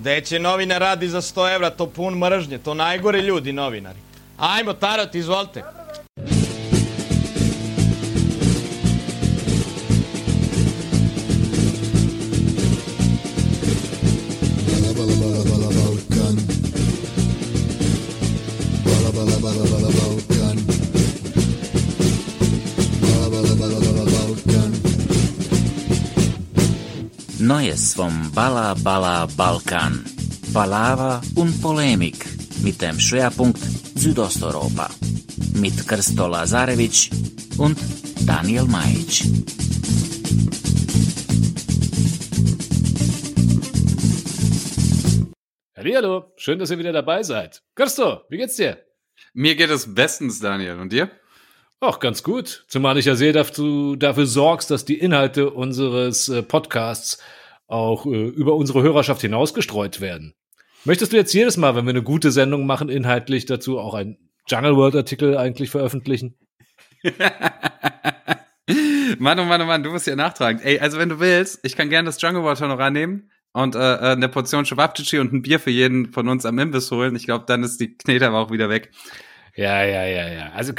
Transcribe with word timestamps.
Gde 0.00 0.20
će 0.20 0.38
novinar 0.38 0.80
radi 0.80 1.08
za 1.08 1.20
100 1.20 1.54
evra, 1.54 1.70
to 1.70 1.86
pun 1.86 2.18
mržnje, 2.18 2.58
to 2.58 2.74
najgore 2.74 3.22
ljudi 3.22 3.52
novinari. 3.52 3.98
Ajmo, 4.38 4.72
Tarot, 4.72 5.14
izvolite. 5.14 5.62
Neues 27.60 27.92
vom 27.92 28.32
Balla 28.32 28.74
Balla 28.82 29.26
Balkan. 29.36 30.02
Palaver 30.54 31.20
und 31.34 31.60
Polemik 31.60 32.24
mit 32.62 32.80
dem 32.80 32.98
Schwerpunkt 32.98 33.60
Südosteuropa. 33.96 34.88
Mit 35.56 35.86
Krsto 35.86 36.26
Lazarevic 36.26 37.10
und 37.58 37.78
Daniel 38.26 38.64
Majic. 38.64 39.24
Hallo, 45.76 46.32
schön, 46.36 46.58
dass 46.58 46.70
ihr 46.70 46.78
wieder 46.78 46.92
dabei 46.92 47.22
seid. 47.22 47.62
Christo, 47.74 48.22
wie 48.30 48.38
geht's 48.38 48.56
dir? 48.56 48.78
Mir 49.34 49.54
geht 49.54 49.68
es 49.68 49.94
bestens, 49.94 50.40
Daniel. 50.40 50.78
Und 50.78 50.92
dir? 50.92 51.10
Ach, 51.80 51.98
ganz 51.98 52.22
gut. 52.22 52.64
Zumal 52.68 52.96
ich 52.96 53.04
ja 53.04 53.16
sehe, 53.16 53.34
dass 53.34 53.52
du 53.52 53.96
dafür 53.96 54.24
sorgst, 54.24 54.70
dass 54.70 54.86
die 54.86 54.98
Inhalte 54.98 55.50
unseres 55.50 56.30
äh, 56.30 56.42
Podcasts 56.42 57.18
auch 57.70 58.06
äh, 58.06 58.28
über 58.28 58.54
unsere 58.54 58.82
Hörerschaft 58.82 59.20
hinausgestreut 59.22 60.00
werden. 60.00 60.34
Möchtest 60.84 61.12
du 61.12 61.16
jetzt 61.16 61.32
jedes 61.32 61.56
Mal, 61.56 61.76
wenn 61.76 61.84
wir 61.84 61.90
eine 61.90 62.02
gute 62.02 62.30
Sendung 62.30 62.66
machen, 62.66 62.88
inhaltlich 62.88 63.46
dazu 63.46 63.78
auch 63.78 63.94
einen 63.94 64.16
Jungle 64.48 64.76
World 64.76 64.96
Artikel 64.96 65.36
eigentlich 65.36 65.70
veröffentlichen? 65.70 66.36
Mann, 69.18 69.38
oh 69.38 69.44
Mann, 69.44 69.60
oh 69.60 69.66
Mann, 69.66 69.82
du 69.82 69.90
musst 69.90 70.06
ja 70.06 70.16
nachtragen. 70.16 70.60
Ey, 70.62 70.78
also 70.80 70.98
wenn 70.98 71.08
du 71.08 71.20
willst, 71.20 71.60
ich 71.62 71.76
kann 71.76 71.90
gerne 71.90 72.06
das 72.06 72.20
Jungle 72.20 72.44
Water 72.44 72.68
noch 72.68 72.78
rannehmen 72.78 73.30
und 73.52 73.74
äh, 73.74 73.78
äh, 73.78 74.12
eine 74.12 74.28
Portion 74.28 74.64
Chewabchichi 74.64 75.18
und 75.18 75.32
ein 75.32 75.42
Bier 75.42 75.60
für 75.60 75.70
jeden 75.70 76.12
von 76.12 76.28
uns 76.28 76.46
am 76.46 76.58
Imbiss 76.58 76.90
holen. 76.90 77.16
Ich 77.16 77.26
glaube, 77.26 77.44
dann 77.46 77.62
ist 77.62 77.80
die 77.80 77.96
Knete 77.96 78.26
aber 78.26 78.38
auch 78.38 78.50
wieder 78.50 78.68
weg. 78.68 78.90
Ja, 79.56 79.84
ja, 79.84 80.04
ja, 80.04 80.28
ja. 80.28 80.52
Also 80.52 80.72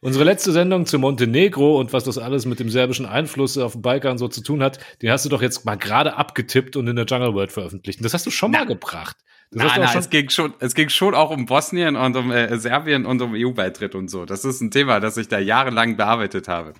unsere 0.00 0.24
letzte 0.24 0.52
Sendung 0.52 0.86
zu 0.86 0.98
Montenegro 0.98 1.78
und 1.78 1.92
was 1.92 2.04
das 2.04 2.18
alles 2.18 2.46
mit 2.46 2.60
dem 2.60 2.68
serbischen 2.68 3.06
Einfluss 3.06 3.56
auf 3.58 3.72
dem 3.72 3.82
Balkan 3.82 4.18
so 4.18 4.28
zu 4.28 4.42
tun 4.42 4.62
hat, 4.62 4.78
die 5.00 5.10
hast 5.10 5.24
du 5.24 5.28
doch 5.28 5.42
jetzt 5.42 5.64
mal 5.64 5.76
gerade 5.76 6.16
abgetippt 6.16 6.76
und 6.76 6.88
in 6.88 6.96
der 6.96 7.06
Jungle 7.06 7.34
World 7.34 7.52
veröffentlicht. 7.52 8.00
Und 8.00 8.04
das 8.04 8.14
hast 8.14 8.26
du 8.26 8.30
schon 8.30 8.50
mal 8.50 8.66
gebracht. 8.66 9.16
Das 9.50 9.70
auch 9.70 9.76
nein, 9.76 9.88
schon 9.88 10.00
es 10.00 10.10
ging 10.10 10.30
schon, 10.30 10.54
es 10.60 10.74
ging 10.74 10.88
schon 10.88 11.14
auch 11.14 11.30
um 11.30 11.44
Bosnien 11.44 11.94
und 11.94 12.16
um 12.16 12.30
äh, 12.30 12.56
Serbien 12.58 13.04
und 13.04 13.20
um 13.20 13.34
EU-Beitritt 13.34 13.94
und 13.94 14.08
so. 14.08 14.24
Das 14.24 14.44
ist 14.44 14.62
ein 14.62 14.70
Thema, 14.70 14.98
das 14.98 15.18
ich 15.18 15.28
da 15.28 15.38
jahrelang 15.38 15.96
bearbeitet 15.96 16.48
habe. 16.48 16.72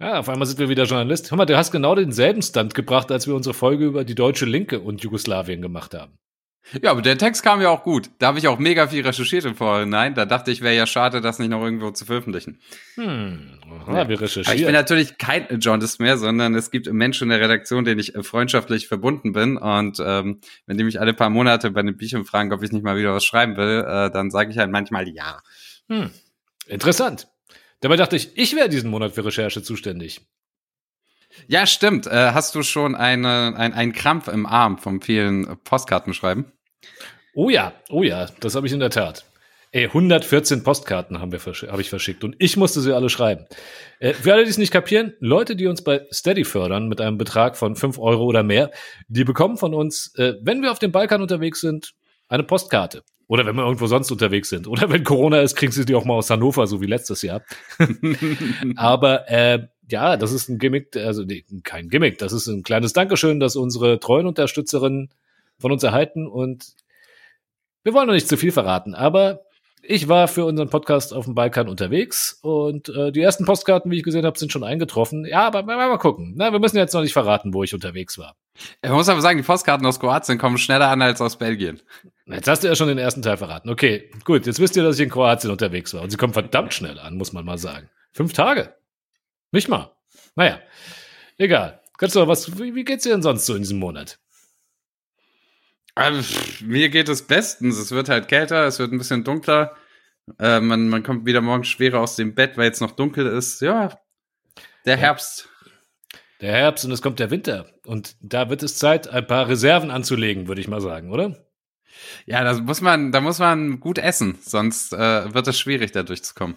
Ja, 0.00 0.18
auf 0.18 0.28
einmal 0.28 0.46
sind 0.46 0.58
wir 0.58 0.68
wieder 0.68 0.84
Journalist. 0.84 1.30
Hör 1.30 1.38
mal, 1.38 1.46
du 1.46 1.56
hast 1.56 1.70
genau 1.70 1.94
denselben 1.94 2.42
Stand 2.42 2.74
gebracht, 2.74 3.12
als 3.12 3.28
wir 3.28 3.36
unsere 3.36 3.54
Folge 3.54 3.84
über 3.84 4.04
die 4.04 4.16
deutsche 4.16 4.44
Linke 4.44 4.80
und 4.80 5.02
Jugoslawien 5.02 5.62
gemacht 5.62 5.94
haben. 5.94 6.18
Ja, 6.80 6.90
aber 6.90 7.02
der 7.02 7.18
Text 7.18 7.42
kam 7.42 7.60
ja 7.60 7.68
auch 7.68 7.82
gut. 7.82 8.10
Da 8.18 8.28
habe 8.28 8.38
ich 8.38 8.48
auch 8.48 8.58
mega 8.58 8.88
viel 8.88 9.06
recherchiert 9.06 9.44
im 9.44 9.54
Vorhinein. 9.54 10.14
Da 10.14 10.24
dachte 10.24 10.50
ich, 10.50 10.62
wäre 10.62 10.74
ja 10.74 10.86
schade, 10.86 11.20
das 11.20 11.38
nicht 11.38 11.50
noch 11.50 11.62
irgendwo 11.62 11.90
zu 11.90 12.06
veröffentlichen. 12.06 12.58
Hm, 12.94 13.60
aha, 13.62 13.86
wir 13.86 14.00
Aber 14.00 14.00
ich 14.02 14.08
bin 14.08 14.18
recherchieren. 14.18 14.72
natürlich 14.72 15.18
kein 15.18 15.46
Journalist 15.60 16.00
mehr, 16.00 16.16
sondern 16.16 16.54
es 16.54 16.70
gibt 16.70 16.90
Menschen 16.90 17.24
in 17.24 17.38
der 17.38 17.40
Redaktion, 17.40 17.84
denen 17.84 18.00
ich 18.00 18.14
äh, 18.14 18.22
freundschaftlich 18.22 18.88
verbunden 18.88 19.32
bin. 19.32 19.58
Und 19.58 19.98
ähm, 20.04 20.40
wenn 20.66 20.78
die 20.78 20.84
mich 20.84 21.00
alle 21.00 21.12
paar 21.12 21.30
Monate 21.30 21.70
bei 21.70 21.82
den 21.82 21.96
Büchern 21.96 22.24
fragen, 22.24 22.52
ob 22.52 22.62
ich 22.62 22.72
nicht 22.72 22.82
mal 22.82 22.96
wieder 22.96 23.14
was 23.14 23.24
schreiben 23.24 23.56
will, 23.56 23.84
äh, 23.86 24.10
dann 24.10 24.30
sage 24.30 24.50
ich 24.50 24.58
halt 24.58 24.70
manchmal 24.70 25.06
ja. 25.08 25.42
Hm, 25.88 26.10
interessant. 26.66 27.28
Dabei 27.80 27.96
dachte 27.96 28.16
ich, 28.16 28.38
ich 28.38 28.56
wäre 28.56 28.70
diesen 28.70 28.90
Monat 28.90 29.12
für 29.12 29.24
Recherche 29.24 29.62
zuständig. 29.62 30.22
Ja, 31.46 31.66
stimmt. 31.66 32.06
Äh, 32.06 32.32
hast 32.32 32.54
du 32.54 32.62
schon 32.62 32.94
eine, 32.94 33.54
ein, 33.56 33.72
einen 33.72 33.92
Krampf 33.92 34.28
im 34.28 34.46
Arm 34.46 34.78
vom 34.78 35.00
vielen 35.00 35.58
Postkartenschreiben? 35.64 36.52
Oh 37.34 37.50
ja, 37.50 37.72
oh 37.90 38.02
ja, 38.02 38.26
das 38.40 38.54
habe 38.54 38.66
ich 38.66 38.72
in 38.72 38.80
der 38.80 38.90
Tat. 38.90 39.24
Ey, 39.72 39.86
114 39.86 40.62
Postkarten 40.62 41.20
haben 41.20 41.32
wir 41.32 41.40
versch 41.40 41.66
habe 41.66 41.82
ich 41.82 41.90
verschickt 41.90 42.22
und 42.22 42.36
ich 42.38 42.56
musste 42.56 42.80
sie 42.80 42.94
alle 42.94 43.08
schreiben. 43.08 43.46
Äh, 43.98 44.14
für 44.14 44.32
alle, 44.32 44.44
die 44.44 44.50
es 44.50 44.56
nicht 44.56 44.72
kapieren, 44.72 45.14
Leute, 45.18 45.56
die 45.56 45.66
uns 45.66 45.82
bei 45.82 46.06
Steady 46.12 46.44
fördern 46.44 46.86
mit 46.86 47.00
einem 47.00 47.18
Betrag 47.18 47.56
von 47.56 47.74
5 47.74 47.98
Euro 47.98 48.22
oder 48.22 48.44
mehr, 48.44 48.70
die 49.08 49.24
bekommen 49.24 49.56
von 49.56 49.74
uns, 49.74 50.14
äh, 50.16 50.34
wenn 50.42 50.62
wir 50.62 50.70
auf 50.70 50.78
dem 50.78 50.92
Balkan 50.92 51.22
unterwegs 51.22 51.60
sind, 51.60 51.94
eine 52.28 52.44
Postkarte. 52.44 53.02
Oder 53.26 53.46
wenn 53.46 53.56
wir 53.56 53.64
irgendwo 53.64 53.88
sonst 53.88 54.12
unterwegs 54.12 54.48
sind. 54.48 54.68
Oder 54.68 54.90
wenn 54.90 55.02
Corona 55.02 55.40
ist, 55.40 55.56
kriegen 55.56 55.72
sie 55.72 55.84
die 55.84 55.96
auch 55.96 56.04
mal 56.04 56.14
aus 56.14 56.30
Hannover, 56.30 56.68
so 56.68 56.80
wie 56.80 56.86
letztes 56.86 57.22
Jahr. 57.22 57.42
Aber 58.76 59.28
äh, 59.28 59.66
ja, 59.88 60.16
das 60.16 60.32
ist 60.32 60.48
ein 60.48 60.58
Gimmick, 60.58 60.96
also 60.96 61.22
nee, 61.22 61.44
kein 61.62 61.88
Gimmick, 61.88 62.18
das 62.18 62.32
ist 62.32 62.46
ein 62.46 62.62
kleines 62.62 62.92
Dankeschön, 62.92 63.40
das 63.40 63.56
unsere 63.56 64.00
treuen 64.00 64.26
Unterstützerinnen 64.26 65.10
von 65.58 65.72
uns 65.72 65.82
erhalten. 65.82 66.26
Und 66.26 66.74
wir 67.82 67.94
wollen 67.94 68.06
noch 68.06 68.14
nicht 68.14 68.28
zu 68.28 68.36
viel 68.36 68.52
verraten, 68.52 68.94
aber 68.94 69.44
ich 69.86 70.08
war 70.08 70.28
für 70.28 70.46
unseren 70.46 70.70
Podcast 70.70 71.12
auf 71.12 71.26
dem 71.26 71.34
Balkan 71.34 71.68
unterwegs 71.68 72.38
und 72.40 72.88
äh, 72.88 73.12
die 73.12 73.20
ersten 73.20 73.44
Postkarten, 73.44 73.90
wie 73.90 73.98
ich 73.98 74.02
gesehen 74.02 74.24
habe, 74.24 74.38
sind 74.38 74.50
schon 74.50 74.64
eingetroffen. 74.64 75.26
Ja, 75.26 75.46
aber 75.46 75.62
mal, 75.62 75.76
mal 75.76 75.98
gucken. 75.98 76.32
Na, 76.36 76.52
wir 76.52 76.58
müssen 76.58 76.78
jetzt 76.78 76.94
noch 76.94 77.02
nicht 77.02 77.12
verraten, 77.12 77.52
wo 77.52 77.62
ich 77.62 77.74
unterwegs 77.74 78.16
war. 78.16 78.34
Ich 78.82 78.90
muss 78.90 79.08
aber 79.08 79.20
sagen, 79.20 79.36
die 79.36 79.44
Postkarten 79.44 79.86
aus 79.86 80.00
Kroatien 80.00 80.38
kommen 80.38 80.56
schneller 80.56 80.88
an 80.88 81.02
als 81.02 81.20
aus 81.20 81.36
Belgien. 81.36 81.82
Jetzt 82.26 82.48
hast 82.48 82.64
du 82.64 82.68
ja 82.68 82.74
schon 82.74 82.88
den 82.88 82.98
ersten 82.98 83.20
Teil 83.20 83.36
verraten. 83.36 83.68
Okay, 83.68 84.10
gut, 84.24 84.46
jetzt 84.46 84.60
wisst 84.60 84.76
ihr, 84.76 84.82
dass 84.82 84.96
ich 84.96 85.04
in 85.04 85.10
Kroatien 85.10 85.50
unterwegs 85.50 85.92
war. 85.92 86.02
Und 86.02 86.10
sie 86.10 86.16
kommen 86.16 86.32
verdammt 86.32 86.72
schnell 86.72 86.98
an, 86.98 87.16
muss 87.16 87.34
man 87.34 87.44
mal 87.44 87.58
sagen. 87.58 87.90
Fünf 88.12 88.32
Tage. 88.32 88.74
Nicht 89.54 89.68
mal. 89.68 89.92
Naja, 90.34 90.60
egal. 91.38 91.80
Kannst 91.96 92.16
du, 92.16 92.26
was, 92.26 92.58
wie, 92.58 92.74
wie 92.74 92.82
geht's 92.82 93.04
dir 93.04 93.10
denn 93.10 93.22
sonst 93.22 93.46
so 93.46 93.54
in 93.54 93.62
diesem 93.62 93.78
Monat? 93.78 94.18
Also, 95.94 96.40
mir 96.64 96.88
geht 96.88 97.08
es 97.08 97.24
bestens. 97.24 97.78
Es 97.78 97.92
wird 97.92 98.08
halt 98.08 98.26
kälter, 98.26 98.66
es 98.66 98.80
wird 98.80 98.90
ein 98.90 98.98
bisschen 98.98 99.22
dunkler. 99.22 99.76
Äh, 100.40 100.58
man, 100.58 100.88
man 100.88 101.04
kommt 101.04 101.24
wieder 101.24 101.40
morgens 101.40 101.68
schwerer 101.68 102.00
aus 102.00 102.16
dem 102.16 102.34
Bett, 102.34 102.56
weil 102.56 102.64
jetzt 102.64 102.80
noch 102.80 102.90
dunkel 102.90 103.28
ist. 103.28 103.60
Ja, 103.60 103.96
der 104.86 104.96
Herbst. 104.96 105.48
Der 106.40 106.50
Herbst 106.50 106.84
und 106.84 106.90
es 106.90 107.00
kommt 107.00 107.20
der 107.20 107.30
Winter. 107.30 107.70
Und 107.86 108.16
da 108.20 108.50
wird 108.50 108.64
es 108.64 108.76
Zeit, 108.76 109.06
ein 109.06 109.24
paar 109.28 109.48
Reserven 109.48 109.92
anzulegen, 109.92 110.48
würde 110.48 110.62
ich 110.62 110.66
mal 110.66 110.80
sagen, 110.80 111.12
oder? 111.12 111.46
Ja, 112.26 112.42
da 112.42 112.60
muss 112.60 112.80
man, 112.80 113.12
da 113.12 113.20
muss 113.20 113.38
man 113.38 113.78
gut 113.78 113.98
essen, 113.98 114.36
sonst 114.42 114.92
äh, 114.92 115.32
wird 115.32 115.46
es 115.46 115.60
schwierig, 115.60 115.92
da 115.92 116.02
durchzukommen. 116.02 116.56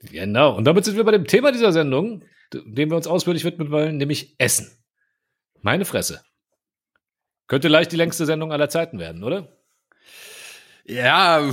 Genau. 0.00 0.56
Und 0.56 0.64
damit 0.64 0.84
sind 0.84 0.96
wir 0.96 1.04
bei 1.04 1.12
dem 1.12 1.26
Thema 1.26 1.52
dieser 1.52 1.72
Sendung, 1.72 2.22
dem 2.52 2.90
wir 2.90 2.96
uns 2.96 3.06
ausführlich 3.06 3.44
widmen 3.44 3.70
wollen, 3.70 3.96
nämlich 3.96 4.34
Essen. 4.38 4.70
Meine 5.60 5.84
Fresse. 5.84 6.22
Könnte 7.46 7.68
leicht 7.68 7.92
die 7.92 7.96
längste 7.96 8.26
Sendung 8.26 8.52
aller 8.52 8.68
Zeiten 8.68 8.98
werden, 8.98 9.24
oder? 9.24 9.48
Ja, 10.84 11.50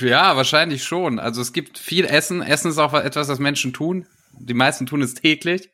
ja, 0.00 0.36
wahrscheinlich 0.36 0.84
schon. 0.84 1.18
Also 1.18 1.40
es 1.40 1.52
gibt 1.52 1.78
viel 1.78 2.04
Essen. 2.04 2.42
Essen 2.42 2.70
ist 2.70 2.78
auch 2.78 2.94
etwas, 2.94 3.28
was 3.28 3.38
Menschen 3.38 3.72
tun. 3.72 4.06
Die 4.32 4.54
meisten 4.54 4.86
tun 4.86 5.02
es 5.02 5.14
täglich. 5.14 5.70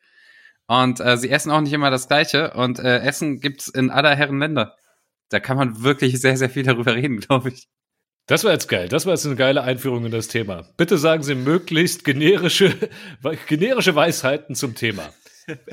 Und 0.67 0.99
äh, 0.99 1.17
sie 1.17 1.29
essen 1.29 1.51
auch 1.51 1.61
nicht 1.61 1.73
immer 1.73 1.91
das 1.91 2.07
Gleiche. 2.07 2.53
Und 2.53 2.79
äh, 2.79 2.99
Essen 2.99 3.41
gibt's 3.41 3.67
in 3.67 3.89
aller 3.89 4.15
Herren 4.15 4.39
Länder. 4.39 4.77
Da 5.29 5.39
kann 5.39 5.57
man 5.57 5.83
wirklich 5.83 6.19
sehr, 6.21 6.37
sehr 6.37 6.49
viel 6.49 6.63
darüber 6.63 6.95
reden, 6.95 7.19
glaube 7.19 7.49
ich. 7.49 7.67
Das 8.25 8.43
war 8.43 8.53
jetzt 8.53 8.69
geil. 8.69 8.87
Das 8.87 9.05
war 9.05 9.13
jetzt 9.13 9.25
eine 9.25 9.35
geile 9.35 9.63
Einführung 9.63 10.05
in 10.05 10.11
das 10.11 10.29
Thema. 10.29 10.65
Bitte 10.77 10.97
sagen 10.97 11.23
Sie 11.23 11.35
möglichst 11.35 12.05
generische, 12.05 12.73
generische 13.47 13.95
Weisheiten 13.95 14.55
zum 14.55 14.75
Thema. 14.75 15.13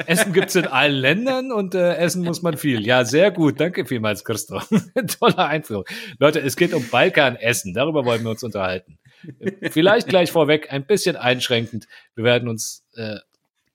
Essen 0.06 0.32
gibt's 0.32 0.56
in 0.56 0.66
allen 0.66 0.94
Ländern 0.96 1.52
und 1.52 1.76
äh, 1.76 1.94
essen 1.94 2.24
muss 2.24 2.42
man 2.42 2.56
viel. 2.56 2.84
Ja, 2.84 3.04
sehr 3.04 3.30
gut. 3.30 3.60
Danke 3.60 3.86
vielmals, 3.86 4.24
Christoph. 4.24 4.68
Tolle 5.20 5.38
Einführung. 5.38 5.84
Leute, 6.18 6.40
es 6.40 6.56
geht 6.56 6.74
um 6.74 6.88
Balkanessen. 6.88 7.72
Darüber 7.72 8.04
wollen 8.04 8.24
wir 8.24 8.30
uns 8.30 8.42
unterhalten. 8.42 8.98
Vielleicht 9.70 10.08
gleich 10.08 10.32
vorweg 10.32 10.72
ein 10.72 10.86
bisschen 10.86 11.14
einschränkend. 11.14 11.86
Wir 12.16 12.24
werden 12.24 12.48
uns 12.48 12.84
äh, 12.94 13.18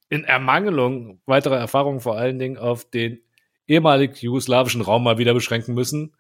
in 0.10 0.26
Ermangelung 0.26 1.22
weiterer 1.26 1.58
Erfahrungen 1.58 2.02
vor 2.02 2.18
allen 2.18 2.40
Dingen 2.40 2.58
auf 2.58 2.90
den 2.90 3.20
ehemalig 3.68 4.22
jugoslawischen 4.22 4.82
Raum 4.82 5.04
mal 5.04 5.18
wieder 5.18 5.34
beschränken 5.34 5.76
müssen. 5.76 6.14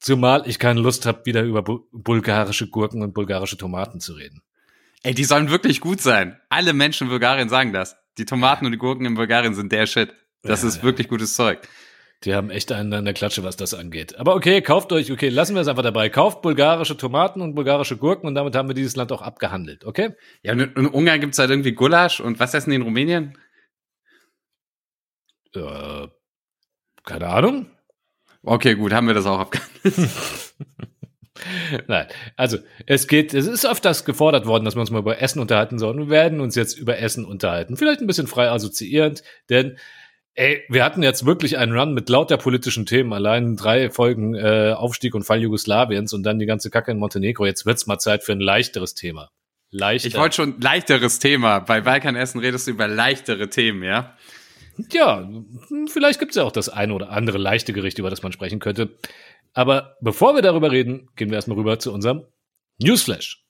Zumal 0.00 0.42
ich 0.46 0.58
keine 0.58 0.80
Lust 0.80 1.06
habe, 1.06 1.24
wieder 1.26 1.42
über 1.42 1.62
bu 1.62 1.80
bulgarische 1.92 2.68
Gurken 2.68 3.02
und 3.02 3.12
bulgarische 3.12 3.58
Tomaten 3.58 4.00
zu 4.00 4.14
reden. 4.14 4.42
Ey, 5.02 5.14
die 5.14 5.24
sollen 5.24 5.50
wirklich 5.50 5.80
gut 5.80 6.00
sein. 6.00 6.38
Alle 6.48 6.72
Menschen 6.72 7.04
in 7.04 7.10
Bulgarien 7.10 7.48
sagen 7.48 7.72
das. 7.72 7.96
Die 8.18 8.24
Tomaten 8.24 8.66
und 8.66 8.72
die 8.72 8.78
Gurken 8.78 9.06
in 9.06 9.14
Bulgarien 9.14 9.54
sind 9.54 9.72
der 9.72 9.86
Shit. 9.86 10.14
Das 10.42 10.62
Ja, 10.62 10.68
ist 10.68 10.76
ja. 10.78 10.82
wirklich 10.82 11.08
gutes 11.08 11.34
Zeug. 11.34 11.60
Die 12.24 12.34
haben 12.34 12.50
echt 12.50 12.70
einen 12.70 12.92
an 12.92 13.06
der 13.06 13.14
Klatsche, 13.14 13.44
was 13.44 13.56
das 13.56 13.72
angeht. 13.72 14.18
Aber 14.18 14.34
okay, 14.34 14.60
kauft 14.60 14.92
euch, 14.92 15.10
okay, 15.10 15.30
lassen 15.30 15.54
wir 15.54 15.62
es 15.62 15.68
einfach 15.68 15.82
dabei. 15.82 16.10
Kauft 16.10 16.42
bulgarische 16.42 16.96
Tomaten 16.98 17.40
und 17.40 17.54
bulgarische 17.54 17.96
Gurken 17.96 18.26
und 18.26 18.34
damit 18.34 18.54
haben 18.54 18.68
wir 18.68 18.74
dieses 18.74 18.94
Land 18.96 19.10
auch 19.12 19.22
abgehandelt, 19.22 19.86
okay? 19.86 20.14
Ja, 20.42 20.52
und 20.52 20.60
in 20.60 20.86
Ungarn 20.86 21.20
gibt's 21.20 21.38
halt 21.38 21.48
irgendwie 21.48 21.72
Gulasch 21.72 22.20
und 22.20 22.38
was 22.38 22.52
essen 22.52 22.70
die 22.70 22.76
in 22.76 22.82
Rumänien? 22.82 23.38
Äh, 25.54 26.08
keine 27.04 27.26
Ahnung. 27.28 27.70
Okay, 28.42 28.74
gut, 28.74 28.92
haben 28.92 29.06
wir 29.06 29.14
das 29.14 29.26
auch 29.26 29.38
abgehandelt. 29.38 29.70
Nein, 31.86 32.06
also 32.36 32.58
es 32.86 33.06
geht, 33.06 33.34
es 33.34 33.46
ist 33.46 33.66
öfters 33.66 34.04
gefordert 34.04 34.46
worden, 34.46 34.64
dass 34.64 34.76
wir 34.76 34.80
uns 34.80 34.90
mal 34.90 34.98
über 34.98 35.20
Essen 35.20 35.40
unterhalten 35.40 35.78
sollen. 35.78 35.98
Wir 35.98 36.08
werden 36.08 36.40
uns 36.40 36.54
jetzt 36.54 36.78
über 36.78 36.98
Essen 36.98 37.24
unterhalten. 37.24 37.76
Vielleicht 37.76 38.00
ein 38.00 38.06
bisschen 38.06 38.26
frei 38.26 38.50
assoziierend, 38.50 39.22
denn 39.48 39.78
ey, 40.34 40.62
wir 40.68 40.84
hatten 40.84 41.02
jetzt 41.02 41.26
wirklich 41.26 41.58
einen 41.58 41.76
Run 41.76 41.94
mit 41.94 42.08
lauter 42.08 42.36
politischen 42.36 42.86
Themen. 42.86 43.12
Allein 43.12 43.56
drei 43.56 43.90
Folgen 43.90 44.34
äh, 44.34 44.74
Aufstieg 44.76 45.14
und 45.14 45.24
Fall 45.24 45.40
Jugoslawiens 45.40 46.12
und 46.12 46.22
dann 46.22 46.38
die 46.38 46.46
ganze 46.46 46.70
Kacke 46.70 46.90
in 46.90 46.98
Montenegro. 46.98 47.46
Jetzt 47.46 47.66
wird's 47.66 47.86
mal 47.86 47.98
Zeit 47.98 48.22
für 48.22 48.32
ein 48.32 48.40
leichteres 48.40 48.94
Thema. 48.94 49.30
Leichter. 49.70 50.08
Ich 50.08 50.16
wollte 50.16 50.36
schon 50.36 50.60
leichteres 50.60 51.20
Thema. 51.20 51.60
Bei 51.60 51.80
Balkanessen 51.80 52.40
redest 52.40 52.66
du 52.66 52.72
über 52.72 52.88
leichtere 52.88 53.50
Themen, 53.50 53.84
ja? 53.84 54.16
Ja, 54.92 55.28
vielleicht 55.88 56.18
gibt's 56.18 56.36
ja 56.36 56.44
auch 56.44 56.52
das 56.52 56.68
eine 56.68 56.94
oder 56.94 57.10
andere 57.10 57.38
leichte 57.38 57.72
Gericht, 57.72 57.98
über 57.98 58.10
das 58.10 58.22
man 58.22 58.32
sprechen 58.32 58.60
könnte. 58.60 58.96
Aber 59.52 59.96
bevor 60.00 60.34
wir 60.34 60.42
darüber 60.42 60.70
reden, 60.70 61.08
gehen 61.16 61.30
wir 61.30 61.36
erstmal 61.36 61.58
rüber 61.58 61.78
zu 61.78 61.92
unserem 61.92 62.24
Newsflash. 62.78 63.44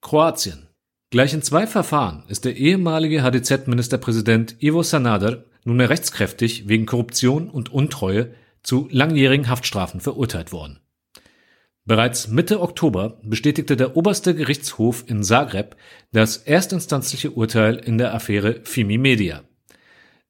Kroatien. 0.00 0.71
Gleich 1.12 1.34
in 1.34 1.42
zwei 1.42 1.66
Verfahren 1.66 2.22
ist 2.28 2.46
der 2.46 2.56
ehemalige 2.56 3.22
HDZ-Ministerpräsident 3.22 4.56
Ivo 4.62 4.82
Sanader 4.82 5.44
nunmehr 5.62 5.90
rechtskräftig 5.90 6.68
wegen 6.68 6.86
Korruption 6.86 7.50
und 7.50 7.70
Untreue 7.70 8.32
zu 8.62 8.88
langjährigen 8.90 9.50
Haftstrafen 9.50 10.00
verurteilt 10.00 10.52
worden. 10.52 10.80
Bereits 11.84 12.28
Mitte 12.28 12.62
Oktober 12.62 13.20
bestätigte 13.22 13.76
der 13.76 13.94
oberste 13.94 14.34
Gerichtshof 14.34 15.04
in 15.06 15.22
Zagreb 15.22 15.76
das 16.12 16.38
erstinstanzliche 16.38 17.32
Urteil 17.32 17.76
in 17.76 17.98
der 17.98 18.14
Affäre 18.14 18.62
Fimi 18.64 18.96
Media. 18.96 19.42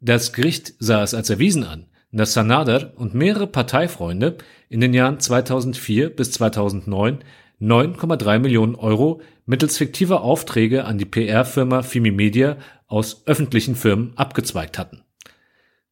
Das 0.01 0.33
Gericht 0.33 0.75
sah 0.81 1.05
es 1.05 1.15
als 1.15 1.31
erwiesen 1.31 1.63
an, 1.63 1.87
dass 2.11 2.33
Sanader 2.33 2.93
und 2.97 3.15
mehrere 3.15 3.47
Parteifreunde 3.47 4.37
in 4.69 4.81
den 4.81 4.95
Jahren 4.95 5.21
2004 5.21 6.11
bis 6.11 6.33
2009 6.33 7.21
9,3 7.63 8.41
Millionen 8.41 8.75
Euro 8.75 9.21
mittels 9.47 9.79
fiktiver 9.79 10.23
Aufträge 10.23 10.85
an 10.85 10.99
die 10.99 11.05
PR-Firma 11.05 11.83
Fimi 11.83 12.11
Media 12.11 12.57
aus 12.89 13.23
öffentlichen 13.27 13.77
Firmen 13.77 14.13
abgezweigt 14.17 14.79
hatten. 14.79 15.05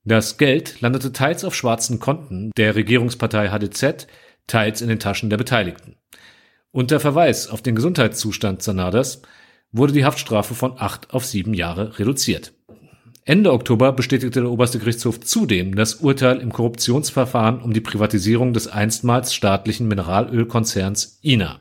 Das 0.03 0.37
Geld 0.37 0.81
landete 0.81 1.13
teils 1.13 1.45
auf 1.45 1.55
schwarzen 1.55 2.01
Konten 2.01 2.51
der 2.57 2.75
Regierungspartei 2.75 3.51
HDZ, 3.51 4.09
teils 4.49 4.83
in 4.83 4.89
den 4.89 4.99
Taschen 4.99 5.31
der 5.31 5.37
Beteiligten. 5.37 5.95
Unter 6.73 6.99
Verweis 6.99 7.49
auf 7.49 7.63
den 7.63 7.77
Gesundheitszustand 7.77 8.63
Sanadas 8.63 9.23
wurde 9.71 9.93
die 9.93 10.05
Haftstrafe 10.05 10.55
von 10.55 10.75
acht 10.77 11.15
auf 11.15 11.25
sieben 11.25 11.55
Jahre 11.55 12.01
reduziert. 12.01 12.53
Ende 13.25 13.53
Oktober 13.53 13.93
bestätigte 13.93 14.41
der 14.41 14.51
oberste 14.51 14.79
Gerichtshof 14.79 15.21
zudem 15.21 15.75
das 15.75 15.97
Urteil 15.97 16.39
im 16.39 16.53
Korruptionsverfahren 16.53 17.61
um 17.61 17.73
die 17.73 17.81
Privatisierung 17.81 18.53
des 18.53 18.67
einstmals 18.67 19.35
staatlichen 19.35 19.89
Mineralölkonzerns 19.89 21.19
INA. 21.23 21.61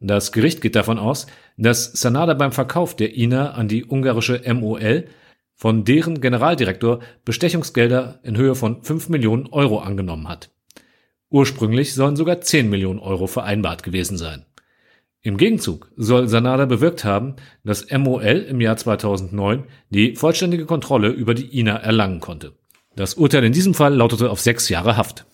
Das 0.00 0.32
Gericht 0.32 0.60
geht 0.60 0.74
davon 0.74 0.98
aus, 0.98 1.26
dass 1.56 1.92
Sanada 1.92 2.34
beim 2.34 2.52
Verkauf 2.52 2.96
der 2.96 3.14
INA 3.14 3.52
an 3.52 3.68
die 3.68 3.84
ungarische 3.84 4.42
MOL 4.52 5.04
von 5.54 5.84
deren 5.84 6.20
Generaldirektor 6.20 7.00
Bestechungsgelder 7.24 8.18
in 8.24 8.36
Höhe 8.36 8.54
von 8.54 8.82
5 8.82 9.10
Millionen 9.10 9.46
Euro 9.48 9.78
angenommen 9.78 10.28
hat. 10.28 10.50
Ursprünglich 11.30 11.94
sollen 11.94 12.16
sogar 12.16 12.40
10 12.40 12.68
Millionen 12.68 12.98
Euro 12.98 13.26
vereinbart 13.26 13.82
gewesen 13.82 14.18
sein. 14.18 14.44
Im 15.24 15.36
Gegenzug 15.36 15.88
soll 15.96 16.26
Sanada 16.26 16.66
bewirkt 16.66 17.04
haben, 17.04 17.36
dass 17.62 17.88
MOL 17.90 18.22
im 18.48 18.60
Jahr 18.60 18.76
2009 18.76 19.64
die 19.88 20.16
vollständige 20.16 20.66
Kontrolle 20.66 21.10
über 21.10 21.34
die 21.34 21.58
INA 21.58 21.76
erlangen 21.76 22.18
konnte. 22.18 22.58
Das 22.96 23.14
Urteil 23.14 23.44
in 23.44 23.52
diesem 23.52 23.72
Fall 23.72 23.94
lautete 23.94 24.30
auf 24.30 24.40
sechs 24.40 24.68
Jahre 24.68 24.96
Haft. 24.96 25.24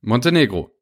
Montenegro. 0.00 0.72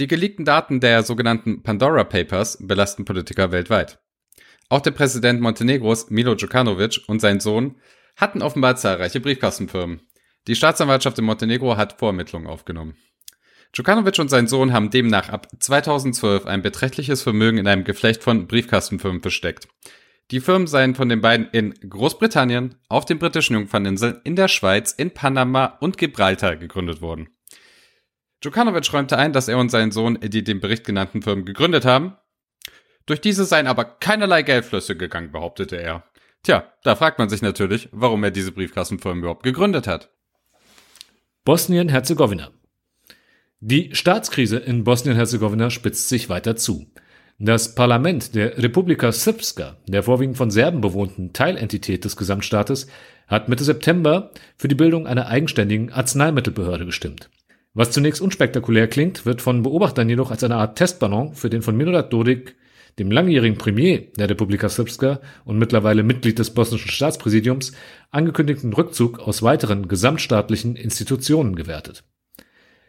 Die 0.00 0.08
geleakten 0.08 0.44
Daten 0.44 0.80
der 0.80 1.04
sogenannten 1.04 1.62
Pandora 1.62 2.02
Papers 2.02 2.58
belasten 2.60 3.04
Politiker 3.04 3.52
weltweit. 3.52 4.00
Auch 4.68 4.80
der 4.80 4.90
Präsident 4.90 5.40
Montenegros, 5.40 6.10
Milo 6.10 6.34
Djukanovic, 6.34 7.02
und 7.06 7.20
sein 7.20 7.38
Sohn 7.38 7.76
hatten 8.16 8.42
offenbar 8.42 8.74
zahlreiche 8.74 9.20
Briefkastenfirmen. 9.20 10.00
Die 10.48 10.56
Staatsanwaltschaft 10.56 11.18
in 11.18 11.26
Montenegro 11.26 11.76
hat 11.76 12.00
Vorermittlungen 12.00 12.48
aufgenommen. 12.48 12.96
Djukanovic 13.74 14.18
und 14.18 14.28
sein 14.28 14.48
Sohn 14.48 14.72
haben 14.72 14.90
demnach 14.90 15.30
ab 15.30 15.48
2012 15.58 16.44
ein 16.44 16.60
beträchtliches 16.60 17.22
Vermögen 17.22 17.56
in 17.56 17.66
einem 17.66 17.84
Geflecht 17.84 18.22
von 18.22 18.46
Briefkastenfirmen 18.46 19.22
versteckt. 19.22 19.66
Die 20.30 20.40
Firmen 20.40 20.66
seien 20.66 20.94
von 20.94 21.08
den 21.08 21.22
beiden 21.22 21.48
in 21.52 21.72
Großbritannien, 21.88 22.74
auf 22.88 23.06
den 23.06 23.18
britischen 23.18 23.54
Jungferninseln, 23.54 24.20
in 24.24 24.36
der 24.36 24.48
Schweiz, 24.48 24.92
in 24.92 25.12
Panama 25.12 25.78
und 25.80 25.96
Gibraltar 25.96 26.56
gegründet 26.56 27.00
worden. 27.00 27.30
Djukanovic 28.42 28.92
räumte 28.92 29.16
ein, 29.16 29.32
dass 29.32 29.48
er 29.48 29.56
und 29.58 29.70
sein 29.70 29.90
Sohn 29.90 30.18
die 30.20 30.44
dem 30.44 30.60
Bericht 30.60 30.84
genannten 30.84 31.22
Firmen 31.22 31.46
gegründet 31.46 31.86
haben. 31.86 32.16
Durch 33.06 33.20
diese 33.20 33.44
seien 33.46 33.66
aber 33.66 33.84
keinerlei 33.84 34.42
Geldflüsse 34.42 34.96
gegangen, 34.96 35.32
behauptete 35.32 35.76
er. 35.76 36.04
Tja, 36.42 36.72
da 36.82 36.94
fragt 36.94 37.18
man 37.18 37.28
sich 37.28 37.40
natürlich, 37.40 37.88
warum 37.92 38.22
er 38.22 38.30
diese 38.32 38.52
Briefkassenfirmen 38.52 39.20
überhaupt 39.20 39.44
gegründet 39.44 39.86
hat. 39.86 40.10
Bosnien-Herzegowina. 41.44 42.50
Die 43.64 43.94
Staatskrise 43.94 44.56
in 44.56 44.82
Bosnien-Herzegowina 44.82 45.70
spitzt 45.70 46.08
sich 46.08 46.28
weiter 46.28 46.56
zu. 46.56 46.86
Das 47.38 47.76
Parlament 47.76 48.34
der 48.34 48.58
Republika 48.58 49.12
Srpska, 49.12 49.76
der 49.86 50.02
vorwiegend 50.02 50.36
von 50.36 50.50
Serben 50.50 50.80
bewohnten 50.80 51.32
Teilentität 51.32 52.04
des 52.04 52.16
Gesamtstaates, 52.16 52.88
hat 53.28 53.48
Mitte 53.48 53.62
September 53.62 54.32
für 54.56 54.66
die 54.66 54.74
Bildung 54.74 55.06
einer 55.06 55.28
eigenständigen 55.28 55.92
Arzneimittelbehörde 55.92 56.86
gestimmt. 56.86 57.30
Was 57.72 57.92
zunächst 57.92 58.20
unspektakulär 58.20 58.88
klingt, 58.88 59.26
wird 59.26 59.40
von 59.40 59.62
Beobachtern 59.62 60.08
jedoch 60.08 60.32
als 60.32 60.42
eine 60.42 60.56
Art 60.56 60.76
Testballon 60.76 61.36
für 61.36 61.48
den 61.48 61.62
von 61.62 61.76
Milorad 61.76 62.12
Dodik, 62.12 62.56
dem 62.98 63.12
langjährigen 63.12 63.58
Premier 63.58 64.08
der 64.16 64.28
Republika 64.28 64.68
Srpska 64.68 65.20
und 65.44 65.58
mittlerweile 65.58 66.02
Mitglied 66.02 66.40
des 66.40 66.50
bosnischen 66.50 66.90
Staatspräsidiums, 66.90 67.70
angekündigten 68.10 68.72
Rückzug 68.72 69.20
aus 69.20 69.40
weiteren 69.44 69.86
gesamtstaatlichen 69.86 70.74
Institutionen 70.74 71.54
gewertet. 71.54 72.02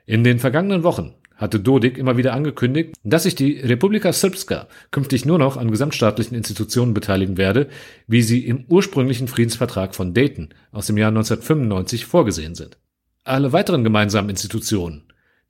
In 0.05 0.23
den 0.23 0.39
vergangenen 0.39 0.83
Wochen 0.83 1.13
hatte 1.35 1.59
Dodik 1.59 1.97
immer 1.97 2.17
wieder 2.17 2.33
angekündigt, 2.33 2.95
dass 3.03 3.23
sich 3.23 3.35
die 3.35 3.59
Republika 3.59 4.11
Srpska 4.11 4.67
künftig 4.91 5.25
nur 5.25 5.39
noch 5.39 5.57
an 5.57 5.71
gesamtstaatlichen 5.71 6.35
Institutionen 6.35 6.93
beteiligen 6.93 7.37
werde, 7.37 7.69
wie 8.07 8.21
sie 8.21 8.45
im 8.45 8.65
ursprünglichen 8.67 9.27
Friedensvertrag 9.27 9.95
von 9.95 10.13
Dayton 10.13 10.49
aus 10.71 10.87
dem 10.87 10.97
Jahr 10.97 11.09
1995 11.09 12.05
vorgesehen 12.05 12.55
sind. 12.55 12.77
Alle 13.23 13.53
weiteren 13.53 13.83
gemeinsamen 13.83 14.29
Institutionen, 14.29 15.03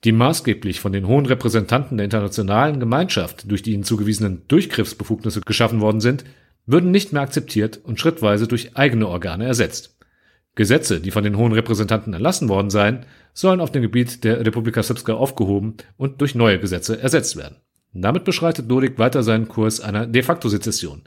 die 0.04 0.12
maßgeblich 0.12 0.80
von 0.80 0.94
den 0.94 1.08
hohen 1.08 1.26
Repräsentanten 1.26 1.98
der 1.98 2.06
internationalen 2.06 2.80
Gemeinschaft 2.80 3.50
durch 3.50 3.64
die 3.64 3.74
ihnen 3.74 3.84
zugewiesenen 3.84 4.44
Durchgriffsbefugnisse 4.48 5.42
geschaffen 5.42 5.82
worden 5.82 6.02
sind, 6.02 6.26
würden 6.66 6.92
nicht 6.92 7.12
mehr 7.12 7.24
akzeptiert 7.24 7.80
und 7.84 8.00
schrittweise 8.00 8.48
durch 8.48 8.78
eigene 8.78 9.08
Organe 9.08 9.46
ersetzt. 9.46 9.98
Gesetze, 10.56 11.02
die 11.02 11.12
von 11.12 11.24
den 11.24 11.38
hohen 11.38 11.52
Repräsentanten 11.52 12.14
erlassen 12.14 12.48
worden 12.48 12.70
seien, 12.70 13.06
sollen 13.34 13.60
auf 13.60 13.72
dem 13.72 13.82
Gebiet 13.82 14.24
der 14.24 14.46
Republika 14.46 14.84
Srpska 14.84 15.13
aufgehoben 15.13 15.78
und 15.98 16.22
durch 16.22 16.36
neue 16.36 16.60
Gesetze 16.60 17.02
ersetzt 17.02 17.36
werden. 17.36 17.58
Damit 17.94 18.24
beschreitet 18.24 18.70
Dodik 18.70 18.98
weiter 18.98 19.24
seinen 19.24 19.48
Kurs 19.48 19.80
einer 19.80 20.08
de 20.08 20.24
facto 20.24 20.50
Sezession, 20.50 21.04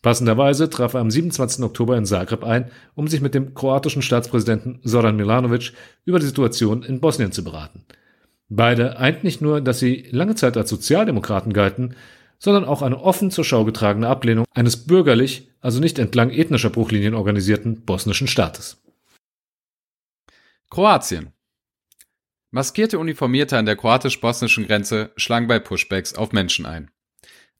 Passenderweise 0.00 0.70
traf 0.70 0.94
er 0.94 1.00
am 1.00 1.10
27. 1.10 1.64
Oktober 1.64 1.96
in 1.96 2.06
Zagreb 2.06 2.44
ein, 2.44 2.70
um 2.94 3.08
sich 3.08 3.20
mit 3.20 3.34
dem 3.34 3.54
kroatischen 3.54 4.02
Staatspräsidenten 4.02 4.80
Zoran 4.84 5.16
Milanovic 5.16 5.72
über 6.04 6.20
die 6.20 6.26
Situation 6.26 6.84
in 6.84 7.00
Bosnien 7.00 7.32
zu 7.32 7.42
beraten. 7.42 7.84
Beide 8.48 8.98
eint 8.98 9.24
nicht 9.24 9.40
nur, 9.42 9.60
dass 9.60 9.80
sie 9.80 10.06
lange 10.10 10.36
Zeit 10.36 10.56
als 10.56 10.70
Sozialdemokraten 10.70 11.52
galten, 11.52 11.96
sondern 12.38 12.64
auch 12.64 12.82
eine 12.82 13.00
offen 13.00 13.32
zur 13.32 13.44
Schau 13.44 13.64
getragene 13.64 14.06
Ablehnung 14.06 14.44
eines 14.54 14.86
bürgerlich, 14.86 15.50
also 15.60 15.80
nicht 15.80 15.98
entlang 15.98 16.30
ethnischer 16.30 16.70
Bruchlinien 16.70 17.14
organisierten 17.14 17.84
bosnischen 17.84 18.28
Staates. 18.28 18.80
Kroatien. 20.70 21.32
Maskierte 22.50 22.98
Uniformierte 22.98 23.58
an 23.58 23.66
der 23.66 23.76
kroatisch-bosnischen 23.76 24.66
Grenze 24.66 25.12
schlagen 25.16 25.48
bei 25.48 25.58
Pushbacks 25.58 26.14
auf 26.14 26.32
Menschen 26.32 26.64
ein. 26.64 26.90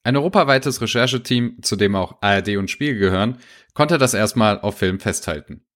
Ein 0.03 0.17
europaweites 0.17 0.81
Rechercheteam, 0.81 1.59
zu 1.63 1.77
dem 1.77 1.95
auch 1.95 2.23
ARD 2.23 2.57
und 2.57 2.71
Spiegel 2.71 2.99
gehören, 2.99 3.39
konnte 3.75 3.99
das 3.99 4.15
erstmal 4.15 4.59
auf 4.61 4.79
Film 4.79 4.99
festhalten. 4.99 5.67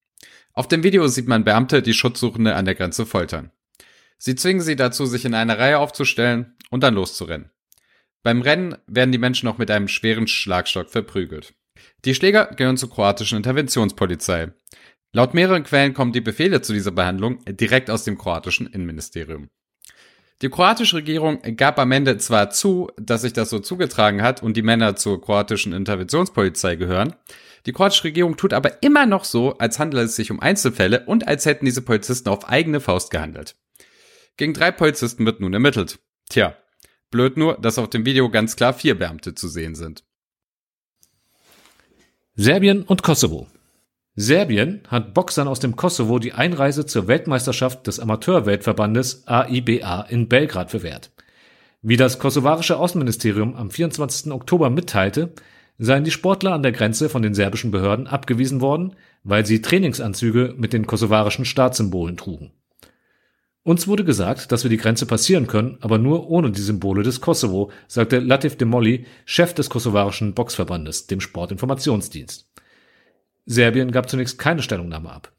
Auf 0.54 0.66
dem 0.66 0.82
Video 0.82 1.06
sieht 1.08 1.28
man 1.28 1.44
Beamte, 1.44 1.82
die 1.82 1.92
Schutzsuchende 1.92 2.54
an 2.54 2.64
der 2.64 2.74
Grenze 2.74 3.04
foltern. 3.04 3.50
Sie 4.16 4.34
zwingen 4.34 4.62
sie 4.62 4.76
dazu, 4.76 5.04
sich 5.04 5.26
in 5.26 5.34
eine 5.34 5.58
Reihe 5.58 5.78
aufzustellen 5.78 6.56
und 6.70 6.82
dann 6.82 6.94
loszurennen. 6.94 7.50
Beim 8.22 8.40
Rennen 8.40 8.76
werden 8.86 9.12
die 9.12 9.18
Menschen 9.18 9.46
noch 9.46 9.58
mit 9.58 9.70
einem 9.70 9.88
schweren 9.88 10.26
Schlagstock 10.26 10.88
verprügelt. 10.88 11.54
Die 12.04 12.14
Schläger 12.14 12.46
gehören 12.46 12.76
zur 12.76 12.90
kroatischen 12.90 13.36
Interventionspolizei. 13.36 14.52
Laut 15.12 15.34
mehreren 15.34 15.64
Quellen 15.64 15.92
kommen 15.92 16.12
die 16.12 16.22
Befehle 16.22 16.62
zu 16.62 16.72
dieser 16.72 16.90
Behandlung 16.90 17.44
direkt 17.46 17.90
aus 17.90 18.04
dem 18.04 18.16
kroatischen 18.16 18.66
Innenministerium. 18.66 19.50
Die 20.40 20.48
kroatische 20.48 20.96
Regierung 20.96 21.40
gab 21.56 21.78
am 21.78 21.92
Ende 21.92 22.16
zwar 22.16 22.50
zu, 22.50 22.90
dass 22.96 23.22
sich 23.22 23.32
das 23.32 23.50
so 23.50 23.60
zugetragen 23.60 24.22
hat 24.22 24.42
und 24.42 24.56
die 24.56 24.62
Männer 24.62 24.96
zur 24.96 25.20
kroatischen 25.20 25.72
Interventionspolizei 25.72 26.76
gehören, 26.76 27.14
die 27.66 27.72
kroatische 27.72 28.04
Regierung 28.04 28.36
tut 28.36 28.52
aber 28.52 28.82
immer 28.82 29.06
noch 29.06 29.24
so, 29.24 29.56
als 29.58 29.78
handele 29.78 30.02
es 30.02 30.16
sich 30.16 30.30
um 30.30 30.40
Einzelfälle 30.40 31.04
und 31.06 31.28
als 31.28 31.46
hätten 31.46 31.64
diese 31.64 31.82
Polizisten 31.82 32.28
auf 32.28 32.48
eigene 32.48 32.80
Faust 32.80 33.10
gehandelt. 33.10 33.54
Gegen 34.36 34.54
drei 34.54 34.72
Polizisten 34.72 35.24
wird 35.26 35.40
nun 35.40 35.52
ermittelt. 35.52 36.00
Tja, 36.28 36.56
blöd 37.10 37.36
nur, 37.36 37.58
dass 37.58 37.78
auf 37.78 37.90
dem 37.90 38.04
Video 38.04 38.30
ganz 38.30 38.56
klar 38.56 38.72
vier 38.72 38.98
Beamte 38.98 39.34
zu 39.34 39.46
sehen 39.46 39.74
sind. 39.74 40.02
Serbien 42.34 42.82
und 42.82 43.02
Kosovo. 43.02 43.46
Serbien 44.14 44.82
hat 44.88 45.14
Boxern 45.14 45.48
aus 45.48 45.58
dem 45.58 45.74
Kosovo 45.74 46.18
die 46.18 46.34
Einreise 46.34 46.84
zur 46.84 47.08
Weltmeisterschaft 47.08 47.86
des 47.86 47.98
Amateurweltverbandes 47.98 49.26
AIBA 49.26 50.02
in 50.02 50.28
Belgrad 50.28 50.70
verwehrt. 50.70 51.10
Wie 51.80 51.96
das 51.96 52.18
kosovarische 52.18 52.76
Außenministerium 52.76 53.56
am 53.56 53.70
24. 53.70 54.30
Oktober 54.30 54.68
mitteilte, 54.68 55.32
seien 55.78 56.04
die 56.04 56.10
Sportler 56.10 56.52
an 56.52 56.62
der 56.62 56.72
Grenze 56.72 57.08
von 57.08 57.22
den 57.22 57.32
serbischen 57.32 57.70
Behörden 57.70 58.06
abgewiesen 58.06 58.60
worden, 58.60 58.94
weil 59.24 59.46
sie 59.46 59.62
Trainingsanzüge 59.62 60.54
mit 60.58 60.74
den 60.74 60.86
kosovarischen 60.86 61.46
Staatssymbolen 61.46 62.18
trugen. 62.18 62.52
Uns 63.62 63.88
wurde 63.88 64.04
gesagt, 64.04 64.52
dass 64.52 64.62
wir 64.62 64.70
die 64.70 64.76
Grenze 64.76 65.06
passieren 65.06 65.46
können, 65.46 65.78
aber 65.80 65.96
nur 65.96 66.28
ohne 66.28 66.50
die 66.50 66.60
Symbole 66.60 67.02
des 67.02 67.22
Kosovo, 67.22 67.70
sagte 67.88 68.18
Latif 68.18 68.58
Demolli, 68.58 69.06
Chef 69.24 69.54
des 69.54 69.70
kosovarischen 69.70 70.34
Boxverbandes, 70.34 71.06
dem 71.06 71.20
Sportinformationsdienst. 71.20 72.52
Serbien 73.46 73.90
gab 73.90 74.08
zunächst 74.08 74.38
keine 74.38 74.62
Stellungnahme 74.62 75.10
ab. 75.10 75.32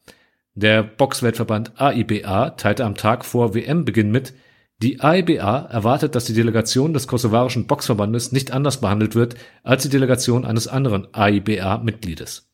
Der 0.55 0.83
Boxweltverband 0.83 1.81
AIBA 1.81 2.51
teilte 2.51 2.85
am 2.85 2.95
Tag 2.95 3.25
vor 3.25 3.55
WM-Beginn 3.55 4.11
mit, 4.11 4.33
die 4.81 4.99
AIBA 4.99 5.67
erwartet, 5.71 6.13
dass 6.13 6.25
die 6.25 6.33
Delegation 6.33 6.93
des 6.93 7.07
kosovarischen 7.07 7.67
Boxverbandes 7.67 8.31
nicht 8.31 8.51
anders 8.51 8.81
behandelt 8.81 9.15
wird 9.15 9.35
als 9.63 9.83
die 9.83 9.89
Delegation 9.89 10.45
eines 10.45 10.67
anderen 10.67 11.07
AIBA-Mitgliedes. 11.13 12.51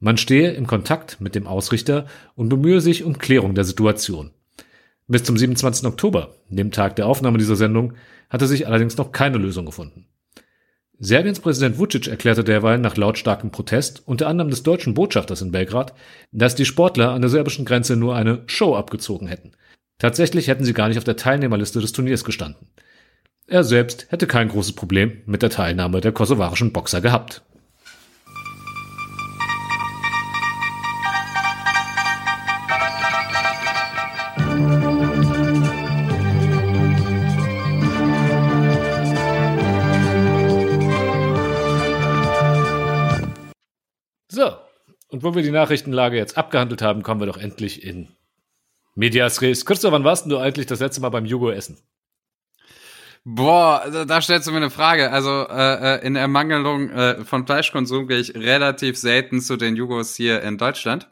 Man 0.00 0.16
stehe 0.16 0.52
im 0.52 0.66
Kontakt 0.66 1.20
mit 1.20 1.34
dem 1.34 1.46
Ausrichter 1.46 2.06
und 2.34 2.48
bemühe 2.48 2.80
sich 2.80 3.04
um 3.04 3.18
Klärung 3.18 3.54
der 3.54 3.64
Situation. 3.64 4.30
Bis 5.06 5.22
zum 5.22 5.36
27. 5.36 5.86
Oktober, 5.86 6.34
dem 6.48 6.72
Tag 6.72 6.96
der 6.96 7.06
Aufnahme 7.06 7.38
dieser 7.38 7.56
Sendung, 7.56 7.92
hatte 8.28 8.46
sich 8.46 8.66
allerdings 8.66 8.96
noch 8.96 9.12
keine 9.12 9.38
Lösung 9.38 9.66
gefunden. 9.66 10.06
Serbiens 10.98 11.40
Präsident 11.40 11.78
Vucic 11.78 12.06
erklärte 12.06 12.42
derweil 12.42 12.78
nach 12.78 12.96
lautstarkem 12.96 13.50
Protest, 13.50 14.02
unter 14.06 14.28
anderem 14.28 14.50
des 14.50 14.62
deutschen 14.62 14.94
Botschafters 14.94 15.42
in 15.42 15.52
Belgrad, 15.52 15.92
dass 16.32 16.54
die 16.54 16.64
Sportler 16.64 17.10
an 17.10 17.20
der 17.20 17.28
serbischen 17.28 17.66
Grenze 17.66 17.96
nur 17.96 18.16
eine 18.16 18.42
Show 18.46 18.74
abgezogen 18.74 19.26
hätten. 19.26 19.52
Tatsächlich 19.98 20.48
hätten 20.48 20.64
sie 20.64 20.72
gar 20.72 20.88
nicht 20.88 20.96
auf 20.98 21.04
der 21.04 21.16
Teilnehmerliste 21.16 21.80
des 21.80 21.92
Turniers 21.92 22.24
gestanden. 22.24 22.68
Er 23.46 23.62
selbst 23.62 24.06
hätte 24.10 24.26
kein 24.26 24.48
großes 24.48 24.72
Problem 24.72 25.22
mit 25.26 25.42
der 25.42 25.50
Teilnahme 25.50 26.00
der 26.00 26.12
kosovarischen 26.12 26.72
Boxer 26.72 27.00
gehabt. 27.00 27.42
So, 44.36 44.54
und 45.08 45.22
wo 45.22 45.34
wir 45.34 45.42
die 45.42 45.50
Nachrichtenlage 45.50 46.18
jetzt 46.18 46.36
abgehandelt 46.36 46.82
haben, 46.82 47.02
kommen 47.02 47.20
wir 47.20 47.26
doch 47.26 47.38
endlich 47.38 47.82
in 47.82 48.08
Medias 48.94 49.40
Res. 49.40 49.64
Christoph, 49.64 49.92
wann 49.92 50.04
warst 50.04 50.30
du 50.30 50.36
eigentlich 50.36 50.66
das 50.66 50.80
letzte 50.80 51.00
Mal 51.00 51.08
beim 51.08 51.24
Jugo 51.24 51.48
essen? 51.48 51.78
Boah, 53.24 53.86
da, 53.90 54.04
da 54.04 54.20
stellst 54.20 54.46
du 54.46 54.50
mir 54.50 54.58
eine 54.58 54.68
Frage. 54.68 55.10
Also 55.10 55.48
äh, 55.48 55.94
äh 55.94 56.06
in 56.06 56.16
Ermangelung 56.16 56.90
äh, 56.90 57.24
von 57.24 57.46
Fleischkonsum 57.46 58.08
gehe 58.08 58.18
ich 58.18 58.34
relativ 58.34 58.98
selten 58.98 59.40
zu 59.40 59.56
den 59.56 59.74
Jugos 59.74 60.14
hier 60.16 60.42
in 60.42 60.58
Deutschland. 60.58 61.08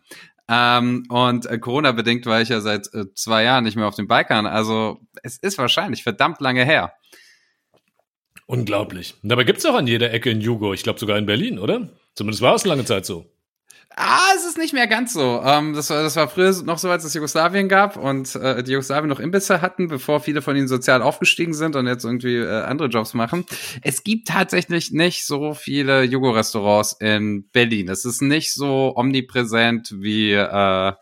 Ähm, 0.47 1.07
und 1.09 1.47
äh, 1.47 1.57
Corona-bedingt 1.59 2.27
war 2.27 2.43
ich 2.43 2.51
ja 2.51 2.61
seit 2.61 2.93
äh, 2.93 3.07
zwei 3.15 3.45
Jahren 3.45 3.65
nicht 3.65 3.77
mehr 3.77 3.89
auf 3.89 3.97
dem 3.97 4.07
Balkan. 4.07 4.45
Also 4.45 5.01
es 5.23 5.39
ist 5.39 5.57
wahrscheinlich 5.57 6.03
verdammt 6.03 6.43
lange 6.43 6.67
her. 6.67 6.93
Unglaublich. 8.45 9.15
Dabei 9.23 9.45
gibt's 9.45 9.65
auch 9.65 9.77
an 9.77 9.87
jeder 9.87 10.13
Ecke 10.13 10.29
in 10.29 10.43
Jugo. 10.43 10.75
Ich 10.75 10.83
glaube 10.83 11.01
sogar 11.01 11.17
in 11.17 11.25
Berlin, 11.25 11.59
oder? 11.59 11.89
Zumindest 12.15 12.43
war 12.43 12.55
es 12.55 12.65
lange 12.65 12.85
Zeit 12.85 13.07
so. 13.07 13.27
Ah, 13.97 14.33
es 14.35 14.45
ist 14.45 14.59
nicht 14.59 14.73
mehr 14.73 14.89
ganz 14.89 15.13
so. 15.13 15.41
Ähm, 15.45 15.73
das, 15.73 15.89
war, 15.89 16.03
das 16.03 16.17
war 16.17 16.27
früher 16.27 16.53
noch 16.65 16.79
so, 16.79 16.91
als 16.91 17.05
es 17.05 17.15
Jugoslawien 17.15 17.69
gab 17.69 17.97
und 17.97 18.35
äh, 18.35 18.65
die 18.65 18.73
Jugoslawien 18.73 19.09
noch 19.09 19.21
Imbisse 19.21 19.63
hatten, 19.63 19.87
bevor 19.87 20.19
viele 20.19 20.43
von 20.43 20.57
ihnen 20.57 20.67
sozial 20.67 21.01
aufgestiegen 21.01 21.55
sind 21.55 21.77
und 21.77 21.87
jetzt 21.87 22.05
irgendwie 22.05 22.39
äh, 22.39 22.63
andere 22.63 22.89
Jobs 22.89 23.15
machen. 23.15 23.47
Es 23.83 24.03
gibt 24.03 24.27
tatsächlich 24.27 24.91
nicht 24.91 25.25
so 25.27 25.55
viele 25.55 26.03
Jugo-Restaurants 26.03 26.97
in 26.99 27.49
Berlin. 27.51 27.89
Es 27.89 28.05
ist 28.05 28.21
nicht 28.21 28.53
so 28.53 28.95
omnipräsent 28.97 29.95
wie 29.97 30.33
äh, 30.33 30.93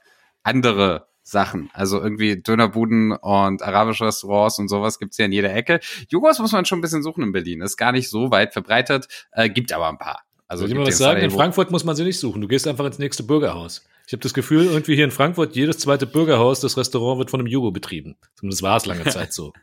andere 0.42 1.06
Sachen. 1.22 1.70
Also 1.72 1.98
irgendwie 1.98 2.42
Dönerbuden 2.42 3.12
und 3.12 3.62
arabische 3.62 4.04
Restaurants 4.04 4.58
und 4.58 4.68
sowas 4.68 4.98
gibt's 4.98 5.16
ja 5.16 5.24
in 5.24 5.32
jeder 5.32 5.54
Ecke. 5.54 5.80
Jugos 6.08 6.38
muss 6.40 6.52
man 6.52 6.66
schon 6.66 6.80
ein 6.80 6.82
bisschen 6.82 7.02
suchen 7.02 7.24
in 7.24 7.32
Berlin. 7.32 7.62
Ist 7.62 7.78
gar 7.78 7.92
nicht 7.92 8.10
so 8.10 8.30
weit 8.30 8.52
verbreitet, 8.52 9.08
äh, 9.32 9.48
gibt 9.48 9.72
aber 9.72 9.88
ein 9.88 9.98
paar. 9.98 10.24
Also 10.52 10.64
Soll 10.64 10.72
ich 10.72 10.78
mal 10.78 10.86
was 10.86 10.98
sagen? 10.98 11.22
In 11.22 11.30
Frankfurt 11.30 11.70
muss 11.70 11.82
man 11.82 11.96
sie 11.96 12.04
nicht 12.04 12.18
suchen. 12.18 12.42
Du 12.42 12.46
gehst 12.46 12.68
einfach 12.68 12.84
ins 12.84 12.98
nächste 12.98 13.22
Bürgerhaus. 13.22 13.86
Ich 14.06 14.12
habe 14.12 14.22
das 14.22 14.34
Gefühl, 14.34 14.66
irgendwie 14.66 14.94
hier 14.94 15.06
in 15.06 15.10
Frankfurt, 15.10 15.56
jedes 15.56 15.78
zweite 15.78 16.06
Bürgerhaus, 16.06 16.60
das 16.60 16.76
Restaurant 16.76 17.18
wird 17.18 17.30
von 17.30 17.40
einem 17.40 17.46
Jugo 17.46 17.70
betrieben. 17.70 18.16
Zumindest 18.34 18.62
war 18.62 18.76
es 18.76 18.84
lange 18.84 19.04
Zeit 19.04 19.32
so. 19.32 19.54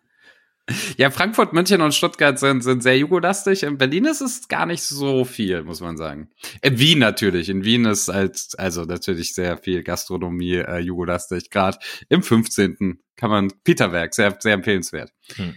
Ja, 0.98 1.10
Frankfurt, 1.10 1.52
München 1.52 1.82
und 1.82 1.96
Stuttgart 1.96 2.38
sind, 2.38 2.62
sind 2.64 2.84
sehr 2.84 2.96
jugolastig. 2.96 3.64
In 3.64 3.80
Berlin 3.80 4.06
ist 4.06 4.22
es 4.22 4.48
gar 4.50 4.68
nicht 4.68 4.84
so 4.84 5.26
viel, 5.26 5.64
muss 5.64 5.82
man 5.82 5.98
sagen. 5.98 6.30
In 6.62 6.78
Wien 6.78 7.00
natürlich. 7.00 7.50
In 7.50 7.64
Wien 7.64 7.86
ist 7.86 8.08
halt, 8.08 8.40
also 8.60 8.84
natürlich 8.84 9.34
sehr 9.34 9.58
viel 9.58 9.82
Gastronomie 9.82 10.58
äh, 10.58 10.78
jugolastig. 10.78 11.50
Gerade 11.50 11.80
im 12.10 12.22
15. 12.22 13.00
kann 13.16 13.32
man 13.32 13.52
Peterwerk, 13.64 14.14
sehr, 14.14 14.38
sehr 14.40 14.54
empfehlenswert. 14.54 15.12
Hm. 15.38 15.56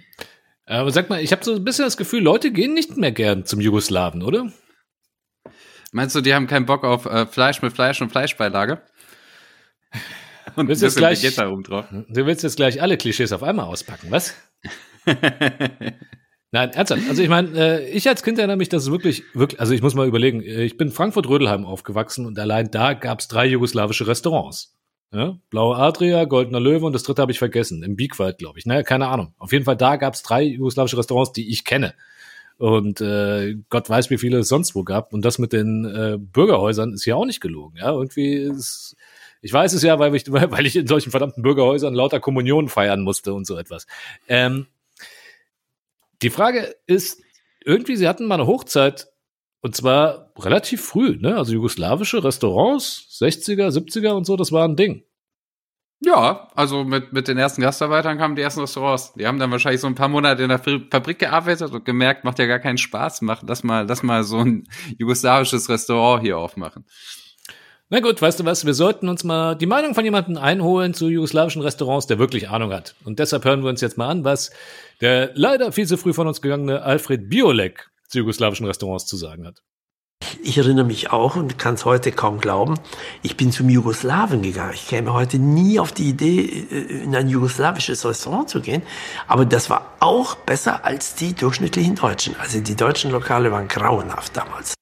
Aber 0.64 0.90
sag 0.92 1.10
mal, 1.10 1.22
ich 1.22 1.32
habe 1.32 1.44
so 1.44 1.56
ein 1.56 1.64
bisschen 1.64 1.84
das 1.84 1.98
Gefühl, 1.98 2.22
Leute 2.22 2.50
gehen 2.50 2.72
nicht 2.72 2.96
mehr 2.96 3.12
gern 3.12 3.44
zum 3.44 3.60
Jugoslawen, 3.60 4.22
oder? 4.22 4.50
Meinst 5.92 6.16
du, 6.16 6.22
die 6.22 6.34
haben 6.34 6.46
keinen 6.46 6.66
Bock 6.66 6.84
auf 6.84 7.06
äh, 7.06 7.26
Fleisch 7.26 7.62
mit 7.62 7.74
Fleisch 7.74 8.00
und 8.00 8.10
Fleischbeilage? 8.10 8.82
Und 10.56 10.68
willst 10.68 10.82
jetzt 10.82 10.96
gleich, 10.96 11.20
drauf. 11.34 11.86
Du 11.90 12.26
willst 12.26 12.42
jetzt 12.42 12.56
gleich 12.56 12.82
alle 12.82 12.96
Klischees 12.96 13.32
auf 13.32 13.42
einmal 13.42 13.66
auspacken, 13.66 14.08
was? 14.10 14.34
Nein, 16.50 16.70
ernsthaft. 16.70 17.02
Also 17.08 17.22
ich 17.22 17.28
meine, 17.28 17.58
äh, 17.58 17.90
ich 17.90 18.08
als 18.08 18.22
Kind 18.22 18.38
erinnere 18.38 18.56
mich, 18.56 18.68
dass 18.68 18.84
es 18.84 18.90
wirklich, 18.90 19.22
wirklich, 19.34 19.60
also 19.60 19.72
ich 19.72 19.82
muss 19.82 19.94
mal 19.94 20.06
überlegen, 20.06 20.42
äh, 20.42 20.64
ich 20.64 20.76
bin 20.76 20.90
Frankfurt-Rödelheim 20.90 21.64
aufgewachsen 21.64 22.26
und 22.26 22.38
allein 22.38 22.70
da 22.70 22.94
gab 22.94 23.20
es 23.20 23.28
drei 23.28 23.46
jugoslawische 23.46 24.06
Restaurants. 24.06 24.78
Ja? 25.12 25.38
Blaue 25.50 25.76
Adria, 25.76 26.24
Goldener 26.24 26.60
Löwe 26.60 26.86
und 26.86 26.92
das 26.94 27.02
dritte 27.02 27.22
habe 27.22 27.32
ich 27.32 27.38
vergessen, 27.38 27.82
im 27.82 27.96
Biegwald, 27.96 28.38
glaube 28.38 28.58
ich. 28.58 28.66
Naja, 28.66 28.82
keine 28.82 29.08
Ahnung. 29.08 29.34
Auf 29.38 29.52
jeden 29.52 29.64
Fall, 29.64 29.76
da 29.76 29.96
gab 29.96 30.14
es 30.14 30.22
drei 30.22 30.42
jugoslawische 30.42 30.96
Restaurants, 30.98 31.32
die 31.32 31.50
ich 31.50 31.64
kenne. 31.64 31.94
Und 32.62 33.00
äh, 33.00 33.56
Gott 33.70 33.90
weiß, 33.90 34.10
wie 34.10 34.18
viele 34.18 34.38
es 34.38 34.48
sonst 34.48 34.76
wo 34.76 34.84
gab. 34.84 35.12
Und 35.12 35.24
das 35.24 35.40
mit 35.40 35.52
den 35.52 35.84
äh, 35.84 36.16
Bürgerhäusern 36.16 36.92
ist 36.92 37.04
ja 37.06 37.16
auch 37.16 37.24
nicht 37.24 37.40
gelogen. 37.40 37.76
Ja, 37.76 37.90
irgendwie 37.90 38.34
ist, 38.34 38.94
ich 39.40 39.52
weiß 39.52 39.72
es 39.72 39.82
ja, 39.82 39.98
weil 39.98 40.14
ich, 40.14 40.22
weil 40.30 40.64
ich 40.64 40.76
in 40.76 40.86
solchen 40.86 41.10
verdammten 41.10 41.42
Bürgerhäusern 41.42 41.92
lauter 41.92 42.20
Kommunionen 42.20 42.68
feiern 42.68 43.00
musste 43.00 43.34
und 43.34 43.48
so 43.48 43.58
etwas. 43.58 43.88
Ähm, 44.28 44.68
die 46.22 46.30
Frage 46.30 46.76
ist, 46.86 47.20
irgendwie, 47.64 47.96
sie 47.96 48.06
hatten 48.06 48.26
mal 48.26 48.36
eine 48.36 48.46
Hochzeit 48.46 49.08
und 49.60 49.74
zwar 49.74 50.30
relativ 50.38 50.84
früh, 50.84 51.18
ne? 51.20 51.36
Also 51.36 51.54
jugoslawische 51.54 52.22
Restaurants, 52.22 53.08
60er, 53.20 53.76
70er 53.76 54.12
und 54.12 54.24
so, 54.24 54.36
das 54.36 54.52
war 54.52 54.68
ein 54.68 54.76
Ding. 54.76 55.02
Ja, 56.04 56.48
also 56.56 56.82
mit, 56.82 57.12
mit 57.12 57.28
den 57.28 57.38
ersten 57.38 57.62
Gastarbeitern 57.62 58.18
kamen 58.18 58.34
die 58.34 58.42
ersten 58.42 58.60
Restaurants. 58.60 59.12
Die 59.14 59.24
haben 59.24 59.38
dann 59.38 59.52
wahrscheinlich 59.52 59.80
so 59.80 59.86
ein 59.86 59.94
paar 59.94 60.08
Monate 60.08 60.42
in 60.42 60.48
der 60.48 60.58
Fabrik 60.58 61.20
gearbeitet 61.20 61.70
und 61.70 61.84
gemerkt, 61.84 62.24
macht 62.24 62.40
ja 62.40 62.46
gar 62.46 62.58
keinen 62.58 62.78
Spaß, 62.78 63.22
macht 63.22 63.44
lass 63.46 63.62
mal, 63.62 63.86
lass 63.86 64.02
mal 64.02 64.24
so 64.24 64.38
ein 64.38 64.64
jugoslawisches 64.98 65.68
Restaurant 65.68 66.22
hier 66.22 66.38
aufmachen. 66.38 66.84
Na 67.88 68.00
gut, 68.00 68.20
weißt 68.20 68.40
du 68.40 68.44
was, 68.44 68.66
wir 68.66 68.74
sollten 68.74 69.08
uns 69.08 69.22
mal 69.22 69.54
die 69.54 69.66
Meinung 69.66 69.94
von 69.94 70.04
jemandem 70.04 70.38
einholen 70.38 70.92
zu 70.92 71.08
jugoslawischen 71.08 71.62
Restaurants, 71.62 72.08
der 72.08 72.18
wirklich 72.18 72.48
Ahnung 72.48 72.72
hat. 72.72 72.96
Und 73.04 73.20
deshalb 73.20 73.44
hören 73.44 73.62
wir 73.62 73.68
uns 73.68 73.80
jetzt 73.80 73.96
mal 73.96 74.08
an, 74.08 74.24
was 74.24 74.50
der 75.00 75.30
leider 75.34 75.70
viel 75.70 75.86
zu 75.86 75.96
früh 75.96 76.12
von 76.12 76.26
uns 76.26 76.42
gegangene 76.42 76.82
Alfred 76.82 77.28
Biolek 77.28 77.90
zu 78.08 78.18
jugoslawischen 78.18 78.66
Restaurants 78.66 79.06
zu 79.06 79.16
sagen 79.16 79.46
hat. 79.46 79.62
Ich 80.42 80.58
erinnere 80.58 80.84
mich 80.84 81.10
auch 81.10 81.36
und 81.36 81.58
kann 81.58 81.74
es 81.74 81.84
heute 81.84 82.12
kaum 82.12 82.40
glauben, 82.40 82.74
ich 83.22 83.36
bin 83.36 83.52
zum 83.52 83.68
Jugoslawen 83.68 84.42
gegangen. 84.42 84.72
Ich 84.74 84.88
käme 84.88 85.12
heute 85.12 85.38
nie 85.38 85.78
auf 85.78 85.92
die 85.92 86.08
Idee, 86.08 86.66
äh, 86.70 87.02
in 87.02 87.14
ein 87.14 87.28
jugoslawisches 87.28 88.04
Restaurant 88.04 88.48
zu 88.48 88.60
gehen. 88.60 88.82
Aber 89.28 89.44
das 89.44 89.70
war 89.70 89.92
auch 90.00 90.34
besser 90.34 90.84
als 90.84 91.14
die 91.14 91.34
durchschnittlichen 91.34 91.94
Deutschen. 91.94 92.36
Also 92.36 92.60
die 92.60 92.76
deutschen 92.76 93.10
Lokale 93.10 93.52
waren 93.52 93.68
grauenhaft 93.68 94.36
damals. 94.36 94.74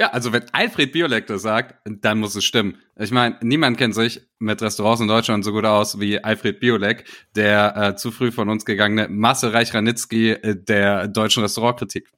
Ja, 0.00 0.12
also 0.12 0.32
wenn 0.32 0.44
Alfred 0.52 0.92
Biolek 0.92 1.26
das 1.26 1.42
sagt, 1.42 1.74
dann 1.84 2.20
muss 2.20 2.34
es 2.34 2.42
stimmen. 2.42 2.78
Ich 2.98 3.10
meine, 3.10 3.36
niemand 3.42 3.76
kennt 3.76 3.94
sich 3.94 4.22
mit 4.38 4.62
Restaurants 4.62 5.02
in 5.02 5.08
Deutschland 5.08 5.44
so 5.44 5.52
gut 5.52 5.66
aus 5.66 6.00
wie 6.00 6.24
Alfred 6.24 6.58
Biolek, 6.58 7.04
der 7.36 7.76
äh, 7.76 7.96
zu 7.96 8.10
früh 8.10 8.32
von 8.32 8.48
uns 8.48 8.64
gegangene 8.64 9.08
Marcel 9.08 9.50
Reich-Ranitzky 9.50 10.30
äh, 10.30 10.56
der 10.56 11.06
deutschen 11.06 11.42
Restaurantkritik. 11.42 12.08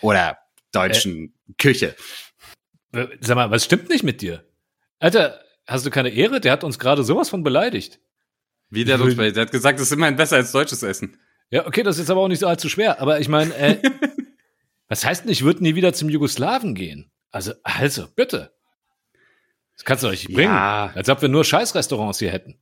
Oder 0.00 0.38
deutschen 0.72 1.34
Küche. 1.58 1.94
Sag 3.20 3.36
mal, 3.36 3.50
was 3.50 3.64
stimmt 3.64 3.88
nicht 3.88 4.04
mit 4.04 4.22
dir? 4.22 4.44
Alter, 4.98 5.40
hast 5.66 5.84
du 5.86 5.90
keine 5.90 6.10
Ehre? 6.10 6.40
Der 6.40 6.52
hat 6.52 6.64
uns 6.64 6.78
gerade 6.78 7.04
sowas 7.04 7.28
von 7.28 7.42
beleidigt. 7.42 8.00
Wie 8.70 8.84
der, 8.84 9.00
uns, 9.00 9.16
der 9.16 9.34
hat 9.34 9.52
gesagt, 9.52 9.78
das 9.78 9.88
ist 9.88 9.92
immerhin 9.92 10.16
besser 10.16 10.36
als 10.36 10.52
deutsches 10.52 10.82
Essen. 10.82 11.20
Ja, 11.50 11.66
okay, 11.66 11.82
das 11.82 11.96
ist 11.96 12.02
jetzt 12.02 12.10
aber 12.10 12.20
auch 12.20 12.28
nicht 12.28 12.40
so 12.40 12.46
allzu 12.46 12.68
schwer. 12.68 13.00
Aber 13.00 13.20
ich 13.20 13.28
meine, 13.28 13.54
äh, 13.54 13.80
was 14.88 15.04
heißt 15.04 15.24
denn, 15.24 15.30
ich 15.30 15.44
würde 15.44 15.62
nie 15.62 15.74
wieder 15.74 15.92
zum 15.92 16.08
Jugoslawen 16.08 16.74
gehen? 16.74 17.10
Also, 17.30 17.52
also, 17.62 18.06
bitte. 18.14 18.52
Das 19.76 19.84
kannst 19.84 20.02
du 20.02 20.08
nicht 20.08 20.26
bringen. 20.26 20.52
Ja. 20.52 20.90
Als 20.94 21.08
ob 21.08 21.22
wir 21.22 21.28
nur 21.28 21.44
Scheißrestaurants 21.44 22.18
hier 22.18 22.32
hätten. 22.32 22.58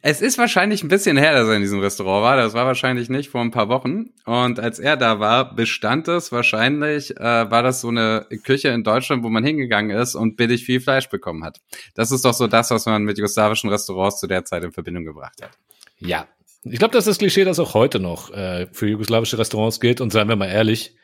Es 0.00 0.20
ist 0.20 0.38
wahrscheinlich 0.38 0.82
ein 0.82 0.88
bisschen 0.88 1.16
her, 1.16 1.34
dass 1.34 1.48
er 1.48 1.56
in 1.56 1.62
diesem 1.62 1.80
Restaurant 1.80 2.22
war. 2.22 2.36
Das 2.36 2.54
war 2.54 2.66
wahrscheinlich 2.66 3.08
nicht 3.08 3.30
vor 3.30 3.40
ein 3.40 3.50
paar 3.50 3.68
Wochen. 3.68 4.10
Und 4.24 4.60
als 4.60 4.78
er 4.78 4.96
da 4.96 5.18
war, 5.18 5.54
bestand 5.54 6.06
es 6.08 6.30
wahrscheinlich, 6.30 7.16
äh, 7.16 7.50
war 7.50 7.62
das 7.62 7.80
so 7.80 7.88
eine 7.88 8.26
Küche 8.44 8.68
in 8.68 8.84
Deutschland, 8.84 9.24
wo 9.24 9.28
man 9.28 9.44
hingegangen 9.44 9.96
ist 9.96 10.14
und 10.14 10.36
billig 10.36 10.64
viel 10.64 10.80
Fleisch 10.80 11.08
bekommen 11.08 11.44
hat. 11.44 11.58
Das 11.94 12.12
ist 12.12 12.24
doch 12.24 12.34
so 12.34 12.46
das, 12.46 12.70
was 12.70 12.86
man 12.86 13.02
mit 13.02 13.18
jugoslawischen 13.18 13.70
Restaurants 13.70 14.20
zu 14.20 14.28
der 14.28 14.44
Zeit 14.44 14.62
in 14.62 14.72
Verbindung 14.72 15.04
gebracht 15.04 15.42
hat. 15.42 15.50
Ja. 15.98 16.28
Ich 16.62 16.78
glaube, 16.78 16.92
das 16.92 17.06
ist 17.06 17.08
das 17.08 17.18
Klischee, 17.18 17.44
das 17.44 17.58
auch 17.58 17.74
heute 17.74 17.98
noch 17.98 18.30
äh, 18.30 18.66
für 18.72 18.86
jugoslawische 18.86 19.38
Restaurants 19.38 19.80
gilt. 19.80 20.00
Und 20.00 20.12
seien 20.12 20.28
wir 20.28 20.36
mal 20.36 20.48
ehrlich, 20.48 20.96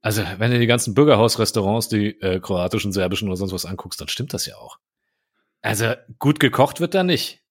also 0.00 0.22
wenn 0.38 0.50
du 0.50 0.58
die 0.58 0.66
ganzen 0.66 0.94
Bürgerhausrestaurants, 0.94 1.88
die 1.88 2.20
äh, 2.20 2.40
kroatischen, 2.40 2.92
serbischen 2.92 3.28
oder 3.28 3.36
sonst 3.36 3.52
was 3.52 3.66
anguckst, 3.66 4.00
dann 4.00 4.08
stimmt 4.08 4.32
das 4.32 4.46
ja 4.46 4.56
auch. 4.56 4.78
Also 5.60 5.94
gut 6.18 6.38
gekocht 6.38 6.80
wird 6.80 6.94
da 6.94 7.02
nicht. 7.02 7.42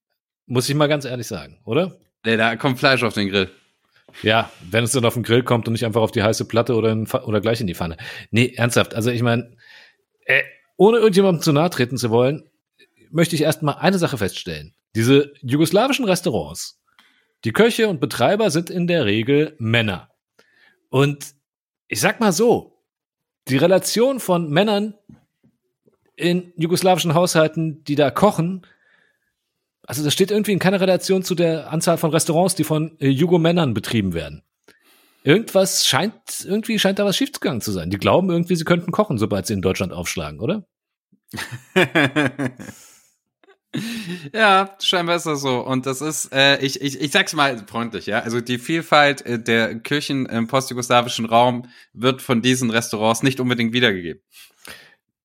Muss 0.48 0.68
ich 0.68 0.76
mal 0.76 0.88
ganz 0.88 1.06
ehrlich 1.06 1.28
sagen, 1.28 1.60
oder? 1.66 2.00
Nee, 2.26 2.38
da 2.38 2.56
kommt 2.56 2.80
Fleisch 2.80 3.04
auf 3.04 3.14
den 3.14 3.30
Grill. 3.30 3.50
Ja, 4.24 4.50
wenn 4.70 4.84
es 4.84 4.94
dann 4.94 5.06
auf 5.06 5.14
den 5.14 5.24
Grill 5.24 5.44
kommt 5.44 5.68
und 5.68 5.74
nicht 5.74 5.86
einfach 5.86 6.02
auf 6.02 6.12
die 6.12 6.24
heiße 6.24 6.46
Platte 6.46 6.76
oder, 6.76 6.92
in, 6.92 7.08
oder 7.08 7.42
gleich 7.42 7.62
in 7.62 7.68
die 7.68 7.76
Pfanne. 7.76 7.98
Nee, 8.32 8.54
ernsthaft. 8.56 8.96
Also 8.96 9.12
ich 9.12 9.22
meine, 9.22 9.56
äh, 10.26 10.42
ohne 10.78 10.98
irgendjemandem 10.98 11.42
zu 11.42 11.52
nahe 11.52 11.70
treten 11.70 11.98
zu 11.98 12.10
wollen, 12.10 12.50
möchte 13.12 13.36
ich 13.36 13.42
erstmal 13.42 13.76
eine 13.76 14.00
Sache 14.00 14.18
feststellen. 14.18 14.74
Diese 14.96 15.34
jugoslawischen 15.42 16.06
Restaurants, 16.06 16.82
die 17.44 17.52
Köche 17.52 17.88
und 17.88 18.00
Betreiber 18.00 18.50
sind 18.50 18.70
in 18.70 18.88
der 18.88 19.06
Regel 19.06 19.56
Männer. 19.60 20.10
Und 20.90 21.36
ich 21.88 22.00
sag 22.00 22.20
mal 22.20 22.32
so, 22.32 22.82
die 23.48 23.58
Relation 23.58 24.20
von 24.20 24.50
Männern 24.50 24.96
in 26.16 26.52
jugoslawischen 26.56 27.14
Haushalten, 27.14 27.84
die 27.84 27.96
da 27.96 28.10
kochen, 28.10 28.66
also 29.88 30.04
das 30.04 30.14
steht 30.14 30.32
irgendwie 30.32 30.52
in 30.52 30.60
keiner 30.60 30.82
Relation 30.82 31.24
zu 31.24 31.34
der 31.34 31.72
Anzahl 31.72 31.98
von 31.98 32.12
Restaurants, 32.12 32.56
die 32.56 32.66
von 32.66 33.00
äh, 33.00 33.08
Jugo-Männern 33.08 33.74
betrieben 33.74 34.14
werden. 34.14 34.44
Irgendwas 35.24 35.88
scheint, 35.88 36.14
irgendwie 36.46 36.78
scheint 36.78 37.00
da 37.00 37.06
was 37.06 37.16
schiefgegangen 37.16 37.62
zu 37.62 37.72
sein. 37.72 37.90
Die 37.90 37.98
glauben 37.98 38.30
irgendwie, 38.30 38.58
sie 38.58 38.66
könnten 38.66 38.92
kochen, 38.92 39.18
sobald 39.18 39.48
sie 39.48 39.54
in 39.54 39.62
Deutschland 39.62 39.94
aufschlagen, 39.94 40.42
oder? 40.42 40.68
ja, 44.34 44.76
scheinbar 44.82 45.16
ist 45.16 45.26
das 45.26 45.40
so. 45.42 45.60
Und 45.66 45.86
das 45.86 46.02
ist, 46.02 46.34
äh, 46.34 46.60
ich, 46.60 46.82
ich, 46.82 47.00
ich 47.00 47.12
sag's 47.12 47.34
mal 47.34 47.66
freundlich, 47.66 48.08
ja. 48.08 48.20
Also 48.20 48.42
die 48.42 48.58
Vielfalt 48.58 49.26
äh, 49.26 49.42
der 49.42 49.80
Küchen 49.80 50.26
im 50.26 50.48
postjugoslawischen 50.48 51.26
Raum 51.26 51.70
wird 51.94 52.22
von 52.22 52.42
diesen 52.42 52.72
Restaurants 52.72 53.24
nicht 53.24 53.40
unbedingt 53.40 53.72
wiedergegeben. 53.72 54.22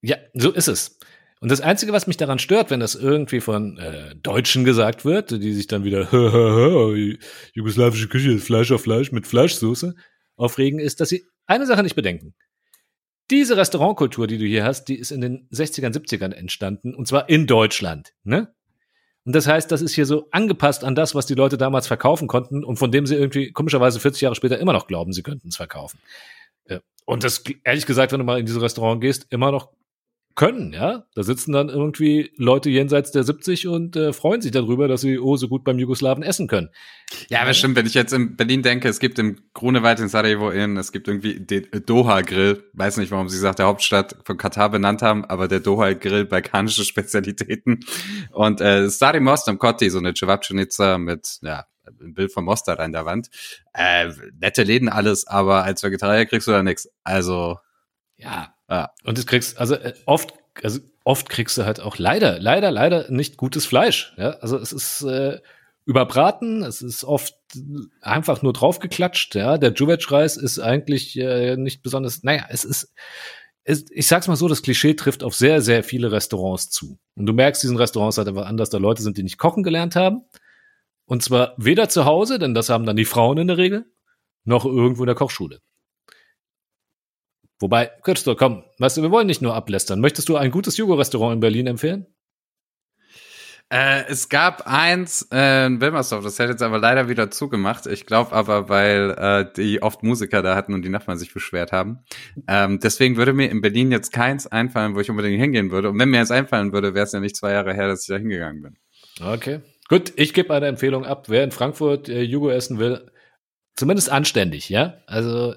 Ja, 0.03 0.17
so 0.35 0.53
ist 0.53 0.69
es. 0.69 0.99
Und 1.43 1.51
das 1.51 1.61
Einzige, 1.61 1.93
was 1.93 2.07
mich 2.07 2.17
daran 2.17 2.39
stört, 2.39 2.71
wenn 2.71 2.79
das 2.79 2.95
irgendwie 2.95 3.41
von 3.41 3.77
äh, 3.77 4.15
Deutschen 4.15 4.63
gesagt 4.63 5.05
wird, 5.05 5.33
die 5.33 5.53
sich 5.53 5.67
dann 5.67 5.83
wieder 5.83 6.09
jugoslawische 7.53 8.07
Küche, 8.07 8.39
Fleisch 8.39 8.71
auf 8.71 8.83
Fleisch 8.83 9.11
mit 9.11 9.27
Fleischsoße 9.27 9.97
aufregen, 10.37 10.79
ist, 10.79 11.01
dass 11.01 11.09
sie 11.09 11.25
eine 11.47 11.67
Sache 11.67 11.83
nicht 11.83 11.97
bedenken. 11.97 12.35
Diese 13.33 13.57
Restaurantkultur, 13.57 14.29
die 14.29 14.39
du 14.39 14.45
hier 14.45 14.63
hast, 14.63 14.85
die 14.85 14.95
ist 14.95 15.11
in 15.11 15.21
den 15.21 15.49
60ern, 15.49 15.93
70ern 15.93 16.33
entstanden, 16.33 16.95
und 16.95 17.09
zwar 17.09 17.29
in 17.29 17.49
Deutschland. 17.49 18.13
Ne? 18.23 18.55
Und 19.25 19.35
das 19.35 19.49
heißt, 19.49 19.73
das 19.73 19.83
ist 19.83 19.95
hier 19.95 20.07
so 20.07 20.29
angepasst 20.31 20.85
an 20.85 20.95
das, 20.95 21.17
was 21.17 21.27
die 21.27 21.35
Leute 21.35 21.59
damals 21.59 21.89
verkaufen 21.89 22.29
konnten 22.29 22.63
und 22.63 22.77
von 22.77 22.93
dem 22.93 23.05
sie 23.05 23.17
irgendwie 23.17 23.51
komischerweise 23.51 23.99
40 23.99 24.21
Jahre 24.21 24.37
später 24.37 24.61
immer 24.61 24.75
noch 24.75 24.87
glauben, 24.87 25.13
sie 25.13 25.25
könnten 25.25 25.49
es 25.49 25.57
verkaufen. 25.57 25.99
Äh, 26.67 26.79
Und 27.05 27.25
das, 27.25 27.43
ehrlich 27.65 27.87
gesagt, 27.87 28.13
wenn 28.13 28.21
du 28.21 28.25
mal 28.25 28.39
in 28.39 28.47
dieses 28.47 28.63
Restaurant 28.63 29.01
gehst, 29.01 29.27
immer 29.31 29.51
noch 29.51 29.73
können, 30.35 30.73
ja. 30.73 31.05
Da 31.15 31.23
sitzen 31.23 31.53
dann 31.53 31.69
irgendwie 31.69 32.31
Leute 32.37 32.71
jenseits 32.71 33.13
der 33.13 33.25
70 33.25 33.69
und 33.69 33.97
äh, 33.97 34.13
freuen 34.13 34.41
sich 34.41 34.51
darüber, 34.51 34.89
dass 34.89 35.03
sie 35.03 35.19
oh 35.19 35.37
so 35.37 35.49
gut 35.49 35.65
beim 35.65 35.79
Jugoslawen 35.79 36.23
essen 36.23 36.49
können. 36.49 36.71
Ja, 37.29 37.43
aber 37.43 37.55
stimmt, 37.55 37.77
wenn 37.77 37.87
ich 37.87 37.95
jetzt 37.95 38.13
in 38.13 38.37
Berlin 38.37 38.63
denke, 38.63 38.89
es 38.89 38.99
gibt 39.01 39.19
im 39.19 39.39
Grunewald 39.55 40.01
in 40.01 40.09
Sarajevo 40.09 40.51
Inn, 40.51 40.77
es 40.77 40.93
gibt 40.93 41.09
irgendwie 41.09 41.41
den 41.41 41.67
Doha-Grill, 41.85 42.65
weiß 42.73 42.97
nicht, 42.97 43.11
warum 43.11 43.29
sie 43.29 43.43
nach 43.43 43.55
der 43.55 43.67
Hauptstadt 43.67 44.17
von 44.25 44.37
Katar 44.37 44.71
benannt 44.71 45.03
haben, 45.03 45.25
aber 45.25 45.49
der 45.49 45.61
Doha-Grill, 45.61 46.25
balkanische 46.25 46.85
Spezialitäten. 46.85 47.81
Und 48.33 48.61
äh, 48.61 48.89
Stari 48.91 49.21
Most 49.21 49.49
am 49.49 49.59
Kotti, 49.59 49.91
so 49.91 49.99
eine 49.99 50.15
Cevapcinica 50.15 50.99
mit, 50.99 51.39
ja, 51.43 51.67
ein 52.01 52.15
Bild 52.15 52.33
von 52.33 52.45
Mostar 52.45 52.79
an 52.81 52.93
der 52.93 53.05
Wand. 53.05 53.29
Äh, 53.75 54.11
nette 54.41 54.63
Läden 54.63 54.89
alles, 54.89 55.27
aber 55.27 55.65
als 55.65 55.83
Vegetarier 55.83 56.27
kriegst 56.27 56.47
du 56.47 56.53
da 56.53 56.63
nichts. 56.63 56.89
Also, 57.05 57.59
Ja. 58.17 58.55
Ja. 58.73 58.91
Und 59.05 59.19
das 59.19 59.27
kriegst, 59.27 59.59
also 59.59 59.75
äh, 59.75 59.93
oft, 60.07 60.35
also 60.63 60.81
oft 61.05 61.29
kriegst 61.29 61.59
du 61.59 61.65
halt 61.65 61.81
auch 61.81 61.99
leider, 61.99 62.39
leider, 62.41 62.71
leider 62.71 63.11
nicht 63.11 63.37
gutes 63.37 63.67
Fleisch. 63.67 64.15
Ja, 64.17 64.31
also 64.41 64.57
es 64.57 64.73
ist 64.73 65.03
äh, 65.03 65.41
überbraten, 65.85 66.63
es 66.63 66.81
ist 66.81 67.05
oft 67.05 67.35
einfach 68.01 68.43
nur 68.43 68.53
draufgeklatscht. 68.53 69.35
Ja, 69.35 69.59
der 69.59 69.73
Juvetsch-Reis 69.73 70.37
ist 70.37 70.59
eigentlich 70.59 71.19
äh, 71.19 71.57
nicht 71.57 71.83
besonders. 71.83 72.23
Naja, 72.23 72.47
es 72.49 72.65
ist. 72.65 72.93
Es, 73.65 73.85
ich 73.93 74.09
sag's 74.09 74.27
mal 74.27 74.35
so, 74.35 74.49
das 74.49 74.63
Klischee 74.63 74.95
trifft 74.95 75.23
auf 75.23 75.37
sehr, 75.37 75.63
sehr 75.63 75.85
viele 75.85 76.11
Restaurants 76.11 76.71
zu. 76.71 76.99
Und 77.15 77.27
du 77.27 77.33
merkst 77.33 77.63
diesen 77.63 77.77
Restaurants 77.77 78.19
halt 78.19 78.27
einfach 78.27 78.47
an, 78.47 78.57
dass 78.57 78.71
da 78.71 78.79
Leute 78.79 79.03
sind, 79.03 79.19
die 79.19 79.23
nicht 79.23 79.39
kochen 79.39 79.63
gelernt 79.63 79.95
haben. 79.95 80.23
Und 81.05 81.23
zwar 81.23 81.55
weder 81.59 81.89
zu 81.89 82.05
Hause, 82.05 82.41
denn 82.41 82.55
das 82.55 82.71
haben 82.71 82.87
dann 82.87 82.97
die 82.97 83.05
Frauen 83.05 83.39
in 83.39 83.47
der 83.47 83.59
Regel, 83.59 83.87
noch 84.43 84.65
irgendwo 84.65 85.05
in 85.05 85.07
der 85.07 85.15
Kochschule. 85.15 85.61
Wobei, 87.63 87.91
Christo, 88.03 88.35
komm, 88.35 88.65
weißt 88.79 88.97
du, 88.97 89.03
wir 89.03 89.11
wollen 89.11 89.29
nicht 89.29 89.41
nur 89.41 89.55
ablästern. 89.55 90.01
Möchtest 90.01 90.29
du 90.29 90.37
ein 90.37 90.51
gutes 90.51 90.77
Jugo-Restaurant 90.77 91.35
in 91.35 91.41
Berlin 91.41 91.67
empfehlen? 91.69 92.07
Äh, 93.73 94.05
es 94.09 94.29
gab 94.29 94.67
eins 94.67 95.27
äh, 95.33 95.65
in 95.65 95.81
Wilmersdorf, 95.81 96.23
das 96.23 96.39
hat 96.39 96.51
jetzt 96.51 96.63
aber 96.63 96.79
leider 96.79 97.09
wieder 97.09 97.31
zugemacht. 97.31 97.87
Ich 97.87 98.05
glaube 98.05 98.33
aber, 98.33 98.69
weil 98.69 99.13
äh, 99.17 99.47
die 99.57 99.81
oft 99.83 100.03
Musiker 100.03 100.43
da 100.43 100.55
hatten 100.55 100.75
und 100.75 100.83
die 100.83 100.91
Nachbarn 100.91 101.17
sich 101.17 101.33
beschwert 101.33 101.73
haben. 101.73 102.01
Ähm, 102.49 102.81
deswegen 102.81 103.17
würde 103.17 103.33
mir 103.33 103.49
in 103.49 103.63
Berlin 103.63 103.91
jetzt 103.91 104.13
keins 104.13 104.47
einfallen, 104.47 104.95
wo 104.95 105.01
ich 105.01 105.09
unbedingt 105.09 105.41
hingehen 105.41 105.71
würde. 105.71 105.89
Und 105.89 105.99
wenn 105.99 106.11
mir 106.11 106.19
jetzt 106.19 106.33
einfallen 106.33 106.75
würde, 106.75 106.93
wäre 106.93 107.07
es 107.07 107.13
ja 107.13 107.21
nicht 107.21 107.37
zwei 107.37 107.53
Jahre 107.53 107.73
her, 107.73 107.89
dass 107.89 108.03
ich 108.03 108.09
da 108.09 108.17
hingegangen 108.17 108.61
bin. 108.61 108.77
Okay. 109.25 109.61
Gut, 109.89 110.13
ich 110.17 110.35
gebe 110.35 110.53
eine 110.53 110.67
Empfehlung 110.67 111.07
ab. 111.07 111.31
Wer 111.31 111.45
in 111.45 111.51
Frankfurt 111.51 112.11
äh, 112.11 112.21
Jugo 112.21 112.51
essen 112.51 112.79
will, 112.79 113.11
zumindest 113.75 114.11
anständig, 114.11 114.69
ja? 114.69 114.99
Also 115.07 115.55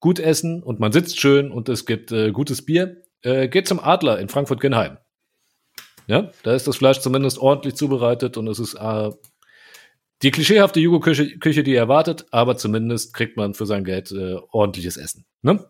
gut 0.00 0.18
essen 0.18 0.62
und 0.62 0.80
man 0.80 0.92
sitzt 0.92 1.20
schön 1.20 1.50
und 1.52 1.68
es 1.68 1.86
gibt 1.86 2.10
äh, 2.10 2.32
gutes 2.32 2.64
Bier, 2.64 3.02
äh, 3.22 3.48
geht 3.48 3.68
zum 3.68 3.78
Adler 3.78 4.18
in 4.18 4.28
Frankfurt-Genheim. 4.28 4.98
Ja, 6.06 6.32
da 6.42 6.54
ist 6.54 6.66
das 6.66 6.78
Fleisch 6.78 6.98
zumindest 6.98 7.38
ordentlich 7.38 7.76
zubereitet 7.76 8.36
und 8.36 8.48
es 8.48 8.58
ist 8.58 8.74
äh, 8.74 9.10
die 10.22 10.30
klischeehafte 10.30 10.80
Jugo-Küche, 10.80 11.38
Küche, 11.38 11.62
die 11.62 11.72
ihr 11.72 11.78
erwartet, 11.78 12.26
aber 12.30 12.56
zumindest 12.56 13.14
kriegt 13.14 13.36
man 13.36 13.54
für 13.54 13.66
sein 13.66 13.84
Geld 13.84 14.10
äh, 14.10 14.36
ordentliches 14.50 14.96
Essen. 14.96 15.24
Ne? 15.42 15.64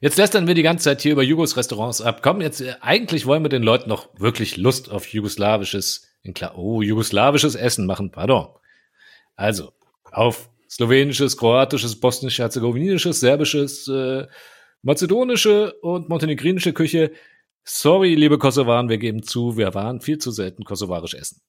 Jetzt 0.00 0.16
lästern 0.16 0.46
wir 0.46 0.54
die 0.54 0.62
ganze 0.62 0.84
Zeit 0.84 1.02
hier 1.02 1.12
über 1.12 1.22
Jugos 1.22 1.56
Restaurants 1.56 2.00
ab. 2.00 2.22
Komm, 2.22 2.40
jetzt 2.40 2.60
äh, 2.60 2.74
eigentlich 2.80 3.26
wollen 3.26 3.44
wir 3.44 3.48
den 3.48 3.62
Leuten 3.62 3.88
noch 3.88 4.08
wirklich 4.18 4.56
Lust 4.56 4.90
auf 4.90 5.06
jugoslawisches, 5.06 6.08
in 6.22 6.34
klar, 6.34 6.56
oh, 6.56 6.82
jugoslawisches 6.82 7.54
Essen 7.54 7.86
machen, 7.86 8.10
pardon. 8.10 8.48
Also, 9.36 9.72
auf 10.10 10.50
slowenisches, 10.70 11.36
kroatisches, 11.36 11.98
bosnisch-herzegowinisches, 12.00 13.20
serbisches, 13.20 13.88
äh, 13.88 14.26
mazedonische 14.82 15.72
und 15.82 16.08
montenegrinische 16.08 16.72
Küche. 16.72 17.12
Sorry, 17.64 18.14
liebe 18.14 18.38
Kosovaren, 18.38 18.88
wir 18.88 18.98
geben 18.98 19.22
zu, 19.22 19.56
wir 19.56 19.74
waren 19.74 20.00
viel 20.00 20.18
zu 20.18 20.30
selten 20.30 20.64
kosovarisch 20.64 21.14
essen. 21.14 21.40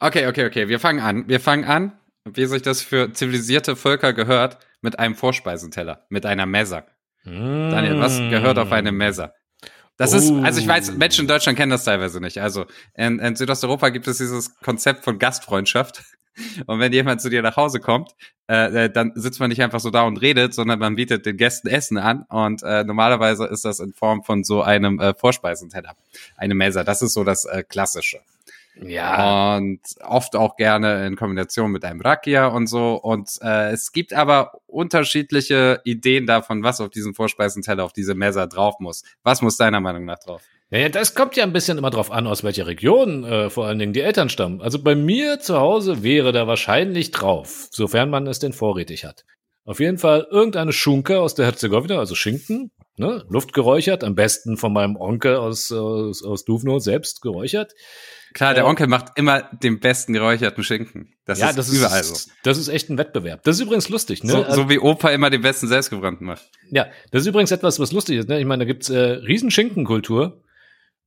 Okay, 0.00 0.26
okay, 0.26 0.46
okay. 0.46 0.68
Wir 0.68 0.80
fangen 0.80 1.00
an. 1.00 1.28
Wir 1.28 1.40
fangen 1.40 1.64
an, 1.64 1.92
wie 2.24 2.46
sich 2.46 2.62
das 2.62 2.82
für 2.82 3.12
zivilisierte 3.12 3.76
Völker 3.76 4.12
gehört, 4.12 4.58
mit 4.80 4.98
einem 4.98 5.14
Vorspeisenteller, 5.14 6.06
mit 6.08 6.26
einer 6.26 6.46
Mesa. 6.46 6.84
Daniel, 7.24 8.00
was 8.00 8.18
gehört 8.18 8.58
auf 8.58 8.70
eine 8.72 8.92
Mesa? 8.92 9.32
Das 9.96 10.12
ist, 10.12 10.30
Oh. 10.30 10.42
also 10.42 10.60
ich 10.60 10.66
weiß, 10.66 10.92
Menschen 10.96 11.22
in 11.22 11.28
Deutschland 11.28 11.56
kennen 11.56 11.70
das 11.70 11.84
teilweise 11.84 12.20
nicht. 12.20 12.38
Also 12.40 12.66
in, 12.94 13.18
in 13.18 13.36
Südosteuropa 13.36 13.90
gibt 13.90 14.08
es 14.08 14.18
dieses 14.18 14.56
Konzept 14.60 15.04
von 15.04 15.18
Gastfreundschaft. 15.18 16.02
Und 16.66 16.80
wenn 16.80 16.92
jemand 16.92 17.20
zu 17.20 17.30
dir 17.30 17.42
nach 17.42 17.56
Hause 17.56 17.80
kommt, 17.80 18.14
äh, 18.48 18.84
äh, 18.84 18.90
dann 18.90 19.12
sitzt 19.14 19.40
man 19.40 19.48
nicht 19.48 19.62
einfach 19.62 19.80
so 19.80 19.90
da 19.90 20.02
und 20.02 20.18
redet, 20.18 20.54
sondern 20.54 20.78
man 20.78 20.96
bietet 20.96 21.26
den 21.26 21.36
Gästen 21.36 21.68
Essen 21.68 21.96
an. 21.96 22.24
Und 22.28 22.62
äh, 22.62 22.84
normalerweise 22.84 23.46
ist 23.46 23.64
das 23.64 23.80
in 23.80 23.92
Form 23.92 24.22
von 24.22 24.44
so 24.44 24.62
einem 24.62 25.00
äh, 25.00 25.14
Vorspeisenteller, 25.14 25.94
eine 26.36 26.54
Mesa. 26.54 26.84
Das 26.84 27.02
ist 27.02 27.14
so 27.14 27.24
das 27.24 27.44
äh, 27.44 27.62
Klassische. 27.62 28.20
Ja. 28.80 29.56
Und 29.56 29.80
oft 30.00 30.34
auch 30.34 30.56
gerne 30.56 31.06
in 31.06 31.16
Kombination 31.16 31.70
mit 31.70 31.84
einem 31.84 32.00
Rakia 32.00 32.48
und 32.48 32.66
so. 32.66 32.94
Und 32.96 33.30
äh, 33.40 33.70
es 33.70 33.92
gibt 33.92 34.12
aber 34.12 34.60
unterschiedliche 34.66 35.80
Ideen 35.84 36.26
davon, 36.26 36.62
was 36.62 36.80
auf 36.80 36.90
diesen 36.90 37.14
Vorspeisenteller, 37.14 37.84
auf 37.84 37.92
diese 37.92 38.14
Mesa 38.14 38.46
drauf 38.46 38.80
muss. 38.80 39.04
Was 39.22 39.42
muss 39.42 39.56
deiner 39.56 39.80
Meinung 39.80 40.04
nach 40.04 40.18
drauf? 40.18 40.42
Ja, 40.80 40.88
das 40.88 41.14
kommt 41.14 41.36
ja 41.36 41.44
ein 41.44 41.52
bisschen 41.52 41.78
immer 41.78 41.90
drauf 41.90 42.10
an, 42.10 42.26
aus 42.26 42.42
welcher 42.42 42.66
Region 42.66 43.22
äh, 43.24 43.48
vor 43.48 43.66
allen 43.66 43.78
Dingen 43.78 43.92
die 43.92 44.00
Eltern 44.00 44.28
stammen. 44.28 44.60
Also 44.60 44.82
bei 44.82 44.94
mir 44.96 45.38
zu 45.38 45.58
Hause 45.58 46.02
wäre 46.02 46.32
da 46.32 46.46
wahrscheinlich 46.46 47.12
drauf, 47.12 47.68
sofern 47.70 48.10
man 48.10 48.26
es 48.26 48.40
denn 48.40 48.52
vorrätig 48.52 49.04
hat. 49.04 49.24
Auf 49.66 49.80
jeden 49.80 49.98
Fall 49.98 50.26
irgendeine 50.30 50.72
Schunke 50.72 51.20
aus 51.20 51.34
der 51.34 51.46
Herzegowina, 51.46 51.98
also 51.98 52.14
Schinken, 52.14 52.70
ne, 52.96 53.24
Luft 53.30 53.52
geräuchert, 53.54 54.04
am 54.04 54.14
besten 54.14 54.56
von 54.56 54.72
meinem 54.72 54.96
Onkel 54.96 55.36
aus, 55.36 55.72
aus, 55.72 56.22
aus 56.22 56.44
Duvno 56.44 56.80
selbst 56.80 57.22
geräuchert. 57.22 57.72
Klar, 58.34 58.52
der 58.52 58.64
Ja. 58.64 58.68
Onkel 58.68 58.88
macht 58.88 59.12
immer 59.16 59.42
den 59.62 59.78
besten 59.80 60.12
geräucherten 60.12 60.64
Schinken. 60.64 61.14
Das 61.24 61.38
ja, 61.38 61.50
ist 61.50 61.56
das 61.56 61.72
überall 61.72 62.00
ist, 62.00 62.14
so. 62.26 62.30
das 62.42 62.58
ist 62.58 62.68
echt 62.68 62.90
ein 62.90 62.98
Wettbewerb. 62.98 63.42
Das 63.44 63.56
ist 63.56 63.62
übrigens 63.62 63.88
lustig, 63.88 64.24
ne? 64.24 64.32
So, 64.32 64.42
Also- 64.42 64.62
so 64.62 64.68
wie 64.68 64.80
Opa 64.80 65.10
immer 65.10 65.30
den 65.30 65.40
besten 65.40 65.68
selbstgebrannten 65.68 66.26
macht. 66.26 66.50
Ja, 66.70 66.88
das 67.12 67.22
ist 67.22 67.28
übrigens 67.28 67.52
etwas, 67.52 67.78
was 67.78 67.92
lustig 67.92 68.18
ist. 68.18 68.28
Ne? 68.28 68.40
Ich 68.40 68.44
meine, 68.46 68.64
da 68.64 68.66
gibt's 68.66 68.90
äh, 68.90 68.98
Riesenschinkenkultur, 68.98 70.42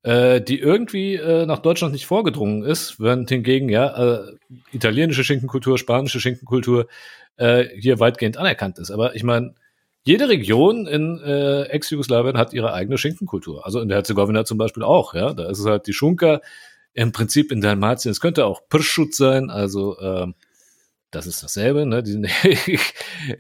äh, 0.08 0.40
die 0.40 0.58
irgendwie 0.58 1.16
äh, 1.16 1.46
nach 1.46 1.60
Deutschland 1.60 1.92
nicht 1.92 2.06
vorgedrungen 2.06 2.64
ist, 2.64 2.98
während 2.98 3.28
hingegen 3.28 3.68
ja 3.68 4.20
äh, 4.22 4.38
italienische 4.72 5.26
Schinkenkultur, 5.26 5.78
spanische 5.78 6.22
Schinkenkultur 6.22 6.88
äh, 7.36 7.66
hier 7.78 8.00
weitgehend 8.00 8.38
anerkannt 8.38 8.80
ist. 8.80 8.90
Aber 8.90 9.16
ich 9.16 9.24
meine, 9.24 9.56
jede 10.06 10.30
Region 10.30 10.88
in 10.88 11.20
äh, 11.20 11.64
Ex-Jugoslawien 11.64 12.38
hat 12.38 12.54
ihre 12.54 12.72
eigene 12.72 12.98
Schinkenkultur. 12.98 13.66
Also 13.66 13.82
in 13.82 13.90
der 13.90 13.98
Herzegowina 13.98 14.46
zum 14.46 14.58
Beispiel 14.58 14.84
auch. 14.84 15.14
Ja, 15.14 15.34
da 15.34 15.50
ist 15.50 15.60
es 15.60 15.66
halt 15.66 15.88
die 15.88 15.94
Schunka. 15.94 16.40
Im 16.94 17.12
Prinzip 17.12 17.52
in 17.52 17.60
Dalmatien, 17.60 18.12
es 18.12 18.22
könnte 18.22 18.46
auch 18.46 18.62
Pirschut 18.70 19.14
sein, 19.14 19.50
also 19.50 20.00
ähm, 20.00 20.36
das 21.12 21.28
ist 21.28 21.44
dasselbe, 21.44 21.86
ne? 21.86 22.02
Die, 22.02 22.26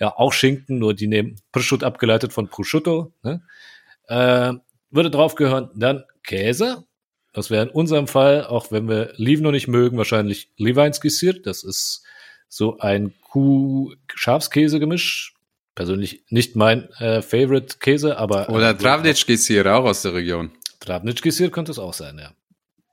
ja, 0.01 0.13
auch 0.17 0.33
Schinken, 0.33 0.79
nur 0.79 0.93
die 0.93 1.07
nehmen 1.07 1.39
Prosciutto 1.53 1.85
abgeleitet 1.85 2.33
von 2.33 2.49
Prosciutto. 2.49 3.13
Ne? 3.23 3.41
Äh, 4.09 4.53
würde 4.89 5.11
drauf 5.11 5.35
gehören 5.35 5.69
dann 5.75 6.03
Käse. 6.23 6.85
Das 7.33 7.49
wäre 7.49 7.63
in 7.63 7.69
unserem 7.69 8.07
Fall, 8.07 8.45
auch 8.45 8.71
wenn 8.71 8.89
wir 8.89 9.13
Livno 9.15 9.51
nicht 9.51 9.67
mögen, 9.67 9.97
wahrscheinlich 9.97 10.49
Liweinski 10.57 11.09
Sir. 11.09 11.33
Das 11.33 11.63
ist 11.63 12.03
so 12.49 12.79
ein 12.79 13.13
Kuh-Schafskäse-Gemisch. 13.29 15.33
Persönlich 15.75 16.23
nicht 16.29 16.55
mein 16.55 16.89
äh, 16.93 17.21
Favorite-Käse, 17.21 18.17
aber 18.17 18.49
Oder 18.49 18.71
äh, 18.71 18.77
Travnitschki 18.77 19.37
hier 19.37 19.65
auch 19.75 19.85
aus 19.85 20.01
der 20.01 20.15
Region. 20.15 20.51
Travnitschki 20.79 21.29
Sir 21.29 21.51
könnte 21.51 21.71
es 21.71 21.79
auch 21.79 21.93
sein, 21.93 22.17
ja. 22.17 22.31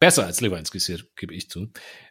Besser 0.00 0.26
als 0.26 0.42
Liweinski 0.42 0.78
Sir, 0.78 0.98
gebe 1.16 1.32
ich 1.32 1.48
zu. 1.48 1.70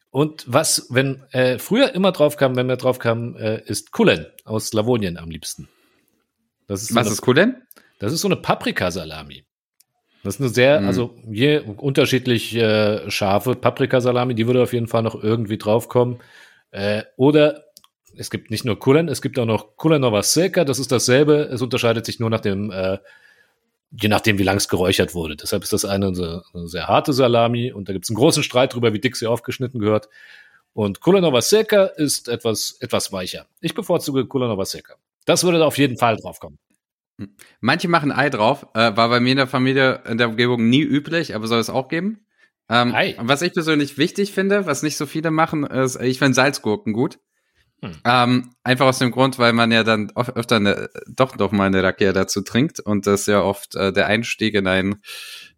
Und 0.10 0.46
was, 0.48 0.88
wenn 0.90 1.24
äh, 1.32 1.60
früher 1.60 1.94
immer 1.94 2.12
drauf 2.12 2.38
kam, 2.38 2.56
wenn 2.56 2.68
wir 2.68 2.78
drauf 2.78 2.98
kamen, 2.98 3.36
äh, 3.36 3.62
ist 3.66 3.92
Kulen 3.92 4.26
aus 4.46 4.68
Slawonien 4.68 5.18
am 5.18 5.30
liebsten. 5.30 5.68
Das 6.68 6.82
ist 6.82 6.90
so 6.90 6.96
Was 6.96 7.08
eine, 7.08 7.14
ist 7.14 7.38
denn? 7.38 7.62
Das 8.00 8.14
ist 8.14 8.22
so 8.22 8.28
eine 8.28 8.38
Paprikasalami. 8.38 9.46
Das 10.24 10.36
ist 10.36 10.42
eine 10.42 10.50
sehr, 10.50 10.82
Mhm. 10.82 10.88
also 10.88 11.16
je 11.30 11.60
unterschiedlich 11.60 12.56
äh, 12.56 13.10
scharfe 13.12 13.56
Paprikasalami, 13.56 14.36
die 14.36 14.48
würde 14.48 14.64
auf 14.64 14.74
jeden 14.74 14.88
Fall 14.88 15.04
noch 15.04 15.22
irgendwie 15.22 15.58
draufkommen. 15.58 16.20
Äh, 16.72 17.04
oder 17.18 17.66
es 18.16 18.30
gibt 18.30 18.50
nicht 18.52 18.64
nur 18.64 18.80
Kulen, 18.80 19.10
es 19.10 19.22
gibt 19.22 19.38
auch 19.40 19.46
noch 19.46 19.76
Kulenova 19.76 20.24
Seca, 20.24 20.64
das 20.66 20.80
ist 20.80 20.92
dasselbe, 20.92 21.50
es 21.52 21.62
unterscheidet 21.62 22.06
sich 22.06 22.20
nur 22.20 22.30
nach 22.30 22.40
dem, 22.42 22.72
äh, 22.72 23.00
je 23.92 24.08
nachdem, 24.10 24.38
wie 24.40 24.44
lang 24.44 24.58
es 24.58 24.70
geräuchert 24.70 25.14
wurde. 25.14 25.36
Deshalb 25.36 25.64
ist 25.64 25.74
das 25.74 25.84
eine, 25.86 26.16
sehr- 26.16 26.44
eine 26.54 26.68
sehr 26.68 26.88
harte 26.88 27.12
Salami 27.14 27.72
und 27.72 27.90
da 27.90 27.94
gibt 27.94 28.06
es 28.06 28.10
einen 28.10 28.18
großen 28.18 28.44
Streit 28.44 28.74
darüber, 28.74 28.94
wie 28.94 29.00
dick 29.00 29.16
sie 29.16 29.28
aufgeschnitten 29.28 29.80
gehört. 29.80 30.10
Und 30.74 31.02
Kulenova 31.02 31.42
Seca 31.42 31.86
ist 31.86 32.28
etwas, 32.30 32.78
etwas 32.80 33.12
weicher. 33.12 33.46
Ich 33.62 33.76
bevorzuge 33.76 34.26
Kulenova 34.26 34.66
Seca. 34.66 34.96
Das 35.26 35.44
würde 35.44 35.60
da 35.60 35.66
auf 35.66 35.78
jeden 35.78 35.98
Fall 35.98 36.18
draufkommen. 36.18 36.58
Manche 37.60 37.88
machen 37.88 38.12
Ei 38.12 38.30
drauf, 38.30 38.68
äh, 38.74 38.96
war 38.96 39.10
bei 39.10 39.20
mir 39.20 39.32
in 39.32 39.38
der 39.38 39.48
Familie 39.48 40.04
in 40.08 40.18
der 40.18 40.30
Umgebung 40.30 40.70
nie 40.70 40.82
üblich, 40.82 41.36
aber 41.36 41.48
soll 41.48 41.60
es 41.60 41.70
auch 41.70 41.88
geben. 41.88 42.26
Ähm, 42.70 42.94
Ei. 42.94 43.16
Was 43.20 43.42
ich 43.42 43.54
persönlich 43.54 43.98
wichtig 43.98 44.32
finde, 44.32 44.66
was 44.66 44.84
nicht 44.84 44.98
so 44.98 45.06
viele 45.06 45.32
machen, 45.32 45.66
ist, 45.66 46.00
ich 46.02 46.20
finde 46.20 46.36
Salzgurken 46.36 46.94
gut. 46.94 47.20
Hm. 47.82 47.92
Ähm, 48.06 48.56
einfach 48.64 48.86
aus 48.86 49.00
dem 49.00 49.12
Grund, 49.12 49.40
weil 49.40 49.52
man 49.52 49.72
ja 49.72 49.84
dann 49.84 50.12
oft, 50.16 50.36
öfter 50.36 50.56
eine, 50.56 50.90
doch 51.08 51.38
noch 51.38 51.52
mal 51.52 51.66
eine 51.66 51.84
Rakia 51.84 52.14
dazu 52.14 52.42
trinkt 52.42 52.80
und 52.80 53.08
das 53.08 53.26
ja 53.26 53.42
oft 53.42 53.76
äh, 53.76 53.92
der 53.92 54.08
Einstieg 54.08 54.54
in 54.56 54.68
einen 54.68 55.02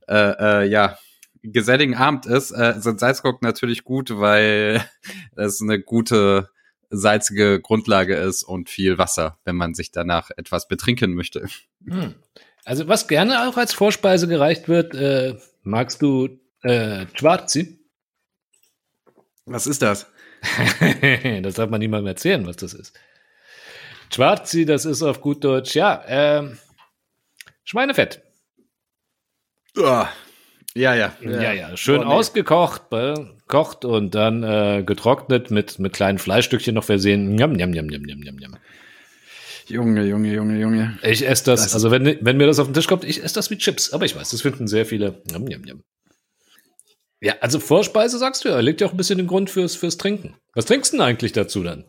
äh, 0.07 0.63
äh, 0.63 0.67
ja 0.67 0.97
geselligen 1.43 1.95
Abend 1.95 2.25
ist, 2.25 2.51
äh, 2.51 2.73
sind 2.79 2.99
Salzgurken 2.99 3.45
natürlich 3.45 3.83
gut, 3.83 4.17
weil 4.17 4.83
es 5.35 5.61
eine 5.61 5.79
gute 5.79 6.49
salzige 6.89 7.59
Grundlage 7.59 8.15
ist 8.15 8.43
und 8.43 8.69
viel 8.69 8.97
Wasser, 8.97 9.37
wenn 9.45 9.55
man 9.55 9.73
sich 9.73 9.91
danach 9.91 10.31
etwas 10.35 10.67
betrinken 10.67 11.13
möchte. 11.13 11.47
Hm. 11.87 12.15
Also 12.63 12.87
was 12.87 13.07
gerne 13.07 13.47
auch 13.47 13.57
als 13.57 13.73
Vorspeise 13.73 14.27
gereicht 14.27 14.67
wird, 14.67 14.95
äh, 14.95 15.35
magst 15.63 16.01
du 16.01 16.39
äh, 16.63 17.05
Schwarzi? 17.13 17.79
Was 19.45 19.67
ist 19.67 19.81
das? 19.81 20.07
das 21.41 21.55
darf 21.55 21.69
man 21.69 21.79
niemandem 21.79 22.07
erzählen, 22.07 22.45
was 22.45 22.57
das 22.57 22.73
ist. 22.73 22.99
Schwarzi, 24.13 24.65
das 24.65 24.85
ist 24.85 25.01
auf 25.01 25.21
gut 25.21 25.43
Deutsch, 25.43 25.75
ja, 25.75 26.03
ähm, 26.07 26.57
Schweinefett. 27.63 28.21
Ja, 30.77 30.93
ja. 30.93 31.13
Ja, 31.21 31.53
ja, 31.53 31.77
schön 31.77 32.01
Oh, 32.01 32.03
nee. 32.03 32.13
ausgekocht, 32.13 32.83
kocht 33.47 33.85
und 33.85 34.13
dann 34.13 34.43
äh, 34.43 34.83
getrocknet 34.85 35.49
mit, 35.49 35.79
mit 35.79 35.93
kleinen 35.93 36.17
Fleischstückchen 36.17 36.75
noch 36.75 36.83
versehen. 36.83 37.35
Njam, 37.35 37.53
njam, 37.53 37.71
njam, 37.71 37.87
njam, 37.87 38.01
njam, 38.01 38.35
njam. 38.35 38.55
Junge, 39.67 40.03
Junge, 40.03 40.33
Junge, 40.33 40.59
Junge. 40.59 40.99
Ich 41.01 41.25
esse 41.27 41.45
das, 41.45 41.63
Das 41.63 41.73
also 41.73 41.91
wenn, 41.91 42.17
wenn 42.21 42.37
mir 42.37 42.45
das 42.45 42.59
auf 42.59 42.67
den 42.67 42.73
Tisch 42.73 42.87
kommt, 42.87 43.05
ich 43.05 43.23
esse 43.23 43.35
das 43.35 43.49
wie 43.49 43.57
Chips. 43.57 43.93
Aber 43.93 44.05
ich 44.05 44.15
weiß, 44.15 44.29
das 44.31 44.41
finden 44.41 44.67
sehr 44.67 44.85
viele. 44.85 45.21
Njam, 45.29 45.45
njam, 45.45 45.61
njam. 45.61 45.83
Ja, 47.21 47.35
also 47.39 47.59
Vorspeise 47.59 48.17
sagst 48.19 48.43
du 48.43 48.49
ja, 48.49 48.59
legt 48.59 48.81
ja 48.81 48.87
auch 48.87 48.91
ein 48.91 48.97
bisschen 48.97 49.17
den 49.17 49.27
Grund 49.27 49.49
fürs, 49.49 49.75
fürs 49.75 49.97
Trinken. 49.97 50.35
Was 50.53 50.65
trinkst 50.65 50.91
du 50.91 50.97
denn 50.97 51.05
eigentlich 51.05 51.31
dazu 51.31 51.63
dann? 51.63 51.85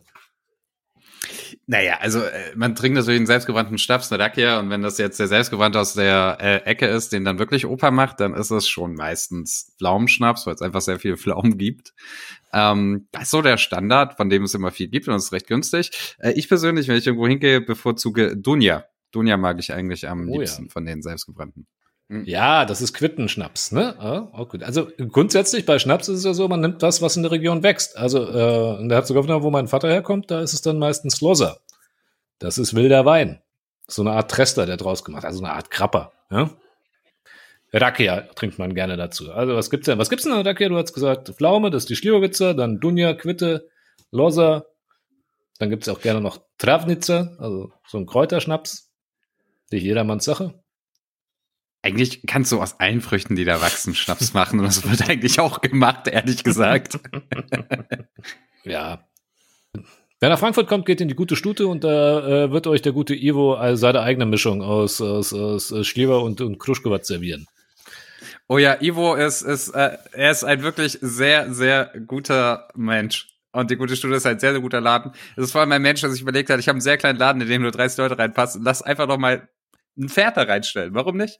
Naja, 1.69 1.97
also 1.99 2.21
äh, 2.21 2.55
man 2.55 2.75
trinkt 2.75 2.95
natürlich 2.95 3.17
einen 3.17 3.25
selbstgebrannten 3.25 3.77
Schnaps, 3.77 4.09
eine 4.09 4.23
Rakia, 4.23 4.57
und 4.59 4.69
wenn 4.69 4.81
das 4.81 4.97
jetzt 4.97 5.19
der 5.19 5.27
selbstgebrannte 5.27 5.77
aus 5.77 5.93
der 5.95 6.37
äh, 6.39 6.57
Ecke 6.63 6.87
ist, 6.87 7.11
den 7.11 7.25
dann 7.25 7.39
wirklich 7.39 7.65
Opa 7.65 7.91
macht, 7.91 8.21
dann 8.21 8.33
ist 8.33 8.51
es 8.51 8.69
schon 8.69 8.95
meistens 8.95 9.75
Pflaumenschnaps, 9.77 10.47
weil 10.47 10.55
es 10.55 10.61
einfach 10.61 10.79
sehr 10.79 10.97
viele 10.97 11.17
Pflaumen 11.17 11.57
gibt. 11.57 11.93
Ähm, 12.53 13.09
das 13.11 13.23
ist 13.23 13.31
so 13.31 13.41
der 13.41 13.57
Standard, 13.57 14.15
von 14.15 14.29
dem 14.29 14.43
es 14.43 14.53
immer 14.53 14.71
viel 14.71 14.87
gibt 14.87 15.09
und 15.09 15.15
es 15.15 15.25
ist 15.25 15.33
recht 15.33 15.47
günstig. 15.47 16.15
Äh, 16.19 16.31
ich 16.31 16.47
persönlich, 16.47 16.87
wenn 16.87 16.95
ich 16.95 17.05
irgendwo 17.05 17.27
hingehe, 17.27 17.59
bevorzuge 17.59 18.37
Dunja. 18.37 18.85
Dunja 19.11 19.35
mag 19.35 19.59
ich 19.59 19.73
eigentlich 19.73 20.07
am 20.07 20.29
Oh 20.29 20.35
ja. 20.35 20.39
liebsten 20.39 20.69
von 20.69 20.85
den 20.85 21.01
selbstgebrannten. 21.01 21.67
Ja, 22.09 22.63
das 22.63 22.81
ist 22.81 22.93
Quittenschnaps, 22.93 23.73
ne? 23.73 23.95
Ja, 23.99 24.29
auch 24.31 24.47
gut. 24.47 24.63
Also 24.63 24.87
grundsätzlich 25.09 25.65
bei 25.65 25.77
Schnaps 25.77 26.07
ist 26.07 26.19
es 26.19 26.23
ja 26.23 26.33
so, 26.33 26.47
man 26.47 26.61
nimmt 26.61 26.81
das, 26.81 27.01
was 27.01 27.17
in 27.17 27.23
der 27.23 27.33
Region 27.33 27.63
wächst. 27.63 27.97
Also 27.97 28.23
äh, 28.23 28.79
in 28.79 28.87
der 28.87 28.99
Herzegowina, 28.99 29.43
wo 29.43 29.49
mein 29.49 29.67
Vater 29.67 29.89
herkommt, 29.89 30.31
da 30.31 30.39
ist 30.39 30.53
es 30.53 30.61
dann 30.61 30.79
meistens 30.79 31.19
Loser. 31.19 31.59
Das 32.39 32.57
ist 32.57 32.75
wilder 32.75 33.05
Wein. 33.05 33.41
So 33.87 34.03
eine 34.03 34.11
Art 34.11 34.31
Trester, 34.31 34.65
der 34.65 34.77
draus 34.77 35.03
gemacht, 35.03 35.25
also 35.25 35.43
eine 35.43 35.53
Art 35.53 35.69
Krapper. 35.69 36.13
Ja? 36.31 36.49
Rakia 37.73 38.21
trinkt 38.35 38.57
man 38.57 38.73
gerne 38.73 38.95
dazu. 38.95 39.31
Also 39.33 39.55
was 39.55 39.69
gibt's 39.69 39.85
denn? 39.85 39.99
Was 39.99 40.09
gibt's 40.09 40.23
denn 40.23 40.33
an 40.33 40.47
Rakia? 40.47 40.69
Du 40.69 40.77
hast 40.77 40.93
gesagt, 40.93 41.29
Pflaume, 41.29 41.71
das 41.71 41.83
ist 41.83 41.89
die 41.89 41.97
Schlierwitzer, 41.97 42.53
dann 42.53 42.79
Dunja, 42.79 43.13
Quitte, 43.15 43.69
Loser. 44.11 44.67
Dann 45.59 45.69
gibt's 45.69 45.89
auch 45.89 45.99
gerne 45.99 46.21
noch 46.21 46.39
Travnitzer, 46.57 47.35
also 47.39 47.73
so 47.87 47.97
ein 47.97 48.05
Kräuterschnaps. 48.05 48.91
Nicht 49.71 49.83
jedermanns 49.83 50.23
Sache. 50.23 50.53
Eigentlich 51.87 52.27
kannst 52.27 52.51
du 52.51 52.61
aus 52.61 52.81
allen 52.81 52.99
Früchten, 52.99 53.37
die 53.37 53.45
da 53.45 53.61
wachsen, 53.61 53.95
Schnaps 53.95 54.33
machen 54.33 54.59
und 54.59 54.65
das 54.65 54.89
wird 54.89 55.09
eigentlich 55.09 55.39
auch 55.39 55.61
gemacht, 55.61 56.09
ehrlich 56.09 56.43
gesagt. 56.43 56.99
Ja. 58.65 59.07
Wer 60.19 60.27
nach 60.27 60.39
Frankfurt 60.39 60.67
kommt, 60.67 60.85
geht 60.85 60.99
in 60.99 61.07
die 61.07 61.15
gute 61.15 61.37
Stute 61.37 61.67
und 61.67 61.85
da 61.85 62.27
äh, 62.27 62.51
wird 62.51 62.67
euch 62.67 62.81
der 62.81 62.91
gute 62.91 63.15
Ivo 63.15 63.53
also 63.53 63.79
seine 63.79 64.01
eigene 64.01 64.25
Mischung 64.25 64.61
aus, 64.61 64.99
aus, 64.99 65.33
aus 65.33 65.73
Schlieber 65.87 66.21
und, 66.21 66.41
und 66.41 66.59
Kruschkowatz 66.59 67.07
servieren. 67.07 67.47
Oh 68.49 68.57
ja, 68.57 68.75
Ivo 68.81 69.15
ist, 69.15 69.41
ist, 69.41 69.69
äh, 69.69 69.97
er 70.11 70.31
ist 70.31 70.43
ein 70.43 70.63
wirklich 70.63 70.97
sehr, 70.99 71.53
sehr 71.53 71.93
guter 72.05 72.67
Mensch. 72.75 73.29
Und 73.53 73.71
die 73.71 73.77
gute 73.77 73.95
Stunde 73.95 74.17
ist 74.17 74.25
ein 74.25 74.39
sehr, 74.39 74.51
sehr 74.51 74.61
guter 74.61 74.81
Laden. 74.81 75.13
Es 75.37 75.45
ist 75.45 75.51
vor 75.53 75.61
allem 75.61 75.71
ein 75.71 75.81
Mensch, 75.81 76.01
der 76.01 76.09
sich 76.09 76.21
überlegt 76.21 76.49
hat, 76.49 76.59
ich 76.59 76.67
habe 76.67 76.75
einen 76.75 76.81
sehr 76.81 76.97
kleinen 76.97 77.19
Laden, 77.19 77.41
in 77.41 77.47
dem 77.47 77.61
nur 77.61 77.71
30 77.71 77.97
Leute 77.99 78.17
reinpassen. 78.17 78.63
Lass 78.63 78.81
einfach 78.81 79.07
noch 79.07 79.17
mal 79.17 79.47
ein 79.97 80.09
Pferd 80.09 80.35
da 80.35 80.41
reinstellen. 80.41 80.93
Warum 80.93 81.15
nicht? 81.15 81.39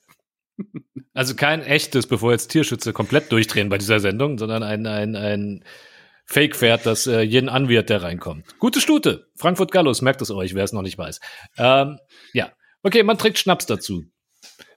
Also 1.13 1.35
kein 1.35 1.61
echtes, 1.63 2.07
bevor 2.07 2.31
jetzt 2.31 2.49
Tierschützer 2.49 2.93
komplett 2.93 3.31
durchdrehen 3.31 3.69
bei 3.69 3.77
dieser 3.77 3.99
Sendung, 3.99 4.37
sondern 4.37 4.63
ein, 4.63 4.85
ein, 4.85 5.15
ein 5.15 5.63
Fake 6.25 6.55
fährt, 6.55 6.85
das 6.85 7.07
äh, 7.07 7.21
jeden 7.21 7.49
anwirrt, 7.49 7.89
der 7.89 8.03
reinkommt. 8.03 8.59
Gute 8.59 8.81
Stute. 8.81 9.27
Frankfurt 9.35 9.71
Gallus, 9.71 10.01
merkt 10.01 10.21
es 10.21 10.29
euch, 10.29 10.53
wer 10.53 10.63
es 10.63 10.73
noch 10.73 10.81
nicht 10.81 10.97
weiß. 10.97 11.19
Ähm, 11.57 11.99
ja. 12.33 12.51
Okay, 12.83 13.03
man 13.03 13.17
trinkt 13.17 13.39
Schnaps 13.39 13.65
dazu. 13.65 14.05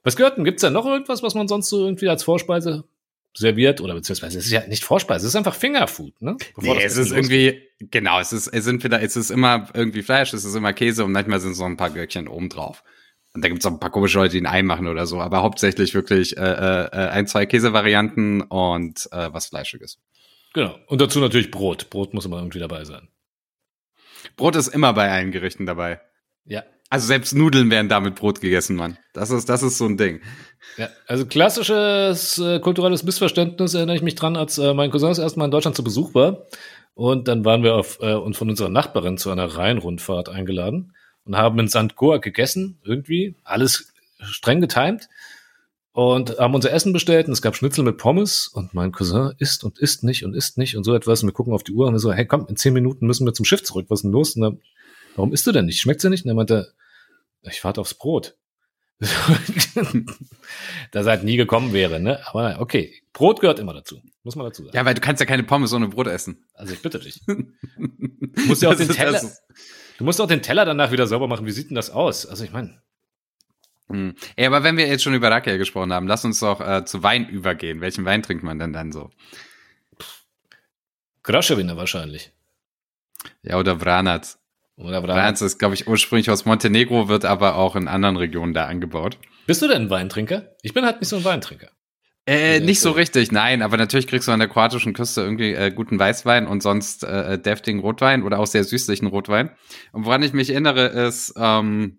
Was 0.03 0.17
gehört 0.17 0.37
denn? 0.37 0.45
Gibt's 0.45 0.63
da 0.63 0.71
noch 0.71 0.87
irgendwas, 0.87 1.23
was 1.23 1.35
man 1.35 1.49
sonst 1.49 1.69
so 1.69 1.85
irgendwie 1.85 2.09
als 2.09 2.23
Vorspeise 2.23 2.85
serviert? 3.35 3.81
Oder 3.81 3.95
beziehungsweise, 3.95 4.39
es 4.39 4.47
ist 4.47 4.53
ja 4.53 4.67
nicht 4.67 4.85
Vorspeise, 4.85 5.27
es 5.27 5.33
ist 5.33 5.37
einfach 5.37 5.55
Fingerfood, 5.55 6.21
ne? 6.23 6.37
Bevor 6.55 6.75
Nee, 6.75 6.85
es 6.85 6.97
ist 6.97 7.13
irgendwie, 7.13 7.63
genau, 7.79 8.19
es 8.21 8.33
ist, 8.33 8.49
es 8.49 8.65
sind 8.65 8.83
wieder, 8.83 9.03
es 9.03 9.17
ist 9.17 9.31
immer 9.31 9.69
irgendwie 9.75 10.03
Fleisch, 10.03 10.33
es 10.33 10.45
ist 10.45 10.55
immer 10.55 10.73
Käse 10.73 11.05
und 11.05 11.13
manchmal 11.13 11.41
sind 11.41 11.55
so 11.55 11.65
ein 11.65 11.77
paar 11.77 11.91
Gürkchen 11.91 12.29
oben 12.29 12.49
drauf. 12.49 12.83
Und 13.33 13.45
da 13.45 13.49
gibt's 13.49 13.65
auch 13.65 13.71
ein 13.71 13.81
paar 13.81 13.91
komische 13.91 14.19
Leute, 14.19 14.33
die 14.33 14.41
ein 14.41 14.47
Ei 14.47 14.63
machen 14.63 14.89
oder 14.89 15.07
so, 15.07 15.21
aber 15.21 15.43
hauptsächlich 15.43 15.95
wirklich 15.95 16.37
äh, 16.37 16.41
äh, 16.41 16.85
äh, 16.87 17.09
ein, 17.11 17.27
zwei 17.27 17.47
Käsevarianten 17.47 18.43
und 18.43 19.09
äh, 19.13 19.33
was 19.33 19.47
Fleischiges. 19.47 19.99
Genau. 20.53 20.77
Und 20.87 21.01
dazu 21.01 21.21
natürlich 21.21 21.53
Brot. 21.53 21.91
Brot 21.91 22.13
muss 22.13 22.25
immer 22.25 22.39
irgendwie 22.39 22.59
dabei 22.59 22.85
sein. 22.85 23.09
Brot 24.37 24.57
ist 24.57 24.69
immer 24.69 24.93
bei 24.95 25.11
allen 25.11 25.31
Gerichten 25.31 25.65
dabei. 25.65 26.01
Ja. 26.45 26.65
Also 26.89 27.07
selbst 27.07 27.35
Nudeln 27.35 27.71
werden 27.71 27.89
da 27.89 28.01
mit 28.01 28.17
Brot 28.17 28.41
gegessen, 28.41 28.75
Mann. 28.75 28.99
Das 29.13 29.31
ist, 29.31 29.49
das 29.49 29.63
ist 29.63 29.79
so 29.79 29.87
ein 29.87 29.97
Ding. 29.97 30.23
Ja, 30.77 30.89
also 31.07 31.25
klassisches 31.25 32.39
äh, 32.39 32.59
kulturelles 32.59 33.05
Missverständnis 33.05 33.75
erinnere 33.75 33.95
ich 33.95 34.03
mich 34.03 34.17
dran, 34.17 34.37
als 34.37 34.59
äh, 34.59 34.75
mein 34.75 34.91
Cousin 34.91 35.11
das 35.11 35.21
erste 35.21 35.39
Mal 35.39 35.45
in 35.45 35.51
Deutschland 35.53 35.77
zu 35.77 35.85
Besuch 35.85 36.15
war. 36.15 36.47
Und 36.95 37.29
dann 37.29 37.45
waren 37.45 37.63
wir 37.63 37.77
auf, 37.77 38.01
äh, 38.01 38.15
und 38.15 38.37
von 38.37 38.51
unserer 38.51 38.71
Nachbarin 38.71 39.19
zu 39.19 39.31
einer 39.31 39.47
Rheinrundfahrt 39.47 40.29
eingeladen 40.29 40.93
und 41.25 41.37
haben 41.37 41.59
in 41.59 41.69
St. 41.69 41.97
Goa 41.97 42.19
gegessen, 42.19 42.79
irgendwie, 42.85 43.35
alles 43.45 43.93
streng 44.21 44.61
getimt. 44.61 45.09
Und 45.93 46.39
haben 46.39 46.55
unser 46.55 46.73
Essen 46.73 46.93
bestellt 46.93 47.27
und 47.27 47.33
es 47.33 47.43
gab 47.43 47.57
Schnitzel 47.57 47.83
mit 47.83 47.99
Pommes 47.99 48.47
und 48.47 48.75
mein 48.75 48.93
Cousin 48.93 49.33
isst 49.39 49.65
und 49.65 49.79
isst 49.81 50.05
nicht 50.05 50.25
und 50.25 50.35
isst 50.35 50.57
nicht 50.57 50.77
und 50.77 50.85
so 50.85 50.95
etwas. 50.95 51.23
Und 51.23 51.29
wir 51.29 51.33
gucken 51.33 51.53
auf 51.53 51.65
die 51.65 51.73
Uhr 51.73 51.89
und 51.89 51.95
wir 51.95 51.99
so, 51.99 52.13
hey 52.13 52.27
komm, 52.27 52.47
in 52.47 52.57
zehn 52.57 52.73
Minuten 52.73 53.07
müssen 53.07 53.27
wir 53.27 53.35
zum 53.35 53.45
Schiff 53.45 53.65
zurück. 53.65 53.87
Was 53.89 53.99
ist 53.99 54.03
denn 54.05 54.13
los? 54.13 54.37
Und 54.37 54.43
dann, 54.43 54.61
warum 55.17 55.33
isst 55.33 55.49
du 55.49 55.53
denn 55.53 55.67
nicht? 55.67 55.81
Schmeckt's 55.81 56.03
dir 56.03 56.11
nicht? 56.11 56.25
Und 56.25 56.31
er 56.31 56.35
meinte, 56.35 56.73
ich 57.43 57.65
warte 57.65 57.81
aufs 57.81 57.95
Brot. 57.95 58.37
das 60.93 61.07
halt 61.07 61.25
nie 61.25 61.37
gekommen 61.37 61.73
wäre, 61.73 62.01
ne? 62.01 62.21
Aber 62.29 62.61
okay, 62.61 62.95
Brot 63.15 63.41
gehört 63.41 63.59
immer 63.59 63.73
dazu, 63.73 64.03
muss 64.25 64.37
man 64.37 64.45
dazu 64.47 64.63
sagen. 64.63 64.77
Ja, 64.77 64.85
weil 64.85 64.95
du 64.95 65.01
kannst 65.01 65.21
ja 65.21 65.27
keine 65.27 65.43
Pommes 65.43 65.73
ohne 65.73 65.89
Brot 65.89 66.07
essen. 66.07 66.45
Also 66.55 66.75
ich 66.75 66.83
bitte 66.83 67.01
dich. 67.01 67.21
Du 68.33 68.47
musst 68.47 68.63
ja 68.63 68.71
auch 68.71 68.77
den 68.77 68.89
Teller, 68.89 69.21
du 70.01 70.05
musst 70.05 70.21
auch 70.21 70.27
den 70.27 70.41
Teller 70.43 70.65
danach 70.65 70.91
wieder 70.91 71.07
sauber 71.07 71.29
machen. 71.29 71.45
Wie 71.47 71.53
sieht 71.53 71.69
denn 71.69 71.75
das 71.77 71.91
aus? 71.91 72.27
Also 72.27 72.43
ich 72.43 72.53
meine, 72.53 72.81
Hm. 73.91 74.15
Ey, 74.37 74.47
aber 74.47 74.63
wenn 74.63 74.77
wir 74.77 74.87
jetzt 74.87 75.03
schon 75.03 75.15
über 75.15 75.31
Rakia 75.31 75.57
gesprochen 75.57 75.93
haben, 75.93 76.07
lass 76.07 76.25
uns 76.25 76.41
doch 76.41 76.61
äh, 76.61 76.85
zu 76.85 77.03
Wein 77.03 77.29
übergehen. 77.29 77.81
Welchen 77.81 78.05
Wein 78.05 78.23
trinkt 78.23 78.43
man 78.45 78.59
denn 78.59 78.73
dann 78.73 78.93
so? 78.93 79.11
Graschewinner 81.23 81.77
wahrscheinlich. 81.77 82.33
Ja, 83.43 83.59
oder 83.59 83.81
Vranac. 83.81 84.39
Oder 84.77 85.03
Vranac 85.03 85.41
ist, 85.41 85.59
glaube 85.59 85.75
ich, 85.75 85.87
ursprünglich 85.87 86.31
aus 86.31 86.45
Montenegro, 86.45 87.09
wird 87.09 87.25
aber 87.25 87.57
auch 87.57 87.77
in 87.77 87.89
anderen 87.89 88.17
Regionen 88.17 88.55
da 88.55 88.67
angebaut. 88.67 89.19
Bist 89.47 89.61
du 89.61 89.69
denn 89.69 89.83
ein 89.83 89.91
Weintrinker? 89.91 90.55
Ich 90.63 90.73
bin 90.73 90.87
halt 90.87 91.01
nicht 91.01 91.09
so 91.09 91.17
ein 91.17 91.25
Weintrinker. 91.25 91.69
Äh, 92.27 92.61
nicht 92.61 92.81
so 92.81 92.91
so. 92.91 92.95
richtig, 92.95 93.33
nein, 93.33 93.63
aber 93.63 93.77
natürlich 93.77 94.07
kriegst 94.07 94.29
du 94.29 94.33
an 94.33 94.39
der 94.41 94.49
kroatischen 94.49 94.93
Küste 94.93 95.23
irgendwie 95.23 95.53
äh, 95.53 95.71
guten 95.71 95.99
Weißwein 95.99 96.47
und 96.47 96.63
sonst 96.63 97.03
äh, 97.03 97.39
deftigen 97.39 97.81
Rotwein 97.81 98.23
oder 98.23 98.39
auch 98.39 98.47
sehr 98.47 98.63
süßlichen 98.65 99.09
Rotwein. 99.09 99.51
Und 99.93 100.05
woran 100.05 100.23
ich 100.23 100.33
mich 100.33 100.51
erinnere, 100.51 100.87
ist, 100.87 101.33
ähm, 101.37 101.99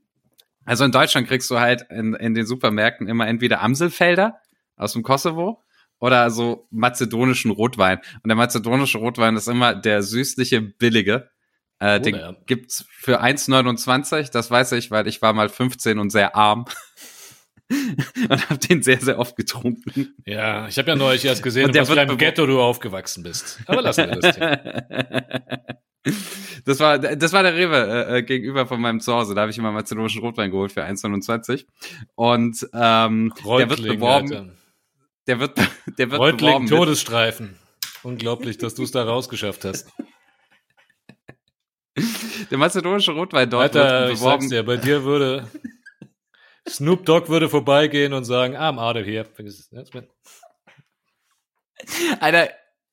also 0.63 0.85
in 0.85 0.91
Deutschland 0.91 1.27
kriegst 1.27 1.49
du 1.49 1.59
halt 1.59 1.85
in, 1.89 2.13
in 2.13 2.33
den 2.33 2.45
Supermärkten 2.45 3.07
immer 3.07 3.27
entweder 3.27 3.61
Amselfelder 3.61 4.37
aus 4.77 4.93
dem 4.93 5.03
Kosovo 5.03 5.63
oder 5.99 6.29
so 6.31 6.67
mazedonischen 6.71 7.51
Rotwein. 7.51 7.99
Und 8.23 8.27
der 8.27 8.35
mazedonische 8.35 8.99
Rotwein 8.99 9.35
ist 9.35 9.47
immer 9.47 9.75
der 9.75 10.01
süßliche, 10.03 10.61
billige. 10.61 11.29
Äh, 11.79 11.99
Oh, 11.99 12.03
den 12.03 12.15
ja. 12.15 12.35
gibt's 12.45 12.85
für 12.91 13.23
1,29, 13.23 14.31
das 14.31 14.51
weiß 14.51 14.73
ich, 14.73 14.91
weil 14.91 15.07
ich 15.07 15.21
war 15.23 15.33
mal 15.33 15.49
15 15.49 15.97
und 15.97 16.11
sehr 16.11 16.35
arm. 16.35 16.65
Und 18.29 18.49
habe 18.49 18.59
den 18.59 18.83
sehr, 18.83 18.99
sehr 18.99 19.19
oft 19.19 19.35
getrunken. 19.35 20.15
Ja, 20.25 20.67
ich 20.67 20.77
habe 20.77 20.89
ja 20.89 20.95
neulich 20.95 21.25
erst 21.25 21.43
gesehen, 21.43 21.63
Und 21.63 21.69
in 21.69 21.73
der 21.73 21.87
was 21.87 21.89
für 21.89 22.17
Ghetto 22.17 22.45
du 22.45 22.61
aufgewachsen 22.61 23.23
bist. 23.23 23.59
Aber 23.65 23.81
lassen 23.81 24.09
wir 24.09 24.15
das 24.19 24.35
Thema. 24.35 25.71
Das 26.65 26.79
war, 26.79 26.97
das 26.97 27.31
war 27.31 27.43
der 27.43 27.55
Rewe 27.55 28.07
äh, 28.07 28.23
gegenüber 28.23 28.65
von 28.65 28.81
meinem 28.81 28.99
Zuhause. 28.99 29.35
Da 29.35 29.41
habe 29.41 29.51
ich 29.51 29.57
immer 29.57 29.71
mazedonischen 29.71 30.21
Rotwein 30.21 30.49
geholt 30.49 30.71
für 30.71 30.83
1,29. 30.83 31.65
Und 32.15 32.67
ähm, 32.73 33.31
der 33.35 33.69
wird 33.69 33.71
Reutling, 33.71 33.99
beworben. 33.99 34.33
Alter. 34.33 34.49
Der 35.27 35.39
wird, 35.39 35.57
der 35.97 36.11
wird 36.11 36.19
Reutling, 36.19 36.39
beworben. 36.39 36.65
Mit, 36.65 36.73
Todesstreifen. 36.73 37.55
Unglaublich, 38.03 38.57
dass 38.57 38.73
du 38.73 38.83
es 38.83 38.91
da 38.91 39.03
rausgeschafft 39.03 39.63
hast. 39.65 39.91
der 42.49 42.57
mazedonische 42.57 43.11
Rotwein 43.11 43.49
dort 43.49 43.75
Alter, 43.75 44.01
wird 44.01 44.13
ich 44.13 44.19
beworben. 44.19 44.41
sag's 44.41 44.49
dir, 44.49 44.63
bei 44.63 44.77
dir 44.77 45.03
würde 45.03 45.47
Snoop 46.69 47.05
Dogg 47.05 47.27
würde 47.29 47.49
vorbeigehen 47.49 48.13
und 48.13 48.23
sagen, 48.25 48.55
I'm 48.55 48.77
out 48.79 48.95
of 48.95 49.05
here. 49.05 49.25
Vergiss 49.25 49.59
es. 49.59 49.71
ne? 49.71 49.83
Alter, 52.19 52.49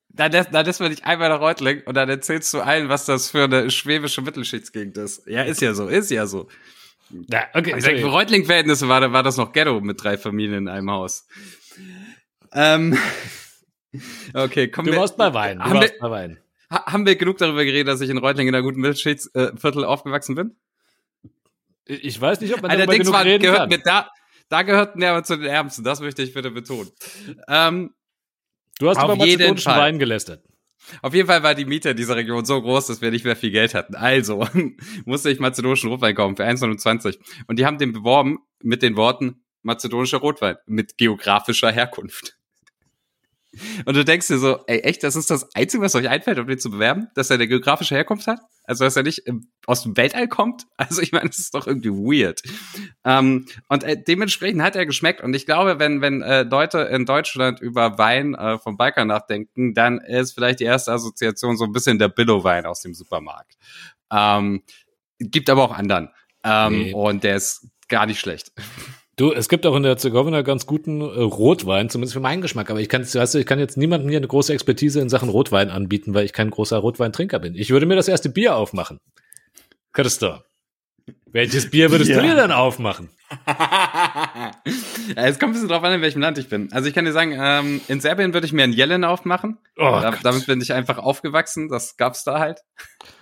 da 0.08 0.26
lässt, 0.26 0.48
da 0.52 0.60
lässt 0.62 0.80
man 0.80 0.90
dich 0.90 1.04
einmal 1.04 1.28
nach 1.28 1.40
Reutling 1.40 1.82
und 1.84 1.94
dann 1.94 2.08
erzählst 2.08 2.52
du 2.54 2.60
allen, 2.60 2.88
was 2.88 3.04
das 3.04 3.30
für 3.30 3.44
eine 3.44 3.70
schwäbische 3.70 4.22
Mittelschichtsgegend 4.22 4.96
ist. 4.96 5.26
Ja, 5.26 5.42
ist 5.42 5.60
ja 5.60 5.74
so, 5.74 5.86
ist 5.88 6.10
ja 6.10 6.26
so. 6.26 6.48
Ja, 7.30 7.46
okay, 7.54 7.72
Also 7.74 7.88
für 7.88 8.04
Reutling-Verhältnisse 8.06 8.88
war, 8.88 9.12
war 9.12 9.22
das 9.22 9.36
noch 9.36 9.52
Ghetto 9.52 9.80
mit 9.80 10.02
drei 10.02 10.18
Familien 10.18 10.54
in 10.58 10.68
einem 10.68 10.90
Haus. 10.90 11.26
Ähm, 12.52 12.98
okay, 14.34 14.68
kommen 14.68 14.86
Du 14.86 14.92
wir. 14.92 15.00
warst 15.00 15.16
bei 15.16 15.32
Wein. 15.34 15.58
Du 15.58 15.64
Haben 15.64 15.74
warst 15.74 15.92
wir, 15.92 15.98
bei 16.00 16.10
Wein. 16.10 16.38
ha- 16.70 16.86
haben 16.92 17.06
wir 17.06 17.16
genug 17.16 17.38
darüber 17.38 17.64
geredet, 17.64 17.88
dass 17.88 18.00
ich 18.00 18.10
in 18.10 18.18
Reutling 18.18 18.48
in 18.48 18.54
einer 18.54 18.62
guten 18.62 18.80
Mittelschichtsviertel 18.80 19.84
aufgewachsen 19.84 20.34
bin? 20.34 20.56
Ich 21.88 22.20
weiß 22.20 22.40
nicht, 22.40 22.54
ob 22.54 22.62
man 22.62 22.70
darüber 22.70 22.82
Allerdings 22.84 23.06
genug 23.06 23.14
war, 23.14 23.24
reden 23.24 23.42
gehört 23.42 23.70
kann. 23.70 23.82
da, 23.84 24.10
da 24.48 24.62
gehörten 24.62 25.00
wir 25.00 25.10
aber 25.10 25.24
zu 25.24 25.36
den 25.36 25.46
Ärmsten. 25.46 25.84
Das 25.84 26.00
möchte 26.00 26.22
ich 26.22 26.32
bitte 26.34 26.50
betonen. 26.50 26.90
Ähm, 27.48 27.94
Du 28.78 28.88
hast 28.88 28.98
auf 28.98 29.14
über 29.14 29.24
jeden 29.24 29.38
mazedonischen 29.38 29.72
Fall. 29.72 29.80
Wein 29.80 29.98
gelästert. 29.98 30.44
Auf 31.02 31.12
jeden 31.12 31.26
Fall 31.26 31.42
war 31.42 31.54
die 31.54 31.64
Miete 31.64 31.90
in 31.90 31.96
dieser 31.96 32.16
Region 32.16 32.44
so 32.44 32.62
groß, 32.62 32.86
dass 32.86 33.02
wir 33.02 33.10
nicht 33.10 33.24
mehr 33.24 33.36
viel 33.36 33.50
Geld 33.50 33.74
hatten. 33.74 33.94
Also 33.94 34.46
musste 35.04 35.30
ich 35.30 35.40
mazedonischen 35.40 35.90
Rotwein 35.90 36.14
kaufen 36.14 36.36
für 36.36 36.44
1,29. 36.44 37.18
Und 37.46 37.58
die 37.58 37.66
haben 37.66 37.78
den 37.78 37.92
beworben 37.92 38.38
mit 38.62 38.82
den 38.82 38.96
Worten 38.96 39.44
mazedonischer 39.62 40.18
Rotwein 40.18 40.56
mit 40.66 40.96
geografischer 40.96 41.70
Herkunft. 41.70 42.37
Und 43.86 43.96
du 43.96 44.04
denkst 44.04 44.26
dir 44.26 44.38
so, 44.38 44.60
ey, 44.66 44.80
echt, 44.80 45.02
das 45.02 45.16
ist 45.16 45.30
das 45.30 45.54
Einzige, 45.54 45.82
was 45.82 45.94
euch 45.94 46.08
einfällt, 46.08 46.38
um 46.38 46.46
den 46.46 46.58
zu 46.58 46.70
bewerben, 46.70 47.08
dass 47.14 47.30
er 47.30 47.34
eine 47.34 47.48
geografische 47.48 47.94
Herkunft 47.94 48.26
hat? 48.26 48.40
Also, 48.64 48.84
dass 48.84 48.96
er 48.96 49.02
nicht 49.02 49.26
im, 49.26 49.50
aus 49.66 49.82
dem 49.82 49.96
Weltall 49.96 50.28
kommt? 50.28 50.66
Also, 50.76 51.02
ich 51.02 51.12
meine, 51.12 51.28
das 51.28 51.38
ist 51.38 51.54
doch 51.54 51.66
irgendwie 51.66 51.90
weird. 51.90 52.42
Ähm, 53.04 53.46
und 53.68 53.84
äh, 53.84 53.96
dementsprechend 54.00 54.62
hat 54.62 54.76
er 54.76 54.86
geschmeckt. 54.86 55.22
Und 55.22 55.34
ich 55.34 55.46
glaube, 55.46 55.78
wenn, 55.78 56.00
wenn 56.02 56.22
äh, 56.22 56.42
Leute 56.42 56.80
in 56.80 57.06
Deutschland 57.06 57.60
über 57.60 57.98
Wein 57.98 58.34
äh, 58.34 58.58
vom 58.58 58.76
Balkan 58.76 59.08
nachdenken, 59.08 59.74
dann 59.74 59.98
ist 59.98 60.32
vielleicht 60.32 60.60
die 60.60 60.64
erste 60.64 60.92
Assoziation 60.92 61.56
so 61.56 61.64
ein 61.64 61.72
bisschen 61.72 61.98
der 61.98 62.08
Billow-Wein 62.08 62.66
aus 62.66 62.82
dem 62.82 62.94
Supermarkt. 62.94 63.56
Ähm, 64.12 64.62
gibt 65.18 65.50
aber 65.50 65.64
auch 65.64 65.72
anderen. 65.72 66.10
Ähm, 66.44 66.78
Nee. 66.78 66.92
Und 66.94 67.24
der 67.24 67.36
ist 67.36 67.66
gar 67.88 68.06
nicht 68.06 68.20
schlecht. 68.20 68.52
Du, 69.18 69.32
es 69.32 69.48
gibt 69.48 69.66
auch 69.66 69.74
in 69.74 69.82
der 69.82 69.96
Zergovina 69.96 70.42
ganz 70.42 70.64
guten 70.64 71.00
äh, 71.00 71.04
Rotwein, 71.04 71.90
zumindest 71.90 72.14
für 72.14 72.20
meinen 72.20 72.40
Geschmack. 72.40 72.70
Aber 72.70 72.78
ich 72.80 72.88
kann, 72.88 73.02
weißt 73.02 73.34
du, 73.34 73.38
ich 73.38 73.46
kann 73.46 73.58
jetzt 73.58 73.76
niemandem 73.76 74.08
hier 74.08 74.18
eine 74.18 74.28
große 74.28 74.52
Expertise 74.52 75.00
in 75.00 75.08
Sachen 75.08 75.28
Rotwein 75.28 75.70
anbieten, 75.70 76.14
weil 76.14 76.24
ich 76.24 76.32
kein 76.32 76.50
großer 76.50 76.78
Rotweintrinker 76.78 77.40
bin. 77.40 77.56
Ich 77.56 77.70
würde 77.70 77.84
mir 77.84 77.96
das 77.96 78.06
erste 78.06 78.28
Bier 78.28 78.54
aufmachen. 78.54 79.00
Christoph, 79.92 80.44
welches 81.32 81.68
Bier 81.68 81.90
würdest 81.90 82.10
du 82.10 82.14
Ja. 82.14 82.22
dir 82.22 82.36
dann 82.36 82.52
aufmachen? 82.52 83.10
ja, 83.48 84.52
es 85.16 85.40
kommt 85.40 85.50
ein 85.50 85.52
bisschen 85.54 85.68
drauf 85.68 85.82
an, 85.82 85.94
in 85.94 86.00
welchem 86.00 86.20
Land 86.22 86.38
ich 86.38 86.48
bin. 86.48 86.72
Also 86.72 86.88
ich 86.88 86.94
kann 86.94 87.04
dir 87.04 87.12
sagen, 87.12 87.36
ähm, 87.36 87.80
in 87.88 88.00
Serbien 88.00 88.34
würde 88.34 88.46
ich 88.46 88.52
mir 88.52 88.62
einen 88.62 88.72
Jelen 88.72 89.04
aufmachen. 89.04 89.58
Oh, 89.76 89.98
da, 90.00 90.12
damit 90.22 90.46
bin 90.46 90.60
ich 90.60 90.72
einfach 90.72 90.98
aufgewachsen. 90.98 91.68
Das 91.68 91.96
gab's 91.96 92.22
da 92.22 92.38
halt. 92.38 92.60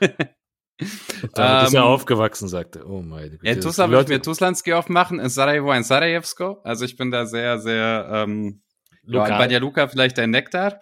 Damit 0.79 1.69
ist 1.69 1.75
er 1.75 1.81
ähm, 1.81 1.87
aufgewachsen, 1.87 2.49
sagte. 2.49 2.87
Oh 2.87 3.01
meine 3.01 3.31
Güte. 3.31 3.47
Ja, 3.47 3.53
in 3.53 3.61
Tuzla 3.61 3.89
würde 3.89 4.03
ich 4.03 4.09
mir 4.09 4.23
Tuzlanski 4.23 4.75
aufmachen, 4.75 5.19
in 5.19 5.29
Sarajevo 5.29 5.71
ein 5.71 5.85
Sarajevsko. 5.85 6.61
Also 6.65 6.85
ich 6.85 6.97
bin 6.97 7.11
da 7.11 7.27
sehr, 7.27 7.59
sehr 7.59 8.09
ähm, 8.12 8.62
ja, 9.05 9.12
Lokal. 9.12 9.31
in 9.31 9.39
Banja 9.39 9.59
Luka 9.59 9.89
vielleicht 9.89 10.19
ein 10.19 10.31
Nektar. 10.31 10.81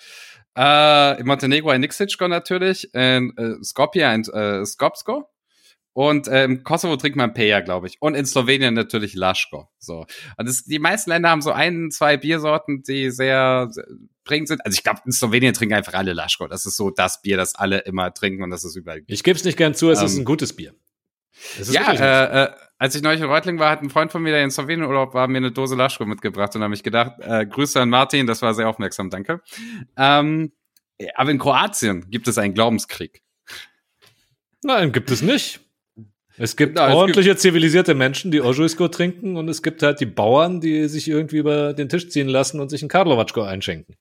Äh, 0.57 1.21
in 1.21 1.27
Montenegro 1.27 1.71
ein 1.71 1.81
Nixitschko 1.81 2.29
natürlich, 2.29 2.93
in 2.95 3.37
äh, 3.37 3.63
Skopje 3.63 4.09
ein 4.09 4.23
äh, 4.23 4.65
Skopsko. 4.65 5.29
Und 5.93 6.27
äh, 6.27 6.45
im 6.45 6.65
Kosovo 6.65 6.97
trinkt 6.97 7.17
man 7.17 7.35
Peja, 7.35 7.61
glaube 7.61 7.87
ich. 7.87 8.03
Und 8.03 8.17
in 8.17 8.27
Slowenien 8.27 8.75
natürlich 8.75 9.15
Laschko. 9.15 9.69
So. 9.79 10.07
Und 10.37 10.49
das, 10.49 10.65
die 10.65 10.81
meisten 10.81 11.11
Länder 11.11 11.31
haben 11.31 11.41
so 11.41 11.53
ein, 11.53 11.93
zwei 11.93 12.17
Biersorten, 12.17 12.83
die 12.83 13.11
sehr, 13.11 13.69
sehr 13.71 13.87
prägend 14.25 14.49
sind. 14.49 14.65
Also 14.65 14.77
ich 14.77 14.83
glaube, 14.83 15.01
in 15.05 15.13
Slowenien 15.13 15.55
trinken 15.55 15.75
einfach 15.75 15.95
alle 15.95 16.13
Laschko. 16.13 16.49
Das 16.49 16.67
ist 16.67 16.77
so 16.77 16.91
das 16.91 17.23
Bier, 17.23 17.37
das 17.37 17.55
alle 17.55 17.79
immer 17.81 18.13
trinken 18.13 18.43
und 18.43 18.51
das 18.51 18.65
ist 18.65 18.77
überall 18.77 19.03
Ich 19.07 19.23
gebe 19.23 19.39
es 19.39 19.45
nicht 19.45 19.57
gern 19.57 19.75
zu, 19.75 19.91
es 19.91 20.03
ist 20.03 20.15
Ähm, 20.15 20.23
ein 20.23 20.25
gutes 20.25 20.55
Bier. 20.55 20.75
Ist 21.59 21.73
ja, 21.73 21.93
äh, 21.93 22.45
äh, 22.45 22.51
als 22.79 22.95
ich 22.95 23.03
neulich 23.03 23.21
in 23.21 23.27
Reutling 23.27 23.59
war, 23.59 23.71
hat 23.71 23.83
ein 23.83 23.91
Freund 23.91 24.13
von 24.13 24.23
mir, 24.23 24.33
der 24.33 24.45
in 24.45 24.51
Slowenien 24.51 24.87
Urlaub 24.87 25.15
war, 25.15 25.27
mir 25.27 25.39
eine 25.39 25.51
Dose 25.53 25.75
Laschko 25.75 26.05
mitgebracht 26.05 26.55
und 26.55 26.63
habe 26.63 26.71
mich 26.71 26.83
gedacht, 26.83 27.15
äh, 27.21 27.45
Grüße 27.45 27.81
an 27.81 27.89
Martin, 27.89 28.27
das 28.27 28.41
war 28.41 28.55
sehr 28.55 28.69
aufmerksam, 28.69 29.11
danke. 29.11 29.41
Ähm, 29.97 30.53
Aber 31.17 31.31
in 31.31 31.39
Kroatien 31.39 32.09
gibt 32.11 32.29
es 32.29 32.39
einen 32.39 32.55
Glaubenskrieg. 32.55 33.23
Nein, 34.63 34.93
gibt 34.93 35.11
es 35.11 35.23
nicht. 35.23 35.61
Es 36.37 36.57
gibt 36.57 36.75
Na, 36.75 36.89
es 36.89 36.95
ordentliche, 36.95 37.37
zivilisierte 37.37 37.95
Menschen, 37.95 38.31
die 38.31 38.41
Ojuisko 38.41 38.89
trinken 38.89 39.37
und 39.37 39.49
es 39.49 39.63
gibt 39.63 39.83
halt 39.83 40.01
die 40.01 40.07
Bauern, 40.07 40.61
die 40.61 40.89
sich 40.89 41.09
irgendwie 41.09 41.39
über 41.39 41.73
den 41.75 41.89
Tisch 41.89 42.09
ziehen 42.09 42.29
lassen 42.29 42.61
und 42.61 42.71
sich 42.71 42.83
einen 42.83 42.89
Karlovatschko 42.89 43.43
einschenken. 43.43 43.97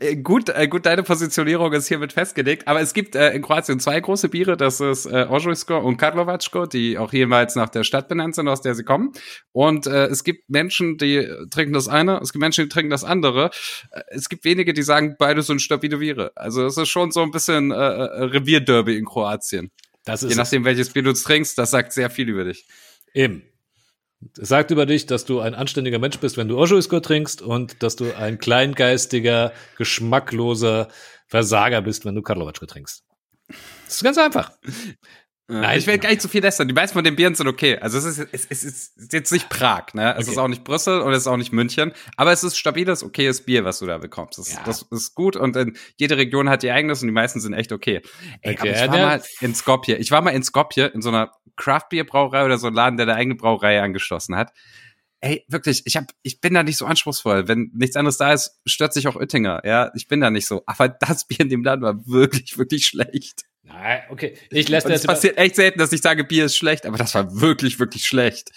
Äh, 0.00 0.16
Gut, 0.16 0.48
äh, 0.48 0.66
gut, 0.68 0.86
deine 0.86 1.02
Positionierung 1.02 1.72
ist 1.72 1.88
hiermit 1.88 2.12
festgelegt. 2.12 2.66
Aber 2.68 2.80
es 2.80 2.94
gibt 2.94 3.14
äh, 3.14 3.32
in 3.32 3.42
Kroatien 3.42 3.80
zwei 3.80 4.00
große 4.00 4.28
Biere. 4.28 4.56
Das 4.56 4.80
ist 4.80 5.06
äh, 5.06 5.26
Ožujsko 5.28 5.78
und 5.78 5.96
Karlovačko, 5.96 6.66
die 6.66 6.98
auch 6.98 7.12
jeweils 7.12 7.54
nach 7.54 7.68
der 7.68 7.84
Stadt 7.84 8.08
benannt 8.08 8.34
sind, 8.34 8.48
aus 8.48 8.60
der 8.60 8.74
sie 8.74 8.84
kommen. 8.84 9.12
Und 9.52 9.86
äh, 9.86 10.06
es 10.06 10.24
gibt 10.24 10.48
Menschen, 10.48 10.98
die 10.98 11.26
trinken 11.50 11.74
das 11.74 11.88
eine, 11.88 12.18
es 12.20 12.32
gibt 12.32 12.40
Menschen, 12.40 12.64
die 12.64 12.68
trinken 12.68 12.90
das 12.90 13.04
andere. 13.04 13.50
Äh, 13.90 14.00
Es 14.08 14.28
gibt 14.28 14.44
wenige, 14.44 14.72
die 14.72 14.82
sagen, 14.82 15.16
beide 15.18 15.42
sind 15.42 15.62
stabile 15.62 15.98
Biere. 15.98 16.32
Also 16.34 16.64
es 16.66 16.76
ist 16.76 16.88
schon 16.88 17.10
so 17.10 17.22
ein 17.22 17.30
bisschen 17.30 17.70
äh, 17.70 17.74
äh, 17.74 18.24
Revierderby 18.24 18.96
in 18.96 19.04
Kroatien. 19.04 19.70
Das 20.04 20.22
Je 20.22 20.28
ist 20.28 20.36
nachdem, 20.36 20.64
welches 20.64 20.90
Bier 20.90 21.02
du 21.02 21.12
trinkst, 21.12 21.56
das 21.58 21.70
sagt 21.70 21.92
sehr 21.92 22.10
viel 22.10 22.28
über 22.28 22.44
dich. 22.44 22.66
eben. 23.12 23.42
Es 24.40 24.48
sagt 24.48 24.70
über 24.70 24.86
dich, 24.86 25.04
dass 25.04 25.26
du 25.26 25.40
ein 25.40 25.54
anständiger 25.54 25.98
Mensch 25.98 26.18
bist, 26.18 26.38
wenn 26.38 26.48
du 26.48 26.58
Ojuisko 26.58 27.00
trinkst 27.00 27.42
und 27.42 27.82
dass 27.82 27.94
du 27.96 28.16
ein 28.16 28.38
kleingeistiger, 28.38 29.52
geschmackloser 29.76 30.88
Versager 31.26 31.82
bist, 31.82 32.06
wenn 32.06 32.14
du 32.14 32.22
Karlovatschko 32.22 32.64
trinkst. 32.64 33.04
Das 33.48 33.96
ist 33.96 34.02
ganz 34.02 34.16
einfach. 34.16 34.52
Nein, 35.46 35.78
ich 35.78 35.86
will 35.86 35.98
gar 35.98 36.08
nicht 36.08 36.22
zu 36.22 36.28
viel 36.28 36.40
lästern. 36.40 36.68
Die 36.68 36.74
meisten 36.74 36.94
von 36.94 37.04
den 37.04 37.16
Bieren 37.16 37.34
sind 37.34 37.48
okay. 37.48 37.76
Also 37.78 37.98
es 37.98 38.06
ist, 38.06 38.28
es, 38.32 38.46
es 38.48 38.64
ist 38.64 39.12
jetzt 39.12 39.30
nicht 39.30 39.50
Prag, 39.50 39.92
ne? 39.92 40.12
Es 40.14 40.22
Okay. 40.24 40.30
ist 40.32 40.38
auch 40.38 40.48
nicht 40.48 40.64
Brüssel 40.64 41.00
und 41.02 41.12
es 41.12 41.18
ist 41.20 41.26
auch 41.26 41.36
nicht 41.36 41.52
München. 41.52 41.92
Aber 42.16 42.32
es 42.32 42.42
ist 42.44 42.56
stabiles, 42.56 43.02
okayes 43.04 43.44
Bier, 43.44 43.62
was 43.64 43.78
du 43.80 43.86
da 43.86 43.98
bekommst. 43.98 44.38
Das, 44.38 44.54
Ja. 44.54 44.62
das 44.64 44.82
ist 44.90 45.14
gut 45.14 45.36
und 45.36 45.54
in, 45.56 45.76
jede 45.96 46.16
Region 46.16 46.48
hat 46.48 46.64
ihr 46.64 46.72
eigenes 46.74 47.02
und 47.02 47.08
die 47.08 47.12
meisten 47.12 47.40
sind 47.40 47.52
echt 47.52 47.72
okay. 47.72 48.00
Ey, 48.40 48.54
Okay, 48.54 48.70
aber 48.70 48.84
ich 48.86 48.90
war 48.90 48.98
mal 49.06 49.22
in 49.40 49.54
Skopje. 49.54 49.96
Ich 49.96 50.10
war 50.10 50.22
mal 50.22 50.30
in 50.30 50.42
Skopje 50.42 50.86
in 50.86 51.02
so 51.02 51.10
einer 51.10 51.30
Craft-Bier-Brauerei 51.56 52.44
oder 52.46 52.56
so 52.56 52.68
ein 52.68 52.74
Laden, 52.74 52.96
der 52.96 53.06
eine 53.06 53.16
eigene 53.16 53.34
Brauerei 53.34 53.82
angeschlossen 53.82 54.36
hat. 54.36 54.50
Ey, 55.20 55.44
wirklich, 55.48 55.82
ich 55.84 55.96
hab, 55.96 56.04
ich 56.22 56.40
bin 56.40 56.54
da 56.54 56.62
nicht 56.62 56.76
so 56.78 56.86
anspruchsvoll. 56.86 57.48
Wenn 57.48 57.70
nichts 57.74 57.96
anderes 57.96 58.16
da 58.16 58.32
ist, 58.32 58.60
stört 58.66 58.92
sich 58.94 59.08
auch 59.08 59.16
Oettinger. 59.16 59.60
Ja, 59.64 59.90
ich 59.94 60.08
bin 60.08 60.20
da 60.20 60.30
nicht 60.30 60.46
so. 60.46 60.62
Aber 60.66 60.88
das 60.88 61.26
Bier 61.26 61.40
in 61.40 61.48
dem 61.50 61.62
Laden 61.64 61.82
war 61.82 62.06
wirklich, 62.06 62.56
wirklich 62.56 62.86
schlecht. 62.86 63.42
Nein, 63.64 64.02
okay. 64.10 64.34
Ich 64.50 64.68
lasse 64.68 64.88
dir 64.88 64.94
es 64.94 65.04
passiert 65.04 65.38
echt 65.38 65.56
selten, 65.56 65.78
dass 65.78 65.92
ich 65.92 66.02
sage, 66.02 66.24
Bier 66.24 66.44
ist 66.44 66.56
schlecht, 66.56 66.86
aber 66.86 66.98
das 66.98 67.14
war 67.14 67.40
wirklich, 67.40 67.78
wirklich 67.80 68.06
schlecht. 68.06 68.50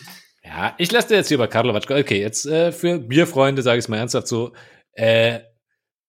ja, 0.44 0.76
ich 0.78 0.92
lasse 0.92 1.10
dir 1.10 1.16
jetzt 1.16 1.30
hier 1.30 1.36
über 1.36 1.48
Karlovatschko. 1.48 1.96
Okay, 1.96 2.20
jetzt 2.20 2.46
äh, 2.46 2.72
für 2.72 3.00
Bierfreunde 3.00 3.62
sage 3.62 3.80
ich 3.80 3.86
es 3.86 3.90
mal 3.90 3.98
ernsthaft 3.98 4.28
so. 4.28 4.54
Äh, 4.94 5.40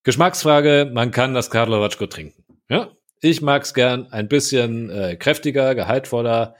Geschmacksfrage, 0.03 0.91
man 0.93 1.11
kann 1.11 1.35
das 1.35 1.51
Karlovatschko 1.51 2.07
trinken. 2.07 2.45
Ja, 2.69 2.93
ich 3.21 3.41
mag's 3.41 3.75
gern 3.75 4.07
ein 4.13 4.29
bisschen 4.29 4.91
äh, 4.91 5.17
kräftiger, 5.17 5.75
gehaltvoller, 5.75 6.57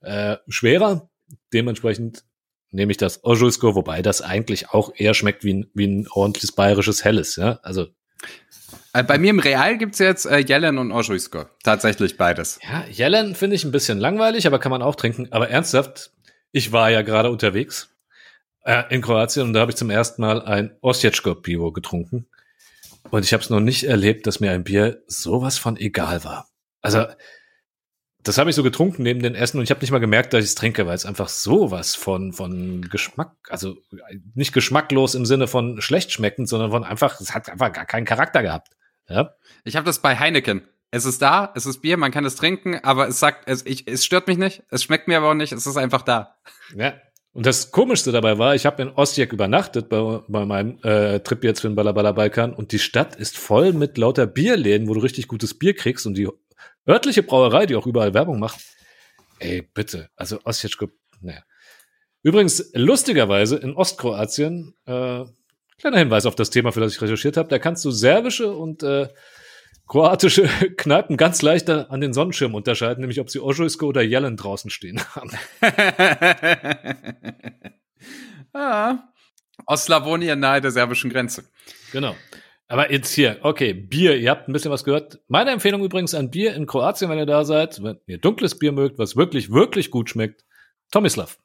äh, 0.00 0.36
schwerer. 0.48 1.10
Dementsprechend 1.52 2.24
nehme 2.70 2.90
ich 2.90 2.98
das 2.98 3.24
Ojusko, 3.24 3.74
wobei 3.74 4.02
das 4.02 4.22
eigentlich 4.22 4.70
auch 4.70 4.92
eher 4.94 5.14
schmeckt 5.14 5.44
wie 5.44 5.54
ein, 5.54 5.70
wie 5.74 5.86
ein 5.86 6.08
ordentliches 6.10 6.52
bayerisches 6.52 7.04
Helles. 7.04 7.36
Ja, 7.36 7.60
also 7.62 7.88
Bei 8.92 9.16
mir 9.16 9.30
im 9.30 9.38
Real 9.38 9.78
gibt's 9.78 9.98
jetzt 10.00 10.26
äh, 10.26 10.38
Jelen 10.38 10.76
und 10.76 10.92
Ojuisko. 10.92 11.46
Tatsächlich 11.64 12.18
beides. 12.18 12.58
Ja, 12.62 12.84
Jelen 12.90 13.34
finde 13.34 13.56
ich 13.56 13.64
ein 13.64 13.72
bisschen 13.72 13.98
langweilig, 13.98 14.46
aber 14.46 14.58
kann 14.58 14.70
man 14.70 14.82
auch 14.82 14.96
trinken. 14.96 15.28
Aber 15.30 15.48
ernsthaft, 15.48 16.12
ich 16.50 16.72
war 16.72 16.90
ja 16.90 17.00
gerade 17.00 17.30
unterwegs 17.30 17.88
äh, 18.64 18.82
in 18.94 19.00
Kroatien 19.00 19.46
und 19.46 19.54
da 19.54 19.60
habe 19.60 19.70
ich 19.70 19.76
zum 19.76 19.88
ersten 19.88 20.20
Mal 20.20 20.42
ein 20.42 20.76
Osječko 20.82 21.34
Pivo 21.36 21.72
getrunken. 21.72 22.26
Und 23.10 23.24
ich 23.24 23.32
habe 23.32 23.42
es 23.42 23.48
noch 23.48 23.60
nicht 23.60 23.84
erlebt, 23.84 24.26
dass 24.26 24.40
mir 24.40 24.52
ein 24.52 24.64
Bier 24.64 25.02
sowas 25.06 25.56
von 25.56 25.78
egal 25.78 26.22
war. 26.24 26.48
Also, 26.82 27.06
das 28.22 28.38
habe 28.38 28.50
ich 28.50 28.56
so 28.56 28.62
getrunken 28.62 29.02
neben 29.02 29.22
den 29.22 29.34
Essen 29.34 29.56
und 29.56 29.64
ich 29.64 29.70
habe 29.70 29.80
nicht 29.80 29.90
mal 29.90 29.98
gemerkt, 29.98 30.32
dass 30.32 30.44
ich 30.44 30.50
es 30.50 30.54
trinke, 30.54 30.86
weil 30.86 30.94
es 30.94 31.06
einfach 31.06 31.28
sowas 31.28 31.94
von, 31.94 32.32
von 32.32 32.82
Geschmack, 32.82 33.34
also 33.48 33.76
nicht 34.34 34.52
geschmacklos 34.52 35.14
im 35.14 35.26
Sinne 35.26 35.48
von 35.48 35.80
schlecht 35.80 36.12
schmeckend, 36.12 36.48
sondern 36.48 36.70
von 36.70 36.84
einfach, 36.84 37.20
es 37.20 37.34
hat 37.34 37.48
einfach 37.48 37.72
gar 37.72 37.86
keinen 37.86 38.04
Charakter 38.04 38.42
gehabt. 38.42 38.68
Ja. 39.08 39.34
Ich 39.64 39.76
habe 39.76 39.86
das 39.86 40.00
bei 40.00 40.18
Heineken. 40.18 40.68
Es 40.90 41.06
ist 41.06 41.22
da, 41.22 41.52
es 41.54 41.64
ist 41.64 41.80
Bier, 41.80 41.96
man 41.96 42.10
kann 42.10 42.26
es 42.26 42.36
trinken, 42.36 42.78
aber 42.82 43.08
es 43.08 43.18
sagt, 43.18 43.48
es, 43.48 43.64
ich, 43.64 43.88
es 43.88 44.04
stört 44.04 44.26
mich 44.26 44.36
nicht, 44.36 44.62
es 44.68 44.82
schmeckt 44.82 45.08
mir 45.08 45.16
aber 45.16 45.30
auch 45.30 45.34
nicht, 45.34 45.52
es 45.52 45.66
ist 45.66 45.76
einfach 45.78 46.02
da. 46.02 46.36
Ja. 46.76 46.94
Und 47.32 47.46
das 47.46 47.70
Komischste 47.70 48.12
dabei 48.12 48.36
war, 48.36 48.54
ich 48.54 48.66
habe 48.66 48.82
in 48.82 48.90
Osijek 48.90 49.32
übernachtet 49.32 49.88
bei, 49.88 50.20
bei 50.28 50.44
meinem 50.44 50.78
äh, 50.82 51.20
Trip 51.20 51.42
jetzt 51.44 51.60
für 51.60 51.68
den 51.68 51.76
Balabala 51.76 52.12
Balkan 52.12 52.52
und 52.52 52.72
die 52.72 52.78
Stadt 52.78 53.16
ist 53.16 53.38
voll 53.38 53.72
mit 53.72 53.96
lauter 53.96 54.26
Bierläden, 54.26 54.86
wo 54.86 54.92
du 54.92 55.00
richtig 55.00 55.28
gutes 55.28 55.58
Bier 55.58 55.74
kriegst 55.74 56.06
und 56.06 56.12
die 56.14 56.28
örtliche 56.86 57.22
Brauerei, 57.22 57.64
die 57.64 57.74
auch 57.74 57.86
überall 57.86 58.12
Werbung 58.12 58.38
macht. 58.38 58.60
Ey, 59.38 59.62
bitte, 59.62 60.10
also 60.14 60.40
Osijek, 60.44 60.90
naja. 61.22 61.42
Übrigens, 62.22 62.70
lustigerweise 62.74 63.56
in 63.56 63.72
Ostkroatien, 63.72 64.74
äh, 64.84 65.24
kleiner 65.82 65.98
Hinweis 65.98 66.26
auf 66.26 66.34
das 66.34 66.50
Thema, 66.50 66.72
für 66.72 66.80
das 66.80 66.94
ich 66.94 67.02
recherchiert 67.02 67.36
habe, 67.36 67.48
da 67.48 67.58
kannst 67.58 67.84
du 67.84 67.90
serbische 67.90 68.52
und 68.52 68.82
äh, 68.82 69.08
kroatische 69.88 70.48
Kneipen 70.76 71.16
ganz 71.16 71.42
leicht 71.42 71.68
an 71.68 72.00
den 72.00 72.14
Sonnenschirm 72.14 72.54
unterscheiden, 72.54 73.00
nämlich 73.00 73.20
ob 73.20 73.28
sie 73.28 73.40
Ojuisko 73.40 73.86
oder 73.86 74.00
Jelen 74.00 74.36
draußen 74.36 74.70
stehen 74.70 75.00
haben. 75.14 75.30
ah. 78.54 78.98
Ostslawonien 79.66 80.40
nahe 80.40 80.60
der 80.60 80.70
serbischen 80.70 81.10
Grenze. 81.10 81.44
Genau. 81.92 82.16
Aber 82.68 82.90
jetzt 82.90 83.12
hier, 83.12 83.38
okay, 83.42 83.74
Bier, 83.74 84.16
ihr 84.16 84.30
habt 84.30 84.48
ein 84.48 84.52
bisschen 84.52 84.70
was 84.70 84.84
gehört. 84.84 85.20
Meine 85.28 85.50
Empfehlung 85.50 85.84
übrigens 85.84 86.14
an 86.14 86.30
Bier 86.30 86.54
in 86.54 86.66
Kroatien, 86.66 87.10
wenn 87.10 87.18
ihr 87.18 87.26
da 87.26 87.44
seid, 87.44 87.82
wenn 87.82 88.00
ihr 88.06 88.18
dunkles 88.18 88.58
Bier 88.58 88.72
mögt, 88.72 88.98
was 88.98 89.14
wirklich, 89.14 89.50
wirklich 89.50 89.90
gut 89.90 90.08
schmeckt, 90.08 90.44
Tomislav. 90.90 91.38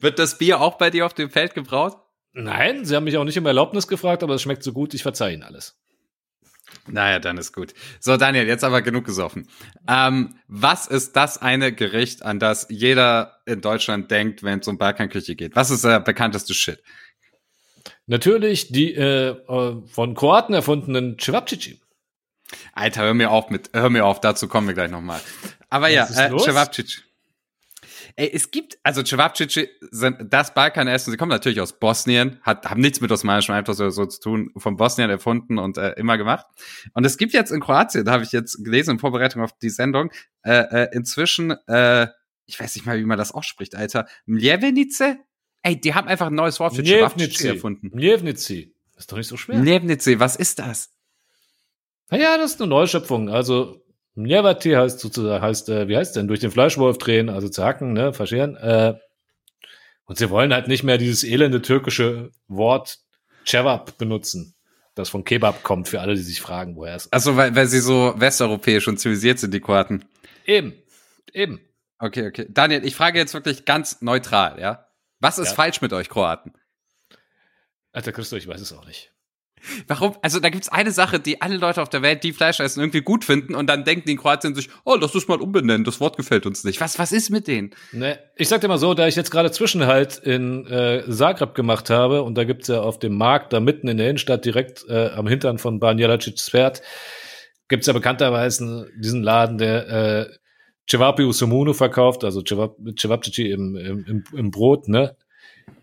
Wird 0.00 0.18
das 0.18 0.38
Bier 0.38 0.60
auch 0.60 0.76
bei 0.76 0.90
dir 0.90 1.06
auf 1.06 1.14
dem 1.14 1.30
Feld 1.30 1.54
gebraut? 1.54 1.96
Nein, 2.40 2.84
sie 2.84 2.94
haben 2.94 3.04
mich 3.04 3.16
auch 3.16 3.24
nicht 3.24 3.36
um 3.36 3.46
Erlaubnis 3.46 3.88
gefragt, 3.88 4.22
aber 4.22 4.34
es 4.34 4.42
schmeckt 4.42 4.62
so 4.62 4.72
gut, 4.72 4.94
ich 4.94 5.02
verzeihe 5.02 5.34
ihnen 5.34 5.42
alles. 5.42 5.76
Naja, 6.86 7.18
dann 7.18 7.36
ist 7.36 7.52
gut. 7.52 7.74
So, 7.98 8.16
Daniel, 8.16 8.46
jetzt 8.46 8.62
aber 8.62 8.80
genug 8.80 9.04
gesoffen. 9.04 9.48
Ähm, 9.88 10.38
was 10.46 10.86
ist 10.86 11.16
das 11.16 11.42
eine 11.42 11.72
Gericht, 11.72 12.22
an 12.22 12.38
das 12.38 12.68
jeder 12.70 13.40
in 13.44 13.60
Deutschland 13.60 14.10
denkt, 14.12 14.44
wenn 14.44 14.60
es 14.60 14.68
um 14.68 14.78
Balkanküche 14.78 15.34
geht? 15.34 15.56
Was 15.56 15.70
ist 15.70 15.84
der 15.84 15.98
bekannteste 15.98 16.54
Shit? 16.54 16.80
Natürlich 18.06 18.70
die 18.70 18.94
äh, 18.94 19.30
äh, 19.30 19.82
von 19.86 20.14
Kroaten 20.14 20.54
erfundenen 20.54 21.18
Cevapcici. 21.18 21.80
Alter, 22.72 23.02
hör 23.02 23.14
mir 23.14 23.30
auf 23.32 23.50
mit, 23.50 23.70
hör 23.72 23.90
mir 23.90 24.06
auf, 24.06 24.20
dazu 24.20 24.46
kommen 24.46 24.68
wir 24.68 24.74
gleich 24.74 24.90
nochmal. 24.90 25.20
Aber 25.70 25.88
ja, 25.88 26.04
ist 26.04 26.16
äh? 26.16 26.30
Cevapcici. 26.38 27.00
Ey, 28.18 28.32
es 28.34 28.50
gibt, 28.50 28.78
also 28.82 29.04
Cevapcici 29.04 29.68
sind 29.92 30.16
das 30.30 30.52
Balkanessen, 30.52 31.12
sie 31.12 31.16
kommen 31.16 31.30
natürlich 31.30 31.60
aus 31.60 31.78
Bosnien, 31.78 32.40
hat, 32.42 32.68
haben 32.68 32.80
nichts 32.80 33.00
mit 33.00 33.12
osmanischem 33.12 33.54
Einfluss 33.54 33.78
oder 33.78 33.92
so 33.92 34.06
zu 34.06 34.20
tun, 34.20 34.50
von 34.56 34.76
Bosnien 34.76 35.08
erfunden 35.08 35.56
und 35.56 35.78
äh, 35.78 35.92
immer 35.92 36.18
gemacht. 36.18 36.44
Und 36.94 37.06
es 37.06 37.16
gibt 37.16 37.32
jetzt 37.32 37.52
in 37.52 37.60
Kroatien, 37.60 38.04
da 38.04 38.10
habe 38.10 38.24
ich 38.24 38.32
jetzt 38.32 38.64
gelesen 38.64 38.90
in 38.90 38.98
Vorbereitung 38.98 39.40
auf 39.40 39.56
die 39.62 39.70
Sendung, 39.70 40.10
äh, 40.42 40.50
äh, 40.52 40.88
inzwischen, 40.96 41.52
äh, 41.68 42.08
ich 42.46 42.58
weiß 42.58 42.74
nicht 42.74 42.86
mal, 42.86 42.98
wie 42.98 43.04
man 43.04 43.18
das 43.18 43.30
ausspricht, 43.30 43.76
Alter, 43.76 44.08
Mljevenice? 44.26 45.18
Ey, 45.62 45.80
die 45.80 45.94
haben 45.94 46.08
einfach 46.08 46.26
ein 46.26 46.34
neues 46.34 46.58
Wort 46.58 46.74
für 46.74 46.82
Cevapcici 46.82 47.46
erfunden. 47.46 47.92
Mjevnici. 47.94 48.74
Ist 48.96 49.12
doch 49.12 49.16
nicht 49.16 49.28
so 49.28 49.36
schwer. 49.36 49.60
Mljevenice, 49.60 50.18
was 50.18 50.34
ist 50.34 50.58
das? 50.58 50.90
Naja, 52.10 52.36
das 52.36 52.54
ist 52.54 52.60
eine 52.60 52.70
Neuschöpfung. 52.70 53.28
Also 53.28 53.80
Mjevati 54.18 54.72
heißt 54.72 54.98
sozusagen, 55.00 55.42
heißt, 55.42 55.68
äh, 55.68 55.88
wie 55.88 55.96
heißt 55.96 56.16
denn, 56.16 56.28
durch 56.28 56.40
den 56.40 56.50
Fleischwolf 56.50 56.98
drehen, 56.98 57.28
also 57.28 57.48
zu 57.48 57.64
hacken, 57.64 57.92
ne, 57.92 58.12
verscheren. 58.12 58.56
Äh, 58.56 58.94
und 60.04 60.18
sie 60.18 60.30
wollen 60.30 60.52
halt 60.52 60.68
nicht 60.68 60.82
mehr 60.82 60.98
dieses 60.98 61.24
elende 61.24 61.62
türkische 61.62 62.30
Wort 62.48 62.98
Cevap 63.46 63.96
benutzen, 63.98 64.54
das 64.94 65.08
von 65.08 65.24
Kebab 65.24 65.62
kommt, 65.62 65.88
für 65.88 66.00
alle, 66.00 66.14
die 66.14 66.22
sich 66.22 66.40
fragen, 66.40 66.76
woher 66.76 66.96
es 66.96 67.12
Also, 67.12 67.36
weil, 67.36 67.54
weil 67.54 67.66
sie 67.66 67.80
so 67.80 68.14
westeuropäisch 68.16 68.88
und 68.88 68.98
zivilisiert 68.98 69.38
sind, 69.38 69.54
die 69.54 69.60
Kroaten. 69.60 70.04
Eben, 70.44 70.74
eben. 71.32 71.60
Okay, 71.98 72.26
okay. 72.28 72.46
Daniel, 72.48 72.84
ich 72.84 72.94
frage 72.94 73.18
jetzt 73.18 73.34
wirklich 73.34 73.64
ganz 73.64 74.00
neutral, 74.02 74.60
ja? 74.60 74.86
Was 75.20 75.38
ist 75.38 75.48
Ja. 75.48 75.54
falsch 75.54 75.80
mit 75.80 75.92
euch 75.92 76.08
Kroaten? 76.08 76.52
Alter 77.92 78.12
Christo, 78.12 78.36
ich 78.36 78.46
weiß 78.46 78.60
es 78.60 78.72
auch 78.72 78.86
nicht. 78.86 79.12
Warum? 79.86 80.16
Also 80.22 80.40
da 80.40 80.48
gibt's 80.48 80.68
eine 80.68 80.90
Sache, 80.90 81.20
die 81.20 81.40
alle 81.40 81.56
Leute 81.56 81.82
auf 81.82 81.88
der 81.88 82.02
Welt, 82.02 82.24
die 82.24 82.32
Fleisch 82.32 82.60
essen, 82.60 82.80
irgendwie 82.80 83.02
gut 83.02 83.24
finden 83.24 83.54
und 83.54 83.68
dann 83.68 83.84
denken 83.84 84.04
die 84.06 84.12
in 84.12 84.18
Kroatien 84.18 84.54
sich, 84.54 84.68
oh, 84.84 84.96
lass 85.00 85.12
das 85.12 85.28
mal 85.28 85.40
umbenennen, 85.40 85.84
das 85.84 86.00
Wort 86.00 86.16
gefällt 86.16 86.46
uns 86.46 86.64
nicht. 86.64 86.80
Was, 86.80 86.98
was 86.98 87.12
ist 87.12 87.30
mit 87.30 87.46
denen? 87.46 87.70
Ne, 87.92 88.18
ich 88.36 88.48
sag 88.48 88.60
dir 88.60 88.68
mal 88.68 88.78
so, 88.78 88.94
da 88.94 89.06
ich 89.06 89.16
jetzt 89.16 89.30
gerade 89.30 89.50
Zwischenhalt 89.50 90.18
in 90.18 90.66
äh, 90.66 91.04
Zagreb 91.10 91.54
gemacht 91.54 91.90
habe 91.90 92.22
und 92.22 92.36
da 92.36 92.44
gibt's 92.44 92.68
ja 92.68 92.80
auf 92.80 92.98
dem 92.98 93.16
Markt, 93.16 93.52
da 93.52 93.60
mitten 93.60 93.88
in 93.88 93.96
der 93.96 94.08
Innenstadt, 94.08 94.44
direkt 94.44 94.84
äh, 94.88 95.08
am 95.08 95.26
Hintern 95.26 95.58
von 95.58 95.80
Banjelacic 95.80 96.38
Pferd, 96.38 96.82
gibt's 97.68 97.86
ja 97.86 97.92
bekannterweise 97.92 98.88
diesen 98.96 99.22
Laden, 99.22 99.58
der 99.58 99.88
äh, 99.88 100.26
Cevapi 100.90 101.24
Usumunu 101.24 101.74
verkauft, 101.74 102.24
also 102.24 102.40
Cevap- 102.40 102.76
Cevapcici 102.98 103.50
im, 103.50 103.76
im, 103.76 104.04
im, 104.06 104.24
im 104.34 104.50
Brot, 104.50 104.88
ne? 104.88 105.16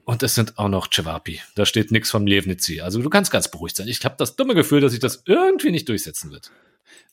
Und 0.06 0.24
es 0.24 0.36
sind 0.36 0.58
auch 0.58 0.70
noch 0.70 0.89
Cevapi. 0.89 1.41
Da 1.56 1.66
steht 1.66 1.91
nichts 1.91 2.12
vom 2.12 2.26
Levnici. 2.26 2.80
Also 2.82 3.01
du 3.01 3.10
kannst 3.10 3.32
ganz 3.32 3.49
beruhigt 3.49 3.76
sein. 3.76 3.88
Ich 3.88 4.03
habe 4.06 4.16
das 4.18 4.36
dumme 4.36 4.56
Gefühl, 4.56 4.82
dass 4.82 4.91
sich 4.91 5.01
das 5.01 5.24
irgendwie 5.26 5.72
nicht 5.72 5.89
durchsetzen 5.89 6.32
wird. 6.32 6.51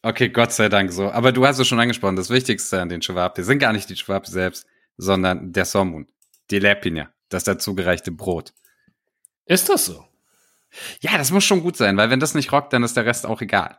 Okay, 0.03 0.28
Gott 0.28 0.53
sei 0.53 0.68
Dank 0.68 0.93
so. 0.93 1.11
Aber 1.11 1.32
du 1.32 1.47
hast 1.47 1.59
es 1.59 1.66
schon 1.66 1.80
angesprochen, 1.80 2.16
das 2.16 2.30
Wichtigste 2.30 2.80
an 2.80 2.88
den 2.88 3.01
Cevapi 3.01 3.43
sind 3.43 3.59
gar 3.59 3.72
nicht 3.72 3.88
die 3.88 3.97
Cevapi 3.97 4.30
selbst, 4.30 4.66
sondern 4.97 5.53
der 5.53 5.64
Somun, 5.64 6.07
die 6.51 6.59
Lepina, 6.59 7.11
das 7.28 7.45
dazugereichte 7.45 8.12
Brot. 8.12 8.53
Ist 9.47 9.68
das 9.68 9.86
so? 9.86 10.05
Ja, 11.01 11.18
das 11.18 11.30
muss 11.30 11.45
schon 11.45 11.62
gut 11.62 11.76
sein, 11.76 11.97
weil 11.97 12.11
wenn 12.11 12.20
das 12.20 12.34
nicht 12.34 12.53
rockt, 12.53 12.72
dann 12.72 12.82
ist 12.82 12.97
der 12.97 13.07
Rest 13.07 13.26
auch 13.26 13.40
egal. 13.40 13.78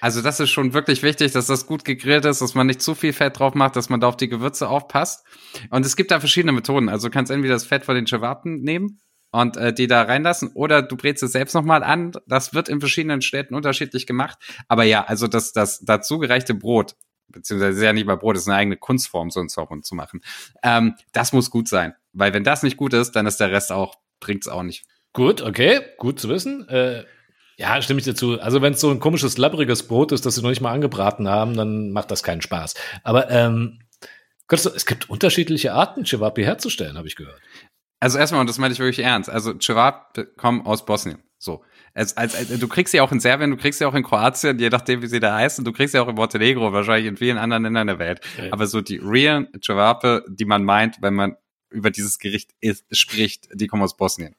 Also 0.00 0.22
das 0.22 0.40
ist 0.40 0.50
schon 0.50 0.74
wirklich 0.74 1.02
wichtig, 1.02 1.32
dass 1.32 1.46
das 1.46 1.66
gut 1.66 1.84
gegrillt 1.84 2.24
ist, 2.24 2.40
dass 2.40 2.54
man 2.54 2.66
nicht 2.66 2.82
zu 2.82 2.94
viel 2.94 3.12
Fett 3.12 3.38
drauf 3.38 3.54
macht, 3.54 3.76
dass 3.76 3.88
man 3.88 4.00
da 4.00 4.08
auf 4.08 4.16
die 4.16 4.28
Gewürze 4.28 4.68
aufpasst. 4.68 5.24
Und 5.70 5.84
es 5.84 5.96
gibt 5.96 6.10
da 6.10 6.20
verschiedene 6.20 6.52
Methoden. 6.52 6.88
Also 6.88 7.08
du 7.08 7.12
kannst 7.12 7.30
entweder 7.30 7.54
das 7.54 7.66
Fett 7.66 7.84
von 7.84 7.94
den 7.94 8.06
Cevapen 8.06 8.62
nehmen 8.62 9.00
und 9.30 9.56
äh, 9.56 9.72
die 9.72 9.86
da 9.86 10.02
reinlassen 10.02 10.50
oder 10.54 10.82
du 10.82 10.96
brätst 10.96 11.22
es 11.22 11.32
selbst 11.32 11.54
nochmal 11.54 11.82
an. 11.82 12.12
Das 12.26 12.54
wird 12.54 12.68
in 12.68 12.80
verschiedenen 12.80 13.22
Städten 13.22 13.54
unterschiedlich 13.54 14.06
gemacht. 14.06 14.38
Aber 14.68 14.84
ja, 14.84 15.04
also 15.04 15.26
das, 15.26 15.52
das 15.52 15.80
dazugereichte 15.80 16.54
Brot, 16.54 16.94
beziehungsweise 17.28 17.78
ist 17.78 17.84
ja 17.84 17.92
nicht 17.92 18.06
mal 18.06 18.16
Brot, 18.16 18.36
das 18.36 18.42
ist 18.42 18.48
eine 18.48 18.56
eigene 18.56 18.76
Kunstform, 18.76 19.30
so 19.30 19.40
ein 19.40 19.48
Zorn 19.48 19.82
zu 19.82 19.94
machen. 19.94 20.20
Ähm, 20.62 20.94
das 21.12 21.32
muss 21.32 21.50
gut 21.50 21.68
sein. 21.68 21.94
Weil 22.12 22.32
wenn 22.32 22.44
das 22.44 22.62
nicht 22.62 22.76
gut 22.76 22.94
ist, 22.94 23.12
dann 23.12 23.26
ist 23.26 23.38
der 23.38 23.50
Rest 23.50 23.72
auch, 23.72 23.96
bringt's 24.20 24.48
auch 24.48 24.62
nicht. 24.62 24.86
Gut, 25.12 25.42
okay, 25.42 25.80
gut 25.98 26.20
zu 26.20 26.28
wissen. 26.28 26.68
Äh, 26.68 27.04
ja, 27.58 27.82
stimme 27.82 27.98
ich 27.98 28.04
dir 28.04 28.14
zu. 28.14 28.40
Also 28.40 28.62
wenn 28.62 28.74
es 28.74 28.80
so 28.80 28.90
ein 28.90 29.00
komisches, 29.00 29.36
labbriges 29.36 29.88
Brot 29.88 30.12
ist, 30.12 30.24
das 30.24 30.36
sie 30.36 30.42
noch 30.42 30.50
nicht 30.50 30.60
mal 30.60 30.72
angebraten 30.72 31.28
haben, 31.28 31.56
dann 31.56 31.90
macht 31.90 32.10
das 32.10 32.22
keinen 32.22 32.40
Spaß. 32.40 32.74
Aber 33.02 33.30
ähm, 33.30 33.80
es 34.48 34.86
gibt 34.86 35.10
unterschiedliche 35.10 35.72
Arten, 35.72 36.06
Cevapi 36.06 36.44
herzustellen, 36.44 36.96
habe 36.96 37.08
ich 37.08 37.16
gehört. 37.16 37.40
Also 38.00 38.16
erstmal, 38.16 38.40
und 38.40 38.46
das 38.48 38.58
meine 38.58 38.72
ich 38.72 38.78
wirklich 38.78 39.04
ernst, 39.04 39.28
also 39.28 39.58
Cevapi 39.58 40.24
kommen 40.36 40.64
aus 40.64 40.86
Bosnien. 40.86 41.18
So. 41.36 41.64
Als, 41.94 42.16
als, 42.16 42.36
als, 42.36 42.56
du 42.56 42.68
kriegst 42.68 42.92
sie 42.92 43.00
auch 43.00 43.10
in 43.10 43.18
Serbien, 43.18 43.50
du 43.50 43.56
kriegst 43.56 43.80
sie 43.80 43.84
auch 43.84 43.94
in 43.94 44.04
Kroatien, 44.04 44.58
je 44.60 44.68
nachdem, 44.68 45.02
wie 45.02 45.08
sie 45.08 45.18
da 45.18 45.34
heißen, 45.34 45.64
du 45.64 45.72
kriegst 45.72 45.92
sie 45.92 45.98
auch 45.98 46.06
in 46.06 46.14
Montenegro, 46.14 46.72
wahrscheinlich 46.72 47.08
in 47.08 47.16
vielen 47.16 47.38
anderen 47.38 47.64
Ländern 47.64 47.88
der 47.88 47.98
Welt. 47.98 48.20
Okay. 48.36 48.50
Aber 48.52 48.68
so 48.68 48.80
die 48.80 48.98
real 48.98 49.48
Cevape, 49.64 50.24
die 50.28 50.44
man 50.44 50.62
meint, 50.62 51.02
wenn 51.02 51.14
man 51.14 51.36
über 51.70 51.90
dieses 51.90 52.18
Gericht 52.18 52.52
ist, 52.60 52.84
spricht, 52.96 53.48
die 53.52 53.66
kommen 53.66 53.82
aus 53.82 53.96
Bosnien. 53.96 54.36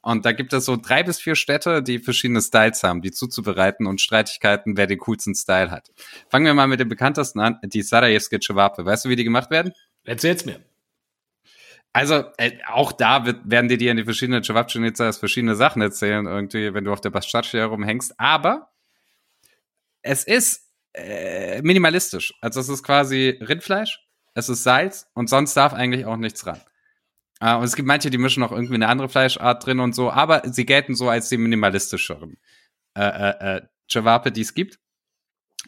Und 0.00 0.24
da 0.24 0.32
gibt 0.32 0.52
es 0.52 0.64
so 0.64 0.76
drei 0.76 1.02
bis 1.02 1.20
vier 1.20 1.34
Städte, 1.34 1.82
die 1.82 1.98
verschiedene 1.98 2.40
Styles 2.40 2.82
haben, 2.82 3.02
die 3.02 3.10
zuzubereiten 3.10 3.86
und 3.86 4.00
Streitigkeiten, 4.00 4.76
wer 4.76 4.86
den 4.86 4.98
coolsten 4.98 5.34
Style 5.34 5.70
hat. 5.70 5.90
Fangen 6.28 6.46
wir 6.46 6.54
mal 6.54 6.68
mit 6.68 6.80
dem 6.80 6.88
bekanntesten 6.88 7.40
an, 7.40 7.58
die 7.64 7.82
Sarajevske 7.82 8.38
Cevape. 8.40 8.84
Weißt 8.84 9.04
du, 9.04 9.08
wie 9.08 9.16
die 9.16 9.24
gemacht 9.24 9.50
werden? 9.50 9.72
Erzähl's 10.04 10.44
mir. 10.44 10.60
Also 11.92 12.24
äh, 12.36 12.52
auch 12.68 12.92
da 12.92 13.26
wird, 13.26 13.40
werden 13.44 13.68
dir 13.68 13.78
die 13.78 13.90
an 13.90 13.96
die 13.96 14.04
verschiedenen 14.04 14.44
Cevapcinicas 14.44 15.18
verschiedene 15.18 15.56
Sachen 15.56 15.82
erzählen, 15.82 16.26
irgendwie, 16.26 16.72
wenn 16.74 16.84
du 16.84 16.92
auf 16.92 17.00
der 17.00 17.10
Bastardsche 17.10 17.58
herumhängst. 17.58 18.14
Aber 18.20 18.70
es 20.02 20.24
ist 20.24 20.68
äh, 20.94 21.60
minimalistisch. 21.62 22.34
Also 22.40 22.60
es 22.60 22.68
ist 22.68 22.82
quasi 22.82 23.38
Rindfleisch, 23.40 24.00
es 24.34 24.48
ist 24.48 24.62
Salz 24.62 25.08
und 25.14 25.28
sonst 25.28 25.54
darf 25.54 25.72
eigentlich 25.72 26.06
auch 26.06 26.16
nichts 26.16 26.46
ran. 26.46 26.60
Äh, 27.40 27.54
und 27.54 27.64
es 27.64 27.76
gibt 27.76 27.88
manche, 27.88 28.10
die 28.10 28.18
mischen 28.18 28.40
noch 28.40 28.52
irgendwie 28.52 28.74
eine 28.74 28.88
andere 28.88 29.08
Fleischart 29.08 29.64
drin 29.64 29.80
und 29.80 29.94
so, 29.94 30.10
aber 30.10 30.42
sie 30.44 30.66
gelten 30.66 30.94
so 30.94 31.08
als 31.08 31.28
die 31.28 31.38
minimalistischeren 31.38 32.38
äh, 32.96 33.02
äh, 33.02 33.56
äh, 33.56 33.62
Cevape, 33.90 34.32
die 34.32 34.42
es 34.42 34.54
gibt. 34.54 34.78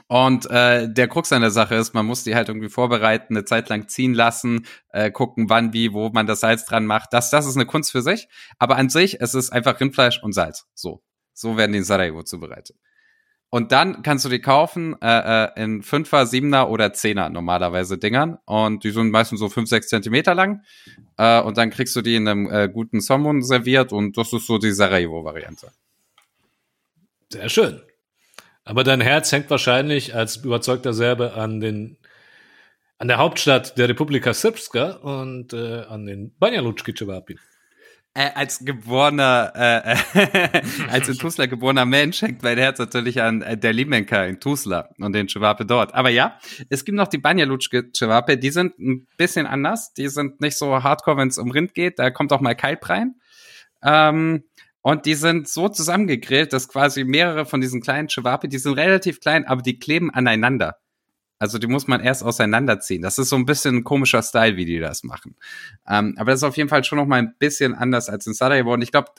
Und 0.06 0.50
äh, 0.50 0.92
der 0.92 1.08
Krux 1.08 1.32
an 1.32 1.42
der 1.42 1.50
Sache 1.50 1.74
ist, 1.74 1.94
man 1.94 2.06
muss 2.06 2.24
die 2.24 2.34
halt 2.34 2.48
irgendwie 2.48 2.68
vorbereiten, 2.68 3.36
eine 3.36 3.44
Zeit 3.44 3.68
lang 3.68 3.88
ziehen 3.88 4.14
lassen, 4.14 4.66
äh, 4.90 5.10
gucken, 5.10 5.48
wann, 5.50 5.72
wie, 5.72 5.92
wo 5.92 6.10
man 6.10 6.26
das 6.26 6.40
Salz 6.40 6.64
dran 6.64 6.86
macht. 6.86 7.12
Das, 7.12 7.30
das 7.30 7.46
ist 7.46 7.56
eine 7.56 7.66
Kunst 7.66 7.92
für 7.92 8.02
sich. 8.02 8.28
Aber 8.58 8.76
an 8.76 8.88
sich, 8.88 9.20
es 9.20 9.34
ist 9.34 9.50
einfach 9.50 9.80
Rindfleisch 9.80 10.22
und 10.22 10.32
Salz. 10.32 10.66
So. 10.74 11.02
So 11.32 11.56
werden 11.56 11.72
die 11.72 11.78
in 11.78 11.84
Sarajevo 11.84 12.22
zubereitet. 12.22 12.76
Und 13.50 13.72
dann 13.72 14.02
kannst 14.02 14.24
du 14.24 14.28
die 14.28 14.40
kaufen 14.40 14.96
äh, 15.02 15.44
äh, 15.46 15.62
in 15.62 15.82
Fünfer, 15.82 16.24
Siebener 16.24 16.70
oder 16.70 16.92
Zehner 16.92 17.30
normalerweise 17.30 17.98
Dingern. 17.98 18.38
Und 18.44 18.84
die 18.84 18.92
sind 18.92 19.10
meistens 19.10 19.40
so 19.40 19.48
fünf, 19.48 19.68
sechs 19.68 19.88
Zentimeter 19.88 20.36
lang. 20.36 20.62
Äh, 21.16 21.40
und 21.42 21.58
dann 21.58 21.70
kriegst 21.70 21.96
du 21.96 22.00
die 22.00 22.14
in 22.14 22.28
einem 22.28 22.48
äh, 22.48 22.68
guten 22.68 23.00
Sommon 23.00 23.42
serviert. 23.42 23.92
Und 23.92 24.16
das 24.16 24.32
ist 24.32 24.46
so 24.46 24.58
die 24.58 24.70
Sarajevo-Variante. 24.70 25.72
Sehr 27.32 27.48
schön. 27.48 27.82
Aber 28.64 28.84
dein 28.84 29.00
Herz 29.00 29.32
hängt 29.32 29.50
wahrscheinlich 29.50 30.14
als 30.14 30.36
überzeugter 30.36 30.92
Serbe 30.92 31.34
an 31.34 31.60
den 31.60 31.96
an 32.98 33.08
der 33.08 33.16
Hauptstadt 33.16 33.78
der 33.78 33.88
Republika 33.88 34.34
Srpska 34.34 34.90
und 34.96 35.54
äh, 35.54 35.84
an 35.88 36.04
den 36.04 36.34
Banja 36.38 36.62
Cevapi. 36.62 37.38
Äh, 38.12 38.30
als 38.34 38.64
geborener, 38.64 39.52
äh, 39.54 39.92
äh, 40.18 40.62
als 40.90 41.08
in 41.08 41.16
Tuzla 41.16 41.46
geborener 41.46 41.86
Mensch 41.86 42.22
hängt 42.22 42.42
mein 42.42 42.58
Herz 42.58 42.80
natürlich 42.80 43.22
an 43.22 43.40
äh, 43.42 43.56
der 43.56 43.72
Limenka 43.72 44.24
in 44.24 44.40
Tuzla 44.40 44.88
und 44.98 45.12
den 45.12 45.28
Cevape 45.28 45.64
dort. 45.64 45.94
Aber 45.94 46.10
ja, 46.10 46.36
es 46.70 46.84
gibt 46.84 46.96
noch 46.96 47.06
die 47.06 47.18
Banja 47.18 47.44
Lučke 47.44 47.92
Cevape, 47.96 48.36
die 48.36 48.50
sind 48.50 48.76
ein 48.80 49.06
bisschen 49.16 49.46
anders. 49.46 49.92
Die 49.94 50.08
sind 50.08 50.40
nicht 50.40 50.58
so 50.58 50.82
hardcore, 50.82 51.18
wenn 51.18 51.28
es 51.28 51.38
um 51.38 51.52
Rind 51.52 51.72
geht. 51.72 52.00
Da 52.00 52.10
kommt 52.10 52.32
auch 52.32 52.40
mal 52.40 52.56
Kalb 52.56 52.88
rein. 52.88 53.14
Ähm, 53.84 54.42
und 54.82 55.06
die 55.06 55.14
sind 55.14 55.46
so 55.46 55.68
zusammengegrillt, 55.68 56.52
dass 56.52 56.66
quasi 56.66 57.04
mehrere 57.04 57.46
von 57.46 57.60
diesen 57.60 57.80
kleinen 57.80 58.08
Cevape, 58.08 58.48
die 58.48 58.58
sind 58.58 58.74
relativ 58.74 59.20
klein, 59.20 59.46
aber 59.46 59.62
die 59.62 59.78
kleben 59.78 60.10
aneinander. 60.12 60.79
Also 61.40 61.58
die 61.58 61.66
muss 61.66 61.88
man 61.88 62.00
erst 62.00 62.22
auseinanderziehen. 62.22 63.00
Das 63.00 63.18
ist 63.18 63.30
so 63.30 63.36
ein 63.36 63.46
bisschen 63.46 63.76
ein 63.76 63.84
komischer 63.84 64.22
Style, 64.22 64.56
wie 64.56 64.66
die 64.66 64.78
das 64.78 65.02
machen. 65.02 65.36
Ähm, 65.88 66.14
aber 66.18 66.30
das 66.30 66.40
ist 66.40 66.44
auf 66.44 66.56
jeden 66.58 66.68
Fall 66.68 66.84
schon 66.84 66.98
noch 66.98 67.06
mal 67.06 67.16
ein 67.16 67.34
bisschen 67.38 67.74
anders 67.74 68.08
als 68.10 68.26
in 68.26 68.34
Sarajevo. 68.34 68.74
Und 68.74 68.82
ich 68.82 68.92
glaube, 68.92 69.10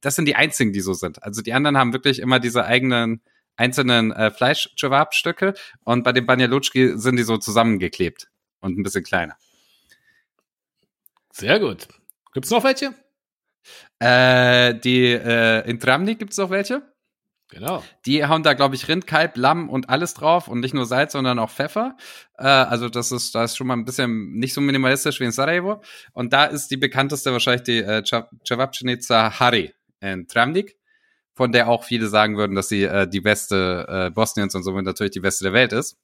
das 0.00 0.16
sind 0.16 0.26
die 0.26 0.34
einzigen, 0.34 0.72
die 0.72 0.80
so 0.80 0.94
sind. 0.94 1.22
Also 1.22 1.42
die 1.42 1.52
anderen 1.52 1.76
haben 1.76 1.92
wirklich 1.92 2.20
immer 2.20 2.40
diese 2.40 2.64
eigenen 2.64 3.20
einzelnen 3.58 4.12
äh, 4.12 4.30
fleisch 4.30 4.70
stücke 5.10 5.54
und 5.84 6.04
bei 6.04 6.12
den 6.12 6.26
Banjalutschki 6.26 6.92
sind 6.96 7.16
die 7.16 7.24
so 7.24 7.36
zusammengeklebt 7.36 8.28
und 8.60 8.78
ein 8.78 8.82
bisschen 8.82 9.04
kleiner. 9.04 9.36
Sehr 11.32 11.60
gut. 11.60 11.88
Gibt's 12.32 12.50
noch 12.50 12.64
welche? 12.64 12.94
Äh, 13.98 14.74
die 14.74 15.06
äh, 15.06 15.68
in 15.68 15.80
Tramnik 15.80 16.18
gibt's 16.20 16.38
auch 16.38 16.50
welche. 16.50 16.82
Genau. 17.50 17.82
Die 18.04 18.26
hauen 18.26 18.42
da, 18.42 18.52
glaube 18.52 18.74
ich, 18.74 18.88
Rind, 18.88 19.06
Kalb, 19.06 19.36
Lamm 19.36 19.70
und 19.70 19.88
alles 19.88 20.12
drauf 20.12 20.48
und 20.48 20.60
nicht 20.60 20.74
nur 20.74 20.84
Salz, 20.84 21.12
sondern 21.12 21.38
auch 21.38 21.50
Pfeffer. 21.50 21.96
Äh, 22.36 22.46
also 22.46 22.88
das 22.90 23.10
ist, 23.10 23.34
da 23.34 23.44
ist 23.44 23.56
schon 23.56 23.66
mal 23.66 23.74
ein 23.74 23.86
bisschen 23.86 24.32
nicht 24.32 24.52
so 24.52 24.60
minimalistisch 24.60 25.18
wie 25.20 25.24
in 25.24 25.32
Sarajevo. 25.32 25.82
Und 26.12 26.32
da 26.34 26.44
ist 26.44 26.70
die 26.70 26.76
bekannteste 26.76 27.32
wahrscheinlich 27.32 27.62
die 27.62 27.78
äh, 27.78 28.02
Cevapcinica 28.46 29.40
Hari 29.40 29.72
in 30.00 30.28
Tramnik, 30.28 30.76
von 31.34 31.50
der 31.50 31.68
auch 31.68 31.84
viele 31.84 32.08
sagen 32.08 32.36
würden, 32.36 32.54
dass 32.54 32.68
sie 32.68 32.84
äh, 32.84 33.08
die 33.08 33.22
beste 33.22 33.86
äh, 33.88 34.10
Bosniens 34.10 34.54
und 34.54 34.62
somit 34.62 34.84
natürlich 34.84 35.12
die 35.12 35.20
beste 35.20 35.44
der 35.44 35.54
Welt 35.54 35.72
ist. 35.72 35.96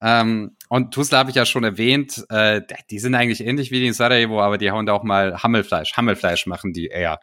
Ähm, 0.00 0.56
und 0.68 0.94
Tuzla 0.94 1.18
habe 1.18 1.30
ich 1.30 1.36
ja 1.36 1.46
schon 1.46 1.64
erwähnt, 1.64 2.24
äh, 2.28 2.60
die 2.90 2.98
sind 3.00 3.14
eigentlich 3.14 3.40
ähnlich 3.40 3.72
wie 3.72 3.80
die 3.80 3.86
in 3.86 3.94
Sarajevo, 3.94 4.40
aber 4.40 4.58
die 4.58 4.70
hauen 4.70 4.86
da 4.86 4.92
auch 4.92 5.02
mal 5.02 5.42
Hammelfleisch. 5.42 5.94
Hammelfleisch 5.96 6.46
machen 6.46 6.72
die 6.72 6.86
eher 6.86 7.18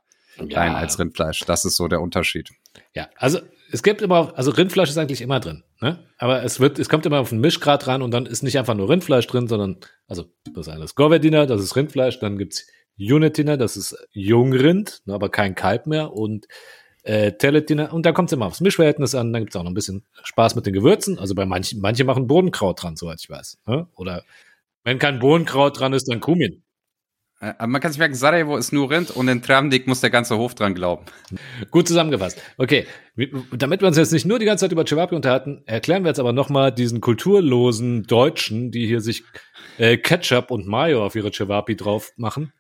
klein 0.50 0.76
als 0.76 1.00
Rindfleisch. 1.00 1.40
Das 1.46 1.66
ist 1.66 1.76
so 1.76 1.88
der 1.88 2.02
Unterschied. 2.02 2.52
Ja, 2.94 3.10
also 3.16 3.40
es 3.72 3.82
gibt 3.82 4.02
immer, 4.02 4.34
also 4.38 4.52
Rindfleisch 4.52 4.90
ist 4.90 4.98
eigentlich 4.98 5.22
immer 5.22 5.40
drin, 5.40 5.64
ne? 5.82 6.00
Aber 6.18 6.44
es 6.44 6.60
wird, 6.60 6.78
es 6.78 6.90
kommt 6.90 7.06
immer 7.06 7.20
auf 7.20 7.30
den 7.30 7.40
Mischgrad 7.40 7.88
ran 7.88 8.02
und 8.02 8.12
dann 8.12 8.26
ist 8.26 8.44
nicht 8.44 8.58
einfach 8.60 8.76
nur 8.76 8.90
Rindfleisch 8.90 9.26
drin, 9.28 9.48
sondern, 9.48 9.78
also 10.08 10.26
das 10.54 10.70
eine 10.70 10.84
ist 10.84 10.96
Govedina, 10.96 11.46
das 11.46 11.62
ist 11.62 11.76
Rindfleisch, 11.76 12.20
dann 12.20 12.38
gibt's 12.38 12.68
Junetina, 12.96 13.58
das 13.58 13.76
ist 13.76 13.98
Jungrind, 14.12 15.02
ne, 15.06 15.14
aber 15.16 15.30
kein 15.30 15.56
Kalb 15.56 15.88
mehr 15.88 16.14
und 16.14 16.48
äh, 17.04 17.34
Teletina 17.34 17.92
und 17.92 18.06
da 18.06 18.12
kommt 18.12 18.30
es 18.30 18.34
immer 18.34 18.46
aufs 18.46 18.62
Mischverhältnis 18.62 19.16
an, 19.16 19.34
dann 19.34 19.44
gibt's 19.44 19.56
auch 19.56 19.64
noch 19.64 19.72
ein 19.72 19.76
bisschen 19.76 20.06
Spaß 20.24 20.56
mit 20.56 20.66
den 20.66 20.74
Gewürzen. 20.74 21.20
Also 21.20 21.36
bei 21.36 21.46
manchen, 21.46 21.82
manche 21.82 22.04
machen 22.04 22.28
Bodenkraut 22.28 22.82
dran, 22.82 22.96
soweit 22.96 23.20
ich 23.22 23.30
weiß. 23.30 23.58
Ne? 23.66 23.88
Oder 23.96 24.24
wenn 24.84 25.00
kein 25.00 25.20
Bodenkraut 25.20 25.80
dran 25.80 25.94
ist, 25.94 26.08
dann 26.10 26.20
Kumin. 26.20 26.64
Äh, 27.44 27.54
Aber 27.58 27.68
man 27.68 27.82
kann 27.82 27.92
sich 27.92 28.00
merken, 28.00 28.16
Sarajevo 28.16 28.56
ist 28.58 28.72
nur 28.72 28.90
Rind 28.90 29.12
und 29.12 29.28
in 29.28 29.42
Travnik 29.42 29.86
muss 29.86 30.00
der 30.00 30.10
ganze 30.10 30.38
Hof 30.38 30.56
dran 30.56 30.74
glauben. 30.74 31.06
Gut 31.72 31.88
zusammengefasst. 31.88 32.42
Okay, 32.58 32.88
damit 33.52 33.82
wir 33.82 33.88
uns 33.88 33.98
jetzt 33.98 34.14
nicht 34.14 34.26
nur 34.26 34.40
die 34.40 34.46
ganze 34.46 34.64
Zeit 34.64 34.72
über 34.72 34.86
Cevapi 34.86 35.16
unterhalten, 35.16 35.62
erklären 35.66 36.04
wir 36.04 36.10
jetzt 36.10 36.20
aber 36.20 36.32
nochmal 36.32 36.72
diesen 36.72 37.02
kulturlosen 37.02 38.04
Deutschen, 38.04 38.72
die 38.72 38.88
hier 38.88 39.02
sich 39.02 39.24
äh, 39.78 39.98
Ketchup 39.98 40.52
und 40.52 40.68
Mayo 40.68 41.06
auf 41.06 41.16
ihre 41.16 41.32
Cevapi 41.32 41.76
drauf 41.76 42.14
machen, 42.16 42.54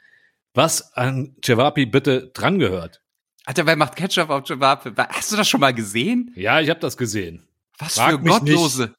was 0.53 0.93
an 0.93 1.35
Cevapi 1.43 1.85
bitte 1.85 2.31
dran 2.33 2.59
gehört. 2.59 3.01
Alter, 3.45 3.65
wer 3.65 3.75
macht 3.75 3.95
Ketchup 3.95 4.29
auf 4.29 4.45
Cevape? 4.45 4.93
Hast 5.09 5.31
du 5.31 5.37
das 5.37 5.47
schon 5.47 5.61
mal 5.61 5.73
gesehen? 5.73 6.33
Ja, 6.35 6.59
ich 6.59 6.69
habe 6.69 6.79
das 6.79 6.97
gesehen. 6.97 7.47
Was 7.77 7.95
Frag 7.95 8.11
für 8.11 8.19
Gottlose. 8.19 8.95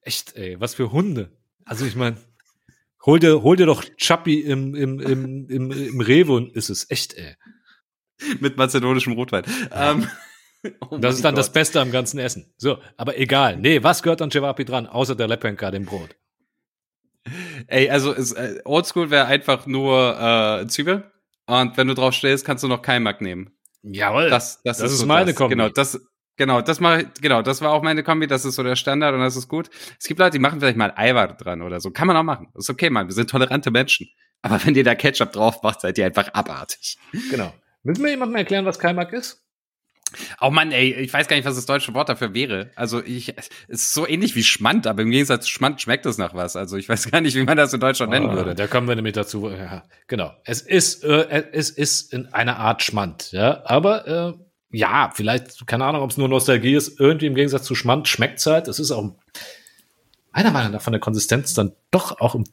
Echt, 0.00 0.34
ey, 0.36 0.58
was 0.58 0.74
für 0.74 0.90
Hunde. 0.90 1.30
Also 1.64 1.86
ich 1.86 1.94
meine, 1.94 2.16
hol 3.06 3.18
dir, 3.18 3.42
hol 3.42 3.56
dir 3.56 3.66
doch 3.66 3.84
Chappi 3.96 4.40
im, 4.40 4.74
im, 4.74 5.00
im, 5.00 5.48
im, 5.48 5.70
im 5.70 6.00
Rewe 6.00 6.32
und 6.32 6.52
ist 6.54 6.70
es 6.70 6.90
echt, 6.90 7.14
ey. 7.14 7.34
Mit 8.40 8.56
mazedonischem 8.56 9.14
Rotwein. 9.14 9.44
Ähm, 9.72 10.08
oh 10.90 10.98
Das 10.98 11.16
ist 11.16 11.24
dann 11.24 11.34
das 11.34 11.46
Gott. 11.48 11.54
Beste 11.54 11.80
am 11.80 11.90
ganzen 11.90 12.18
Essen. 12.18 12.52
So, 12.56 12.78
aber 12.96 13.18
egal. 13.18 13.56
Nee, 13.56 13.82
was 13.82 14.02
gehört 14.02 14.22
an 14.22 14.30
Cevapi 14.30 14.64
dran, 14.64 14.86
außer 14.86 15.16
der 15.16 15.28
Lepenka, 15.28 15.70
dem 15.70 15.86
Brot? 15.86 16.16
Ey, 17.68 17.88
also 17.90 18.12
es, 18.12 18.32
äh, 18.32 18.60
Oldschool 18.64 19.10
wäre 19.10 19.26
einfach 19.26 19.66
nur 19.66 20.60
äh, 20.62 20.66
Zwiebel. 20.68 21.10
Und 21.46 21.76
wenn 21.76 21.88
du 21.88 21.94
drauf 21.94 22.14
stehst, 22.14 22.44
kannst 22.44 22.64
du 22.64 22.68
noch 22.68 22.82
Kaimak 22.82 23.20
nehmen. 23.20 23.56
Jawohl. 23.82 24.30
Das, 24.30 24.62
das, 24.62 24.78
Das 24.78 24.92
ist 24.92 24.98
so 24.98 25.06
meine 25.06 25.26
das. 25.26 25.36
Kombi. 25.36 25.54
Genau, 25.56 25.68
das, 25.68 26.00
genau, 26.36 26.60
das 26.60 26.80
mache 26.80 27.10
genau, 27.20 27.42
das 27.42 27.60
war 27.60 27.72
auch 27.72 27.82
meine 27.82 28.02
Kombi, 28.02 28.26
das 28.26 28.44
ist 28.44 28.54
so 28.56 28.62
der 28.62 28.76
Standard 28.76 29.14
und 29.14 29.20
das 29.20 29.36
ist 29.36 29.48
gut. 29.48 29.70
Es 29.98 30.06
gibt 30.06 30.20
Leute, 30.20 30.32
die 30.32 30.38
machen 30.38 30.60
vielleicht 30.60 30.76
mal 30.76 30.92
Eiweiß 30.96 31.36
dran 31.38 31.62
oder 31.62 31.80
so. 31.80 31.90
Kann 31.90 32.06
man 32.06 32.16
auch 32.16 32.22
machen. 32.22 32.48
ist 32.54 32.70
okay, 32.70 32.90
Mann. 32.90 33.08
Wir 33.08 33.14
sind 33.14 33.30
tolerante 33.30 33.70
Menschen. 33.70 34.08
Aber 34.42 34.64
wenn 34.64 34.74
ihr 34.74 34.84
da 34.84 34.94
Ketchup 34.94 35.32
drauf 35.32 35.62
macht, 35.62 35.80
seid 35.80 35.98
ihr 35.98 36.06
einfach 36.06 36.32
abartig. 36.34 36.98
genau. 37.30 37.54
Du 37.84 38.00
mir 38.00 38.10
jemandem 38.10 38.36
erklären, 38.36 38.64
was 38.64 38.78
Kaimak 38.78 39.12
ist? 39.12 39.40
Oh 40.40 40.50
Mann, 40.50 40.72
ey, 40.72 40.92
ich 40.92 41.12
weiß 41.12 41.26
gar 41.26 41.36
nicht, 41.36 41.46
was 41.46 41.56
das 41.56 41.64
deutsche 41.64 41.94
Wort 41.94 42.08
dafür 42.08 42.34
wäre. 42.34 42.70
Also 42.76 43.02
ich, 43.02 43.34
es 43.38 43.48
ist 43.68 43.94
so 43.94 44.06
ähnlich 44.06 44.34
wie 44.36 44.44
Schmand, 44.44 44.86
aber 44.86 45.02
im 45.02 45.10
Gegensatz 45.10 45.46
zu 45.46 45.50
Schmand 45.50 45.80
schmeckt 45.80 46.04
es 46.04 46.18
nach 46.18 46.34
was. 46.34 46.54
Also 46.54 46.76
ich 46.76 46.88
weiß 46.88 47.10
gar 47.10 47.20
nicht, 47.22 47.34
wie 47.34 47.44
man 47.44 47.56
das 47.56 47.72
in 47.72 47.80
Deutschland 47.80 48.10
nennen 48.12 48.28
Ah, 48.28 48.34
würde. 48.34 48.54
Da 48.54 48.66
kommen 48.66 48.86
wir 48.88 48.94
nämlich 48.94 49.14
dazu. 49.14 49.48
Ja, 49.48 49.84
genau. 50.08 50.32
Es 50.44 50.60
ist, 50.60 51.02
äh, 51.04 51.44
es 51.52 51.70
ist 51.70 52.12
in 52.12 52.26
einer 52.32 52.58
Art 52.58 52.82
Schmand, 52.82 53.32
ja. 53.32 53.62
Aber 53.64 54.06
äh, 54.06 54.32
ja, 54.72 55.10
vielleicht, 55.14 55.66
keine 55.66 55.84
Ahnung, 55.84 56.02
ob 56.02 56.10
es 56.10 56.16
nur 56.16 56.28
Nostalgie 56.28 56.74
ist. 56.74 56.98
Irgendwie 56.98 57.26
im 57.26 57.34
Gegensatz 57.34 57.64
zu 57.64 57.74
Schmand 57.74 58.08
schmeckt 58.08 58.38
es 58.38 58.46
halt. 58.46 58.68
Es 58.68 58.78
ist 58.78 58.90
auch 58.90 59.14
meiner 60.32 60.50
Meinung 60.50 60.72
nach 60.72 60.80
von 60.80 60.92
der 60.92 61.00
Konsistenz 61.00 61.54
dann 61.54 61.72
doch 61.90 62.20
auch 62.20 62.34
ein, 62.34 62.44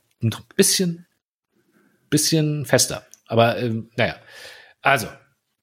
bisschen, 0.56 1.08
bisschen 2.10 2.66
fester. 2.66 3.06
Aber 3.28 3.58
ähm, 3.58 3.90
naja. 3.96 4.16
Also, 4.82 5.08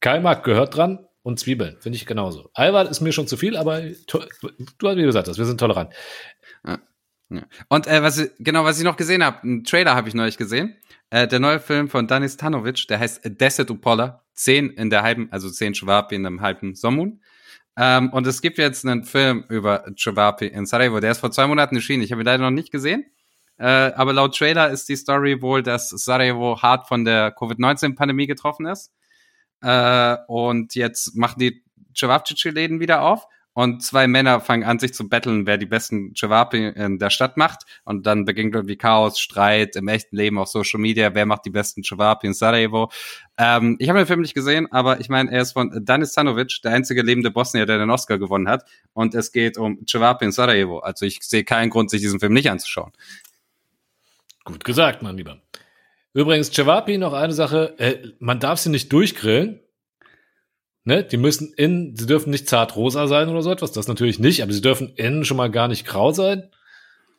Kaimak 0.01 0.45
gehört 0.45 0.77
dran 0.77 1.07
und 1.23 1.39
Zwiebeln, 1.39 1.77
finde 1.81 1.97
ich 1.97 2.07
genauso. 2.07 2.51
Eiweiß 2.55 2.89
ist 2.89 3.01
mir 3.01 3.13
schon 3.13 3.27
zu 3.27 3.37
viel, 3.37 3.57
aber 3.57 3.81
du 3.81 4.23
hast 4.23 4.97
wie 4.97 5.03
gesagt 5.03 5.29
hast, 5.29 5.39
wir 5.39 5.45
sind 5.45 5.59
tolerant. 5.59 5.93
Und 7.69 7.87
äh, 7.87 8.03
was 8.03 8.31
genau, 8.39 8.65
was 8.65 8.79
ich 8.79 8.85
noch 8.85 8.97
gesehen 8.97 9.25
habe, 9.25 9.43
einen 9.43 9.65
Trailer 9.65 9.95
habe 9.95 10.09
ich 10.09 10.15
neulich 10.15 10.37
gesehen. 10.37 10.77
Äh, 11.11 11.27
der 11.27 11.41
neue 11.41 11.61
Film 11.61 11.89
von 11.89 12.07
Danis 12.07 12.37
Tanovic, 12.37 12.87
der 12.89 13.01
heißt 13.01 13.23
Deset 13.25 13.71
Upola. 13.71 14.26
Zehn 14.37 14.71
in 14.71 14.91
der 14.91 15.03
halben, 15.03 15.29
also 15.33 15.51
zehn 15.51 15.75
Schwabi 15.75 16.15
in 16.15 16.25
einem 16.25 16.41
halben 16.41 16.77
Sommun. 16.77 17.21
Ähm, 17.77 18.11
und 18.11 18.27
es 18.27 18.41
gibt 18.41 18.59
jetzt 18.59 18.87
einen 18.87 19.05
Film 19.05 19.45
über 19.49 19.85
Chavapi 19.97 20.47
in 20.47 20.67
Sarajevo. 20.67 21.01
Der 21.01 21.11
ist 21.11 21.19
vor 21.19 21.31
zwei 21.31 21.47
Monaten 21.47 21.77
erschienen. 21.77 22.03
Ich 22.03 22.13
habe 22.13 22.23
ihn 22.23 22.27
leider 22.27 22.45
noch 22.45 22.51
nicht 22.51 22.71
gesehen. 22.71 23.05
Äh, 23.59 23.65
aber 23.65 24.13
laut 24.13 24.37
Trailer 24.37 24.71
ist 24.71 24.89
die 24.89 24.97
Story 24.97 25.41
wohl, 25.43 25.63
dass 25.63 25.89
Sarajevo 25.91 26.61
hart 26.63 26.89
von 26.89 27.05
der 27.05 27.33
Covid-19-Pandemie 27.33 28.27
getroffen 28.27 28.67
ist. 28.67 28.93
Äh, 29.63 30.17
und 30.29 30.75
jetzt 30.75 31.17
machen 31.17 31.39
die 31.39 31.65
Cevapcici-Läden 31.95 32.81
wieder 32.81 33.03
auf. 33.03 33.27
Und 33.57 33.83
zwei 33.83 34.07
Männer 34.07 34.41
fangen 34.41 34.65
an, 34.65 34.79
sich 34.79 34.93
zu 34.93 35.09
betteln, 35.09 35.47
wer 35.47 35.57
die 35.57 35.65
besten 35.65 36.15
Cevapi 36.15 36.69
in 36.77 36.99
der 36.99 37.09
Stadt 37.09 37.39
macht. 37.39 37.65
Und 37.85 38.05
dann 38.05 38.27
beginnt 38.27 38.55
irgendwie 38.55 38.77
Chaos, 38.77 39.19
Streit 39.19 39.77
im 39.77 39.89
echten 39.89 40.15
Leben 40.15 40.37
auf 40.39 40.49
Social 40.49 40.79
Media. 40.79 41.15
Wer 41.15 41.25
macht 41.25 41.47
die 41.47 41.51
besten 41.51 41.83
Cevapi 41.83 42.27
in 42.27 42.35
Sarajevo? 42.35 42.91
Ähm, 43.39 43.77
ich 43.79 43.89
habe 43.89 43.99
den 43.99 44.07
Film 44.07 44.21
nicht 44.21 44.35
gesehen, 44.35 44.71
aber 44.71 45.01
ich 45.01 45.09
meine, 45.09 45.33
er 45.33 45.41
ist 45.41 45.53
von 45.53 45.73
Danis 45.87 46.13
Stanovic, 46.13 46.61
der 46.65 46.73
einzige 46.73 47.01
lebende 47.01 47.31
Bosnier, 47.31 47.65
der 47.65 47.79
den 47.79 47.89
Oscar 47.89 48.19
gewonnen 48.19 48.47
hat. 48.47 48.69
Und 48.93 49.15
es 49.15 49.33
geht 49.33 49.57
um 49.57 49.87
Cevapi 49.89 50.27
in 50.27 50.33
Sarajevo. 50.33 50.81
Also 50.81 51.07
ich 51.07 51.21
sehe 51.23 51.43
keinen 51.43 51.71
Grund, 51.71 51.89
sich 51.89 52.03
diesen 52.03 52.21
Film 52.21 52.35
nicht 52.35 52.51
anzuschauen. 52.51 52.93
Gut 54.45 54.65
gesagt, 54.65 55.01
mein 55.01 55.17
Lieber. 55.17 55.41
Übrigens, 56.13 56.53
Cevapi, 56.53 56.99
noch 56.99 57.15
eine 57.15 57.33
Sache, 57.33 57.75
äh, 57.79 58.11
man 58.19 58.39
darf 58.39 58.59
sie 58.59 58.69
nicht 58.69 58.93
durchgrillen. 58.93 59.61
Ne? 60.87 61.03
Die 61.03 61.17
müssen 61.17 61.53
innen, 61.57 61.97
sie 61.97 62.07
dürfen 62.07 62.31
nicht 62.31 62.49
zart 62.49 62.77
rosa 62.77 63.09
sein 63.09 63.29
oder 63.29 63.43
so 63.43 63.51
etwas, 63.51 63.73
das 63.73 63.89
natürlich 63.89 64.21
nicht, 64.21 64.41
aber 64.45 64.53
sie 64.53 64.61
dürfen 64.61 64.93
innen 64.95 65.25
schon 65.25 65.37
mal 65.37 65.51
gar 65.51 65.67
nicht 65.67 65.85
grau 65.85 66.13
sein. 66.13 66.49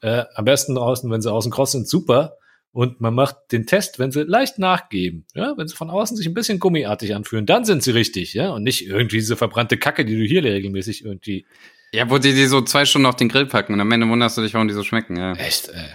Äh, 0.01 0.23
am 0.35 0.45
besten 0.45 0.73
draußen, 0.73 1.11
wenn 1.11 1.21
sie 1.21 1.29
außen 1.29 1.51
kross 1.51 1.73
sind, 1.73 1.85
super. 1.85 2.37
Und 2.71 3.01
man 3.01 3.13
macht 3.13 3.35
den 3.51 3.65
Test, 3.65 3.99
wenn 3.99 4.11
sie 4.11 4.23
leicht 4.23 4.57
nachgeben, 4.57 5.25
ja, 5.33 5.53
wenn 5.57 5.67
sie 5.67 5.75
von 5.75 5.89
außen 5.89 6.15
sich 6.15 6.27
ein 6.27 6.33
bisschen 6.33 6.59
gummiartig 6.59 7.13
anfühlen, 7.13 7.45
dann 7.45 7.65
sind 7.65 7.83
sie 7.83 7.91
richtig, 7.91 8.33
ja, 8.33 8.51
und 8.51 8.63
nicht 8.63 8.87
irgendwie 8.87 9.17
diese 9.17 9.35
verbrannte 9.35 9.77
Kacke, 9.77 10.05
die 10.05 10.15
du 10.17 10.23
hier 10.23 10.43
regelmäßig 10.45 11.03
irgendwie. 11.03 11.45
Ja, 11.91 12.09
wo 12.09 12.19
die 12.19 12.33
die 12.33 12.45
so 12.45 12.61
zwei 12.61 12.85
Stunden 12.85 13.05
auf 13.05 13.15
den 13.17 13.27
Grill 13.27 13.47
packen 13.47 13.73
und 13.73 13.81
am 13.81 13.91
Ende 13.91 14.07
wunderst 14.07 14.37
du 14.37 14.43
dich, 14.43 14.53
warum 14.53 14.69
die 14.69 14.73
so 14.75 14.83
schmecken, 14.83 15.17
ja. 15.17 15.33
Echt, 15.33 15.67
äh. 15.69 15.89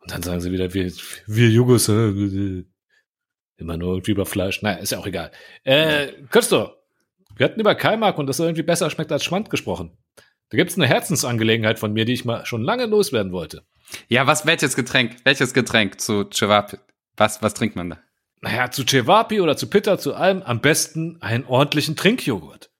Und 0.00 0.10
dann 0.10 0.22
sagen 0.22 0.40
sie 0.42 0.52
wieder, 0.52 0.74
wir, 0.74 0.92
wir 1.26 1.48
Jugos, 1.48 1.88
äh, 1.88 2.64
immer 3.56 3.76
nur 3.78 3.94
irgendwie 3.94 4.10
über 4.10 4.26
Fleisch. 4.26 4.60
Naja, 4.60 4.78
ist 4.78 4.92
ja 4.92 4.98
auch 4.98 5.06
egal. 5.06 5.30
Äh, 5.64 6.08
Christo, 6.30 6.72
wir 7.40 7.46
hatten 7.46 7.58
über 7.58 7.74
Kaimak 7.74 8.18
und 8.18 8.26
dass 8.26 8.38
er 8.38 8.44
irgendwie 8.46 8.62
besser 8.62 8.90
schmeckt 8.90 9.10
als 9.10 9.24
Schmand 9.24 9.48
gesprochen. 9.48 9.96
Da 10.50 10.56
gibt's 10.56 10.76
eine 10.76 10.86
Herzensangelegenheit 10.86 11.78
von 11.78 11.92
mir, 11.92 12.04
die 12.04 12.12
ich 12.12 12.24
mal 12.26 12.44
schon 12.44 12.62
lange 12.62 12.84
loswerden 12.86 13.32
wollte. 13.32 13.64
Ja, 14.08 14.26
was, 14.26 14.44
welches 14.46 14.76
Getränk? 14.76 15.16
Welches 15.24 15.54
Getränk 15.54 16.00
zu 16.00 16.24
Cevapi? 16.24 16.76
Was, 17.16 17.40
was 17.42 17.54
trinkt 17.54 17.76
man 17.76 17.90
da? 17.90 17.98
Naja, 18.42 18.70
zu 18.70 18.84
Cevapi 18.84 19.40
oder 19.40 19.56
zu 19.56 19.68
Pitta, 19.68 19.98
zu 19.98 20.14
allem 20.14 20.42
am 20.42 20.60
besten 20.60 21.16
einen 21.22 21.44
ordentlichen 21.46 21.96
Trinkjoghurt. 21.96 22.70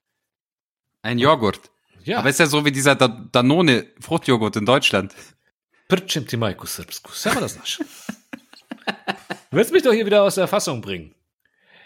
Ein 1.02 1.18
Joghurt. 1.18 1.60
Ja, 2.04 2.18
Aber 2.18 2.28
ist 2.28 2.40
ja 2.40 2.46
so 2.46 2.64
wie 2.64 2.72
dieser 2.72 2.94
Da- 2.96 3.28
Danone 3.32 3.86
Fruchtjoghurt 4.00 4.56
in 4.56 4.66
Deutschland. 4.66 5.14
Prčem 5.88 6.26
ti 6.26 6.36
majku 6.36 6.66
srpsku. 6.66 7.12
Samo 7.12 7.40
das 7.40 7.56
nasch. 7.56 7.78
Du 9.50 9.56
willst 9.56 9.72
mich 9.72 9.82
doch 9.82 9.92
hier 9.92 10.06
wieder 10.06 10.22
aus 10.22 10.34
der 10.36 10.46
Fassung 10.48 10.80
bringen. 10.80 11.14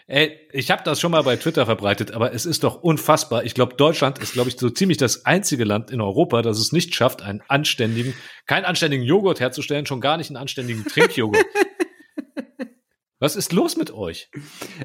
Ey, 0.07 0.39
ich 0.51 0.69
habe 0.69 0.83
das 0.83 0.99
schon 0.99 1.11
mal 1.11 1.23
bei 1.23 1.35
Twitter 1.35 1.65
verbreitet, 1.65 2.11
aber 2.11 2.31
es 2.31 2.45
ist 2.45 2.63
doch 2.63 2.83
unfassbar. 2.83 3.43
Ich 3.43 3.55
glaube, 3.55 3.73
Deutschland 3.73 4.19
ist, 4.19 4.33
glaube 4.33 4.49
ich, 4.49 4.57
so 4.57 4.69
ziemlich 4.69 4.99
das 4.99 5.25
einzige 5.25 5.63
Land 5.63 5.89
in 5.89 5.99
Europa, 5.99 6.43
das 6.43 6.59
es 6.59 6.71
nicht 6.71 6.93
schafft, 6.93 7.23
einen 7.23 7.41
anständigen, 7.47 8.13
keinen 8.45 8.65
anständigen 8.65 9.03
Joghurt 9.03 9.39
herzustellen, 9.39 9.87
schon 9.87 10.01
gar 10.01 10.17
nicht 10.17 10.29
einen 10.29 10.37
anständigen 10.37 10.85
Trinkjoghurt. 10.85 11.43
Was 13.19 13.35
ist 13.35 13.51
los 13.51 13.77
mit 13.77 13.89
euch? 13.91 14.29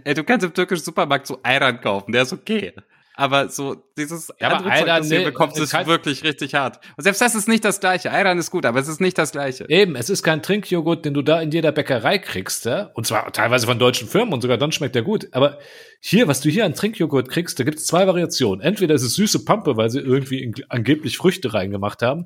Ey, 0.04 0.14
du 0.14 0.24
kannst 0.24 0.46
im 0.46 0.54
türkischen 0.54 0.84
Supermarkt 0.84 1.26
so 1.26 1.40
Ayran 1.42 1.82
kaufen, 1.82 2.12
der 2.12 2.22
ist 2.22 2.32
okay. 2.32 2.72
Aber 3.20 3.50
so 3.50 3.76
dieses 3.98 4.32
Ja, 4.40 4.48
aber 4.48 4.56
andere 4.56 4.74
Zeug, 4.78 4.86
das 4.86 5.08
nee, 5.10 5.24
bekommst, 5.24 5.58
ist 5.58 5.74
wirklich 5.86 6.24
richtig 6.24 6.54
hart. 6.54 6.80
Und 6.96 7.04
selbst 7.04 7.20
das 7.20 7.34
ist 7.34 7.48
nicht 7.48 7.62
das 7.66 7.78
Gleiche. 7.78 8.10
Ayran 8.10 8.38
ist 8.38 8.50
gut, 8.50 8.64
aber 8.64 8.80
es 8.80 8.88
ist 8.88 8.98
nicht 8.98 9.18
das 9.18 9.32
Gleiche. 9.32 9.66
Eben, 9.68 9.94
es 9.94 10.08
ist 10.08 10.22
kein 10.22 10.42
Trinkjoghurt, 10.42 11.04
den 11.04 11.12
du 11.12 11.20
da 11.20 11.38
in 11.42 11.50
jeder 11.50 11.70
Bäckerei 11.70 12.16
kriegst, 12.16 12.64
ja? 12.64 12.90
Und 12.94 13.06
zwar 13.06 13.30
teilweise 13.30 13.66
von 13.66 13.78
deutschen 13.78 14.08
Firmen 14.08 14.32
und 14.32 14.40
sogar 14.40 14.56
dann 14.56 14.72
schmeckt 14.72 14.94
der 14.94 15.02
gut. 15.02 15.28
Aber 15.32 15.58
hier, 16.00 16.28
was 16.28 16.40
du 16.40 16.48
hier 16.48 16.64
an 16.64 16.74
Trinkjoghurt 16.74 17.28
kriegst, 17.28 17.60
da 17.60 17.64
gibt 17.64 17.76
es 17.76 17.84
zwei 17.84 18.06
Variationen. 18.06 18.62
Entweder 18.62 18.94
es 18.94 19.02
ist 19.02 19.16
süße 19.16 19.44
Pampe, 19.44 19.76
weil 19.76 19.90
sie 19.90 20.00
irgendwie 20.00 20.54
angeblich 20.70 21.18
Früchte 21.18 21.52
reingemacht 21.52 22.00
haben, 22.00 22.24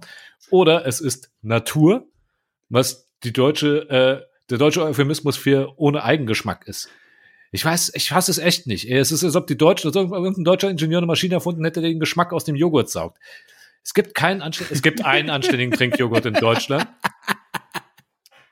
oder 0.50 0.86
es 0.86 1.00
ist 1.00 1.32
Natur, 1.42 2.06
was 2.68 3.10
die 3.24 3.32
deutsche, 3.32 3.90
äh, 3.90 4.22
der 4.48 4.58
deutsche 4.58 4.84
Euphemismus 4.84 5.36
für 5.36 5.72
ohne 5.76 6.04
Eigengeschmack 6.04 6.68
ist. 6.68 6.88
Ich 7.54 7.64
weiß, 7.64 7.92
ich 7.94 8.10
hasse 8.10 8.32
es 8.32 8.38
echt 8.38 8.66
nicht. 8.66 8.90
Es 8.90 9.12
ist, 9.12 9.22
als 9.22 9.36
ob 9.36 9.46
die 9.46 9.56
Deutschen, 9.56 9.86
als 9.86 9.94
irgendein 9.94 10.42
deutscher 10.42 10.68
Ingenieur 10.68 10.98
eine 10.98 11.06
Maschine 11.06 11.34
erfunden 11.34 11.62
hätte, 11.64 11.80
der 11.80 11.90
den 11.90 12.00
Geschmack 12.00 12.32
aus 12.32 12.42
dem 12.42 12.56
Joghurt 12.56 12.90
saugt. 12.90 13.20
Es 13.84 13.94
gibt 13.94 14.16
keinen 14.16 14.42
anständigen, 14.42 14.74
es 14.74 14.82
gibt 14.82 15.04
einen 15.04 15.30
anständigen 15.30 15.72
Trinkjoghurt 15.72 16.26
in 16.26 16.34
Deutschland. 16.34 16.88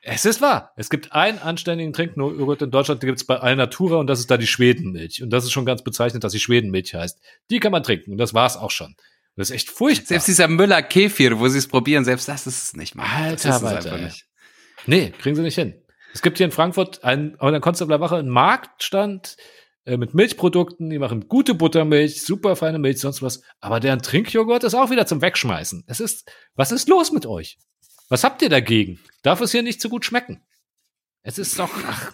Es 0.03 0.23
ist 0.23 0.39
wahr. 0.39 0.71
Es 0.77 0.89
gibt 0.89 1.11
einen 1.11 1.39
anständigen 1.39 1.91
Trinkjoghurt 1.91 2.61
in 2.61 2.71
Deutschland, 2.71 3.03
den 3.03 3.07
gibt 3.07 3.19
es 3.19 3.25
bei 3.25 3.35
Alnatura 3.35 3.97
und 3.97 4.07
das 4.07 4.19
ist 4.19 4.31
da 4.31 4.37
die 4.37 4.47
Schwedenmilch. 4.47 5.21
Und 5.21 5.31
das 5.31 5.43
ist 5.43 5.51
schon 5.51 5.65
ganz 5.65 5.81
bezeichnend, 5.81 6.23
dass 6.23 6.31
sie 6.31 6.39
Schwedenmilch 6.39 6.93
heißt. 6.93 7.19
Die 7.51 7.59
kann 7.59 7.73
man 7.73 7.83
trinken 7.83 8.13
und 8.13 8.17
das 8.19 8.33
war's 8.33 8.55
auch 8.55 8.71
schon. 8.71 8.87
Und 8.87 8.97
das 9.35 9.49
ist 9.49 9.55
echt 9.55 9.69
furchtbar. 9.69 10.07
Selbst 10.07 10.29
dieser 10.29 10.47
Müller 10.47 10.81
Kefir, 10.81 11.39
wo 11.39 11.49
sie 11.49 11.57
es 11.57 11.67
probieren, 11.67 12.05
selbst 12.05 12.29
das 12.29 12.47
ist 12.47 12.63
es 12.63 12.73
nicht 12.73 12.95
mehr. 12.95 13.05
Alter, 13.05 13.49
das 13.49 13.61
ist 13.61 13.63
es 13.63 13.85
einfach 13.85 13.99
nicht. 13.99 14.27
Nee, 14.85 15.11
kriegen 15.19 15.35
sie 15.35 15.41
nicht 15.41 15.55
hin. 15.55 15.82
Es 16.13 16.21
gibt 16.21 16.37
hier 16.37 16.45
in 16.45 16.51
Frankfurt 16.51 17.03
einen, 17.03 17.39
an 17.39 17.51
der 17.51 17.61
Konstabler 17.61 17.99
Wache 17.99 18.17
einen 18.17 18.29
Marktstand 18.29 19.35
äh, 19.85 19.97
mit 19.97 20.13
Milchprodukten, 20.13 20.89
die 20.91 20.99
machen 20.99 21.27
gute 21.27 21.55
Buttermilch, 21.55 22.21
super 22.21 22.55
feine 22.55 22.77
Milch, 22.79 22.99
sonst 22.99 23.23
was. 23.23 23.41
Aber 23.59 23.79
deren 23.79 24.01
Trinkjoghurt 24.01 24.63
ist 24.63 24.75
auch 24.75 24.91
wieder 24.91 25.07
zum 25.07 25.21
Wegschmeißen. 25.21 25.83
Es 25.87 25.99
ist, 25.99 26.31
was 26.55 26.71
ist 26.71 26.87
los 26.87 27.11
mit 27.11 27.25
euch? 27.25 27.57
Was 28.09 28.23
habt 28.23 28.43
ihr 28.43 28.49
dagegen? 28.49 28.99
Darf 29.23 29.41
es 29.41 29.51
hier 29.51 29.63
nicht 29.63 29.81
so 29.81 29.89
gut 29.89 30.05
schmecken? 30.05 30.41
Es 31.23 31.39
ist 31.39 31.57
doch, 31.57 31.71
ach, 31.87 32.13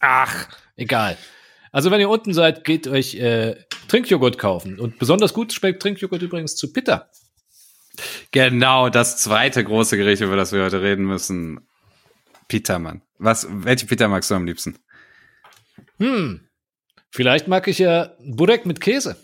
ach, 0.00 0.48
egal. 0.74 1.16
Also 1.70 1.90
wenn 1.90 2.00
ihr 2.00 2.10
unten 2.10 2.34
seid, 2.34 2.64
geht 2.64 2.88
euch 2.88 3.14
äh, 3.14 3.54
Trinkjoghurt 3.86 4.38
kaufen. 4.38 4.80
Und 4.80 4.98
besonders 4.98 5.32
gut 5.32 5.52
schmeckt 5.52 5.82
Trinkjoghurt 5.82 6.22
übrigens 6.22 6.56
zu 6.56 6.72
Pitta. 6.72 7.08
Genau, 8.32 8.88
das 8.88 9.18
zweite 9.18 9.62
große 9.62 9.96
Gericht, 9.96 10.22
über 10.22 10.36
das 10.36 10.52
wir 10.52 10.64
heute 10.64 10.82
reden 10.82 11.04
müssen. 11.04 11.60
Pita, 12.52 12.78
Mann. 12.78 13.00
Was, 13.16 13.46
welche 13.48 13.86
Pita 13.86 14.08
magst 14.08 14.30
du 14.30 14.34
am 14.34 14.44
liebsten? 14.44 14.78
Hm, 15.98 16.46
vielleicht 17.10 17.48
mag 17.48 17.66
ich 17.66 17.78
ja 17.78 18.14
Burek 18.20 18.66
mit 18.66 18.78
Käse. 18.78 19.16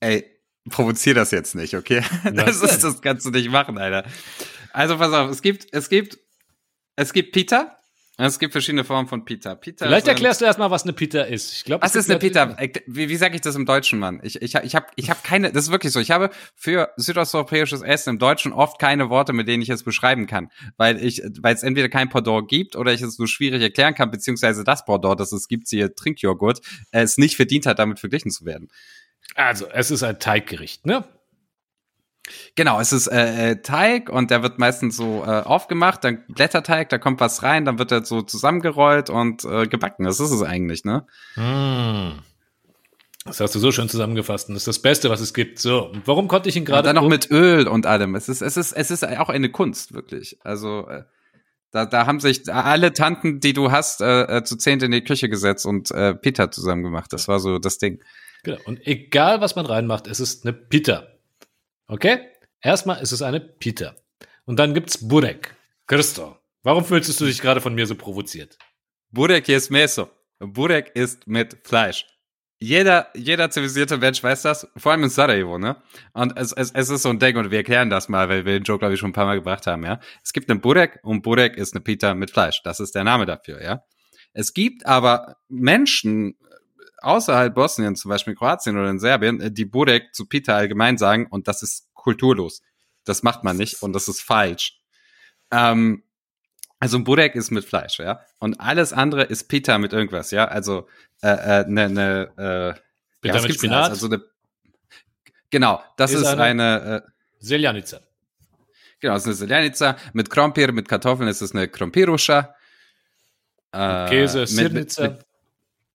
Ey, 0.00 0.24
provozier 0.68 1.14
das 1.14 1.30
jetzt 1.30 1.54
nicht, 1.54 1.74
okay? 1.74 2.02
Das 2.32 2.60
ist, 2.60 2.82
das 2.82 3.00
kannst 3.00 3.24
du 3.24 3.30
nicht 3.30 3.50
machen, 3.50 3.78
Alter. 3.78 4.10
Also 4.72 4.98
pass 4.98 5.12
auf, 5.12 5.30
es 5.30 5.40
gibt, 5.40 5.72
es 5.72 5.88
gibt, 5.88 6.18
es 6.96 7.12
gibt 7.12 7.30
Pita 7.30 7.77
Es 8.20 8.40
gibt 8.40 8.50
verschiedene 8.50 8.82
Formen 8.82 9.06
von 9.06 9.24
Pita. 9.24 9.54
Pita 9.54 9.86
Vielleicht 9.86 10.08
erklärst 10.08 10.40
du 10.40 10.44
erstmal, 10.44 10.72
was 10.72 10.82
eine 10.82 10.92
Pita 10.92 11.22
ist. 11.22 11.52
Ich 11.52 11.64
glaube, 11.64 11.84
Was 11.84 11.94
ist 11.94 12.10
eine 12.10 12.18
Pita? 12.18 12.56
Äh, 12.58 12.72
Wie, 12.88 13.08
wie 13.08 13.16
sage 13.16 13.36
ich 13.36 13.42
das 13.42 13.54
im 13.54 13.64
Deutschen, 13.64 14.00
Mann? 14.00 14.18
Ich, 14.24 14.42
ich, 14.42 14.56
ich 14.56 14.74
habe 14.74 14.86
ich 14.96 15.08
hab 15.08 15.22
keine, 15.22 15.52
das 15.52 15.66
ist 15.66 15.70
wirklich 15.70 15.92
so, 15.92 16.00
ich 16.00 16.10
habe 16.10 16.30
für 16.56 16.90
südosteuropäisches 16.96 17.80
Essen 17.80 18.10
im 18.10 18.18
Deutschen 18.18 18.52
oft 18.52 18.80
keine 18.80 19.08
Worte, 19.08 19.32
mit 19.32 19.46
denen 19.46 19.62
ich 19.62 19.68
es 19.68 19.84
beschreiben 19.84 20.26
kann, 20.26 20.50
weil 20.76 21.00
ich, 21.02 21.22
weil 21.40 21.54
es 21.54 21.62
entweder 21.62 21.88
kein 21.88 22.08
Pendant 22.08 22.48
gibt 22.48 22.74
oder 22.74 22.92
ich 22.92 23.02
es 23.02 23.20
nur 23.20 23.28
schwierig 23.28 23.62
erklären 23.62 23.94
kann, 23.94 24.10
beziehungsweise 24.10 24.64
das 24.64 24.84
Pendant, 24.84 25.20
das 25.20 25.30
es 25.30 25.46
gibt, 25.46 25.68
hier 25.68 25.94
Trinkjoghurt, 25.94 26.60
es 26.90 27.18
nicht 27.18 27.36
verdient 27.36 27.66
hat, 27.66 27.78
damit 27.78 28.00
verglichen 28.00 28.32
zu 28.32 28.44
werden. 28.44 28.68
Also, 29.36 29.68
es 29.68 29.92
ist 29.92 30.02
ein 30.02 30.18
Teiggericht, 30.18 30.86
ne? 30.86 31.04
Genau, 32.54 32.80
es 32.80 32.92
ist 32.92 33.06
äh, 33.06 33.50
äh, 33.50 33.62
Teig 33.62 34.10
und 34.10 34.30
der 34.30 34.42
wird 34.42 34.58
meistens 34.58 34.96
so 34.96 35.24
äh, 35.24 35.42
aufgemacht, 35.42 36.04
dann 36.04 36.24
Blätterteig, 36.28 36.88
da 36.88 36.98
kommt 36.98 37.20
was 37.20 37.42
rein, 37.42 37.64
dann 37.64 37.78
wird 37.78 37.92
er 37.92 38.04
so 38.04 38.22
zusammengerollt 38.22 39.10
und 39.10 39.44
äh, 39.44 39.66
gebacken. 39.66 40.04
Das 40.04 40.20
ist 40.20 40.30
es 40.30 40.42
eigentlich, 40.42 40.84
ne? 40.84 41.06
Hm. 41.34 42.18
Das 43.24 43.40
hast 43.40 43.54
du 43.54 43.58
so 43.58 43.70
schön 43.72 43.88
zusammengefasst 43.88 44.48
und 44.48 44.54
das 44.54 44.62
ist 44.62 44.68
das 44.68 44.82
Beste, 44.82 45.10
was 45.10 45.20
es 45.20 45.34
gibt. 45.34 45.58
So, 45.58 45.92
warum 46.04 46.28
konnte 46.28 46.48
ich 46.48 46.56
ihn 46.56 46.64
gerade 46.64 46.84
dann 46.84 46.96
noch 46.96 47.08
mit 47.08 47.30
Öl 47.30 47.68
und 47.68 47.86
allem. 47.86 48.14
Es 48.14 48.28
ist, 48.28 48.40
es 48.40 48.56
ist, 48.56 48.72
es 48.72 48.90
ist 48.90 49.06
auch 49.06 49.28
eine 49.28 49.50
Kunst, 49.50 49.92
wirklich. 49.92 50.38
Also, 50.42 50.88
äh, 50.88 51.02
da, 51.70 51.84
da 51.84 52.06
haben 52.06 52.20
sich 52.20 52.50
alle 52.52 52.94
Tanten, 52.94 53.40
die 53.40 53.52
du 53.52 53.70
hast, 53.70 54.00
äh, 54.00 54.38
äh, 54.38 54.44
zu 54.44 54.56
zehnt 54.56 54.82
in 54.82 54.90
die 54.90 55.04
Küche 55.04 55.28
gesetzt 55.28 55.66
und 55.66 55.90
äh, 55.90 56.14
Peter 56.14 56.50
zusammen 56.50 56.82
gemacht. 56.82 57.12
Das 57.12 57.28
war 57.28 57.40
so 57.40 57.58
das 57.58 57.76
Ding. 57.76 58.02
Genau. 58.42 58.58
Und 58.64 58.86
egal, 58.86 59.40
was 59.40 59.56
man 59.56 59.66
reinmacht, 59.66 60.06
es 60.06 60.20
ist 60.20 60.46
eine 60.46 60.54
Pita. 60.54 61.08
Okay? 61.88 62.20
Erstmal 62.60 63.00
ist 63.02 63.12
es 63.12 63.22
eine 63.22 63.40
Pita. 63.40 63.96
Und 64.44 64.58
dann 64.58 64.74
gibt's 64.74 65.08
Burek. 65.08 65.56
Christo, 65.86 66.36
warum 66.62 66.84
fühlst 66.84 67.18
du 67.18 67.24
dich 67.24 67.40
gerade 67.40 67.60
von 67.60 67.74
mir 67.74 67.86
so 67.86 67.94
provoziert? 67.94 68.58
Burek 69.10 69.48
jest 69.48 69.70
Meso. 69.70 70.10
Burek 70.38 70.92
ist 70.94 71.26
mit 71.26 71.56
Fleisch. 71.64 72.06
Jeder, 72.60 73.08
jeder 73.14 73.50
zivilisierte 73.50 73.96
Mensch 73.96 74.22
weiß 74.22 74.42
das, 74.42 74.68
vor 74.76 74.92
allem 74.92 75.04
in 75.04 75.10
Sarajevo, 75.10 75.58
ne? 75.58 75.76
Und 76.12 76.36
es, 76.36 76.52
es, 76.52 76.72
es 76.72 76.90
ist 76.90 77.02
so 77.02 77.08
ein 77.08 77.20
Ding, 77.20 77.36
und 77.36 77.52
wir 77.52 77.58
erklären 77.58 77.88
das 77.88 78.08
mal, 78.08 78.28
weil 78.28 78.44
wir 78.44 78.54
den 78.54 78.64
Joke, 78.64 78.80
glaube 78.80 78.94
ich, 78.94 79.00
schon 79.00 79.10
ein 79.10 79.14
paar 79.14 79.26
Mal 79.26 79.36
gebracht 79.36 79.66
haben, 79.68 79.84
ja? 79.84 80.00
Es 80.24 80.32
gibt 80.32 80.50
einen 80.50 80.60
Burek 80.60 80.98
und 81.04 81.22
Burek 81.22 81.56
ist 81.56 81.74
eine 81.74 81.80
Pita 81.80 82.14
mit 82.14 82.32
Fleisch. 82.32 82.60
Das 82.64 82.80
ist 82.80 82.94
der 82.96 83.04
Name 83.04 83.26
dafür, 83.26 83.62
ja? 83.62 83.82
Es 84.32 84.54
gibt 84.54 84.86
aber 84.86 85.36
Menschen 85.48 86.36
außerhalb 87.02 87.54
Bosnien, 87.54 87.96
zum 87.96 88.08
Beispiel 88.10 88.32
in 88.32 88.38
Kroatien 88.38 88.76
oder 88.78 88.90
in 88.90 88.98
Serbien, 88.98 89.40
äh, 89.40 89.50
die 89.50 89.64
Burek 89.64 90.14
zu 90.14 90.26
Pita 90.26 90.54
allgemein 90.56 90.98
sagen, 90.98 91.26
und 91.30 91.48
das 91.48 91.62
ist 91.62 91.88
kulturlos. 91.94 92.62
Das 93.04 93.22
macht 93.22 93.44
man 93.44 93.56
nicht 93.56 93.82
und 93.82 93.92
das 93.94 94.08
ist 94.08 94.20
falsch. 94.20 94.80
Ähm, 95.50 96.02
also 96.80 96.98
ein 96.98 97.04
Burek 97.04 97.34
ist 97.34 97.50
mit 97.50 97.64
Fleisch, 97.64 97.98
ja. 97.98 98.20
Und 98.38 98.60
alles 98.60 98.92
andere 98.92 99.24
ist 99.24 99.48
Pita 99.48 99.78
mit 99.78 99.92
irgendwas, 99.92 100.30
ja. 100.30 100.44
Also 100.46 100.88
äh, 101.22 101.62
äh, 101.62 101.64
ne, 101.66 101.88
ne, 101.88 102.74
äh, 102.76 102.80
Pita 103.20 103.34
was 103.34 103.42
mit 103.44 103.54
Spinat? 103.54 103.90
Also 103.90 104.06
eine, 104.06 104.22
genau, 105.50 105.82
das 105.96 106.12
Ist 106.12 106.20
ist, 106.20 106.26
eine- 106.26 106.42
eine, 106.42 107.02
äh, 107.06 107.10
Seljanica. 107.40 108.00
genau, 109.00 109.14
das 109.14 109.22
ist 109.22 109.26
eine 109.28 109.34
Seljanica. 109.36 109.96
Mit 110.12 110.30
Krompir, 110.30 110.70
mit 110.72 110.88
Kartoffeln 110.88 111.28
ist 111.28 111.40
es 111.40 111.52
eine 111.52 111.66
Krompiruscha. 111.68 112.54
Äh, 113.72 114.08
Käse, 114.08 114.40
mit- 114.40 114.48
Sirnica. 114.48 115.02
mit- 115.02 115.26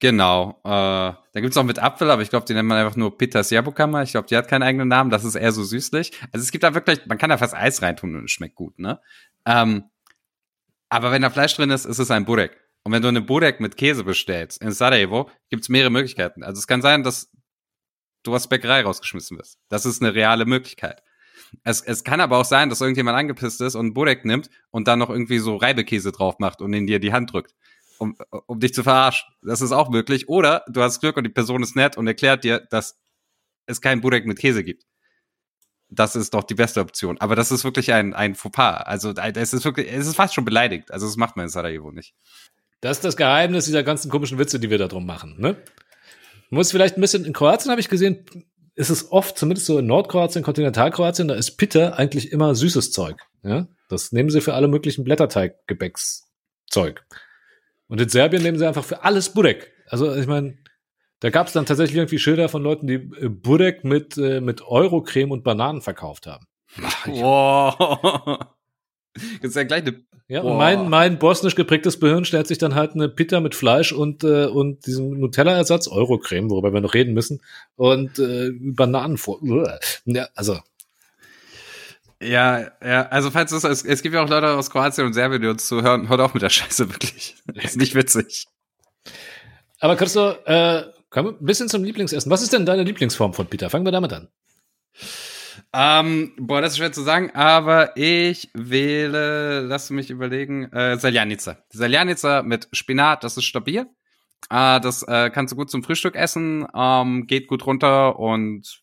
Genau. 0.04 0.60
Äh, 0.66 0.68
da 0.68 1.18
gibt's 1.36 1.56
auch 1.56 1.64
mit 1.64 1.80
Apfel, 1.80 2.12
aber 2.12 2.22
ich 2.22 2.30
glaube, 2.30 2.46
die 2.46 2.54
nennt 2.54 2.68
man 2.68 2.78
einfach 2.78 2.98
nur 2.98 3.18
Pitas 3.18 3.52
Jabukama. 3.52 4.04
Ich 4.04 4.12
glaube, 4.12 4.28
die 4.28 4.36
hat 4.36 4.50
keinen 4.50 4.64
eigenen 4.64 4.90
Namen. 4.90 5.10
Das 5.10 5.24
ist 5.24 5.36
eher 5.36 5.54
so 5.54 5.64
süßlich. 5.64 6.12
Also 6.34 6.44
es 6.44 6.52
gibt 6.52 6.66
da 6.66 6.74
wirklich, 6.74 7.06
man 7.06 7.18
kann 7.18 7.30
da 7.30 7.38
fast 7.38 7.56
Eis 7.56 7.82
reintun 7.82 8.14
und 8.18 8.26
es 8.26 8.32
schmeckt 8.32 8.56
gut, 8.56 8.78
ne? 8.80 9.00
Ähm, 9.46 9.86
aber 10.90 11.14
wenn 11.14 11.22
da 11.22 11.30
Fleisch 11.30 11.56
drin 11.56 11.70
ist, 11.70 11.86
ist 11.86 12.00
es 12.00 12.12
ein 12.12 12.26
Burek. 12.26 12.60
Und 12.84 12.92
wenn 12.92 13.02
du 13.02 13.08
eine 13.08 13.22
Burek 13.22 13.62
mit 13.62 13.78
Käse 13.78 14.04
bestellst 14.04 14.62
in 14.62 14.74
Sarajevo, 14.74 15.30
gibt's 15.50 15.70
mehrere 15.70 15.90
Möglichkeiten. 15.90 16.44
Also 16.44 16.60
es 16.60 16.68
kann 16.68 16.82
sein, 16.82 17.04
dass 17.04 17.32
du 18.24 18.36
aus 18.36 18.50
Bäckerei 18.50 18.82
rausgeschmissen 18.82 19.38
wirst. 19.38 19.58
Das 19.70 19.86
ist 19.86 20.02
eine 20.02 20.14
reale 20.14 20.44
Möglichkeit. 20.44 21.02
Es, 21.64 21.80
es 21.80 22.04
kann 22.04 22.20
aber 22.20 22.40
auch 22.40 22.46
sein, 22.46 22.68
dass 22.68 22.82
irgendjemand 22.82 23.18
angepisst 23.18 23.62
ist 23.62 23.76
und 23.76 23.86
einen 23.86 23.94
Burek 23.94 24.26
nimmt 24.26 24.50
und 24.70 24.86
dann 24.90 25.00
noch 25.00 25.10
irgendwie 25.10 25.40
so 25.40 25.56
Reibekäse 25.56 26.12
drauf 26.12 26.40
macht 26.40 26.62
und 26.62 26.74
in 26.74 26.88
dir 26.88 27.00
die 27.00 27.14
Hand 27.14 27.32
drückt 27.32 27.56
um, 28.04 28.18
um 28.48 28.60
dich 28.60 28.74
zu 28.74 28.84
verarschen. 28.84 29.28
Das 29.42 29.62
ist 29.62 29.72
auch 29.72 29.90
möglich. 29.90 30.28
Oder 30.28 30.64
du 30.68 30.82
hast 30.82 31.00
Glück 31.00 31.18
und 31.18 31.24
die 31.24 31.30
Person 31.30 31.64
ist 31.64 31.76
nett 31.76 31.98
und 31.98 32.06
erklärt 32.06 32.44
dir, 32.44 32.60
dass 32.70 33.00
es 33.66 33.82
keinen 33.82 34.02
Burek 34.02 34.26
mit 34.26 34.38
Käse 34.38 34.64
gibt. 34.64 34.84
Das 35.90 36.16
ist 36.16 36.34
doch 36.34 36.44
die 36.44 36.56
beste 36.56 36.82
Option. 36.82 37.20
Aber 37.20 37.36
das 37.36 37.52
ist 37.52 37.64
wirklich 37.64 37.94
ein, 37.94 38.14
ein 38.14 38.36
Fauxpas. 38.36 38.84
Also 38.86 39.12
es 39.12 39.54
ist 39.54 39.64
wirklich, 39.64 39.92
es 39.92 40.08
ist 40.08 40.16
fast 40.16 40.34
schon 40.34 40.46
beleidigt. 40.46 40.92
Also 40.92 41.06
das 41.06 41.18
macht 41.18 41.38
man 41.38 41.46
in 41.46 41.50
Sarajevo 41.50 41.92
nicht. 41.92 42.14
Das 42.82 42.98
ist 42.98 43.06
das 43.06 43.16
Geheimnis 43.16 43.66
dieser 43.66 43.84
ganzen 43.84 44.12
komischen 44.12 44.40
Witze, 44.40 44.60
die 44.60 44.70
wir 44.70 44.78
da 44.78 44.88
drum 44.88 45.06
machen. 45.06 45.36
Ne? 45.40 45.56
Muss 46.50 46.72
vielleicht 46.72 46.98
ein 46.98 47.02
bisschen, 47.02 47.26
in 47.26 47.34
Kroatien 47.34 47.72
habe 47.72 47.80
ich 47.80 47.90
gesehen, 47.90 48.26
ist 48.76 48.90
es 48.90 49.12
oft, 49.12 49.38
zumindest 49.38 49.68
so 49.68 49.78
in 49.78 49.86
Nordkroatien, 49.86 50.44
Kontinentalkroatien, 50.44 51.28
da 51.28 51.36
ist 51.36 51.58
Pitta 51.58 51.94
eigentlich 51.94 52.32
immer 52.32 52.56
süßes 52.56 52.92
Zeug. 52.92 53.22
Ja? 53.44 53.68
Das 53.88 54.12
nehmen 54.12 54.30
sie 54.30 54.42
für 54.42 54.56
alle 54.56 54.68
möglichen 54.68 55.04
Blätterteig-Gebäckszeug. 55.04 57.06
Und 57.94 58.02
in 58.02 58.10
Serbien 58.10 58.42
nehmen 58.42 58.58
sie 58.58 58.68
einfach 58.68 58.84
für 58.84 59.04
alles 59.04 59.30
Burek. 59.36 59.72
Also 59.88 60.16
ich 60.16 60.26
meine, 60.26 60.58
da 61.20 61.30
gab 61.30 61.46
es 61.46 61.54
dann 61.54 61.68
tatsächlich 61.68 61.96
irgendwie 61.96 62.18
Schilder 62.18 62.50
von 62.50 62.64
Leuten, 62.64 62.88
die 62.88 62.96
äh, 62.96 63.30
Burek 63.30 63.84
mit, 63.84 64.18
äh, 64.18 64.42
mit 64.42 64.64
Eurocreme 64.64 65.30
und 65.30 65.44
Bananen 65.44 65.80
verkauft 65.80 66.26
haben. 66.26 66.48
Wow. 67.06 68.40
Das 69.44 69.50
ist 69.50 69.56
ja 69.56 69.64
gleich 69.64 69.84
eine. 69.84 70.04
Ja, 70.28 70.42
und 70.42 70.58
mein, 70.58 70.90
mein 70.90 71.20
bosnisch 71.20 71.54
geprägtes 71.54 72.00
Gehirn 72.00 72.26
stellt 72.26 72.48
sich 72.48 72.58
dann 72.58 72.74
halt 72.74 72.96
eine 72.96 73.10
Pita 73.10 73.42
mit 73.42 73.54
Fleisch 73.54 73.92
und, 73.92 74.24
äh, 74.24 74.48
und 74.48 74.88
diesem 74.88 75.20
Nutella-Ersatz, 75.20 75.88
Eurocreme, 75.88 76.50
worüber 76.50 76.74
wir 76.74 76.82
noch 76.82 76.96
reden 76.96 77.14
müssen, 77.14 77.42
und 77.76 78.18
äh, 78.18 78.50
Bananen 78.60 79.18
vor. 79.18 79.40
Ja, 80.06 80.30
also, 80.34 80.58
Ja, 82.24 82.72
ja, 82.82 83.08
also 83.10 83.32
falls 83.32 83.52
es, 83.52 83.64
es, 83.64 83.84
es 83.84 84.02
gibt 84.02 84.16
ja 84.16 84.24
auch 84.24 84.30
Leute 84.30 84.50
aus 84.52 84.70
Kroatien 84.70 85.06
und 85.06 85.14
Serbien, 85.14 85.42
die 85.42 85.48
uns 85.48 85.68
zuhören, 85.68 86.10
hört 86.10 86.22
auf 86.22 86.34
mit 86.34 86.44
der 86.44 86.50
Scheiße, 86.50 86.90
wirklich. 86.90 87.36
Das 87.46 87.64
ist 87.66 87.78
nicht 87.78 87.96
witzig. 87.96 88.48
aber 89.80 89.96
Christo, 89.96 90.32
äh, 90.46 90.84
wir 91.12 91.32
ein 91.32 91.46
bisschen 91.46 91.70
zum 91.70 91.84
Lieblingsessen. 91.84 92.32
Was 92.32 92.42
ist 92.42 92.54
denn 92.54 92.66
deine 92.66 92.84
Lieblingsform 92.84 93.34
von 93.34 93.48
Pita? 93.48 93.70
Fangen 93.70 93.86
wir 93.86 93.92
damit 93.92 94.14
an. 94.14 94.30
Ähm, 95.76 96.34
boah, 96.38 96.62
das 96.62 96.74
ist 96.74 96.78
schwer 96.78 96.92
zu 96.92 97.02
sagen, 97.02 97.32
aber 97.34 97.98
ich 97.98 98.50
wähle, 98.54 99.62
lass 99.62 99.90
mich 99.90 100.10
überlegen, 100.10 100.72
äh, 100.72 100.98
Saljanica. 100.98 101.58
Saljanica 101.70 102.44
mit 102.44 102.68
Spinat, 102.72 103.24
das 103.24 103.38
ist 103.38 103.46
stabil. 103.46 103.88
Äh, 104.50 104.80
das 104.82 105.04
äh, 105.04 105.30
kannst 105.32 105.52
du 105.52 105.56
gut 105.56 105.72
zum 105.72 105.84
Frühstück 105.84 106.16
essen, 106.16 106.68
ähm, 106.76 107.26
geht 107.28 107.48
gut 107.48 107.66
runter 107.66 108.20
und 108.20 108.83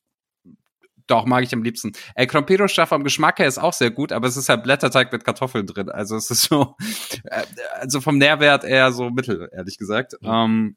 doch 1.10 1.26
mag 1.26 1.42
ich 1.44 1.52
am 1.52 1.62
liebsten. 1.62 1.92
Äh, 2.14 2.26
Krompiroscha 2.26 2.86
vom 2.86 3.04
Geschmack 3.04 3.38
her 3.38 3.46
ist 3.46 3.58
auch 3.58 3.72
sehr 3.72 3.90
gut, 3.90 4.12
aber 4.12 4.28
es 4.28 4.36
ist 4.36 4.48
halt 4.48 4.62
Blätterteig 4.62 5.12
mit 5.12 5.24
Kartoffeln 5.24 5.66
drin. 5.66 5.90
Also 5.90 6.16
es 6.16 6.30
ist 6.30 6.42
so, 6.42 6.76
äh, 7.24 7.42
also 7.80 8.00
vom 8.00 8.18
Nährwert 8.18 8.64
eher 8.64 8.92
so 8.92 9.10
mittel, 9.10 9.48
ehrlich 9.52 9.78
gesagt. 9.78 10.14
Ähm, 10.22 10.76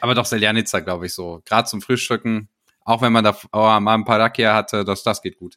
aber 0.00 0.14
doch 0.14 0.24
Seljanica, 0.26 0.80
glaube 0.80 1.06
ich, 1.06 1.14
so. 1.14 1.42
Gerade 1.44 1.68
zum 1.68 1.82
Frühstücken, 1.82 2.48
auch 2.84 3.02
wenn 3.02 3.12
man 3.12 3.24
da 3.24 3.36
oh, 3.52 3.80
mal 3.80 3.94
ein 3.94 4.04
paar 4.04 4.20
Rakia 4.20 4.54
hatte, 4.54 4.84
das, 4.84 5.02
das 5.02 5.22
geht 5.22 5.38
gut. 5.38 5.56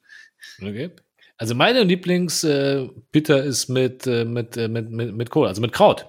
Okay. 0.61 0.91
Also 1.37 1.55
meine 1.55 1.83
Lieblings-Pita 1.83 3.37
ist 3.37 3.69
mit, 3.69 4.05
äh, 4.07 4.25
mit, 4.25 4.57
äh, 4.57 4.67
mit, 4.67 4.91
mit, 4.91 5.15
mit 5.15 5.29
Kohl, 5.29 5.47
also 5.47 5.61
mit 5.61 5.71
Kraut. 5.71 6.05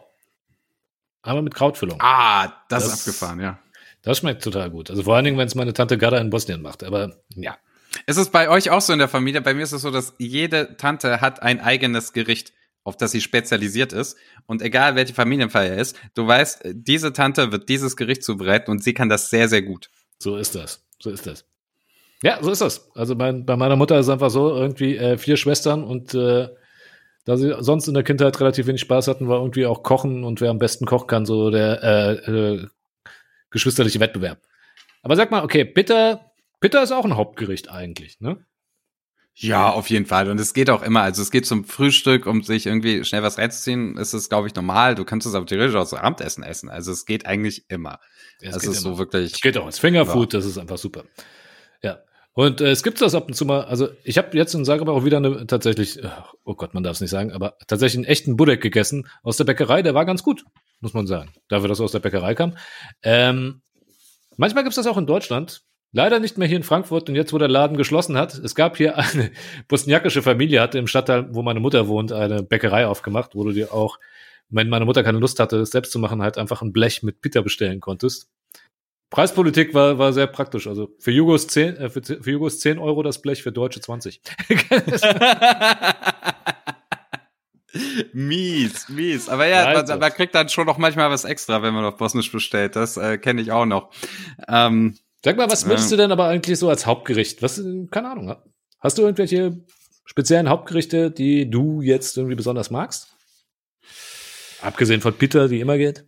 Aber 1.22 1.42
mit 1.42 1.54
Krautfüllung. 1.54 1.98
Ah, 2.00 2.48
das, 2.68 2.84
Das- 2.84 2.94
ist 2.94 3.08
abgefahren, 3.08 3.40
ja. 3.40 3.58
Das 4.02 4.18
schmeckt 4.18 4.42
total 4.42 4.70
gut. 4.70 4.88
Also 4.88 5.02
vor 5.02 5.14
allen 5.14 5.26
Dingen, 5.26 5.36
wenn 5.36 5.46
es 5.46 5.54
meine 5.54 5.74
Tante 5.74 5.98
Garda 5.98 6.16
in 6.18 6.30
Bosnien 6.30 6.62
macht. 6.62 6.82
Aber 6.84 7.16
ja. 7.34 7.58
Ist 8.06 8.16
es 8.16 8.30
bei 8.30 8.48
euch 8.48 8.70
auch 8.70 8.80
so 8.80 8.92
in 8.92 8.98
der 8.98 9.08
Familie? 9.08 9.40
Bei 9.40 9.54
mir 9.54 9.62
ist 9.62 9.72
es 9.72 9.82
so, 9.82 9.90
dass 9.90 10.14
jede 10.18 10.76
Tante 10.76 11.20
hat 11.20 11.42
ein 11.42 11.60
eigenes 11.60 12.12
Gericht, 12.12 12.52
auf 12.84 12.96
das 12.96 13.10
sie 13.12 13.20
spezialisiert 13.20 13.92
ist. 13.92 14.16
Und 14.46 14.62
egal 14.62 14.94
welche 14.94 15.14
Familienfeier 15.14 15.76
ist, 15.76 15.98
du 16.14 16.26
weißt, 16.26 16.62
diese 16.72 17.12
Tante 17.12 17.52
wird 17.52 17.68
dieses 17.68 17.96
Gericht 17.96 18.22
zubereiten 18.22 18.70
und 18.70 18.82
sie 18.82 18.94
kann 18.94 19.08
das 19.08 19.30
sehr, 19.30 19.48
sehr 19.48 19.62
gut. 19.62 19.90
So 20.18 20.36
ist 20.36 20.54
das. 20.54 20.84
So 20.98 21.10
ist 21.10 21.26
das. 21.26 21.44
Ja, 22.22 22.38
so 22.42 22.50
ist 22.50 22.60
das. 22.60 22.90
Also 22.94 23.14
mein, 23.14 23.46
bei 23.46 23.56
meiner 23.56 23.76
Mutter 23.76 23.98
ist 23.98 24.06
es 24.06 24.10
einfach 24.10 24.30
so, 24.30 24.54
irgendwie 24.54 24.96
äh, 24.96 25.16
vier 25.16 25.36
Schwestern 25.36 25.82
und 25.82 26.14
äh, 26.14 26.48
da 27.24 27.36
sie 27.36 27.54
sonst 27.60 27.88
in 27.88 27.94
der 27.94 28.02
Kindheit 28.02 28.38
relativ 28.40 28.66
wenig 28.66 28.80
Spaß 28.82 29.08
hatten, 29.08 29.28
war 29.28 29.40
irgendwie 29.40 29.66
auch 29.66 29.82
Kochen 29.82 30.24
und 30.24 30.40
wer 30.40 30.50
am 30.50 30.58
besten 30.58 30.86
kochen 30.86 31.06
kann, 31.06 31.26
so 31.26 31.50
der 31.50 31.82
äh, 31.82 32.30
äh, 32.30 32.66
geschwisterliche 33.50 34.00
Wettbewerb. 34.00 34.38
Aber 35.02 35.16
sag 35.16 35.30
mal, 35.30 35.44
okay, 35.44 35.64
Bitter, 35.64 36.29
Bitter 36.60 36.82
ist 36.82 36.92
auch 36.92 37.04
ein 37.04 37.16
Hauptgericht 37.16 37.70
eigentlich, 37.70 38.20
ne? 38.20 38.44
Ja, 39.34 39.70
auf 39.70 39.88
jeden 39.88 40.06
Fall. 40.06 40.28
Und 40.28 40.38
es 40.38 40.52
geht 40.52 40.68
auch 40.68 40.82
immer. 40.82 41.02
Also 41.02 41.22
es 41.22 41.30
geht 41.30 41.46
zum 41.46 41.64
Frühstück, 41.64 42.26
um 42.26 42.42
sich 42.42 42.66
irgendwie 42.66 43.04
schnell 43.04 43.22
was 43.22 43.38
reinzuziehen, 43.38 43.96
ist 43.96 44.12
es, 44.12 44.28
glaube 44.28 44.48
ich, 44.48 44.54
normal. 44.54 44.94
Du 44.96 45.04
kannst 45.04 45.26
es 45.26 45.34
aber 45.34 45.46
theoretisch 45.46 45.76
auch 45.76 45.86
zum 45.86 45.98
Abendessen 45.98 46.42
essen. 46.42 46.68
Also 46.68 46.92
es 46.92 47.06
geht 47.06 47.24
eigentlich 47.26 47.64
immer. 47.68 48.00
Ja, 48.42 48.50
Das 48.50 48.62
geht 48.62 48.72
ist 48.72 48.82
immer. 48.84 48.94
so 48.94 48.98
wirklich. 48.98 49.32
Es 49.32 49.40
geht 49.40 49.56
auch 49.56 49.64
als 49.66 49.78
Fingerfood, 49.78 50.34
das 50.34 50.44
ist 50.44 50.58
einfach 50.58 50.78
super. 50.78 51.04
Ja. 51.82 52.00
Und 52.32 52.60
äh, 52.60 52.70
es 52.70 52.82
gibt 52.82 53.00
das 53.00 53.14
ab 53.14 53.28
und 53.28 53.34
zu 53.34 53.44
mal, 53.46 53.64
also 53.64 53.88
ich 54.04 54.18
habe 54.18 54.36
jetzt 54.36 54.54
in 54.54 54.64
Zagreb 54.64 54.88
auch 54.88 55.04
wieder 55.04 55.16
eine 55.16 55.46
tatsächlich, 55.46 56.00
oh 56.44 56.54
Gott, 56.54 56.74
man 56.74 56.82
darf 56.82 56.94
es 56.94 57.00
nicht 57.00 57.10
sagen, 57.10 57.32
aber 57.32 57.56
tatsächlich 57.66 57.98
einen 57.98 58.04
echten 58.04 58.36
Budek 58.36 58.60
gegessen 58.60 59.08
aus 59.22 59.36
der 59.36 59.44
Bäckerei, 59.44 59.82
der 59.82 59.94
war 59.94 60.04
ganz 60.04 60.22
gut, 60.22 60.44
muss 60.80 60.94
man 60.94 61.06
sagen, 61.06 61.32
dafür, 61.48 61.68
dass 61.68 61.80
er 61.80 61.84
aus 61.84 61.92
der 61.92 61.98
Bäckerei 62.00 62.34
kam. 62.34 62.56
Ähm, 63.02 63.62
manchmal 64.36 64.64
gibt's 64.64 64.76
das 64.76 64.86
auch 64.86 64.96
in 64.98 65.06
Deutschland, 65.06 65.62
leider 65.92 66.20
nicht 66.20 66.38
mehr 66.38 66.48
hier 66.48 66.56
in 66.56 66.62
Frankfurt 66.62 67.08
und 67.08 67.16
jetzt, 67.16 67.32
wo 67.32 67.38
der 67.38 67.48
Laden 67.48 67.76
geschlossen 67.76 68.16
hat, 68.16 68.34
es 68.34 68.54
gab 68.54 68.76
hier 68.76 68.98
eine 68.98 69.30
bosniakische 69.68 70.22
Familie, 70.22 70.60
hatte 70.60 70.78
im 70.78 70.86
Stadtteil, 70.86 71.34
wo 71.34 71.42
meine 71.42 71.60
Mutter 71.60 71.88
wohnt, 71.88 72.12
eine 72.12 72.42
Bäckerei 72.42 72.86
aufgemacht, 72.86 73.34
wo 73.34 73.44
du 73.44 73.52
dir 73.52 73.72
auch, 73.72 73.98
wenn 74.48 74.68
meine 74.68 74.84
Mutter 74.84 75.02
keine 75.02 75.18
Lust 75.18 75.40
hatte, 75.40 75.58
es 75.58 75.70
selbst 75.70 75.92
zu 75.92 75.98
machen, 75.98 76.22
halt 76.22 76.38
einfach 76.38 76.62
ein 76.62 76.72
Blech 76.72 77.02
mit 77.02 77.20
Pita 77.20 77.40
bestellen 77.40 77.80
konntest. 77.80 78.28
Preispolitik 79.10 79.74
war, 79.74 79.98
war 79.98 80.12
sehr 80.12 80.28
praktisch. 80.28 80.68
Also 80.68 80.94
für 81.00 81.10
Jugos 81.10 81.48
10, 81.48 81.76
äh, 81.76 81.90
für, 81.90 82.02
für 82.02 82.30
Jugos 82.30 82.60
10 82.60 82.78
Euro 82.78 83.02
das 83.02 83.20
Blech, 83.20 83.42
für 83.42 83.50
Deutsche 83.50 83.80
20. 83.80 84.20
mies, 88.12 88.88
mies. 88.88 89.28
Aber 89.28 89.48
ja, 89.48 89.82
man, 89.82 89.98
man 89.98 90.12
kriegt 90.12 90.36
dann 90.36 90.48
schon 90.48 90.66
noch 90.66 90.78
manchmal 90.78 91.10
was 91.10 91.24
extra, 91.24 91.60
wenn 91.60 91.74
man 91.74 91.84
auf 91.84 91.96
Bosnisch 91.96 92.30
bestellt. 92.30 92.76
Das 92.76 92.96
äh, 92.96 93.18
kenne 93.18 93.42
ich 93.42 93.50
auch 93.50 93.66
noch. 93.66 93.90
Ähm, 94.48 94.96
Sag 95.22 95.36
mal, 95.36 95.50
was 95.50 95.66
möchtest 95.66 95.92
du 95.92 95.96
denn 95.96 96.12
aber 96.12 96.26
eigentlich 96.26 96.58
so 96.58 96.68
als 96.68 96.86
Hauptgericht? 96.86 97.42
Was, 97.42 97.62
keine 97.90 98.10
Ahnung. 98.10 98.36
Hast 98.80 98.96
du 98.96 99.02
irgendwelche 99.02 99.64
speziellen 100.04 100.48
Hauptgerichte, 100.48 101.10
die 101.10 101.50
du 101.50 101.82
jetzt 101.82 102.16
irgendwie 102.16 102.36
besonders 102.36 102.70
magst? 102.70 103.14
Abgesehen 104.62 105.00
von 105.00 105.14
Pita, 105.14 105.48
die 105.48 105.60
immer 105.60 105.78
geht. 105.78 106.04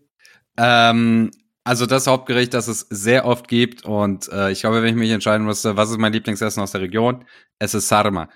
ähm, 0.57 1.31
also 1.65 1.87
das 1.87 2.09
Hauptgericht, 2.09 2.55
das 2.55 2.67
es 2.67 2.81
sehr 2.91 3.25
oft 3.25 3.47
gibt 3.47 3.85
und 3.85 4.29
äh, 4.33 4.51
ich 4.51 4.61
glaube, 4.61 4.83
wenn 4.83 4.89
ich 4.89 4.97
mich 4.97 5.11
entscheiden 5.11 5.47
musste, 5.47 5.77
was 5.77 5.91
ist 5.91 5.99
mein 5.99 6.13
Lieblingsessen 6.13 6.61
aus 6.61 6.73
der 6.73 6.81
Region, 6.81 7.25
es 7.61 7.75
ist 7.75 7.87
Sarma. 7.87 8.29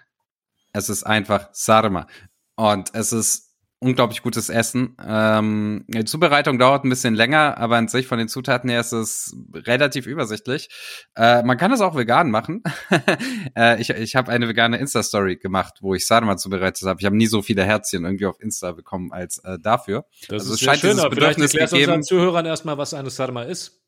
Es 0.72 0.88
ist 0.88 1.02
einfach 1.02 1.48
Sarma. 1.52 2.06
Und 2.54 2.94
es 2.94 3.12
ist 3.12 3.45
unglaublich 3.78 4.22
gutes 4.22 4.48
Essen. 4.48 4.96
Ähm, 5.06 5.84
die 5.88 6.04
Zubereitung 6.04 6.58
dauert 6.58 6.84
ein 6.84 6.88
bisschen 6.88 7.14
länger, 7.14 7.58
aber 7.58 7.76
an 7.76 7.88
sich 7.88 8.06
von 8.06 8.18
den 8.18 8.28
Zutaten 8.28 8.70
her 8.70 8.80
ist 8.80 8.92
es 8.92 9.36
relativ 9.54 10.06
übersichtlich. 10.06 10.68
Äh, 11.14 11.42
man 11.42 11.58
kann 11.58 11.72
es 11.72 11.80
auch 11.80 11.94
vegan 11.94 12.30
machen. 12.30 12.62
äh, 13.56 13.80
ich 13.80 13.90
ich 13.90 14.16
habe 14.16 14.32
eine 14.32 14.48
vegane 14.48 14.78
Insta-Story 14.78 15.36
gemacht, 15.36 15.74
wo 15.82 15.94
ich 15.94 16.06
Sarma 16.06 16.36
zubereitet 16.36 16.86
habe. 16.88 17.00
Ich 17.00 17.06
habe 17.06 17.16
nie 17.16 17.26
so 17.26 17.42
viele 17.42 17.64
Herzchen 17.64 18.04
irgendwie 18.04 18.26
auf 18.26 18.40
Insta 18.40 18.72
bekommen 18.72 19.12
als 19.12 19.38
äh, 19.44 19.58
dafür. 19.58 20.06
Das 20.28 20.42
Also 20.42 20.54
ist 20.54 20.60
es 20.60 20.66
scheint 20.66 20.80
schön, 20.80 20.90
dieses 20.90 21.02
vielleicht 21.02 21.36
Bedürfnis 21.36 21.52
du 21.52 21.58
gegeben- 21.58 21.92
unseren 21.92 22.02
Zuhörern 22.02 22.46
erstmal, 22.46 22.78
was 22.78 22.94
eine 22.94 23.10
Sarma 23.10 23.42
ist. 23.42 23.82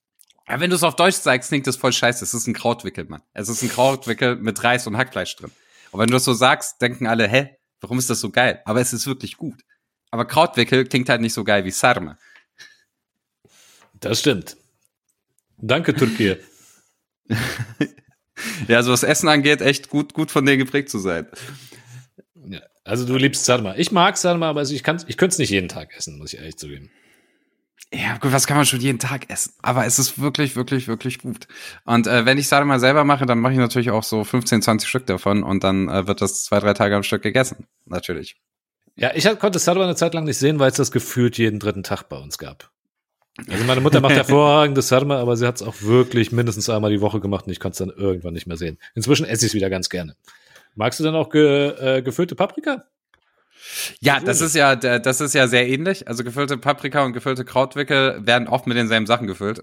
Ja, 0.49 0.61
wenn 0.61 0.71
du 0.71 0.77
es 0.77 0.83
auf 0.83 0.97
Deutsch 0.97 1.17
sagst, 1.17 1.49
klingt 1.51 1.67
das 1.67 1.77
voll 1.77 1.93
scheiße. 1.93 2.25
Es 2.25 2.33
ist 2.35 2.47
ein 2.47 2.55
Krautwickel, 2.55 3.05
Mann. 3.07 3.23
Es 3.35 3.49
ist 3.49 3.63
ein 3.63 3.69
Krautwickel 3.69 4.37
mit 4.37 4.63
Reis 4.65 4.87
und 4.87 4.97
Hackfleisch 4.97 5.37
drin. 5.37 5.51
Und 5.91 6.01
wenn 6.01 6.07
du 6.09 6.15
das 6.15 6.25
so 6.25 6.33
sagst, 6.33 6.81
denken 6.81 7.07
alle, 7.07 7.29
hä, 7.29 7.51
warum 7.81 7.99
ist 7.99 8.09
das 8.09 8.21
so 8.21 8.31
geil? 8.31 8.61
Aber 8.65 8.81
es 8.81 8.93
ist 8.95 9.07
wirklich 9.07 9.37
gut. 9.37 9.63
Aber 10.11 10.25
Krautwickel 10.27 10.87
klingt 10.87 11.09
halt 11.09 11.21
nicht 11.21 11.35
so 11.35 11.45
geil 11.45 11.65
wie 11.65 11.71
Sarma. 11.71 12.19
Das 14.01 14.21
stimmt. 14.21 14.57
Danke, 15.59 15.95
Türkei. 15.95 16.39
Ja, 18.69 18.77
also 18.77 18.93
was 18.93 19.03
Essen 19.03 19.29
angeht, 19.29 19.61
echt 19.61 19.89
gut, 19.89 20.15
gut 20.15 20.31
von 20.31 20.47
denen 20.47 20.61
geprägt 20.61 20.91
zu 20.91 20.99
sein. 21.01 21.27
Ja, 22.47 22.61
also 22.85 23.05
du 23.05 23.17
liebst 23.17 23.45
Sarma. 23.45 23.75
Ich 23.77 23.91
mag 23.91 24.17
Sarma, 24.17 24.49
aber 24.49 24.61
also 24.61 24.75
ich, 24.75 24.85
kann's- 24.85 25.05
ich 25.09 25.17
könnte 25.17 25.33
es 25.33 25.39
nicht 25.39 25.51
jeden 25.51 25.69
Tag 25.69 25.93
essen, 25.97 26.19
muss 26.19 26.33
ich 26.33 26.39
ehrlich 26.39 26.57
zugeben. 26.57 26.89
Ja, 27.93 28.17
gut, 28.19 28.31
was 28.31 28.47
kann 28.47 28.57
man 28.57 28.65
schon 28.65 28.81
jeden 28.81 29.01
Tag 29.01 29.29
essen? 29.29 29.55
Aber 29.61 29.87
es 29.87 29.99
ist 29.99 30.21
wirklich, 30.21 30.55
wirklich, 30.55 30.87
wirklich 30.87 31.19
gut. 31.19 31.49
Und 31.85 32.07
äh, 32.07 32.27
wenn 32.27 32.39
ich 32.39 32.47
Sarma 32.47 32.79
selber 32.79 33.03
mache, 33.03 33.27
dann 33.27 33.41
mache 33.41 33.55
ich 33.55 33.59
natürlich 33.59 33.91
auch 33.91 34.05
so 34.05 34.23
15, 34.23 34.63
20 34.63 34.89
Stück 34.89 35.07
davon 35.07 35.43
und 35.43 35.65
dann 35.65 35.89
äh, 35.89 36.07
wird 36.07 36.21
das 36.21 36.45
zwei, 36.45 36.61
drei 36.61 36.75
Tage 36.75 36.95
am 36.95 37.03
Stück 37.03 37.23
gegessen. 37.23 37.67
Natürlich. 37.87 38.37
Ja, 38.99 39.13
ich 39.15 39.25
konnte 39.39 39.61
Sarma 39.61 39.85
eine 39.85 39.95
Zeit 39.95 40.15
lang 40.15 40.25
nicht 40.25 40.39
sehen, 40.39 40.59
weil 40.59 40.71
es 40.71 40.77
das 40.77 40.91
gefühlt 40.91 41.39
jeden 41.39 41.61
dritten 41.61 41.85
Tag 41.85 42.09
bei 42.09 42.17
uns 42.17 42.37
gab. 42.37 42.71
Also 43.49 43.65
meine 43.65 43.81
Mutter 43.81 44.01
macht 44.01 44.15
hervorragendes 44.17 44.89
Sarma, 44.89 45.21
aber 45.21 45.37
sie 45.37 45.47
hat 45.47 45.57
es 45.57 45.63
auch 45.63 45.83
wirklich 45.83 46.33
mindestens 46.33 46.69
einmal 46.69 46.91
die 46.91 47.01
Woche 47.01 47.21
gemacht 47.21 47.47
und 47.47 47.53
ich 47.53 47.61
konnte 47.61 47.85
es 47.85 47.89
dann 47.89 47.97
irgendwann 47.97 48.35
nicht 48.35 48.49
mehr 48.49 48.57
sehen. 48.57 48.79
Inzwischen 48.95 49.25
esse 49.25 49.47
ich 49.47 49.51
es 49.51 49.55
wieder 49.55 49.71
ganz 49.71 49.89
gerne. 49.89 50.17
Magst 50.75 50.99
du 50.99 51.05
dann 51.05 51.15
auch 51.15 51.31
ge, 51.31 51.99
äh, 51.99 52.03
gefüllte 52.03 52.35
Paprika? 52.35 52.87
Ja, 54.01 54.21
das 54.21 54.41
ist 54.41 54.55
ja, 54.55 54.77
das 54.77 55.21
ist 55.21 55.35
ja 55.35 55.47
sehr 55.47 55.69
ähnlich. 55.69 56.09
Also 56.09 56.25
gefüllte 56.25 56.59
Paprika 56.59 57.05
und 57.05 57.13
gefüllte 57.13 57.45
Krautwickel 57.45 58.25
werden 58.25 58.49
oft 58.49 58.67
mit 58.67 58.77
denselben 58.77 59.07
Sachen 59.07 59.27
gefüllt. 59.27 59.61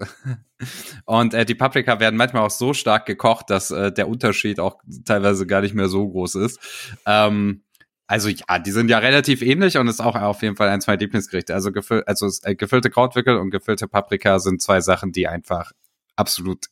Und 1.04 1.34
äh, 1.34 1.44
die 1.44 1.54
Paprika 1.54 2.00
werden 2.00 2.16
manchmal 2.16 2.42
auch 2.42 2.50
so 2.50 2.72
stark 2.72 3.06
gekocht, 3.06 3.50
dass 3.50 3.70
äh, 3.70 3.92
der 3.92 4.08
Unterschied 4.08 4.60
auch 4.60 4.78
teilweise 5.04 5.46
gar 5.46 5.60
nicht 5.60 5.74
mehr 5.74 5.88
so 5.88 6.08
groß 6.08 6.36
ist. 6.36 6.60
Ähm, 7.06 7.62
also 8.06 8.28
ja, 8.28 8.58
die 8.58 8.70
sind 8.70 8.88
ja 8.88 8.98
relativ 8.98 9.42
ähnlich 9.42 9.76
und 9.78 9.88
ist 9.88 10.00
auch 10.00 10.14
auf 10.14 10.42
jeden 10.42 10.56
Fall 10.56 10.68
eins 10.68 10.86
meiner 10.86 11.00
Lieblingsgerichte. 11.00 11.54
Also, 11.54 11.72
gefüll, 11.72 12.04
also 12.06 12.28
äh, 12.42 12.54
gefüllte 12.54 12.90
Krautwickel 12.90 13.36
und 13.36 13.50
gefüllte 13.50 13.88
Paprika 13.88 14.38
sind 14.38 14.62
zwei 14.62 14.80
Sachen, 14.80 15.12
die 15.12 15.26
einfach 15.26 15.72
absolut 16.14 16.66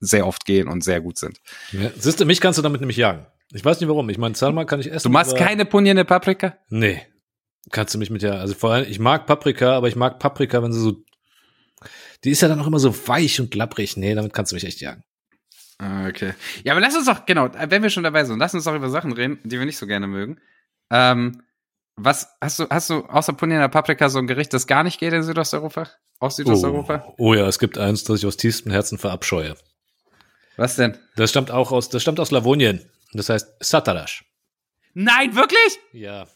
sehr 0.00 0.26
oft 0.26 0.44
gehen 0.44 0.68
und 0.68 0.82
sehr 0.84 1.00
gut 1.00 1.18
sind. 1.18 1.40
Ja. 1.72 1.90
Siehst 1.96 2.20
du, 2.20 2.24
mich 2.24 2.40
kannst 2.40 2.58
du 2.58 2.62
damit 2.62 2.80
nämlich 2.80 2.96
jagen. 2.96 3.26
Ich 3.52 3.64
weiß 3.64 3.80
nicht 3.80 3.88
warum. 3.88 4.08
Ich 4.10 4.18
meine, 4.18 4.34
Sarma 4.34 4.64
kann 4.64 4.80
ich 4.80 4.90
essen. 4.90 5.08
Du 5.08 5.12
machst 5.12 5.36
keine 5.36 5.64
Punjene 5.64 6.04
Paprika? 6.04 6.56
Nee. 6.68 7.02
Kannst 7.70 7.94
du 7.94 7.98
mich 7.98 8.10
mit 8.10 8.22
ja, 8.22 8.32
also 8.32 8.54
vor 8.54 8.72
allem, 8.72 8.86
ich 8.88 8.98
mag 8.98 9.26
Paprika, 9.26 9.72
aber 9.74 9.88
ich 9.88 9.96
mag 9.96 10.18
Paprika, 10.18 10.62
wenn 10.62 10.72
sie 10.72 10.80
so, 10.80 11.02
die 12.24 12.30
ist 12.30 12.40
ja 12.40 12.48
dann 12.48 12.60
auch 12.60 12.66
immer 12.66 12.78
so 12.78 12.94
weich 13.08 13.40
und 13.40 13.54
lapprig. 13.54 13.96
Nee, 13.96 14.14
damit 14.14 14.32
kannst 14.32 14.52
du 14.52 14.56
mich 14.56 14.64
echt 14.64 14.80
jagen. 14.80 15.02
Ah, 15.78 16.08
Okay. 16.08 16.34
Ja, 16.64 16.72
aber 16.72 16.80
lass 16.80 16.96
uns 16.96 17.06
doch, 17.06 17.26
genau, 17.26 17.50
wenn 17.68 17.82
wir 17.82 17.90
schon 17.90 18.02
dabei 18.04 18.24
sind, 18.24 18.38
lass 18.38 18.54
uns 18.54 18.64
doch 18.64 18.74
über 18.74 18.88
Sachen 18.90 19.12
reden, 19.12 19.38
die 19.44 19.58
wir 19.58 19.66
nicht 19.66 19.76
so 19.76 19.86
gerne 19.86 20.06
mögen. 20.06 20.40
Ähm, 20.90 21.42
was, 21.96 22.28
hast 22.40 22.60
du, 22.60 22.68
hast 22.70 22.90
du 22.90 23.04
außer 23.06 23.32
Punina 23.32 23.68
Paprika 23.68 24.08
so 24.08 24.18
ein 24.18 24.26
Gericht, 24.26 24.54
das 24.54 24.66
gar 24.66 24.84
nicht 24.84 25.00
geht 25.00 25.12
in 25.12 25.22
Südosteuropa? 25.22 25.88
Aus 26.20 26.36
Südosteuropa? 26.36 27.04
Oh, 27.06 27.14
oh 27.18 27.34
ja, 27.34 27.46
es 27.46 27.58
gibt 27.58 27.76
eins, 27.76 28.04
das 28.04 28.20
ich 28.20 28.26
aus 28.26 28.36
tiefstem 28.36 28.72
Herzen 28.72 28.98
verabscheue. 28.98 29.56
Was 30.56 30.76
denn? 30.76 30.96
Das 31.16 31.30
stammt 31.30 31.50
auch 31.50 31.72
aus, 31.72 31.88
das 31.88 32.02
stammt 32.02 32.20
aus 32.20 32.30
Lavonien. 32.30 32.88
Das 33.12 33.28
heißt 33.28 33.56
Satarash. 33.60 34.24
Nein, 34.94 35.34
wirklich? 35.34 35.78
Ja. 35.92 36.26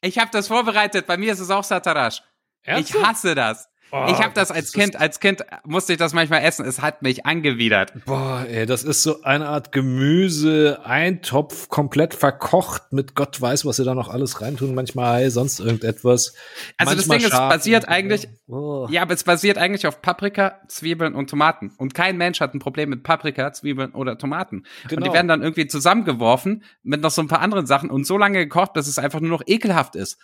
Ich 0.00 0.18
habe 0.18 0.30
das 0.32 0.48
vorbereitet, 0.48 1.06
bei 1.06 1.16
mir 1.16 1.32
ist 1.32 1.40
es 1.40 1.50
auch 1.50 1.64
Satarash. 1.64 2.22
Ich 2.64 2.94
hasse 2.94 3.34
das. 3.34 3.68
Oh, 3.92 4.06
ich 4.08 4.18
habe 4.18 4.32
das 4.34 4.48
das 4.48 4.50
als 4.52 4.66
ist- 4.66 4.74
Kind, 4.74 4.96
als 5.00 5.20
Kind 5.20 5.44
musste 5.64 5.92
ich 5.92 5.98
das 5.98 6.12
manchmal 6.12 6.42
essen, 6.42 6.64
es 6.64 6.80
hat 6.80 7.02
mich 7.02 7.26
angewidert. 7.26 7.92
Boah, 8.06 8.46
ey, 8.48 8.64
das 8.66 8.84
ist 8.84 9.02
so 9.02 9.22
eine 9.22 9.46
Art 9.48 9.72
Gemüse, 9.72 10.80
Eintopf, 10.84 11.68
komplett 11.68 12.14
verkocht 12.14 12.92
mit 12.92 13.14
Gott 13.14 13.40
weiß, 13.40 13.64
was 13.64 13.76
sie 13.76 13.84
da 13.84 13.94
noch 13.94 14.08
alles 14.08 14.40
reintun. 14.40 14.74
Manchmal 14.74 15.22
Ei, 15.22 15.30
sonst 15.30 15.60
irgendetwas. 15.60 16.34
Also 16.76 16.94
das 16.94 17.06
Manchmal 17.06 17.18
Ding 17.18 17.26
ist, 17.26 17.32
scharf. 17.32 17.52
basiert 17.52 17.88
eigentlich, 17.88 18.28
Oh. 18.46 18.86
Ja, 18.90 19.02
aber 19.02 19.14
es 19.14 19.24
basiert 19.24 19.58
eigentlich 19.58 19.86
auf 19.86 20.02
Paprika, 20.02 20.60
Zwiebeln 20.68 21.14
und 21.14 21.30
Tomaten. 21.30 21.72
Und 21.78 21.94
kein 21.94 22.16
Mensch 22.16 22.40
hat 22.40 22.52
ein 22.54 22.58
Problem 22.58 22.90
mit 22.90 23.02
Paprika, 23.04 23.52
Zwiebeln 23.52 23.92
oder 23.92 24.18
Tomaten. 24.18 24.64
Und 24.84 24.88
Genau. 24.88 25.06
die 25.06 25.12
werden 25.12 25.28
dann 25.28 25.42
irgendwie 25.42 25.66
zusammengeworfen 25.68 26.64
mit 26.82 27.00
noch 27.00 27.10
so 27.12 27.22
ein 27.22 27.28
paar 27.28 27.40
anderen 27.40 27.66
Sachen 27.66 27.90
und 27.90 28.06
so 28.06 28.18
lange 28.18 28.38
gekocht, 28.38 28.72
bis 28.72 28.86
es 28.88 28.98
einfach 28.98 29.20
nur 29.20 29.30
noch 29.30 29.42
ekelhaft 29.46 29.94
ist. 29.96 30.18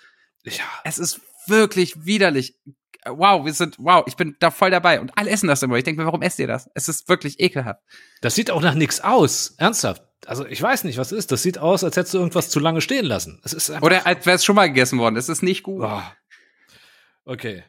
Ja. 0.44 0.64
Es 0.84 0.98
ist 0.98 1.20
wirklich 1.46 2.04
widerlich. 2.04 2.54
Wow, 3.08 3.44
wir 3.44 3.52
sind, 3.52 3.76
wow, 3.78 4.04
ich 4.06 4.16
bin 4.16 4.36
da 4.40 4.50
voll 4.50 4.70
dabei. 4.70 5.00
Und 5.00 5.16
alle 5.16 5.30
essen 5.30 5.48
das 5.48 5.62
immer. 5.62 5.76
Ich 5.76 5.84
denke 5.84 6.00
mir, 6.00 6.06
warum 6.06 6.22
esst 6.22 6.38
ihr 6.38 6.46
das? 6.46 6.68
Es 6.74 6.88
ist 6.88 7.08
wirklich 7.08 7.40
ekelhaft. 7.40 7.80
Das 8.20 8.34
sieht 8.34 8.50
auch 8.50 8.62
nach 8.62 8.74
nichts 8.74 9.00
aus. 9.00 9.54
Ernsthaft. 9.58 10.02
Also 10.26 10.46
ich 10.46 10.60
weiß 10.60 10.84
nicht, 10.84 10.98
was 10.98 11.12
ist. 11.12 11.30
Das 11.32 11.42
sieht 11.42 11.58
aus, 11.58 11.84
als 11.84 11.96
hättest 11.96 12.14
du 12.14 12.18
irgendwas 12.18 12.50
zu 12.50 12.58
lange 12.58 12.80
stehen 12.80 13.04
lassen. 13.04 13.40
Es 13.44 13.52
ist 13.52 13.70
Oder 13.82 14.06
als 14.06 14.26
wäre 14.26 14.36
es 14.36 14.44
schon 14.44 14.56
mal 14.56 14.66
gegessen 14.66 14.98
worden. 14.98 15.16
Es 15.16 15.28
ist 15.28 15.42
nicht 15.42 15.62
gut. 15.62 15.80
Boah. 15.80 16.12
Okay. 17.24 17.64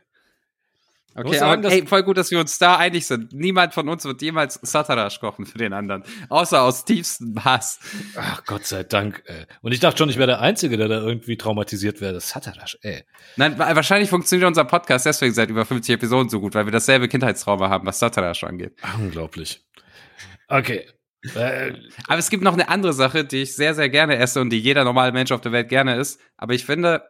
Okay, 1.17 1.37
sagen, 1.39 1.65
aber 1.65 1.73
ey, 1.73 1.87
voll 1.87 2.03
gut, 2.03 2.17
dass 2.17 2.29
wir 2.31 2.39
uns 2.39 2.59
da 2.59 2.77
einig 2.77 3.05
sind. 3.07 3.33
Niemand 3.33 3.73
von 3.73 3.89
uns 3.89 4.05
wird 4.05 4.21
jemals 4.21 4.59
Satarash 4.61 5.19
kochen 5.19 5.45
für 5.45 5.57
den 5.57 5.73
anderen. 5.73 6.03
Außer 6.29 6.61
aus 6.61 6.85
tiefstem 6.85 7.43
Hass. 7.43 7.79
Ach 8.15 8.43
Gott 8.45 8.65
sei 8.67 8.83
Dank. 8.83 9.23
Ey. 9.25 9.45
Und 9.61 9.71
ich 9.71 9.79
dachte 9.79 9.97
schon, 9.97 10.09
ich 10.09 10.17
wäre 10.17 10.27
der 10.27 10.41
Einzige, 10.41 10.77
der 10.77 10.87
da 10.87 10.99
irgendwie 11.01 11.35
traumatisiert 11.37 12.01
wäre. 12.01 12.13
Das, 12.13 12.35
ey. 12.81 13.03
Nein, 13.35 13.57
wa- 13.57 13.75
wahrscheinlich 13.75 14.09
funktioniert 14.09 14.47
unser 14.47 14.65
Podcast 14.65 15.05
deswegen 15.07 15.33
seit 15.33 15.49
über 15.49 15.65
50 15.65 15.95
Episoden 15.95 16.29
so 16.29 16.39
gut, 16.39 16.53
weil 16.53 16.65
wir 16.65 16.71
dasselbe 16.71 17.07
Kindheitstrauma 17.07 17.67
haben, 17.69 17.87
was 17.87 17.97
Satarash 17.99 18.43
angeht. 18.43 18.75
Unglaublich. 18.99 19.65
Okay. 20.47 20.85
Äh, 21.35 21.73
Aber 22.07 22.19
es 22.19 22.29
gibt 22.29 22.43
noch 22.43 22.53
eine 22.53 22.69
andere 22.69 22.93
Sache, 22.93 23.25
die 23.25 23.41
ich 23.41 23.55
sehr, 23.55 23.73
sehr 23.73 23.89
gerne 23.89 24.17
esse 24.17 24.39
und 24.39 24.49
die 24.51 24.59
jeder 24.59 24.83
normale 24.83 25.11
Mensch 25.11 25.31
auf 25.31 25.41
der 25.41 25.51
Welt 25.51 25.67
gerne 25.67 25.95
isst. 25.97 26.21
Aber 26.37 26.53
ich 26.53 26.63
finde, 26.65 27.01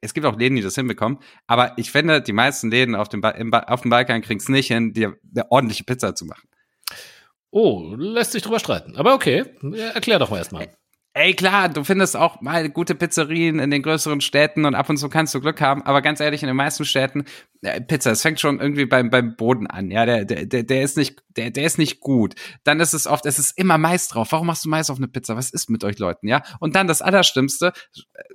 es 0.00 0.14
gibt 0.14 0.26
auch 0.26 0.38
Läden, 0.38 0.56
die 0.56 0.62
das 0.62 0.74
hinbekommen. 0.74 1.18
Aber 1.46 1.76
ich 1.76 1.90
finde, 1.90 2.22
die 2.22 2.32
meisten 2.32 2.70
Läden 2.70 2.94
auf 2.94 3.08
dem, 3.08 3.20
ba 3.20 3.30
auf 3.68 3.82
dem 3.82 3.90
Balkan 3.90 4.22
kriegen 4.22 4.40
es 4.40 4.48
nicht 4.48 4.68
hin, 4.68 4.92
dir 4.92 5.16
eine 5.34 5.50
ordentliche 5.50 5.84
Pizza 5.84 6.14
zu 6.14 6.24
machen. 6.24 6.48
oh, 7.50 7.94
lässt 7.96 8.32
sich 8.32 8.42
drüber 8.42 8.58
streiten. 8.58 8.96
Aber 8.96 9.14
okay, 9.14 9.44
erklär 9.94 10.18
doch 10.18 10.30
mal 10.30 10.38
erstmal. 10.38 10.68
Ey, 11.18 11.32
klar, 11.32 11.70
du 11.70 11.82
findest 11.82 12.14
auch 12.14 12.42
mal 12.42 12.68
gute 12.68 12.94
Pizzerien 12.94 13.58
in 13.58 13.70
den 13.70 13.80
größeren 13.80 14.20
Städten 14.20 14.66
und 14.66 14.74
ab 14.74 14.90
und 14.90 14.98
zu 14.98 15.08
kannst 15.08 15.34
du 15.34 15.40
Glück 15.40 15.62
haben, 15.62 15.80
aber 15.80 16.02
ganz 16.02 16.20
ehrlich, 16.20 16.42
in 16.42 16.46
den 16.46 16.56
meisten 16.56 16.84
Städten, 16.84 17.24
äh, 17.62 17.80
Pizza, 17.80 18.10
es 18.10 18.20
fängt 18.20 18.38
schon 18.38 18.60
irgendwie 18.60 18.84
beim, 18.84 19.08
beim 19.08 19.34
Boden 19.34 19.66
an, 19.66 19.90
ja, 19.90 20.04
der, 20.04 20.26
der, 20.26 20.44
der, 20.44 20.82
ist 20.82 20.98
nicht, 20.98 21.22
der, 21.30 21.50
der 21.50 21.64
ist 21.64 21.78
nicht 21.78 22.00
gut. 22.00 22.34
Dann 22.64 22.80
ist 22.80 22.92
es 22.92 23.06
oft, 23.06 23.24
es 23.24 23.38
ist 23.38 23.56
immer 23.56 23.78
Mais 23.78 24.08
drauf. 24.08 24.28
Warum 24.30 24.46
machst 24.46 24.66
du 24.66 24.68
Mais 24.68 24.90
auf 24.90 24.98
eine 24.98 25.08
Pizza? 25.08 25.38
Was 25.38 25.48
ist 25.48 25.70
mit 25.70 25.84
euch 25.84 25.98
Leuten, 25.98 26.28
ja? 26.28 26.42
Und 26.60 26.76
dann 26.76 26.86
das 26.86 27.00
Allerschlimmste, 27.00 27.72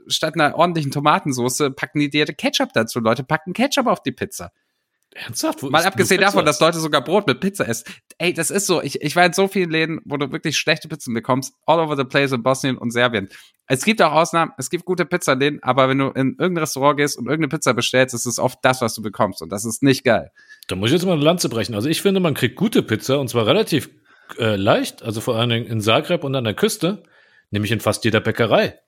statt 0.07 0.33
einer 0.33 0.55
ordentlichen 0.55 0.89
Tomatensauce 0.89 1.69
packen 1.75 1.99
die 1.99 2.09
dir 2.09 2.25
Ketchup 2.25 2.73
dazu. 2.73 2.99
Leute 2.99 3.23
packen 3.23 3.53
Ketchup 3.53 3.85
auf 3.85 4.01
die 4.01 4.11
Pizza. 4.11 4.51
Ernsthaft? 5.13 5.61
Wo 5.61 5.69
Mal 5.69 5.85
abgesehen 5.85 6.21
davon, 6.21 6.45
dass 6.45 6.59
Leute 6.59 6.79
sogar 6.79 7.03
Brot 7.03 7.27
mit 7.27 7.39
Pizza 7.41 7.67
essen. 7.67 7.85
Ey, 8.17 8.33
das 8.33 8.49
ist 8.49 8.65
so. 8.65 8.81
Ich, 8.81 9.01
ich 9.01 9.15
war 9.15 9.25
in 9.25 9.33
so 9.33 9.47
vielen 9.47 9.69
Läden, 9.69 9.99
wo 10.05 10.15
du 10.17 10.31
wirklich 10.31 10.57
schlechte 10.57 10.87
Pizzen 10.87 11.13
bekommst. 11.13 11.53
All 11.65 11.79
over 11.79 11.97
the 11.97 12.05
place 12.05 12.31
in 12.31 12.43
Bosnien 12.43 12.77
und 12.77 12.91
Serbien. 12.91 13.27
Es 13.67 13.83
gibt 13.83 14.01
auch 14.01 14.13
Ausnahmen. 14.13 14.51
Es 14.57 14.69
gibt 14.69 14.85
gute 14.85 15.05
Pizzaläden, 15.05 15.61
aber 15.63 15.89
wenn 15.89 15.97
du 15.97 16.07
in 16.07 16.35
irgendein 16.39 16.59
Restaurant 16.59 16.97
gehst 16.97 17.17
und 17.17 17.25
irgendeine 17.25 17.49
Pizza 17.49 17.73
bestellst, 17.73 18.15
ist 18.15 18.25
es 18.25 18.39
oft 18.39 18.59
das, 18.61 18.81
was 18.81 18.95
du 18.95 19.01
bekommst. 19.01 19.41
Und 19.41 19.51
das 19.51 19.65
ist 19.65 19.83
nicht 19.83 20.03
geil. 20.03 20.31
Da 20.67 20.75
muss 20.75 20.89
ich 20.89 20.93
jetzt 20.93 21.05
mal 21.05 21.13
eine 21.13 21.23
Lanze 21.23 21.49
brechen. 21.49 21.75
Also 21.75 21.89
ich 21.89 22.01
finde, 22.01 22.19
man 22.21 22.33
kriegt 22.33 22.55
gute 22.55 22.81
Pizza 22.81 23.19
und 23.19 23.27
zwar 23.27 23.45
relativ 23.45 23.89
äh, 24.37 24.55
leicht, 24.55 25.03
also 25.03 25.19
vor 25.19 25.35
allen 25.35 25.49
Dingen 25.49 25.65
in 25.65 25.81
Zagreb 25.81 26.23
und 26.23 26.35
an 26.35 26.45
der 26.45 26.53
Küste, 26.53 27.03
nämlich 27.49 27.71
in 27.71 27.81
fast 27.81 28.05
jeder 28.05 28.21
Bäckerei. 28.21 28.79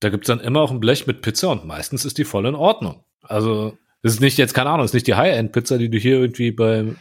Da 0.00 0.08
gibt's 0.08 0.26
dann 0.26 0.40
immer 0.40 0.60
auch 0.60 0.72
ein 0.72 0.80
Blech 0.80 1.06
mit 1.06 1.22
Pizza 1.22 1.50
und 1.50 1.66
meistens 1.66 2.04
ist 2.04 2.18
die 2.18 2.24
voll 2.24 2.46
in 2.46 2.54
Ordnung. 2.56 3.04
Also 3.22 3.78
es 4.04 4.12
ist 4.12 4.20
nicht 4.20 4.36
jetzt, 4.36 4.52
keine 4.52 4.68
Ahnung, 4.68 4.84
es 4.84 4.90
ist 4.90 4.94
nicht 4.94 5.06
die 5.06 5.14
High-End-Pizza, 5.14 5.78
die 5.78 5.88
du 5.88 5.96
hier 5.96 6.18
irgendwie 6.18 6.52
beim, 6.52 6.98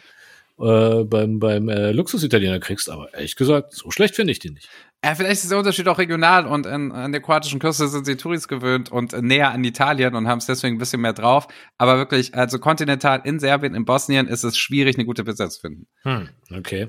äh, 0.58 1.04
beim, 1.04 1.38
beim 1.38 1.68
äh, 1.68 1.91
Luxus-Italiener 1.91 2.60
kriegst, 2.60 2.89
aber 2.89 3.14
ehrlich 3.14 3.36
gesagt, 3.36 3.74
so 3.74 3.91
schlecht 3.91 4.16
finde 4.16 4.32
ich 4.32 4.39
die 4.39 4.51
nicht. 4.51 4.70
Ja, 5.04 5.14
vielleicht 5.14 5.43
ist 5.43 5.51
der 5.51 5.58
Unterschied 5.58 5.86
auch 5.89 5.97
regional 5.97 6.47
und 6.47 6.66
in, 6.66 6.93
an 6.93 7.12
der 7.12 7.20
kroatischen 7.20 7.60
Küste 7.60 7.89
sind 7.89 8.06
sie 8.06 8.16
Touris 8.16 8.47
gewöhnt 8.47 8.89
und 8.89 9.12
äh, 9.12 9.22
näher 9.22 9.51
an 9.51 9.66
Italien 9.66 10.16
und 10.16 10.30
haben 10.30 10.38
es 10.38 10.45
deswegen 10.45 10.78
ein 10.78 10.80
bisschen 10.80 11.01
mehr 11.01 11.12
drauf. 11.12 11.49
Aber 11.78 11.97
wirklich, 11.97 12.36
also 12.36 12.58
kontinental 12.58 13.22
in 13.26 13.38
Serbien, 13.38 13.76
in 13.76 13.84
Bosnien 13.84 14.30
ist 14.30 14.45
es 14.45 14.58
schwierig, 14.58 14.95
eine 14.95 15.04
gute 15.04 15.26
Pizza 15.26 15.49
zu 15.49 15.60
finden. 15.60 15.88
Hm, 16.04 16.30
okay. 16.56 16.88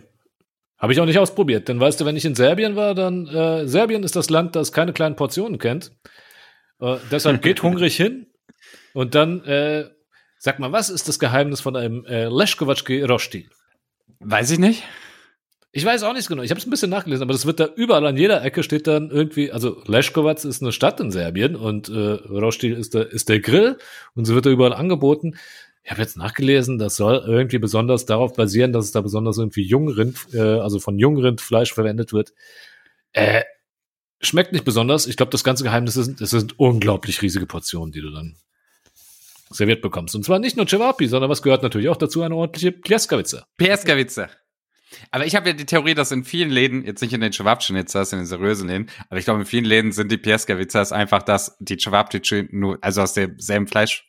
Habe 0.78 0.92
ich 0.92 1.00
auch 1.00 1.06
nicht 1.06 1.18
ausprobiert, 1.18 1.66
denn 1.66 1.80
weißt 1.80 2.00
du, 2.00 2.04
wenn 2.04 2.16
ich 2.16 2.24
in 2.24 2.36
Serbien 2.36 2.76
war, 2.76 2.94
dann 2.94 3.26
äh, 3.26 3.66
Serbien 3.66 4.04
ist 4.04 4.14
das 4.14 4.30
Land, 4.30 4.54
das 4.54 4.70
keine 4.70 4.92
kleinen 4.92 5.16
Portionen 5.16 5.58
kennt. 5.58 5.90
Äh, 6.78 6.98
deshalb 7.10 7.42
geht 7.42 7.62
hungrig 7.64 7.96
hin 7.96 8.28
und 8.92 9.16
dann 9.16 9.42
äh, 9.44 9.86
sag 10.44 10.58
mal, 10.58 10.72
was 10.72 10.90
ist 10.90 11.08
das 11.08 11.18
Geheimnis 11.18 11.62
von 11.62 11.74
einem 11.74 12.04
äh, 12.04 12.26
Leszkovački 12.26 13.02
Rosti? 13.02 13.48
Weiß 14.20 14.50
ich 14.50 14.58
nicht. 14.58 14.82
Ich 15.72 15.84
weiß 15.84 16.02
auch 16.02 16.12
nicht 16.12 16.28
genau. 16.28 16.42
Ich 16.42 16.50
habe 16.50 16.60
es 16.60 16.66
ein 16.66 16.70
bisschen 16.70 16.90
nachgelesen, 16.90 17.22
aber 17.22 17.32
das 17.32 17.46
wird 17.46 17.60
da 17.60 17.68
überall 17.74 18.06
an 18.06 18.18
jeder 18.18 18.44
Ecke 18.44 18.62
steht 18.62 18.86
dann 18.86 19.10
irgendwie. 19.10 19.50
Also 19.50 19.82
Leszkovac 19.86 20.44
ist 20.44 20.62
eine 20.62 20.70
Stadt 20.70 21.00
in 21.00 21.10
Serbien 21.10 21.56
und 21.56 21.88
äh, 21.88 21.92
Rosti 21.92 22.68
ist 22.68 22.92
der 22.92 23.10
ist 23.10 23.30
der 23.30 23.40
Grill 23.40 23.78
und 24.14 24.26
so 24.26 24.34
wird 24.34 24.44
da 24.44 24.50
überall 24.50 24.74
angeboten. 24.74 25.36
Ich 25.82 25.90
habe 25.90 26.02
jetzt 26.02 26.18
nachgelesen, 26.18 26.78
das 26.78 26.96
soll 26.96 27.24
irgendwie 27.26 27.58
besonders 27.58 28.04
darauf 28.04 28.34
basieren, 28.34 28.72
dass 28.72 28.84
es 28.84 28.92
da 28.92 29.00
besonders 29.00 29.38
irgendwie 29.38 29.62
Jungrind, 29.62 30.26
äh, 30.34 30.40
also 30.40 30.78
von 30.78 30.98
Jungrindfleisch 30.98 31.72
verwendet 31.72 32.12
wird. 32.12 32.34
Äh, 33.12 33.44
schmeckt 34.20 34.52
nicht 34.52 34.66
besonders. 34.66 35.06
Ich 35.06 35.16
glaube, 35.16 35.32
das 35.32 35.42
ganze 35.42 35.64
Geheimnis 35.64 35.96
ist, 35.96 36.20
es 36.20 36.30
sind 36.30 36.58
unglaublich 36.58 37.22
riesige 37.22 37.46
Portionen, 37.46 37.92
die 37.92 38.02
du 38.02 38.10
dann 38.10 38.36
serviert 39.50 39.82
bekommst. 39.82 40.14
Und 40.14 40.24
zwar 40.24 40.38
nicht 40.38 40.56
nur 40.56 40.66
Cevapi, 40.66 41.06
sondern 41.06 41.30
was 41.30 41.42
gehört 41.42 41.62
natürlich 41.62 41.88
auch 41.88 41.96
dazu, 41.96 42.22
eine 42.22 42.34
ordentliche 42.34 42.72
Pljeskavica. 42.72 43.46
Pieskavice. 43.56 44.28
Aber 45.10 45.26
ich 45.26 45.34
habe 45.34 45.48
ja 45.48 45.54
die 45.54 45.66
Theorie, 45.66 45.94
dass 45.94 46.12
in 46.12 46.24
vielen 46.24 46.50
Läden, 46.50 46.84
jetzt 46.84 47.02
nicht 47.02 47.12
in 47.12 47.20
den 47.20 47.32
Cevapcinicas, 47.32 48.12
in 48.12 48.20
den 48.20 48.26
seriösen 48.26 48.68
Läden, 48.68 48.90
aber 49.08 49.18
ich 49.18 49.24
glaube, 49.24 49.40
in 49.40 49.46
vielen 49.46 49.64
Läden 49.64 49.92
sind 49.92 50.10
die 50.10 50.18
Pieskavicas 50.18 50.92
einfach, 50.92 51.22
dass 51.22 51.56
die 51.58 51.78
Cevapcici 51.78 52.48
nur, 52.50 52.78
also 52.80 53.02
aus 53.02 53.14
demselben 53.14 53.66
Fleisch, 53.66 54.08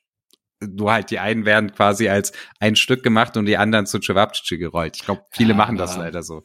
nur 0.62 0.92
halt 0.92 1.12
die 1.12 1.20
einen 1.20 1.46
werden 1.46 1.74
quasi 1.74 2.08
als 2.08 2.32
ein 2.60 2.76
Stück 2.76 3.04
gemacht 3.04 3.36
und 3.38 3.46
die 3.46 3.58
anderen 3.58 3.86
zu 3.86 4.00
Cevapcici 4.00 4.58
gerollt. 4.58 4.98
Ich 4.98 5.06
glaube, 5.06 5.24
viele 5.32 5.50
Ja, 5.50 5.56
machen 5.56 5.78
das 5.78 5.98
leider 5.98 6.24
so. 6.24 6.44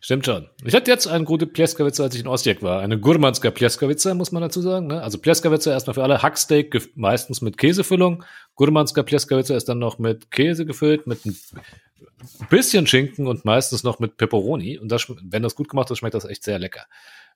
Stimmt 0.00 0.26
schon. 0.26 0.48
Ich 0.64 0.74
hatte 0.74 0.90
jetzt 0.90 1.08
eine 1.08 1.24
gute 1.24 1.46
Pljeskavica, 1.46 2.04
als 2.04 2.14
ich 2.14 2.20
in 2.20 2.28
Osijek 2.28 2.62
war. 2.62 2.80
Eine 2.80 3.00
Gurmanska 3.00 3.50
Pljeskavica, 3.50 4.14
muss 4.14 4.30
man 4.30 4.42
dazu 4.42 4.60
sagen. 4.60 4.86
Ne? 4.86 5.02
Also 5.02 5.18
Pljeskavica 5.18 5.70
erstmal 5.70 5.94
für 5.94 6.04
alle 6.04 6.22
Hacksteak, 6.22 6.96
meistens 6.96 7.42
mit 7.42 7.58
Käsefüllung. 7.58 8.24
Gurmanska 8.54 9.02
Pljeskavica 9.02 9.56
ist 9.56 9.68
dann 9.68 9.80
noch 9.80 9.98
mit 9.98 10.30
Käse 10.30 10.66
gefüllt, 10.66 11.08
mit 11.08 11.26
ein 11.26 11.36
bisschen 12.48 12.86
Schinken 12.86 13.26
und 13.26 13.44
meistens 13.44 13.82
noch 13.82 13.98
mit 13.98 14.16
Pepperoni. 14.16 14.78
Und 14.78 14.92
das, 14.92 15.12
wenn 15.22 15.42
das 15.42 15.56
gut 15.56 15.68
gemacht 15.68 15.90
ist, 15.90 15.98
schmeckt 15.98 16.14
das 16.14 16.24
echt 16.24 16.44
sehr 16.44 16.60
lecker. 16.60 16.86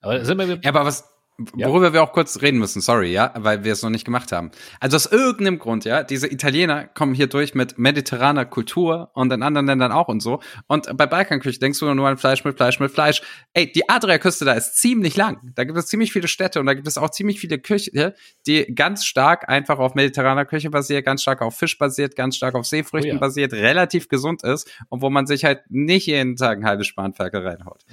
Aber 0.01 0.25
sind 0.25 0.39
wir, 0.39 0.61
Ja, 0.63 0.71
aber 0.71 0.85
was, 0.85 1.09
Ja. 1.57 1.69
worüber 1.69 1.93
wir 1.93 2.03
auch 2.03 2.13
kurz 2.13 2.41
reden 2.43 2.59
müssen, 2.59 2.81
sorry, 2.81 3.13
ja, 3.13 3.33
weil 3.37 3.65
wir 3.65 3.73
es 3.73 3.83
noch 3.83 3.91
nicht 3.91 4.05
gemacht 4.05 4.33
haben. 4.33 4.51
Also 4.81 4.97
aus 4.97 5.07
irgendeinem 5.07 5.59
Grund, 5.59 5.85
ja, 5.85 6.03
diese 6.03 6.31
Italiener 6.31 6.87
kommen 6.87 7.15
hier 7.15 7.27
durch 7.27 7.55
mit 7.55 7.79
mediterraner 7.79 8.45
Kultur 8.45 9.11
und 9.15 9.33
in 9.33 9.43
anderen 9.43 9.67
Ländern 9.67 9.93
auch 9.93 10.09
und 10.09 10.21
so. 10.21 10.41
Und 10.67 10.97
bei 10.97 11.07
Balkanküche 11.07 11.59
denkst 11.59 11.79
du 11.79 11.93
nur 11.95 12.09
an 12.09 12.17
Fleisch 12.19 12.45
mit 12.45 12.57
Fleisch 12.57 12.81
mit 12.81 12.91
Fleisch. 12.91 13.23
Ey, 13.53 13.71
die 13.71 13.89
Adriaküste 13.89 14.45
da 14.45 14.53
ist 14.53 14.77
ziemlich 14.77 15.17
lang. 15.17 15.53
Da 15.55 15.65
gibt 15.65 15.79
es 15.79 15.87
ziemlich 15.87 16.13
viele 16.13 16.29
Städte 16.29 16.61
und 16.61 16.67
da 16.67 16.75
gibt 16.75 16.89
es 16.89 16.99
auch 16.99 17.11
ziemlich 17.11 17.39
viele 17.41 17.59
Küche, 17.59 18.15
die 18.47 18.75
ganz 18.75 19.05
stark 19.05 19.49
einfach 19.49 19.79
auf 19.79 19.95
mediterraner 19.95 20.45
Küche 20.45 20.71
basiert, 20.71 21.05
ganz 21.05 21.23
stark 21.23 21.43
auf 21.43 21.57
Fisch 21.57 21.79
basiert, 21.79 22.17
ganz 22.17 22.37
stark 22.37 22.55
auf 22.55 22.67
Seefrüchten 22.67 23.13
Oh 23.13 23.15
ja. 23.15 23.19
basiert, 23.19 23.53
relativ 23.53 24.09
gesund 24.09 24.43
ist 24.43 24.71
und 24.89 25.03
wo 25.03 25.11
man 25.11 25.27
sich 25.27 25.45
halt 25.45 25.63
nicht 25.69 26.07
jeden 26.07 26.37
Tag 26.37 26.59
ein 26.59 26.65
halbes 26.65 26.87
Spanferkel 26.87 27.47
reinhaut. 27.47 27.85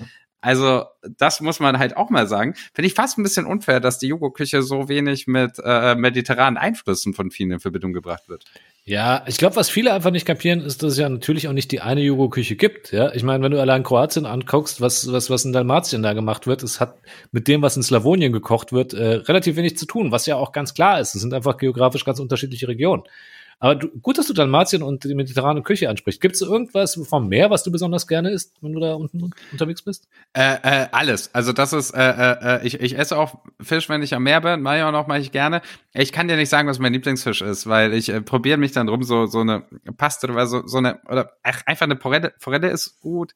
Also, 0.42 0.86
das 1.18 1.42
muss 1.42 1.60
man 1.60 1.80
halt 1.80 1.98
auch 1.98 2.10
mal 2.10 2.26
sagen. 2.26 2.54
Finde 2.74 2.88
ich 2.88 2.94
fast 2.94 3.18
ein 3.18 3.24
bisschen 3.24 3.46
unfair, 3.46 3.82
dass 3.82 4.00
die 4.00 4.08
Jugo-Küche 4.08 4.62
so 4.62 4.88
wenig 4.88 5.28
mit 5.28 5.60
äh, 5.62 5.96
mediterranen 5.96 6.58
Einflüssen 6.58 7.14
von 7.14 7.30
vielen 7.30 7.52
in 7.52 7.60
Verbindung 7.60 7.92
gebracht 7.92 8.30
wird. 8.30 8.46
Ja, 8.86 9.24
ich 9.28 9.38
glaube, 9.38 9.58
was 9.58 9.70
viele 9.70 9.94
einfach 9.94 10.12
nicht 10.12 10.26
kapieren, 10.26 10.62
ist, 10.62 10.82
dass 10.82 10.94
es 10.94 10.98
ja 10.98 11.10
natürlich 11.10 11.48
auch 11.48 11.54
nicht 11.54 11.72
die 11.72 11.82
eine 11.82 12.02
Jugo-Küche 12.02 12.56
gibt. 12.56 12.92
Ja, 12.92 13.14
ich 13.14 13.24
meine, 13.24 13.44
wenn 13.44 13.52
du 13.52 13.60
allein 13.60 13.84
Kroatien 13.84 14.26
anguckst, 14.26 14.80
was, 14.80 15.12
was, 15.12 15.30
was 15.30 15.44
in 15.44 15.52
Dalmatien 15.52 16.02
da 16.02 16.14
gemacht 16.14 16.48
wird, 16.48 16.64
es 16.64 16.80
hat 16.80 16.96
mit 17.32 17.48
dem, 17.48 17.62
was 17.62 17.76
in 17.76 17.84
Slawonien 17.84 18.32
gekocht 18.32 18.72
wird, 18.72 18.94
äh, 18.94 19.16
relativ 19.16 19.58
wenig 19.58 19.78
zu 19.78 19.86
tun, 19.86 20.12
was 20.12 20.26
ja 20.26 20.38
auch 20.38 20.54
ganz 20.54 20.74
klar 20.74 21.02
ist. 21.02 21.16
Es 21.16 21.22
sind 21.22 21.34
einfach 21.34 21.58
geografisch 21.58 22.06
ganz 22.06 22.20
unterschiedliche 22.20 22.68
Regionen. 22.70 23.04
Aber 23.62 23.76
du, 23.76 23.89
gut, 23.99 24.18
dass 24.18 24.28
du 24.28 24.34
Dalmatien 24.34 24.82
und 24.82 25.03
die 25.03 25.14
mediterrane 25.14 25.62
Küche 25.62 25.89
ansprichst. 25.89 26.22
Gibt 26.22 26.36
es 26.36 26.41
irgendwas 26.41 26.99
vom 27.07 27.28
Meer, 27.28 27.49
was 27.49 27.64
du 27.64 27.72
besonders 27.72 28.07
gerne 28.07 28.32
isst, 28.32 28.55
wenn 28.62 28.72
du 28.72 28.80
da 28.80 28.93
unten 28.93 29.32
unterwegs 29.51 29.82
bist? 29.82 30.07
Äh, 30.34 30.55
äh, 30.64 30.88
alles. 30.93 31.36
Also 31.36 31.51
das 31.51 31.74
ist, 31.74 31.91
äh, 31.91 32.10
äh, 32.10 32.66
ich, 32.66 32.80
ich 32.80 32.97
esse 32.97 33.18
auch 33.18 33.39
Fisch, 33.60 33.89
wenn 33.89 34.01
ich 34.01 34.16
am 34.16 34.24
Meer 34.24 34.39
bin. 34.39 34.62
Mache 34.62 34.78
ich 34.78 34.84
auch 34.84 34.93
noch, 34.93 35.07
mache 35.07 35.20
ich 35.20 35.34
gerne. 35.34 35.62
Ich 35.93 36.14
kann 36.14 36.30
dir 36.30 36.38
nicht 36.38 36.49
sagen, 36.49 36.70
was 36.70 36.80
mein 36.80 36.93
Lieblingsfisch 36.93 37.41
ist, 37.41 37.68
weil 37.68 37.93
ich 37.93 38.07
äh, 38.10 38.22
probiere 38.22 38.57
mich 38.57 38.72
dann 38.72 38.88
drum, 38.88 39.03
so, 39.03 39.26
so 39.26 39.41
eine 39.41 39.66
Paste 39.97 40.32
oder 40.32 40.47
so, 40.47 40.66
so 40.66 40.78
eine, 40.78 41.01
oder 41.10 41.34
ach, 41.43 41.62
einfach 41.66 41.86
eine 41.86 41.97
Forelle, 41.97 42.34
Forelle 42.39 42.70
ist 42.70 43.01
gut. 43.01 43.36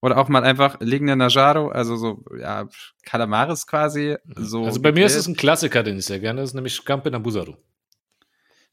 Oder 0.00 0.18
auch 0.18 0.28
mal 0.28 0.44
einfach 0.44 0.76
liegende 0.80 1.16
Najaro, 1.16 1.68
also 1.68 1.96
so, 1.96 2.22
ja, 2.38 2.68
Kalamaris 3.06 3.66
quasi. 3.66 4.16
So 4.36 4.64
also 4.66 4.82
bei 4.82 4.92
mir 4.92 5.06
ist 5.06 5.16
es 5.16 5.26
ein 5.26 5.34
Klassiker, 5.34 5.82
den 5.82 5.96
ich 5.96 6.04
sehr 6.04 6.20
gerne, 6.20 6.42
das 6.42 6.50
ist 6.50 6.54
nämlich 6.54 6.74
Scampi 6.74 7.10
Nabusaru. 7.10 7.54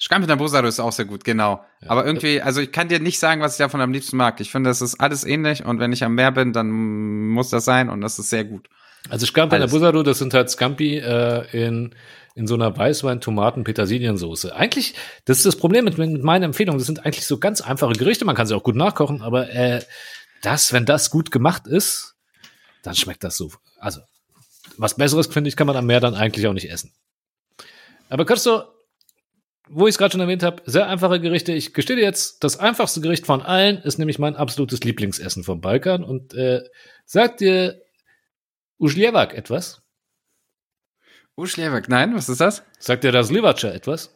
Scampi 0.01 0.27
Nabusaro 0.27 0.65
ist 0.65 0.79
auch 0.79 0.91
sehr 0.91 1.05
gut, 1.05 1.23
genau. 1.23 1.63
Ja. 1.81 1.91
Aber 1.91 2.05
irgendwie, 2.05 2.41
also 2.41 2.59
ich 2.59 2.71
kann 2.71 2.87
dir 2.87 2.99
nicht 2.99 3.19
sagen, 3.19 3.39
was 3.41 3.53
ich 3.53 3.57
davon 3.59 3.81
am 3.81 3.93
liebsten 3.93 4.17
mag. 4.17 4.39
Ich 4.41 4.51
finde, 4.51 4.71
das 4.71 4.81
ist 4.81 4.99
alles 4.99 5.23
ähnlich 5.23 5.63
und 5.63 5.79
wenn 5.79 5.93
ich 5.93 6.03
am 6.03 6.15
Meer 6.15 6.31
bin, 6.31 6.53
dann 6.53 6.71
muss 6.71 7.49
das 7.49 7.65
sein 7.65 7.87
und 7.87 8.01
das 8.01 8.17
ist 8.17 8.31
sehr 8.31 8.43
gut. 8.43 8.67
Also 9.09 9.27
Scampi. 9.27 9.59
Nabusaru, 9.59 10.01
das 10.01 10.17
sind 10.17 10.33
halt 10.33 10.49
Scampi 10.49 10.97
äh, 10.97 11.45
in, 11.51 11.93
in 12.33 12.47
so 12.47 12.55
einer 12.55 12.75
Weißwein-Tomaten-Petersiliensoße. 12.75 14.55
Eigentlich, 14.55 14.95
das 15.25 15.37
ist 15.37 15.45
das 15.45 15.55
Problem 15.55 15.85
mit, 15.85 15.99
mit 15.99 16.23
meiner 16.23 16.45
Empfehlung, 16.45 16.79
das 16.79 16.87
sind 16.87 17.05
eigentlich 17.05 17.27
so 17.27 17.37
ganz 17.37 17.61
einfache 17.61 17.93
Gerichte, 17.93 18.25
man 18.25 18.35
kann 18.35 18.47
sie 18.47 18.55
auch 18.55 18.63
gut 18.63 18.75
nachkochen, 18.75 19.21
aber 19.21 19.51
äh, 19.51 19.83
das, 20.41 20.73
wenn 20.73 20.85
das 20.85 21.11
gut 21.11 21.29
gemacht 21.29 21.67
ist, 21.67 22.15
dann 22.81 22.95
schmeckt 22.95 23.23
das 23.23 23.37
so. 23.37 23.51
Also, 23.79 24.01
was 24.77 24.95
Besseres, 24.95 25.27
finde 25.27 25.49
ich, 25.49 25.55
kann 25.55 25.67
man 25.67 25.75
am 25.75 25.85
Meer 25.85 25.99
dann 25.99 26.15
eigentlich 26.15 26.47
auch 26.47 26.53
nicht 26.53 26.71
essen. 26.71 26.91
Aber 28.09 28.25
Christo, 28.25 28.63
wo 29.69 29.87
ich 29.87 29.93
es 29.93 29.97
gerade 29.97 30.11
schon 30.11 30.21
erwähnt 30.21 30.43
habe, 30.43 30.61
sehr 30.65 30.87
einfache 30.87 31.19
Gerichte. 31.19 31.53
Ich 31.53 31.73
gestehe 31.73 31.95
dir 31.95 32.03
jetzt, 32.03 32.43
das 32.43 32.57
einfachste 32.57 33.01
Gericht 33.01 33.25
von 33.25 33.41
allen 33.41 33.77
ist 33.77 33.99
nämlich 33.99 34.19
mein 34.19 34.35
absolutes 34.35 34.83
Lieblingsessen 34.83 35.43
vom 35.43 35.61
Balkan. 35.61 36.03
Und 36.03 36.33
äh, 36.33 36.63
sagt 37.05 37.39
dir 37.39 37.81
Uschljevak 38.77 39.33
etwas? 39.33 39.81
Uschlewek, 41.35 41.87
nein, 41.87 42.13
was 42.15 42.29
ist 42.29 42.41
das? 42.41 42.63
Sagt 42.79 43.03
dir 43.03 43.11
das 43.11 43.31
Livaca 43.31 43.69
etwas? 43.69 44.15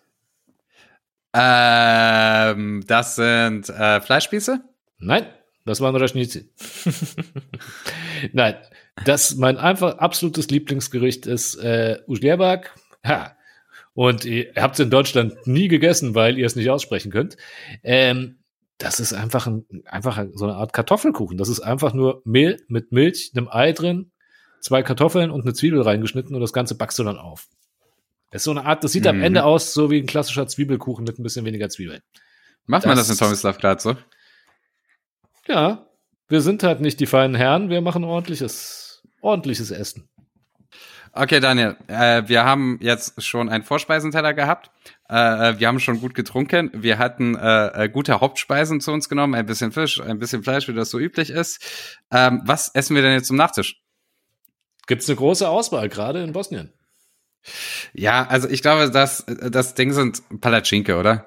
Ähm, 1.34 2.84
das 2.88 3.16
sind 3.16 3.70
äh, 3.70 4.02
Fleischspieße? 4.02 4.64
Nein, 5.00 5.28
das 5.66 5.82
waren 5.82 5.96
Raschnizi. 5.96 6.50
Nein, 8.34 8.56
das 9.04 9.36
mein 9.36 9.58
einfach 9.58 9.98
absolutes 9.98 10.50
Lieblingsgericht 10.50 11.26
ist 11.26 11.56
äh, 11.56 12.00
Uschljevak. 12.08 12.74
Ha. 13.06 13.36
Und 13.96 14.26
ihr 14.26 14.52
habt 14.58 14.76
es 14.76 14.82
in 14.82 14.90
Deutschland 14.92 15.48
nie 15.48 15.68
gegessen, 15.70 16.14
weil 16.16 16.38
ihr 16.38 16.46
es 16.46 16.56
nicht 16.56 16.70
aussprechen 16.70 17.12
könnt. 17.12 17.38
Ähm, 17.82 18.38
das 18.78 19.00
ist 19.00 19.14
einfach, 19.14 19.48
ein, 19.48 19.66
einfach 19.86 20.24
so 20.34 20.46
eine 20.46 20.56
Art 20.56 20.74
Kartoffelkuchen. 20.74 21.38
Das 21.38 21.48
ist 21.50 21.62
einfach 21.62 21.94
nur 21.94 22.22
Mehl 22.26 22.62
mit 22.68 22.92
Milch, 22.92 23.32
einem 23.34 23.48
Ei 23.50 23.72
drin, 23.72 24.12
zwei 24.60 24.84
Kartoffeln 24.84 25.32
und 25.32 25.42
eine 25.44 25.54
Zwiebel 25.54 25.82
reingeschnitten 25.82 26.36
und 26.36 26.42
das 26.42 26.52
Ganze 26.52 26.76
backst 26.76 27.00
du 27.00 27.04
dann 27.06 27.18
auf. 27.18 27.48
Das 28.32 28.42
ist 28.42 28.46
so 28.46 28.52
eine 28.52 28.66
Art, 28.66 28.84
das 28.84 28.92
sieht 28.92 29.08
am 29.08 29.22
Ende 29.24 29.46
aus 29.46 29.74
so 29.74 29.90
wie 29.90 30.00
ein 30.00 30.08
klassischer 30.08 30.46
Zwiebelkuchen 30.46 31.06
mit 31.06 31.18
ein 31.18 31.24
bisschen 31.24 31.46
weniger 31.46 31.70
Zwiebeln. 31.70 32.02
Macht 32.66 32.86
man 32.86 32.98
Das- 32.98 33.08
das 33.08 33.18
in 33.18 33.26
Tomislav 33.26 33.58
gerade 33.60 33.82
so? 33.82 33.96
Ja, 35.48 35.88
wir 36.28 36.42
sind 36.42 36.64
halt 36.64 36.82
nicht 36.82 37.00
die 37.00 37.06
feinen 37.06 37.36
Herren, 37.36 37.70
wir 37.70 37.80
machen 37.80 38.04
ordentliches, 38.04 39.04
ordentliches 39.22 39.72
Essen. 39.72 40.10
Okay, 41.18 41.40
Daniel, 41.40 41.78
äh, 41.88 42.24
wir 42.28 42.44
haben 42.44 42.78
jetzt 42.82 43.24
schon 43.24 43.48
einen 43.48 43.64
Vorspeisenteller 43.64 44.34
gehabt. 44.34 44.70
Äh, 45.10 45.16
äh, 45.16 45.60
wir 45.60 45.70
haben 45.70 45.80
schon 45.80 46.02
gut 46.02 46.14
getrunken. 46.14 46.70
Wir 46.74 46.98
hatten 46.98 47.36
äh, 47.36 47.86
äh, 47.86 47.90
gute 47.90 48.20
Hauptspeisen 48.20 48.82
zu 48.82 48.92
uns 48.92 49.08
genommen, 49.08 49.34
ein 49.34 49.46
bisschen 49.46 49.72
Fisch, 49.72 50.02
ein 50.02 50.20
bisschen 50.20 50.44
Fleisch, 50.44 50.68
wie 50.68 50.74
das 50.74 50.90
so 50.90 51.00
üblich 51.00 51.30
ist. 51.30 51.98
Ähm, 52.12 52.42
was 52.44 52.68
essen 52.76 52.98
wir 52.98 53.02
denn 53.02 53.14
jetzt 53.14 53.28
zum 53.28 53.38
Nachtisch? 53.38 53.82
Gibt's 54.88 55.08
eine 55.08 55.16
große 55.16 55.48
Auswahl, 55.48 55.88
gerade 55.88 56.22
in 56.22 56.34
Bosnien. 56.34 56.74
Ja, 57.94 58.28
also 58.28 58.50
ich 58.50 58.62
glaube, 58.62 58.92
das, 58.92 59.26
das 59.26 59.74
Ding 59.74 59.94
sind 59.94 60.22
Palatschinke, 60.42 60.98
oder? 60.98 61.26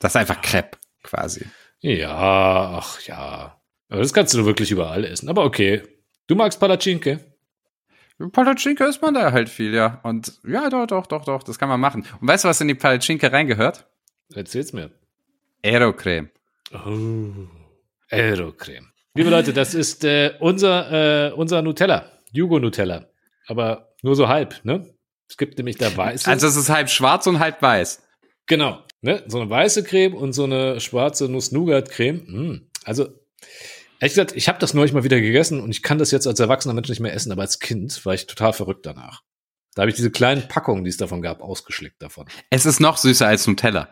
Das 0.00 0.12
ist 0.12 0.16
einfach 0.16 0.42
Crepe, 0.42 0.78
quasi. 1.04 1.46
Ja, 1.78 2.80
ach 2.80 3.00
ja. 3.02 3.62
Aber 3.88 4.00
das 4.00 4.12
kannst 4.12 4.34
du 4.34 4.44
wirklich 4.44 4.72
überall 4.72 5.04
essen. 5.04 5.28
Aber 5.28 5.44
okay. 5.44 5.84
Du 6.26 6.34
magst 6.34 6.58
Palatschinke? 6.58 7.37
Palatschinke 8.32 8.84
isst 8.84 9.00
man 9.00 9.14
da 9.14 9.32
halt 9.32 9.48
viel, 9.48 9.74
ja. 9.74 10.00
Und 10.02 10.40
ja, 10.46 10.68
doch, 10.70 10.86
doch, 10.86 11.06
doch, 11.06 11.24
doch, 11.24 11.42
das 11.42 11.58
kann 11.58 11.68
man 11.68 11.80
machen. 11.80 12.04
Und 12.20 12.28
weißt 12.28 12.44
du, 12.44 12.48
was 12.48 12.60
in 12.60 12.68
die 12.68 12.74
Palatschinke 12.74 13.32
reingehört? 13.32 13.86
Erzähl's 14.34 14.72
mir. 14.72 14.90
Aerocreme. 15.64 16.30
Oh, 16.72 17.48
Aerocreme. 18.10 18.88
Liebe 19.14 19.30
Leute, 19.30 19.52
das 19.52 19.74
ist 19.74 20.04
äh, 20.04 20.34
unser, 20.40 21.28
äh, 21.28 21.32
unser 21.32 21.62
Nutella. 21.62 22.10
Jugo 22.30 22.58
Nutella. 22.58 23.06
Aber 23.46 23.94
nur 24.02 24.14
so 24.16 24.28
halb, 24.28 24.64
ne? 24.64 24.94
Es 25.28 25.36
gibt 25.36 25.58
nämlich 25.58 25.76
da 25.76 25.94
weiße. 25.96 26.28
Also 26.30 26.46
es 26.46 26.56
ist 26.56 26.70
halb 26.70 26.88
schwarz 26.88 27.26
und 27.26 27.38
halb 27.38 27.60
weiß. 27.60 28.02
Genau, 28.46 28.82
ne? 29.00 29.22
So 29.26 29.40
eine 29.40 29.50
weiße 29.50 29.84
Creme 29.84 30.14
und 30.14 30.32
so 30.32 30.44
eine 30.44 30.80
schwarze 30.80 31.28
Nuss-Nougat-Creme. 31.28 32.16
Mm. 32.26 32.70
Also, 32.84 33.08
ehrlich 34.00 34.12
gesagt, 34.12 34.32
ich 34.34 34.48
habe 34.48 34.58
das 34.58 34.74
neulich 34.74 34.92
mal 34.92 35.04
wieder 35.04 35.20
gegessen 35.20 35.60
und 35.60 35.70
ich 35.70 35.82
kann 35.82 35.98
das 35.98 36.10
jetzt 36.10 36.26
als 36.26 36.40
erwachsener 36.40 36.74
Mensch 36.74 36.88
nicht 36.88 37.00
mehr 37.00 37.14
essen, 37.14 37.32
aber 37.32 37.42
als 37.42 37.58
Kind 37.58 38.04
war 38.04 38.14
ich 38.14 38.26
total 38.26 38.52
verrückt 38.52 38.86
danach. 38.86 39.22
Da 39.74 39.82
habe 39.82 39.90
ich 39.90 39.96
diese 39.96 40.10
kleinen 40.10 40.48
Packungen, 40.48 40.84
die 40.84 40.90
es 40.90 40.96
davon 40.96 41.22
gab, 41.22 41.40
ausgeschleckt 41.40 42.02
davon. 42.02 42.26
Es 42.50 42.66
ist 42.66 42.80
noch 42.80 42.96
süßer 42.96 43.26
als 43.26 43.46
Nutella. 43.46 43.88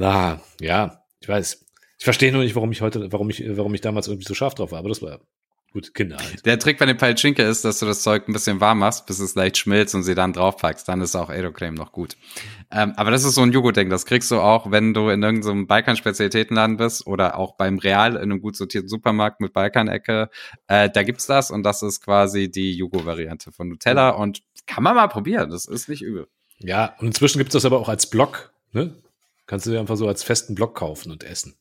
Ah, 0.00 0.38
ja, 0.60 1.04
ich 1.20 1.28
weiß. 1.28 1.64
Ich 1.98 2.04
verstehe 2.04 2.32
nur 2.32 2.42
nicht, 2.42 2.54
warum 2.54 2.72
ich 2.72 2.80
heute, 2.80 3.12
warum 3.12 3.30
ich, 3.30 3.42
warum 3.56 3.74
ich 3.74 3.80
damals 3.80 4.08
irgendwie 4.08 4.26
so 4.26 4.34
scharf 4.34 4.54
drauf 4.54 4.72
war, 4.72 4.80
aber 4.80 4.88
das 4.88 5.02
war 5.02 5.20
gut, 5.74 5.92
Kinder 5.92 6.16
halt. 6.16 6.46
Der 6.46 6.58
Trick 6.58 6.78
bei 6.78 6.86
den 6.86 6.96
Palatschinke 6.96 7.42
ist, 7.42 7.64
dass 7.64 7.80
du 7.80 7.86
das 7.86 8.02
Zeug 8.02 8.26
ein 8.28 8.32
bisschen 8.32 8.60
warm 8.60 8.78
machst, 8.78 9.06
bis 9.06 9.18
es 9.18 9.34
leicht 9.34 9.58
schmilzt 9.58 9.94
und 9.94 10.04
sie 10.04 10.14
dann 10.14 10.32
draufpackst. 10.32 10.88
Dann 10.88 11.00
ist 11.02 11.16
auch 11.16 11.28
Aerocreme 11.28 11.74
noch 11.74 11.92
gut. 11.92 12.16
Ähm, 12.70 12.94
aber 12.96 13.10
das 13.10 13.24
ist 13.24 13.34
so 13.34 13.42
ein 13.42 13.52
Joghurt-Ding. 13.52 13.90
Das 13.90 14.06
kriegst 14.06 14.30
du 14.30 14.40
auch, 14.40 14.70
wenn 14.70 14.94
du 14.94 15.10
in 15.10 15.22
irgendeinem 15.22 15.66
Balkan-Spezialitätenladen 15.66 16.76
bist 16.76 17.06
oder 17.06 17.36
auch 17.36 17.56
beim 17.56 17.78
Real 17.78 18.14
in 18.14 18.22
einem 18.22 18.40
gut 18.40 18.56
sortierten 18.56 18.88
Supermarkt 18.88 19.40
mit 19.40 19.52
Balkan-Ecke. 19.52 20.30
Äh, 20.68 20.88
da 20.90 21.02
gibt's 21.02 21.26
das 21.26 21.50
und 21.50 21.64
das 21.64 21.82
ist 21.82 22.00
quasi 22.00 22.50
die 22.50 22.72
Jugo-Variante 22.72 23.52
von 23.52 23.68
Nutella 23.68 24.10
und 24.10 24.42
kann 24.66 24.84
man 24.84 24.94
mal 24.94 25.08
probieren. 25.08 25.50
Das 25.50 25.66
ist 25.66 25.88
nicht 25.88 26.02
übel. 26.02 26.28
Ja, 26.60 26.94
und 27.00 27.08
inzwischen 27.08 27.38
gibt 27.38 27.50
es 27.50 27.54
das 27.54 27.64
aber 27.64 27.80
auch 27.80 27.88
als 27.88 28.08
Block, 28.08 28.52
ne? 28.72 28.94
Kannst 29.46 29.66
du 29.66 29.70
dir 29.72 29.80
einfach 29.80 29.96
so 29.96 30.08
als 30.08 30.22
festen 30.22 30.54
Block 30.54 30.74
kaufen 30.74 31.12
und 31.12 31.24
essen. 31.24 31.54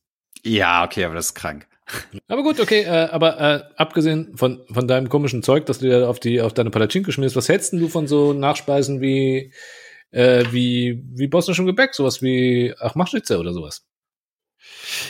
Ja, 0.45 0.83
okay, 0.83 1.05
aber 1.05 1.15
das 1.15 1.27
ist 1.27 1.35
krank. 1.35 1.67
Aber 2.27 2.43
gut, 2.43 2.61
okay, 2.61 2.83
äh, 2.83 3.09
aber 3.11 3.39
äh, 3.39 3.63
abgesehen 3.75 4.37
von, 4.37 4.61
von 4.71 4.87
deinem 4.87 5.09
komischen 5.09 5.43
Zeug, 5.43 5.65
das 5.65 5.79
du 5.79 5.87
dir 5.87 6.09
auf 6.09 6.17
die 6.17 6.39
auf 6.41 6.53
deine 6.53 6.69
Palatschinke 6.69 7.11
schmierst, 7.11 7.35
was 7.35 7.49
hältst 7.49 7.73
du 7.73 7.89
von 7.89 8.07
so 8.07 8.31
Nachspeisen 8.31 9.01
wie 9.01 9.51
äh, 10.11 10.45
wie 10.51 11.03
wie 11.11 11.27
bosnischem 11.27 11.65
Gebäck, 11.65 11.93
sowas 11.93 12.21
wie 12.21 12.73
Achmachschnitzer 12.79 13.37
oder 13.37 13.51
sowas? 13.51 13.85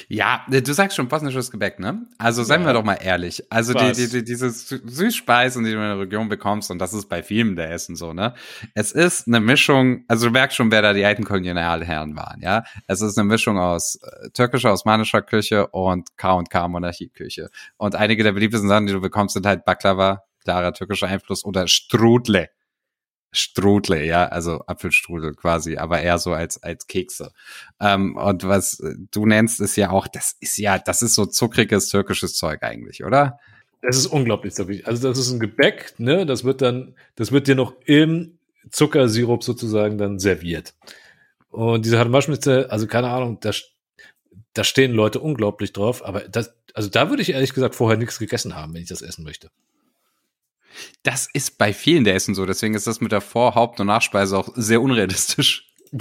Ja, 0.08 0.45
du 0.49 0.74
sagst 0.74 0.95
schon 0.97 1.08
bosnisches 1.08 1.51
Gebäck, 1.51 1.80
ne? 1.80 2.06
Also 2.18 2.43
seien 2.43 2.62
Ja. 2.62 2.68
wir 2.68 2.74
doch 2.74 2.84
mal 2.84 2.95
ehrlich. 2.95 3.43
Also 3.51 3.74
die, 3.74 3.91
die, 3.93 4.10
die, 4.10 4.24
diese 4.24 4.47
Sü- 4.47 4.82
Süßspeisen, 4.88 5.64
die 5.64 5.72
du 5.72 5.78
in 5.78 5.84
der 5.84 5.99
Region 5.99 6.30
bekommst, 6.30 6.72
und 6.72 6.80
das 6.80 6.93
ist 6.93 7.08
bei 7.10 7.24
vielen 7.24 7.56
der 7.56 7.72
Essen 7.72 7.95
so, 7.95 8.14
ne? 8.14 8.34
Es 8.74 8.91
ist 8.91 9.28
eine 9.28 9.39
Mischung, 9.39 10.06
also 10.08 10.28
du 10.28 10.32
merkst 10.32 10.58
schon, 10.58 10.72
wer 10.72 10.82
da 10.82 10.93
die 10.93 11.06
alten 11.06 11.24
Kolonialherren 11.24 12.16
waren, 12.16 12.41
ja? 12.41 12.64
Es 12.88 13.01
ist 13.01 13.18
eine 13.18 13.28
Mischung 13.28 13.58
aus 13.58 13.95
äh, 13.95 14.30
türkischer, 14.32 14.72
osmanischer 14.74 15.22
Küche 15.22 15.68
und 15.68 16.18
K&K 16.18 16.68
Monarchieküche. 16.68 17.49
Und 17.78 17.95
einige 17.95 18.24
der 18.24 18.34
beliebtesten 18.34 18.70
Sachen, 18.70 18.88
die 18.88 18.93
du 18.93 19.01
bekommst, 19.01 19.34
sind 19.34 19.45
halt 19.45 19.66
Baklava, 19.66 20.24
klarer 20.43 20.74
türkischer 20.74 21.08
Einfluss, 21.08 21.45
oder 21.45 21.68
Strudle. 21.68 22.49
Strudle, 23.34 24.06
ja, 24.06 24.28
also 24.28 24.62
Apfelstrudel 24.68 25.34
quasi, 25.34 25.78
aber 25.78 26.02
eher 26.02 26.20
so 26.20 26.32
als 26.32 26.62
als 26.64 26.88
Kekse. 26.88 27.32
Ähm, 27.82 28.16
und 28.16 28.44
was 28.44 28.80
äh, 28.80 28.94
du 29.12 29.26
nennst, 29.26 29.60
ist 29.60 29.76
ja 29.76 29.90
auch, 29.90 30.08
das 30.08 30.38
ist 30.40 30.58
ja, 30.58 30.80
das 30.80 31.02
ist 31.02 31.16
so 31.16 31.26
zuckriges 31.26 31.90
türkisches 31.90 32.36
Zeug 32.36 32.64
eigentlich, 32.64 33.04
oder? 33.04 33.40
Das 33.82 33.98
ist 33.98 34.08
unglaublich 34.08 34.54
zuckrig. 34.54 34.88
Also 34.88 35.10
das 35.10 35.18
ist 35.18 35.32
ein 35.32 35.40
Gebäck, 35.40 35.96
ne? 35.98 36.26
Das 36.26 36.46
wird 36.46 36.62
dann, 36.62 36.96
das 37.16 37.34
wird 37.34 37.48
dir 37.48 37.56
noch 37.56 37.76
im 37.86 38.38
Zuckersirup 38.70 39.44
sozusagen 39.44 39.98
dann 39.98 40.20
serviert. 40.20 40.74
Und 41.50 41.86
diese 41.86 42.00
Hartmaschmitze, 42.00 42.72
also 42.72 42.88
keine 42.88 43.10
Ahnung, 43.10 43.40
da, 43.42 43.52
da 44.54 44.64
stehen 44.64 44.94
Leute 44.94 45.20
unglaublich 45.20 45.74
drauf, 45.74 46.04
aber 46.06 46.22
das, 46.22 46.56
also 46.74 46.90
da 46.90 47.10
würde 47.10 47.22
ich 47.22 47.32
ehrlich 47.32 47.54
gesagt 47.54 47.76
vorher 47.76 47.98
nichts 47.98 48.20
gegessen 48.20 48.56
haben, 48.56 48.74
wenn 48.74 48.84
ich 48.84 48.90
das 48.90 49.02
essen 49.02 49.24
möchte. 49.24 49.50
Das 51.03 51.28
ist 51.34 51.57
bei 51.57 51.74
vielen 51.74 52.03
der 52.03 52.15
Essen 52.15 52.36
so, 52.36 52.45
deswegen 52.45 52.74
ist 52.76 52.88
das 52.88 53.01
mit 53.01 53.11
der 53.11 53.21
Vor-, 53.21 53.55
Haupt- 53.55 53.80
und 53.80 53.88
Nachspeise 53.88 54.38
auch 54.38 54.49
sehr 54.55 54.82
unrealistisch. 54.82 55.67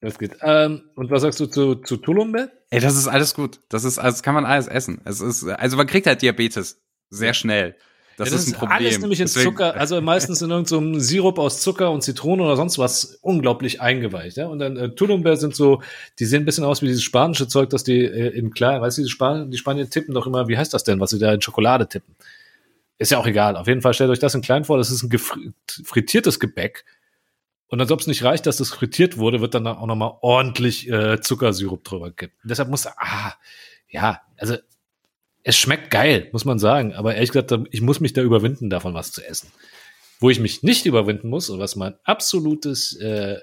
Das 0.00 0.18
geht. 0.18 0.32
Ähm, 0.42 0.82
und 0.94 1.10
was 1.10 1.22
sagst 1.22 1.40
du 1.40 1.46
zu, 1.46 1.76
zu 1.76 1.96
Tulumbe? 1.96 2.50
Ey, 2.70 2.80
das 2.80 2.94
ist 2.96 3.08
alles 3.08 3.34
gut. 3.34 3.60
Das 3.68 3.84
ist, 3.84 3.98
also 3.98 4.14
das 4.16 4.22
kann 4.22 4.34
man 4.34 4.44
alles 4.44 4.66
essen. 4.68 5.00
Es 5.04 5.20
ist, 5.20 5.44
also 5.44 5.76
man 5.76 5.86
kriegt 5.86 6.06
halt 6.06 6.22
Diabetes 6.22 6.80
sehr 7.10 7.34
schnell. 7.34 7.74
Das, 8.16 8.30
Ja, 8.30 8.36
ist 8.36 8.48
ein 8.48 8.52
Problem. 8.54 8.76
Alles 8.76 8.98
nämlich 9.00 9.20
in 9.20 9.26
Deswegen- 9.26 9.44
Zucker, 9.50 9.74
also 9.76 10.00
meistens 10.00 10.42
in 10.42 10.50
irgendeinem 10.50 11.00
Sirup 11.00 11.38
aus 11.38 11.62
Zucker 11.62 11.90
und 11.90 12.02
Zitrone 12.02 12.42
oder 12.42 12.56
sonst 12.56 12.76
was 12.78 13.18
unglaublich 13.22 13.80
eingeweicht. 13.80 14.36
Ja? 14.36 14.48
Und 14.48 14.58
dann 14.58 14.76
äh, 14.76 14.90
Tulumbe 14.90 15.36
sind 15.36 15.54
so, 15.56 15.82
die 16.18 16.24
sehen 16.24 16.42
ein 16.42 16.44
bisschen 16.44 16.64
aus 16.64 16.82
wie 16.82 16.86
dieses 16.86 17.02
spanische 17.02 17.48
Zeug, 17.48 17.70
das 17.70 17.84
die 17.84 18.04
äh, 18.04 18.28
in 18.36 18.50
klein, 18.52 18.80
weißt 18.80 18.98
du, 18.98 19.02
die, 19.02 19.08
Span 19.08 19.50
die 19.50 19.56
Spanier 19.58 19.88
tippen 19.88 20.14
doch 20.14 20.26
immer, 20.26 20.48
wie 20.48 20.58
heißt 20.58 20.74
das 20.74 20.84
denn, 20.84 21.00
was 21.00 21.10
sie 21.10 21.18
da 21.18 21.32
in 21.32 21.40
Schokolade 21.40 21.88
tippen? 21.88 22.14
Ist 22.98 23.12
ja 23.12 23.18
auch 23.18 23.26
egal. 23.26 23.56
Auf 23.56 23.68
jeden 23.68 23.80
Fall 23.80 23.94
stellt 23.94 24.10
euch 24.10 24.18
das 24.18 24.34
in 24.34 24.42
klein 24.42 24.64
vor, 24.64 24.76
das 24.76 24.90
ist 24.90 25.04
ein 25.04 25.54
frittiertes 25.84 26.40
Gebäck. 26.40 26.84
Und 27.68 27.80
als 27.80 27.92
ob 27.92 28.00
es 28.00 28.06
nicht 28.06 28.24
reicht, 28.24 28.46
dass 28.46 28.56
das 28.56 28.70
frittiert 28.70 29.18
wurde, 29.18 29.40
wird 29.40 29.54
dann 29.54 29.66
auch 29.66 29.86
nochmal 29.86 30.14
ordentlich 30.22 30.90
äh, 30.90 31.20
Zuckersirup 31.20 31.84
drüber 31.84 32.08
gekippt. 32.08 32.34
Deshalb 32.42 32.70
muss, 32.70 32.86
ah, 32.86 33.34
ja, 33.88 34.22
also 34.36 34.56
es 35.44 35.56
schmeckt 35.56 35.90
geil, 35.90 36.28
muss 36.32 36.44
man 36.44 36.58
sagen. 36.58 36.94
Aber 36.94 37.14
ehrlich 37.14 37.30
gesagt, 37.30 37.54
ich 37.70 37.80
muss 37.80 38.00
mich 38.00 38.14
da 38.14 38.22
überwinden, 38.22 38.70
davon 38.70 38.94
was 38.94 39.12
zu 39.12 39.24
essen. 39.24 39.52
Wo 40.18 40.30
ich 40.30 40.40
mich 40.40 40.64
nicht 40.64 40.86
überwinden 40.86 41.28
muss 41.28 41.50
und 41.50 41.60
was 41.60 41.76
mein 41.76 41.94
absolutes 42.04 42.96
äh, 42.96 43.38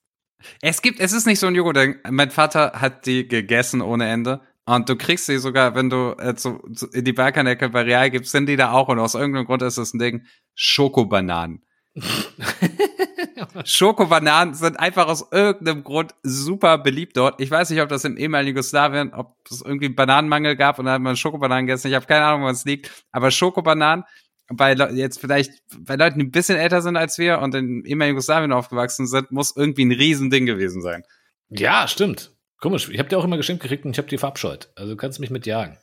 es 0.60 0.82
gibt, 0.82 1.00
es 1.00 1.12
ist 1.12 1.26
nicht 1.26 1.38
so 1.38 1.46
ein 1.46 1.54
Joghurt. 1.54 1.78
Mein 2.10 2.30
Vater 2.30 2.72
hat 2.74 3.06
die 3.06 3.26
gegessen 3.26 3.80
ohne 3.80 4.08
Ende. 4.08 4.40
Und 4.64 4.88
du 4.88 4.96
kriegst 4.96 5.26
sie 5.26 5.38
sogar, 5.38 5.76
wenn 5.76 5.90
du 5.90 6.16
äh, 6.18 6.34
so, 6.36 6.60
so 6.72 6.88
in 6.88 7.04
die 7.04 7.12
Balkanecke 7.12 7.68
bei 7.68 7.82
Real 7.82 8.10
gibst, 8.10 8.32
sind 8.32 8.46
die 8.46 8.56
da 8.56 8.72
auch. 8.72 8.88
Und 8.88 8.98
aus 8.98 9.14
irgendeinem 9.14 9.46
Grund 9.46 9.62
ist 9.62 9.78
das 9.78 9.94
ein 9.94 10.00
Ding. 10.00 10.26
Schokobananen. 10.54 11.62
Schokobananen 13.64 14.54
sind 14.54 14.78
einfach 14.78 15.06
aus 15.06 15.26
irgendeinem 15.30 15.84
Grund 15.84 16.14
super 16.22 16.78
beliebt 16.78 17.16
dort. 17.16 17.40
Ich 17.40 17.50
weiß 17.50 17.70
nicht, 17.70 17.80
ob 17.80 17.88
das 17.88 18.04
im 18.04 18.16
ehemaligen 18.16 18.56
Jugoslawien, 18.56 19.12
ob 19.12 19.36
es 19.50 19.62
irgendwie 19.62 19.86
einen 19.86 19.94
Bananenmangel 19.94 20.56
gab 20.56 20.78
und 20.78 20.86
dann 20.86 20.94
hat 20.94 21.02
man 21.02 21.16
Schokobananen 21.16 21.66
gegessen. 21.66 21.88
Ich 21.88 21.94
habe 21.94 22.06
keine 22.06 22.24
Ahnung, 22.24 22.44
was 22.44 22.58
es 22.58 22.64
liegt. 22.64 22.90
Aber 23.10 23.30
Schokobananen 23.30 24.04
bei 24.48 24.74
Le- 24.74 24.92
jetzt 24.92 25.20
vielleicht 25.20 25.52
bei 25.78 25.96
Leuten, 25.96 26.18
die 26.18 26.26
ein 26.26 26.30
bisschen 26.30 26.58
älter 26.58 26.82
sind 26.82 26.96
als 26.96 27.18
wir 27.18 27.38
und 27.38 27.54
in 27.54 27.84
ehemaligen 27.84 28.16
Jugoslawien 28.16 28.52
aufgewachsen 28.52 29.06
sind, 29.06 29.30
muss 29.32 29.54
irgendwie 29.56 29.84
ein 29.84 29.92
Riesending 29.92 30.46
gewesen 30.46 30.82
sein. 30.82 31.04
ja, 31.48 31.86
stimmt. 31.88 32.32
Komisch. 32.60 32.88
Ich 32.90 32.98
habe 33.00 33.08
dir 33.08 33.18
auch 33.18 33.24
immer 33.24 33.36
geschenkt 33.36 33.60
gekriegt 33.62 33.84
und 33.84 33.90
ich 33.90 33.98
habe 33.98 34.08
die 34.08 34.18
verabscheut. 34.18 34.70
Also 34.76 34.92
du 34.92 34.96
kannst 34.96 35.18
mich 35.18 35.30
mit 35.30 35.46
jagen. 35.46 35.78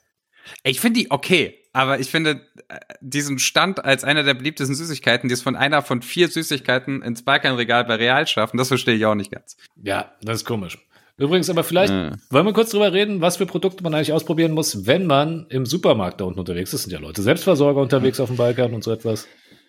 Ich 0.64 0.80
finde 0.80 1.02
die 1.02 1.12
okay, 1.12 1.58
aber 1.74 2.00
ich 2.00 2.10
finde 2.10 2.48
äh, 2.70 2.80
diesen 3.02 3.38
Stand 3.38 3.84
als 3.84 4.06
einer 4.06 4.24
der 4.24 4.34
beliebtesten 4.34 4.76
Süßigkeiten, 4.76 5.28
die 5.28 5.34
es 5.34 5.42
von 5.42 5.58
einer 5.58 5.82
von 5.82 6.02
vier 6.02 6.30
Süßigkeiten 6.30 7.02
ins 7.02 7.24
Balkanregal 7.24 7.84
bei 7.84 7.96
Real 7.96 8.26
schaffen, 8.28 8.56
das 8.58 8.70
verstehe 8.70 8.96
ich 8.96 9.06
auch 9.06 9.16
nicht 9.16 9.30
ganz. 9.32 9.58
Ja, 9.76 10.16
das 10.22 10.38
ist 10.38 10.46
komisch. 10.46 10.78
Übrigens, 11.20 11.50
aber 11.50 11.64
vielleicht 11.64 11.92
Ja. 11.94 12.12
wollen 12.30 12.46
wir 12.46 12.54
kurz 12.54 12.72
drüber 12.72 12.94
reden, 12.94 13.22
was 13.22 13.38
für 13.38 13.46
Produkte 13.46 13.84
man 13.84 13.94
eigentlich 13.94 14.14
ausprobieren 14.14 14.54
muss, 14.54 14.86
wenn 14.88 15.06
man 15.06 15.46
im 15.50 15.66
Supermarkt 15.66 16.22
da 16.22 16.26
unten 16.26 16.40
unterwegs 16.40 16.70
ist. 16.70 16.74
Das 16.74 16.82
sind 16.84 16.94
ja 16.94 17.00
Leute 17.00 17.22
Selbstversorger 17.22 17.82
unterwegs 17.82 18.20
auf 18.20 18.30
dem 18.30 18.38
Balkan 18.38 18.74
und 18.74 18.84
so 18.84 18.92
etwas. 18.92 19.28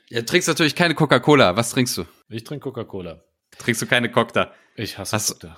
Ja, 0.09 0.23
trinkst 0.23 0.49
natürlich 0.49 0.75
keine 0.75 0.95
Coca-Cola. 0.95 1.57
Was 1.57 1.71
trinkst 1.71 1.97
du? 1.99 2.05
Ich 2.29 2.45
trinke 2.45 2.65
Coca-Cola. 2.65 3.21
Trinkst 3.59 3.83
du 3.83 3.87
keine 3.87 4.11
Cocktail? 4.11 4.47
Ich 4.77 4.97
hasse 4.97 5.17
Hast 5.17 5.29
Cocktail. 5.33 5.57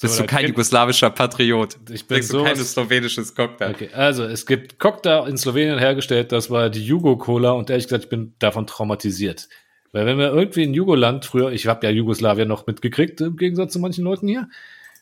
Bist 0.00 0.14
So, 0.16 0.22
du 0.22 0.26
kein 0.28 0.38
Kind- 0.40 0.50
jugoslawischer 0.50 1.10
Patriot? 1.10 1.76
Ich 1.90 2.06
bin 2.06 2.16
Trinkst 2.16 2.32
du 2.32 2.38
sowas- 2.38 2.52
kein 2.54 2.64
slowenisches 2.64 3.34
Cocktail? 3.34 3.70
Okay, 3.70 3.90
also 3.92 4.24
es 4.24 4.46
gibt 4.46 4.78
Cocktail 4.78 5.26
in 5.28 5.36
Slowenien 5.36 5.78
hergestellt, 5.78 6.30
das 6.32 6.48
war 6.48 6.70
die 6.70 6.84
Jugo-Cola 6.84 7.50
und 7.52 7.70
ehrlich 7.70 7.86
gesagt, 7.86 8.04
ich 8.04 8.10
bin 8.10 8.34
davon 8.38 8.66
traumatisiert. 8.66 9.48
Weil 9.92 10.06
wenn 10.06 10.18
wir 10.18 10.32
irgendwie 10.32 10.62
in 10.62 10.72
Jugoland 10.74 11.24
früher, 11.26 11.50
ich 11.50 11.66
habe 11.66 11.84
ja 11.86 11.92
Jugoslawien 11.92 12.46
noch 12.46 12.66
mitgekriegt, 12.68 13.20
im 13.20 13.36
Gegensatz 13.36 13.72
zu 13.72 13.80
manchen 13.80 14.04
Leuten 14.04 14.28
hier, 14.28 14.48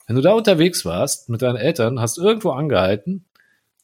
wenn 0.09 0.17
du 0.17 0.23
da 0.23 0.33
unterwegs 0.33 0.87
warst 0.87 1.29
mit 1.29 1.43
deinen 1.43 1.57
Eltern, 1.57 2.01
hast 2.01 2.17
irgendwo 2.17 2.51
angehalten 2.51 3.27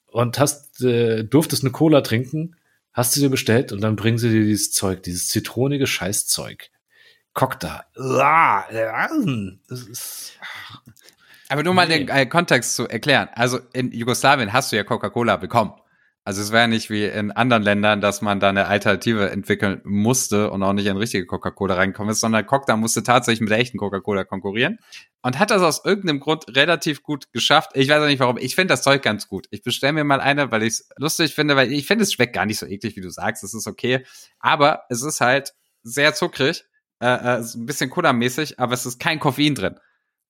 und 0.07 0.39
hast, 0.39 0.83
äh, 0.83 1.23
durftest 1.23 1.63
eine 1.63 1.71
Cola 1.71 2.01
trinken, 2.01 2.57
hast 2.95 3.15
du 3.15 3.21
dir 3.21 3.29
bestellt 3.29 3.73
und 3.73 3.83
dann 3.83 3.95
bringen 3.95 4.17
sie 4.17 4.31
dir 4.31 4.41
dieses 4.41 4.73
Zeug, 4.73 5.03
dieses 5.03 5.29
zitronige 5.29 5.87
Scheißzeug. 5.87 6.71
Cocktail. 7.35 7.83
Das 9.69 9.83
ist, 9.83 10.33
Aber 11.51 11.63
nur 11.63 11.75
mal 11.75 11.89
den 11.89 12.09
äh, 12.09 12.25
Kontext 12.25 12.75
zu 12.75 12.89
erklären. 12.89 13.29
Also 13.35 13.59
in 13.75 13.93
Jugoslawien 13.93 14.53
hast 14.53 14.73
du 14.73 14.77
ja 14.77 14.85
Coca-Cola 14.85 15.37
bekommen. 15.37 15.75
Also 16.27 16.41
es 16.41 16.53
wäre 16.53 16.69
nicht 16.69 16.89
wie 16.89 17.05
in 17.05 17.33
anderen 17.33 17.63
Ländern, 17.63 18.01
dass 18.01 18.23
man 18.23 18.41
da 18.41 18.49
eine 18.49 18.67
Alternative 18.67 19.29
entwickeln 19.29 19.83
musste 19.85 20.51
und 20.51 20.63
auch 20.63 20.73
nicht 20.73 20.87
in 20.87 20.97
richtige 20.97 21.27
Coca-Cola 21.27 21.75
reinkommen 21.75 22.13
ist, 22.13 22.21
sondern 22.21 22.47
Cocktail 22.47 22.79
musste 22.79 23.03
tatsächlich 23.03 23.43
mit 23.43 23.51
der 23.51 23.59
echten 23.59 23.77
Coca-Cola 23.77 24.25
konkurrieren 24.25 24.79
und 25.21 25.39
hat 25.39 25.51
das 25.51 25.61
aus 25.61 25.85
irgendeinem 25.85 26.21
Grund 26.21 26.47
relativ 26.57 27.03
gut 27.03 27.31
geschafft. 27.33 27.73
Ich 27.75 27.91
weiß 27.91 28.03
auch 28.03 28.07
nicht 28.07 28.21
warum. 28.21 28.39
Ich 28.39 28.55
finde 28.55 28.73
das 28.73 28.81
Zeug 28.81 29.03
ganz 29.03 29.29
gut. 29.29 29.49
Ich 29.51 29.63
bestelle 29.63 29.93
mir 29.93 30.05
mal 30.05 30.21
eine, 30.21 30.51
weil 30.51 30.63
ich 30.63 30.75
es 30.75 30.89
lustig 30.97 31.35
finde, 31.35 31.57
weil 31.57 31.71
ich 31.71 31.87
finde, 31.87 32.05
es 32.05 32.13
schmeckt 32.15 32.33
gar 32.35 32.47
nicht 32.47 32.59
so 32.59 32.65
eklig, 32.65 32.97
wie 32.97 33.03
du 33.03 33.11
sagst. 33.11 33.45
Es 33.45 33.53
ist 33.53 33.67
okay. 33.67 34.07
Aber 34.39 34.85
es 34.89 35.03
ist 35.03 35.21
halt 35.21 35.53
sehr 35.83 36.15
zuckrig, 36.15 36.65
äh, 37.01 37.07
äh, 37.07 37.43
ein 37.43 37.67
bisschen 37.67 37.91
Cola-mäßig, 37.91 38.59
aber 38.59 38.73
es 38.73 38.87
ist 38.87 38.99
kein 38.99 39.21
Koffein 39.21 39.55
drin. 39.55 39.79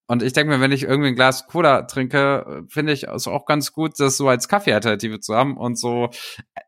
Und 0.07 0.23
ich 0.23 0.35
denke 0.35 0.53
mir, 0.53 0.61
wenn 0.61 0.73
ich 0.73 0.83
irgendwie 0.83 1.09
ein 1.09 1.15
Glas 1.15 1.47
Cola 1.47 1.83
trinke, 1.83 2.65
äh, 2.67 2.71
finde 2.71 2.93
ich 2.93 3.05
es 3.05 3.27
auch 3.27 3.47
ganz 3.47 3.73
gut, 3.73 3.99
das 3.99 4.17
so 4.17 4.29
als 4.29 4.49
Kaffeealternative 4.49 5.21
zu 5.21 5.35
haben 5.35 5.57
und 5.57 5.79
so. 5.79 6.11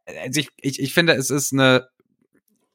Also 0.07 0.41
ich, 0.41 0.49
ich, 0.57 0.81
ich 0.81 0.95
finde, 0.95 1.15
es 1.15 1.31
ist 1.31 1.53
eine 1.53 1.89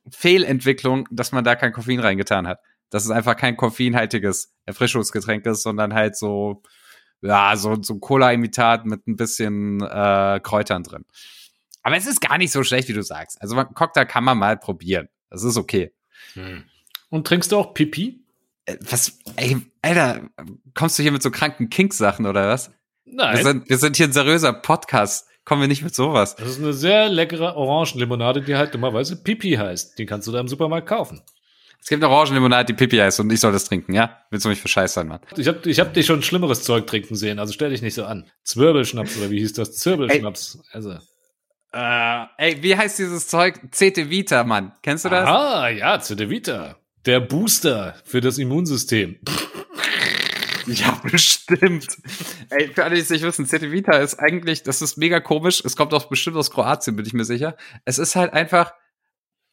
Fehlentwicklung, 0.10 1.08
dass 1.12 1.32
man 1.32 1.44
da 1.44 1.56
kein 1.56 1.74
Koffein 1.74 2.00
reingetan 2.00 2.48
hat. 2.48 2.60
Dass 2.90 3.06
es 3.06 3.12
einfach 3.12 3.38
kein 3.38 3.56
koffeinhaltiges 3.56 4.54
Erfrischungsgetränk 4.66 5.46
ist, 5.46 5.64
sondern 5.64 5.94
halt 5.94 6.18
so, 6.18 6.62
ja, 7.22 7.56
so, 7.56 7.82
so 7.82 7.98
Cola-Imitat 8.00 8.86
mit 8.86 9.08
ein 9.08 9.16
bisschen 9.16 9.82
äh, 9.82 10.40
Kräutern 10.44 10.84
drin. 10.84 11.06
Aber 11.84 11.96
es 11.96 12.06
ist 12.06 12.22
gar 12.22 12.38
nicht 12.38 12.52
so 12.52 12.64
schlecht, 12.64 12.90
wie 12.90 12.94
du 12.94 13.02
sagst. 13.02 13.42
Also 13.42 13.56
Cocktail 13.56 14.06
kann 14.06 14.24
man 14.24 14.38
mal 14.38 14.58
probieren. 14.58 15.08
Das 15.30 15.44
ist 15.44 15.58
okay. 15.58 15.94
und 17.10 17.28
trinkst 17.28 17.52
du 17.52 17.58
auch 17.58 17.74
Pipi? 17.74 18.21
Äh, 18.72 18.78
Was, 18.90 19.20
ey, 19.36 19.58
Alter, 19.82 20.22
kommst 20.74 20.98
du 20.98 21.04
hier 21.04 21.12
mit 21.12 21.24
so 21.24 21.32
kranken 21.32 21.70
Kink-Sachen 21.70 22.26
oder 22.26 22.48
was? 22.50 22.72
Nein. 23.06 23.38
Wir 23.38 23.44
sind, 23.44 23.70
wir 23.70 23.78
sind 23.78 23.98
hier 23.98 24.08
ein 24.08 24.14
seriöser 24.14 24.54
Podcast. 24.54 25.28
Kommen 25.44 25.62
wir 25.62 25.68
nicht 25.68 25.82
mit 25.84 25.96
sowas. 25.96 26.36
Das 26.36 26.48
ist 26.48 26.60
eine 26.60 26.74
sehr 26.74 27.10
leckere 27.10 27.56
Orangenlimonade, 27.56 28.42
die 28.42 28.56
halt 28.56 28.74
dummerweise 28.74 29.22
Pipi 29.24 29.54
heißt. 29.54 29.98
Die 29.98 30.06
kannst 30.06 30.28
du 30.28 30.32
da 30.32 30.40
im 30.40 30.48
Supermarkt 30.48 30.88
kaufen. 30.88 31.22
Es 31.82 31.88
gibt 31.88 32.04
eine 32.04 32.14
Orangenlimonade, 32.14 32.66
die 32.66 32.74
Pipi 32.74 32.98
heißt 32.98 33.20
und 33.22 33.32
ich 33.34 33.40
soll 33.40 33.52
das 33.52 33.66
trinken, 33.66 33.94
ja? 33.94 34.20
Willst 34.30 34.46
du 34.46 34.50
mich 34.50 34.62
für 34.62 34.68
Scheiß 34.68 34.94
sein, 34.94 35.08
Mann? 35.08 35.20
Ich 35.36 35.48
hab, 35.48 35.66
ich 35.66 35.80
hab 35.80 35.96
dich 35.96 36.06
schon 36.06 36.22
schlimmeres 36.22 36.62
Zeug 36.64 36.86
trinken 36.86 37.16
sehen, 37.16 37.40
also 37.40 37.54
stell 37.54 37.72
dich 37.72 37.82
nicht 37.82 37.96
so 37.96 38.06
an. 38.06 38.30
Zwirbelschnaps 38.44 39.18
oder 39.18 39.32
wie 39.32 39.40
hieß 39.40 39.54
das? 39.54 39.78
Zirbelschnaps. 39.78 40.60
Also. 40.72 41.00
Äh, 41.74 42.26
ey, 42.38 42.62
wie 42.62 42.78
heißt 42.78 43.00
dieses 43.00 43.28
Zeug? 43.28 43.60
CT 43.72 44.12
Vita, 44.12 44.44
Mann. 44.44 44.74
Kennst 44.84 45.06
du 45.06 45.10
das? 45.10 45.28
Ah, 45.28 45.70
ja, 45.70 46.00
Cedevita. 46.00 46.76
Der 47.06 47.20
Booster 47.20 47.96
für 48.04 48.22
das 48.22 48.38
Immunsystem. 48.38 49.18
Ja, 50.68 51.02
bestimmt. 51.04 51.98
Ey, 52.50 52.68
für 52.68 52.84
alle, 52.84 52.96
die 52.96 53.02
es 53.02 53.10
nicht 53.10 53.24
wissen, 53.24 53.48
CT 53.48 53.72
Vita 53.72 53.98
ist 53.98 54.20
eigentlich, 54.20 54.62
das 54.62 54.84
ist 54.84 54.98
mega 54.98 55.20
komisch. 55.20 55.64
Es 55.66 55.76
kommt 55.76 55.94
auch 55.94 56.06
bestimmt 56.06 56.38
aus 56.38 56.52
Kroatien, 56.52 56.96
bin 56.96 57.06
ich 57.06 57.14
mir 57.14 57.26
sicher. 57.26 57.58
Es 57.84 57.98
ist 57.98 58.16
halt 58.16 58.34
einfach, 58.34 58.74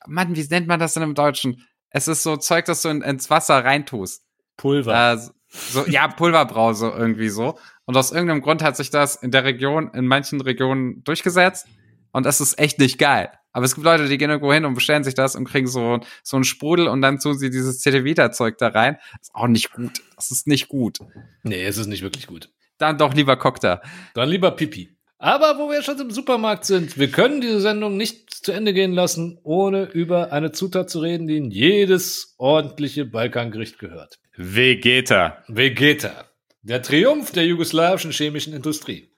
Mann, 0.07 0.37
wie 0.37 0.47
nennt 0.49 0.67
man 0.67 0.79
das 0.79 0.93
denn 0.93 1.03
im 1.03 1.15
Deutschen? 1.15 1.67
Es 1.89 2.09
ist 2.09 2.23
so 2.23 2.37
Zeug, 2.37 2.67
das 2.67 2.83
du 2.83 2.91
in, 2.91 3.01
ins 3.01 3.31
Wasser 3.31 3.65
reintust. 3.65 4.23
Pulver. 4.59 5.15
Äh, 5.15 5.19
so, 5.49 5.87
ja, 5.87 6.09
Pulverbrause 6.09 6.93
irgendwie 6.95 7.31
so. 7.31 7.59
Und 7.87 7.97
aus 7.97 8.13
irgendeinem 8.13 8.43
Grund 8.43 8.63
hat 8.63 8.77
sich 8.77 8.91
das 8.91 9.17
in 9.17 9.31
der 9.31 9.45
Region, 9.45 9.91
in 9.95 10.07
manchen 10.07 10.43
Regionen 10.43 11.03
durchgesetzt. 11.05 11.67
Und 12.13 12.27
das 12.27 12.43
ist 12.43 12.59
echt 12.59 12.79
nicht 12.79 12.99
geil. 12.99 13.31
Aber 13.59 13.65
es 13.65 13.75
gibt 13.75 13.85
Leute, 13.85 14.07
die 14.07 14.19
gehen 14.19 14.31
irgendwo 14.31 14.53
hin 14.53 14.65
und 14.65 14.75
bestellen 14.75 15.03
sich 15.03 15.15
das 15.15 15.35
und 15.35 15.43
kriegen 15.43 15.67
so, 15.67 15.99
so 16.23 16.37
einen 16.37 16.45
Sprudel 16.45 16.87
und 16.87 17.03
dann 17.03 17.19
tun 17.19 17.37
sie 17.37 17.51
dieses 17.51 17.83
CT-Vita-Zeug 17.83 18.57
da 18.57 18.69
rein. 18.69 18.99
Ist 19.21 19.35
auch 19.35 19.49
nicht 19.49 19.73
gut. 19.73 20.01
Das 20.15 20.31
ist 20.31 20.47
nicht 20.47 20.69
gut. 20.69 21.01
nee, 21.43 21.65
es 21.65 21.77
ist 21.77 21.89
nicht 21.89 22.03
wirklich 22.03 22.29
gut. 22.29 22.51
Dann 22.79 22.99
doch 22.99 23.15
lieber 23.15 23.37
Cocktail. 23.37 23.81
Dann 24.15 24.29
lieber 24.29 24.53
Pipi. 24.53 24.97
Aber 25.19 25.59
wo 25.59 25.69
wir 25.73 25.83
schon 25.83 25.99
im 25.99 26.13
Supermarkt 26.13 26.67
sind, 26.67 26.99
wir 26.99 27.11
können 27.11 27.41
diese 27.41 27.61
Sendung 27.61 27.97
nicht 27.97 28.33
zu 28.33 28.53
Ende 28.53 28.73
gehen 28.73 28.93
lassen, 28.93 29.41
ohne 29.43 29.87
über 29.87 30.31
eine 30.33 30.53
Zutat 30.53 30.89
zu 30.89 31.01
reden, 31.01 31.27
die 31.27 31.39
in 31.39 31.51
jedes 31.51 32.37
ordentliche 32.39 33.07
Balkangericht 33.07 33.81
gehört. 33.81 34.21
Vegeta. 34.37 35.43
Vegeta. 35.49 36.27
Der 36.63 36.81
Triumph 36.81 37.33
der 37.33 37.45
jugoslawischen 37.45 38.13
chemischen 38.13 38.53
Industrie. 38.53 39.11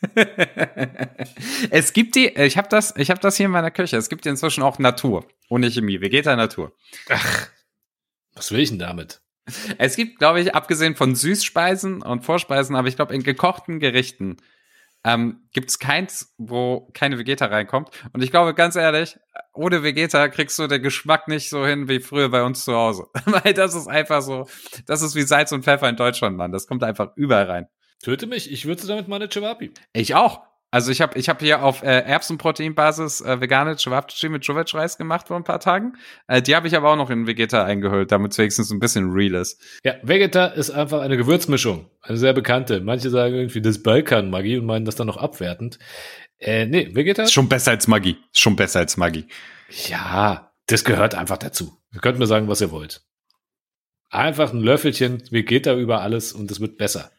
es 1.70 1.92
gibt 1.92 2.14
die, 2.14 2.28
ich 2.28 2.56
habe 2.56 2.68
das, 2.68 2.94
ich 2.96 3.10
habe 3.10 3.20
das 3.20 3.36
hier 3.36 3.46
in 3.46 3.52
meiner 3.52 3.70
Küche. 3.70 3.96
Es 3.96 4.08
gibt 4.08 4.26
inzwischen 4.26 4.62
auch 4.62 4.78
Natur. 4.78 5.26
Ohne 5.48 5.70
Chemie. 5.70 6.00
Vegeta 6.00 6.34
Natur. 6.36 6.72
Was 8.34 8.52
will 8.52 8.60
ich 8.60 8.70
denn 8.70 8.78
damit? 8.78 9.20
Es 9.78 9.96
gibt, 9.96 10.18
glaube 10.18 10.40
ich, 10.40 10.54
abgesehen 10.54 10.94
von 10.94 11.14
Süßspeisen 11.14 12.02
und 12.02 12.24
Vorspeisen, 12.24 12.76
aber 12.76 12.88
ich 12.88 12.96
glaube, 12.96 13.14
in 13.14 13.22
gekochten 13.22 13.80
Gerichten 13.80 14.36
ähm, 15.02 15.48
gibt 15.52 15.70
es 15.70 15.78
keins, 15.78 16.34
wo 16.36 16.90
keine 16.92 17.18
Vegeta 17.18 17.46
reinkommt. 17.46 17.90
Und 18.12 18.22
ich 18.22 18.30
glaube, 18.30 18.54
ganz 18.54 18.76
ehrlich, 18.76 19.18
ohne 19.54 19.82
Vegeta 19.82 20.28
kriegst 20.28 20.58
du 20.58 20.66
den 20.66 20.82
Geschmack 20.82 21.26
nicht 21.26 21.48
so 21.48 21.66
hin 21.66 21.88
wie 21.88 22.00
früher 22.00 22.28
bei 22.28 22.42
uns 22.42 22.64
zu 22.64 22.74
Hause. 22.74 23.06
Weil 23.24 23.54
das 23.54 23.74
ist 23.74 23.88
einfach 23.88 24.22
so, 24.22 24.46
das 24.86 25.02
ist 25.02 25.14
wie 25.14 25.22
Salz 25.22 25.52
und 25.52 25.64
Pfeffer 25.64 25.88
in 25.88 25.96
Deutschland, 25.96 26.36
Mann. 26.36 26.52
Das 26.52 26.66
kommt 26.66 26.84
einfach 26.84 27.12
überall 27.16 27.46
rein. 27.46 27.66
Töte 28.02 28.26
mich, 28.26 28.50
ich 28.50 28.66
würze 28.66 28.86
damit 28.86 29.08
meine 29.08 29.28
Chewapi. 29.28 29.72
Ich 29.92 30.14
auch. 30.14 30.40
Also 30.72 30.92
ich 30.92 31.00
habe 31.00 31.18
ich 31.18 31.28
hab 31.28 31.40
hier 31.40 31.64
auf 31.64 31.82
äh, 31.82 31.86
Erbsenproteinbasis 31.86 33.22
äh, 33.22 33.40
vegane 33.40 33.76
Cevapcici 33.76 34.28
mit 34.28 34.46
Jovic-Reis 34.46 34.96
gemacht 34.96 35.26
vor 35.26 35.36
ein 35.36 35.42
paar 35.42 35.58
Tagen. 35.58 35.94
Äh, 36.28 36.42
die 36.42 36.54
habe 36.54 36.68
ich 36.68 36.76
aber 36.76 36.92
auch 36.92 36.96
noch 36.96 37.10
in 37.10 37.26
Vegeta 37.26 37.64
eingehüllt, 37.64 38.12
damit 38.12 38.32
es 38.32 38.38
wenigstens 38.38 38.70
ein 38.70 38.78
bisschen 38.78 39.10
real 39.10 39.34
ist. 39.34 39.60
Ja, 39.84 39.94
Vegeta 40.02 40.46
ist 40.46 40.70
einfach 40.70 41.00
eine 41.00 41.16
Gewürzmischung. 41.16 41.90
Eine 42.02 42.18
sehr 42.18 42.32
bekannte. 42.32 42.80
Manche 42.80 43.10
sagen 43.10 43.34
irgendwie 43.34 43.60
das 43.60 43.82
Balkan-Magie 43.82 44.58
und 44.58 44.66
meinen 44.66 44.84
das 44.84 44.94
dann 44.94 45.08
noch 45.08 45.16
abwertend. 45.16 45.80
Äh, 46.38 46.66
nee, 46.66 46.94
Vegeta? 46.94 47.24
Ist 47.24 47.32
schon 47.32 47.48
besser 47.48 47.72
als 47.72 47.88
Maggi. 47.88 48.16
Ist 48.32 48.40
schon 48.40 48.54
besser 48.54 48.78
als 48.78 48.96
Maggi. 48.96 49.26
Ja, 49.88 50.52
das 50.66 50.84
gehört 50.84 51.16
einfach 51.16 51.38
dazu. 51.38 51.76
Ihr 51.92 52.00
könnt 52.00 52.20
mir 52.20 52.26
sagen, 52.26 52.46
was 52.46 52.60
ihr 52.60 52.70
wollt. 52.70 53.02
Einfach 54.08 54.52
ein 54.52 54.60
Löffelchen 54.60 55.22
Vegeta 55.32 55.74
über 55.74 56.00
alles 56.00 56.32
und 56.32 56.48
es 56.50 56.60
wird 56.60 56.78
besser. 56.78 57.10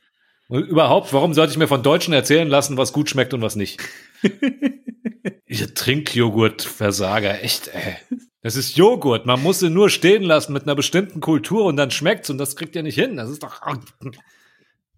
Und 0.51 0.67
überhaupt, 0.67 1.13
warum 1.13 1.33
sollte 1.33 1.51
ich 1.53 1.57
mir 1.57 1.69
von 1.69 1.81
Deutschen 1.81 2.13
erzählen 2.13 2.49
lassen, 2.49 2.75
was 2.75 2.91
gut 2.91 3.09
schmeckt 3.09 3.33
und 3.33 3.41
was 3.41 3.55
nicht? 3.55 3.79
Ihr 5.47 5.73
Trinkjoghurt-Versager, 5.73 7.41
echt, 7.41 7.69
ey. 7.69 7.95
Das 8.41 8.57
ist 8.57 8.75
Joghurt. 8.75 9.25
Man 9.25 9.41
muss 9.41 9.63
ihn 9.63 9.71
nur 9.71 9.89
stehen 9.89 10.23
lassen 10.23 10.51
mit 10.51 10.63
einer 10.63 10.75
bestimmten 10.75 11.21
Kultur 11.21 11.63
und 11.63 11.77
dann 11.77 11.89
schmeckt's 11.89 12.29
und 12.29 12.37
das 12.37 12.57
kriegt 12.57 12.75
ihr 12.75 12.83
nicht 12.83 12.95
hin. 12.95 13.15
Das 13.15 13.29
ist 13.29 13.43
doch. 13.43 13.61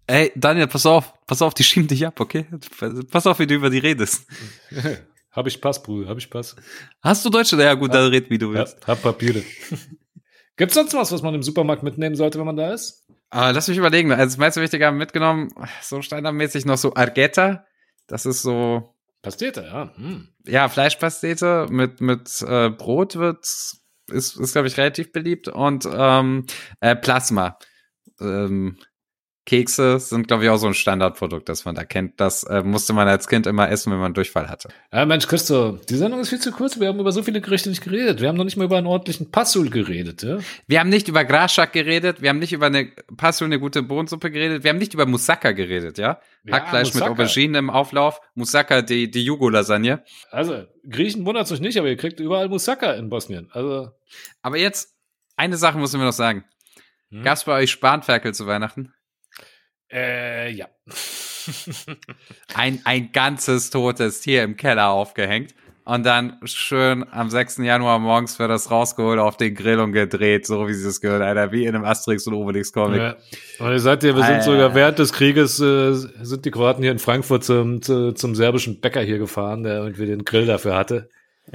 Ey, 0.08 0.32
Daniel, 0.34 0.66
pass 0.66 0.86
auf, 0.86 1.14
pass 1.24 1.40
auf, 1.40 1.54
die 1.54 1.62
schieben 1.62 1.86
dich 1.86 2.04
ab, 2.04 2.18
okay? 2.18 2.46
Pass 3.12 3.28
auf, 3.28 3.38
wie 3.38 3.46
du 3.46 3.54
über 3.54 3.70
die 3.70 3.78
redest. 3.78 4.26
hab 5.30 5.46
ich 5.46 5.60
Pass, 5.60 5.80
Bruder, 5.84 6.08
hab 6.08 6.18
ich 6.18 6.30
Pass. 6.30 6.56
Hast 7.00 7.24
du 7.24 7.30
Deutsche? 7.30 7.56
Ja, 7.62 7.74
gut, 7.74 7.94
dann 7.94 8.08
red, 8.10 8.28
wie 8.28 8.38
du 8.38 8.52
Ja, 8.52 8.58
willst. 8.58 8.84
hab 8.88 9.00
Papiere. 9.02 9.44
Gibt's 10.56 10.74
sonst 10.74 10.94
was, 10.94 11.12
was 11.12 11.22
man 11.22 11.34
im 11.34 11.44
Supermarkt 11.44 11.84
mitnehmen 11.84 12.16
sollte, 12.16 12.40
wenn 12.40 12.46
man 12.46 12.56
da 12.56 12.72
ist? 12.74 13.03
Aber 13.34 13.52
lass 13.52 13.66
mich 13.66 13.78
überlegen. 13.78 14.12
Also, 14.12 14.26
das 14.26 14.36
meiste 14.36 14.62
Wichtige 14.62 14.86
haben 14.86 14.96
mitgenommen, 14.96 15.52
so 15.82 16.02
standardmäßig 16.02 16.66
noch 16.66 16.78
so 16.78 16.94
Argetta. 16.94 17.66
Das 18.06 18.26
ist 18.26 18.42
so, 18.42 18.94
Pastete, 19.22 19.62
ja. 19.62 19.92
Hm. 19.96 20.28
ja, 20.46 20.68
Fleischpastete 20.68 21.66
mit, 21.68 22.00
mit 22.00 22.42
äh, 22.42 22.70
Brot 22.70 23.16
wird, 23.16 23.40
ist, 23.42 24.38
ist 24.38 24.52
glaube 24.52 24.68
ich, 24.68 24.76
relativ 24.76 25.10
beliebt. 25.10 25.48
Und 25.48 25.84
ähm, 25.92 26.46
äh, 26.78 26.94
Plasma. 26.94 27.58
Ähm, 28.20 28.78
Kekse 29.46 29.98
sind, 29.98 30.26
glaube 30.26 30.44
ich, 30.44 30.50
auch 30.50 30.56
so 30.56 30.66
ein 30.66 30.74
Standardprodukt, 30.74 31.48
das 31.50 31.66
man 31.66 31.74
da 31.74 31.84
kennt. 31.84 32.18
Das 32.18 32.44
äh, 32.44 32.62
musste 32.62 32.94
man 32.94 33.08
als 33.08 33.28
Kind 33.28 33.46
immer 33.46 33.68
essen, 33.68 33.92
wenn 33.92 33.98
man 33.98 34.14
Durchfall 34.14 34.48
hatte. 34.48 34.70
Ja, 34.90 35.04
Mensch, 35.04 35.26
Christo, 35.26 35.78
die 35.88 35.96
Sendung 35.96 36.20
ist 36.20 36.30
viel 36.30 36.40
zu 36.40 36.50
kurz. 36.50 36.80
Wir 36.80 36.88
haben 36.88 36.98
über 36.98 37.12
so 37.12 37.22
viele 37.22 37.42
Gerichte 37.42 37.68
nicht 37.68 37.82
geredet. 37.82 38.22
Wir 38.22 38.28
haben 38.28 38.36
noch 38.36 38.44
nicht 38.44 38.56
mal 38.56 38.64
über 38.64 38.78
einen 38.78 38.86
ordentlichen 38.86 39.30
Passul 39.30 39.68
geredet, 39.68 40.22
ja? 40.22 40.38
Wir 40.66 40.80
haben 40.80 40.88
nicht 40.88 41.08
über 41.08 41.24
Graschak 41.24 41.74
geredet, 41.74 42.22
wir 42.22 42.30
haben 42.30 42.38
nicht 42.38 42.54
über 42.54 42.66
eine 42.66 42.86
Passion, 43.18 43.48
eine 43.48 43.60
gute 43.60 43.82
Bohnensuppe 43.82 44.30
geredet, 44.30 44.64
wir 44.64 44.70
haben 44.70 44.78
nicht 44.78 44.94
über 44.94 45.04
Moussaka 45.04 45.52
geredet, 45.52 45.98
ja? 45.98 46.20
Ja, 46.44 46.54
Hackfleisch 46.54 46.88
mit 46.88 47.02
Moussaka. 47.02 47.12
Auberginen 47.12 47.54
im 47.56 47.70
Auflauf, 47.70 48.20
Moussaka, 48.34 48.80
die, 48.80 49.10
die 49.10 49.24
Jugo-Lasagne. 49.24 50.02
Also, 50.30 50.64
Griechen 50.88 51.26
wundert 51.26 51.52
euch 51.52 51.60
nicht, 51.60 51.78
aber 51.78 51.88
ihr 51.88 51.96
kriegt 51.96 52.18
überall 52.18 52.48
Moussaka 52.48 52.92
in 52.92 53.10
Bosnien. 53.10 53.48
Also, 53.52 53.90
Aber 54.40 54.56
jetzt, 54.56 54.94
eine 55.36 55.58
Sache 55.58 55.78
müssen 55.78 56.00
wir 56.00 56.06
noch 56.06 56.12
sagen. 56.12 56.44
Hm? 57.10 57.24
Gab's 57.24 57.44
bei 57.44 57.52
euch 57.52 57.70
Spanferkel 57.70 58.32
zu 58.32 58.46
Weihnachten? 58.46 58.94
Äh, 59.94 60.50
ja. 60.50 60.66
Ein, 62.54 62.80
ein 62.84 63.12
ganzes 63.12 63.70
totes 63.70 64.20
Tier 64.20 64.42
im 64.42 64.56
Keller 64.56 64.88
aufgehängt. 64.90 65.54
Und 65.86 66.06
dann 66.06 66.38
schön 66.44 67.04
am 67.10 67.28
6. 67.28 67.58
Januar 67.58 67.98
morgens 67.98 68.38
wird 68.38 68.50
das 68.50 68.70
rausgeholt, 68.70 69.20
auf 69.20 69.36
den 69.36 69.54
Grill 69.54 69.80
und 69.80 69.92
gedreht, 69.92 70.46
so 70.46 70.66
wie 70.66 70.72
sie 70.72 70.88
es 70.88 71.02
gehört, 71.02 71.20
Alter, 71.20 71.52
wie 71.52 71.66
in 71.66 71.74
einem 71.74 71.84
Asterix 71.84 72.26
und 72.26 72.32
Obelix 72.32 72.72
Comic. 72.72 73.00
ja. 73.00 73.16
Und 73.58 73.70
ihr 73.70 73.80
seid 73.80 74.02
ihr, 74.02 74.16
wir 74.16 74.24
sind 74.24 74.42
sogar 74.42 74.74
während 74.74 74.98
des 74.98 75.12
Krieges, 75.12 75.60
äh, 75.60 75.92
sind 75.92 76.46
die 76.46 76.50
Kroaten 76.50 76.82
hier 76.82 76.90
in 76.90 76.98
Frankfurt 76.98 77.44
zum, 77.44 77.82
zu, 77.82 78.12
zum 78.12 78.34
serbischen 78.34 78.80
Bäcker 78.80 79.02
hier 79.02 79.18
gefahren, 79.18 79.62
der 79.62 79.76
irgendwie 79.82 80.06
den 80.06 80.24
Grill 80.24 80.46
dafür 80.46 80.74
hatte. 80.74 81.10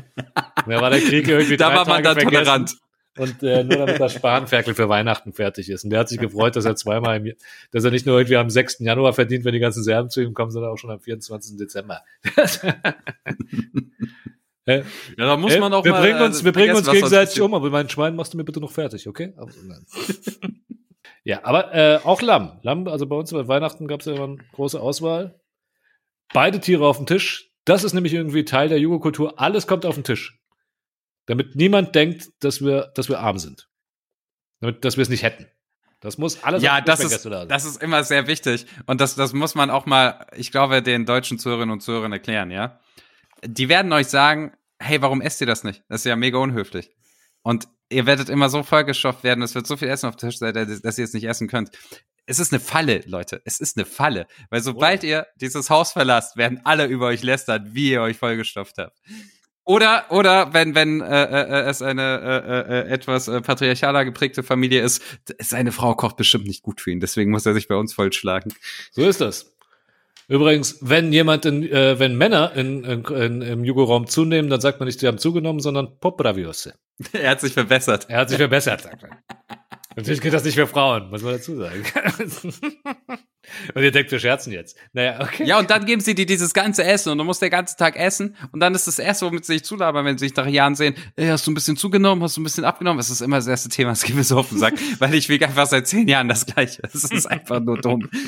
Da 0.68 0.80
war 0.82 0.91
der 0.91 0.99
Krieg 1.02 1.28
irgendwie 1.28 1.57
Da 1.57 1.74
war 1.74 1.88
man 1.88 2.03
dann 2.03 2.14
vergessen. 2.14 2.44
tolerant. 2.44 2.76
Und 3.19 3.43
äh, 3.43 3.63
nur 3.63 3.77
damit 3.77 3.99
das 3.99 4.13
Spanferkel 4.13 4.73
für 4.73 4.89
Weihnachten 4.89 5.33
fertig 5.33 5.69
ist. 5.69 5.83
Und 5.83 5.89
der 5.89 5.99
hat 5.99 6.09
sich 6.09 6.19
gefreut, 6.19 6.55
dass 6.55 6.65
er 6.65 6.75
zweimal 6.75 7.17
im, 7.17 7.25
Jahr- 7.27 7.35
dass 7.71 7.83
er 7.83 7.91
nicht 7.91 8.05
nur 8.05 8.17
irgendwie 8.17 8.37
am 8.37 8.49
6. 8.49 8.79
Januar 8.79 9.13
verdient, 9.13 9.45
wenn 9.45 9.53
die 9.53 9.59
ganzen 9.59 9.83
Serben 9.83 10.09
zu 10.09 10.21
ihm 10.21 10.33
kommen, 10.33 10.51
sondern 10.51 10.71
auch 10.71 10.77
schon 10.77 10.89
am 10.91 10.99
24. 10.99 11.57
Dezember. 11.57 12.01
Äh, 14.65 14.83
Ja, 15.17 15.25
da 15.25 15.37
muss 15.37 15.55
äh, 15.55 15.59
man 15.59 15.73
auch 15.73 15.83
wir 15.83 15.91
mal, 15.93 16.01
bringen 16.01 16.21
äh, 16.21 16.25
uns, 16.25 16.43
wir 16.43 16.51
bringen 16.51 16.75
uns 16.75 16.89
gegenseitig 16.91 17.41
um, 17.41 17.53
aber 17.55 17.69
mein 17.71 17.89
Schwein 17.89 18.15
machst 18.15 18.33
du 18.33 18.37
mir 18.37 18.43
bitte 18.43 18.59
noch 18.59 18.71
fertig, 18.71 19.07
okay? 19.07 19.33
Aber, 19.35 19.51
nein. 19.65 19.83
ja, 21.23 21.43
aber 21.43 21.73
äh, 21.73 21.99
auch 22.03 22.21
Lamm. 22.21 22.59
Lamm, 22.61 22.87
also 22.87 23.07
bei 23.07 23.15
uns 23.15 23.31
bei 23.31 23.47
Weihnachten 23.47 23.87
gab 23.87 24.01
es 24.01 24.05
ja 24.05 24.13
immer 24.13 24.25
eine 24.25 24.37
große 24.53 24.79
Auswahl. 24.79 25.39
Beide 26.33 26.59
Tiere 26.59 26.85
auf 26.85 26.97
dem 26.97 27.07
Tisch. 27.07 27.51
Das 27.65 27.83
ist 27.83 27.93
nämlich 27.93 28.13
irgendwie 28.13 28.45
Teil 28.45 28.69
der 28.69 28.79
Jugokultur. 28.79 29.39
Alles 29.39 29.65
kommt 29.65 29.85
auf 29.85 29.95
den 29.95 30.03
Tisch. 30.03 30.39
Damit 31.30 31.56
niemand 31.56 31.93
denkt, 31.93 32.31
dass 32.39 32.60
wir, 32.60 32.91
dass 32.95 33.07
wir 33.07 33.19
arm 33.19 33.38
sind. 33.38 33.69
Damit, 34.61 34.84
dass 34.84 34.97
wir 34.97 35.03
es 35.03 35.10
nicht 35.10 35.22
hätten. 35.22 35.45
Das 35.99 36.18
muss 36.18 36.43
alles 36.43 36.64
Ja, 36.64 36.81
das 36.81 37.01
ist, 37.01 37.23
das 37.23 37.65
ist 37.65 37.84
immer 37.84 38.03
sehr 38.03 38.26
wichtig. 38.26 38.65
Und 38.88 38.99
das, 38.99 39.14
das 39.14 39.34
muss 39.34 39.53
man 39.53 39.69
auch 39.69 39.85
mal, 39.85 40.26
ich 40.35 40.51
glaube, 40.51 40.81
den 40.81 41.06
deutschen 41.06 41.38
Zuhörerinnen 41.38 41.72
und 41.72 41.81
Zuhörern 41.81 42.11
erklären, 42.11 42.49
ja. 42.49 42.80
Die 43.45 43.69
werden 43.69 43.93
euch 43.93 44.07
sagen, 44.07 44.53
hey, 44.80 45.03
warum 45.03 45.22
esst 45.22 45.39
ihr 45.39 45.45
das 45.45 45.64
nicht? 45.64 45.84
Das 45.88 46.01
ist 46.01 46.06
ja 46.06 46.15
mega 46.15 46.39
unhöflich. 46.39 46.89
Und 47.43 47.68
ihr 47.89 48.07
werdet 48.07 48.30
immer 48.30 48.49
so 48.49 48.64
vollgestopft 48.64 49.23
werden, 49.23 49.43
es 49.43 49.53
wird 49.53 49.68
so 49.68 49.77
viel 49.77 49.89
Essen 49.89 50.10
auf 50.10 50.15
dem 50.15 50.30
Tisch 50.30 50.39
sein, 50.39 50.56
dass 50.56 50.81
dass 50.81 50.97
ihr 50.97 51.06
es 51.06 51.14
nicht 51.14 51.26
essen 51.26 51.47
könnt. 51.47 51.69
Es 52.26 52.39
ist 52.39 52.51
eine 52.51 52.60
Falle, 52.60 53.03
Leute. 53.06 53.39
Es 53.45 53.60
ist 53.60 53.77
eine 53.77 53.85
Falle. 53.85 54.26
Weil 54.49 54.61
sobald 54.61 55.03
ihr 55.03 55.27
dieses 55.35 55.69
Haus 55.69 55.91
verlasst, 55.91 56.38
werden 56.38 56.61
alle 56.64 56.88
über 56.88 57.06
euch 57.06 57.22
lästern, 57.22 57.69
wie 57.73 57.91
ihr 57.91 58.01
euch 58.01 58.18
vollgestopft 58.18 58.80
habt. 58.80 58.97
Oder, 59.69 60.05
oder 60.09 60.51
wenn, 60.51 60.73
wenn 60.73 60.99
äh, 60.99 61.25
äh, 61.25 61.69
es 61.69 61.83
eine 61.83 62.01
äh, 62.01 62.89
äh, 62.89 62.91
etwas 62.91 63.27
äh, 63.27 63.39
patriarchaler 63.39 64.03
geprägte 64.03 64.41
Familie 64.41 64.81
ist, 64.81 65.03
seine 65.37 65.71
Frau 65.71 65.93
kocht 65.93 66.17
bestimmt 66.17 66.47
nicht 66.47 66.63
gut 66.63 66.81
für 66.81 66.89
ihn, 66.89 66.99
deswegen 66.99 67.29
muss 67.29 67.45
er 67.45 67.53
sich 67.53 67.67
bei 67.67 67.75
uns 67.75 67.93
vollschlagen. 67.93 68.51
So 68.89 69.03
ist 69.03 69.21
das. 69.21 69.53
Übrigens, 70.27 70.79
wenn 70.81 71.13
jemand 71.13 71.45
in, 71.45 71.61
äh, 71.69 71.99
wenn 71.99 72.17
Männer 72.17 72.53
in, 72.55 72.83
in, 72.83 73.05
in, 73.05 73.41
im 73.43 73.63
Jugoraum 73.63 74.07
zunehmen, 74.07 74.49
dann 74.49 74.59
sagt 74.59 74.79
man 74.79 74.87
nicht, 74.87 75.01
sie 75.01 75.07
haben 75.07 75.19
zugenommen, 75.19 75.59
sondern 75.59 75.99
popraviose. 75.99 76.73
er 77.13 77.29
hat 77.29 77.41
sich 77.41 77.53
verbessert. 77.53 78.07
Er 78.09 78.21
hat 78.21 78.29
sich 78.29 78.39
verbessert, 78.39 78.81
sagt 78.81 79.03
man. 79.03 79.17
Natürlich 79.95 80.21
geht 80.21 80.33
das 80.33 80.45
nicht 80.45 80.55
für 80.55 80.65
Frauen, 80.65 81.11
muss 81.11 81.21
man 81.21 81.33
dazu 81.33 81.55
sagen. 81.55 81.83
Und 83.74 83.84
ihr 83.84 83.91
denkt, 83.91 84.11
wir 84.11 84.20
scherzen 84.20 84.52
jetzt. 84.53 84.78
Naja, 84.94 85.20
okay. 85.22 85.45
Ja, 85.45 85.60
und 85.60 85.70
dann 85.70 85.86
geben 85.86 86.02
sie 86.02 86.14
dir 86.14 86.26
dieses 86.26 86.53
ganze 86.53 86.84
Essen 86.84 87.11
und 87.11 87.18
du 87.18 87.24
musst 87.24 87.41
den 87.41 87.49
ganzen 87.49 87.78
Tag 87.78 87.95
essen 87.95 88.36
und 88.52 88.60
dann 88.60 88.76
ist 88.76 88.88
das 88.88 88.99
erste, 88.99 89.26
womit 89.26 89.45
sie 89.45 89.53
sich 89.53 89.64
zulabern, 89.64 90.06
wenn 90.06 90.18
sie 90.18 90.28
sich 90.28 90.36
nach 90.36 90.48
Jahren 90.48 90.76
sehen, 90.76 90.95
ey, 91.16 91.28
hast 91.28 91.48
du 91.48 91.52
ein 91.52 91.53
bisschen 91.53 91.78
zugenommen, 91.78 92.24
hast 92.24 92.38
du 92.38 92.41
ein 92.41 92.44
bisschen 92.44 92.66
abgenommen? 92.66 92.98
Das 92.98 93.10
ist 93.10 93.22
immer 93.22 93.38
das 93.38 93.48
erste 93.48 93.70
Thema, 93.70 93.91
das 93.91 94.03
geht 94.03 94.16
mir 94.16 94.24
so 94.24 94.38
auf 94.38 94.49
den 94.49 94.60
Sack, 94.60 94.74
weil 94.99 95.14
ich 95.14 95.30
wiege 95.30 95.48
einfach 95.48 95.66
seit 95.66 95.88
zehn 95.88 96.07
Jahren 96.07 96.28
das 96.28 96.45
Gleiche. 96.45 96.82
Das 96.82 97.03
ist 97.03 97.26
einfach 97.26 97.60
nur 97.60 97.80
dumm. 97.80 98.10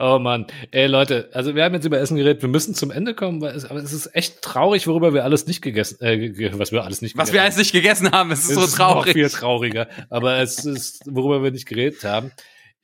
Oh 0.00 0.18
Mann. 0.18 0.46
Ey, 0.70 0.86
Leute, 0.86 1.30
also 1.32 1.54
wir 1.54 1.64
haben 1.64 1.74
jetzt 1.74 1.84
über 1.84 1.98
Essen 1.98 2.16
geredet, 2.16 2.42
wir 2.42 2.48
müssen 2.48 2.74
zum 2.74 2.90
Ende 2.90 3.14
kommen, 3.14 3.40
weil 3.40 3.54
es, 3.54 3.64
aber 3.64 3.80
es 3.80 3.92
ist 3.92 4.14
echt 4.14 4.42
traurig, 4.42 4.86
worüber 4.86 5.14
wir 5.14 5.24
alles 5.24 5.46
nicht 5.46 5.62
gegessen, 5.62 6.00
äh, 6.00 6.52
was 6.58 6.72
wir 6.72 6.84
alles 6.84 7.02
nicht 7.02 7.16
Was 7.16 7.32
wir 7.32 7.42
alles 7.42 7.56
nicht 7.56 7.72
gegessen 7.72 8.10
haben, 8.10 8.30
es 8.30 8.40
ist 8.40 8.54
so 8.54 8.64
Es 8.64 8.72
traurig. 8.72 9.06
Noch 9.06 9.12
viel 9.12 9.30
trauriger. 9.30 9.88
Aber 10.10 10.38
es 10.38 10.64
ist, 10.64 11.02
worüber 11.06 11.42
wir 11.42 11.50
nicht 11.50 11.66
geredet 11.66 12.04
haben. 12.04 12.32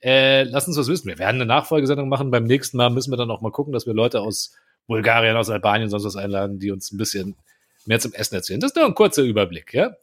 Äh, 0.05 0.43
lass 0.43 0.67
uns 0.67 0.77
was 0.77 0.87
wissen. 0.87 1.07
Wir 1.07 1.17
werden 1.17 1.37
eine 1.37 1.47
Nachfolgesendung 1.47 2.07
machen. 2.09 2.29
Beim 2.29 2.43
nächsten 2.43 2.77
Mal 2.77 2.91
müssen 2.91 3.11
wir 3.11 3.17
dann 3.17 3.31
auch 3.31 3.41
mal 3.41 3.51
gucken, 3.51 3.73
dass 3.73 3.87
wir 3.87 3.93
Leute 3.95 4.21
aus 4.21 4.53
Bulgarien, 4.85 5.35
aus 5.35 5.49
Albanien, 5.49 5.89
sonst 5.89 6.05
was 6.05 6.15
einladen, 6.15 6.59
die 6.59 6.69
uns 6.69 6.91
ein 6.91 6.97
bisschen 6.97 7.35
mehr 7.87 7.99
zum 7.99 8.13
Essen 8.13 8.35
erzählen. 8.35 8.59
Das 8.59 8.71
ist 8.71 8.75
nur 8.75 8.85
ein 8.85 8.93
kurzer 8.93 9.23
Überblick, 9.23 9.73
ja? 9.73 9.95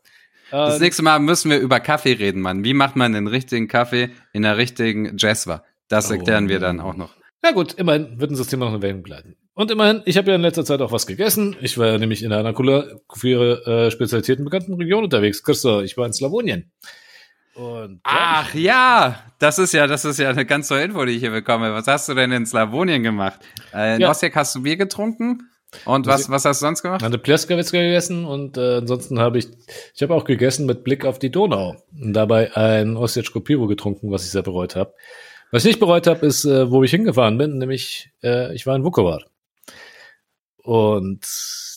Das 0.51 0.79
Äh, 0.79 0.81
nächste 0.81 1.03
Mal 1.05 1.21
müssen 1.21 1.51
wir 1.53 1.59
über 1.59 1.79
Kaffee 1.79 2.15
reden, 2.15 2.43
Mann. 2.43 2.65
Wie 2.65 2.75
macht 2.75 2.97
man 2.97 3.13
den 3.13 3.29
richtigen 3.29 3.69
Kaffee 3.69 4.11
in 4.33 4.43
der 4.43 4.57
richtigen 4.57 5.17
Jeswa? 5.17 5.65
Das 5.89 6.11
Oh. 6.11 6.15
erklären 6.15 6.49
wir 6.49 6.59
dann 6.59 6.81
auch 6.81 6.97
noch. 6.97 7.15
Na 7.41 7.53
gut, 7.53 7.75
immerhin 7.75 8.21
wird 8.21 8.31
uns 8.31 8.39
das 8.41 8.49
Thema 8.49 8.67
noch 8.67 8.75
eine 8.75 8.83
Weile 8.83 8.95
begleiten. 8.95 9.37
Und 9.55 9.71
immerhin, 9.71 10.03
ich 10.05 10.17
habe 10.17 10.31
ja 10.31 10.35
in 10.35 10.43
letzter 10.43 10.65
Zeit 10.65 10.81
auch 10.81 10.93
was 10.93 11.07
gegessen. 11.07 11.57
Ich 11.61 11.79
war 11.79 11.87
ja 11.89 11.99
nämlich 11.99 12.23
in 12.23 12.33
einer 12.33 12.55
für 12.55 13.29
ihre 13.29 13.67
äh, 13.67 13.91
Spezialitäten 13.91 14.45
bekannten 14.45 14.75
Region 14.75 15.05
unterwegs. 15.05 15.43
Christo, 15.43 15.81
ich 15.81 15.97
war 15.97 16.07
in 16.07 16.13
Slawonien. 16.13 16.73
Und 17.55 18.01
Ach 18.05 18.55
ja, 18.55 19.23
das 19.39 19.59
ist 19.59 19.73
ja, 19.73 19.87
das 19.87 20.05
ist 20.05 20.19
ja 20.19 20.31
eine 20.31 20.47
ganz 20.47 20.71
neue 20.71 20.85
Info, 20.85 21.05
die 21.05 21.13
ich 21.13 21.21
hier 21.21 21.31
bekomme. 21.31 21.73
Was 21.75 21.87
hast 21.87 22.09
du 22.09 22.15
denn 22.15 22.33
in 22.33 22.47
Slawonien 22.47 23.03
gemacht? 23.03 23.41
Äh, 23.75 23.97
in 23.97 24.01
Ja. 24.01 24.11
Osijek 24.11 24.35
hast 24.37 24.55
du 24.55 24.63
Bier 24.63 24.77
getrunken? 24.77 25.51
Und 25.87 26.07
was, 26.07 26.29
was 26.29 26.45
hast 26.45 26.61
du 26.61 26.67
sonst 26.67 26.83
gemacht? 26.83 27.03
eine 27.03 27.17
Pleskawitz 27.17 27.73
gegessen 27.73 28.27
und 28.27 28.59
äh, 28.59 28.77
ansonsten 28.77 29.19
habe 29.19 29.39
ich, 29.39 29.49
ich 29.95 30.03
habe 30.03 30.15
auch 30.15 30.25
gegessen 30.25 30.67
mit 30.67 30.85
Blick 30.85 31.07
auf 31.07 31.19
die 31.19 31.31
Donau 31.31 31.77
und 31.99 32.13
dabei 32.13 32.55
ein 32.55 32.97
Osjetschko 32.99 33.41
Pivo 33.41 33.67
getrunken, 33.67 34.11
was 34.11 34.25
ich 34.25 34.31
sehr 34.33 34.43
bereut 34.43 34.77
habe. 34.77 34.93
Was 35.51 35.65
ich 35.65 35.71
nicht 35.71 35.81
bereut 35.81 36.07
habe, 36.07 36.27
ist, 36.27 36.45
äh, 36.45 36.71
wo 36.71 36.83
ich 36.83 36.91
hingefahren 36.91 37.39
bin, 37.39 37.57
nämlich 37.57 38.11
äh, 38.23 38.55
ich 38.55 38.67
war 38.67 38.77
in 38.77 38.85
Vukovar. 38.85 39.23
Und 40.59 41.21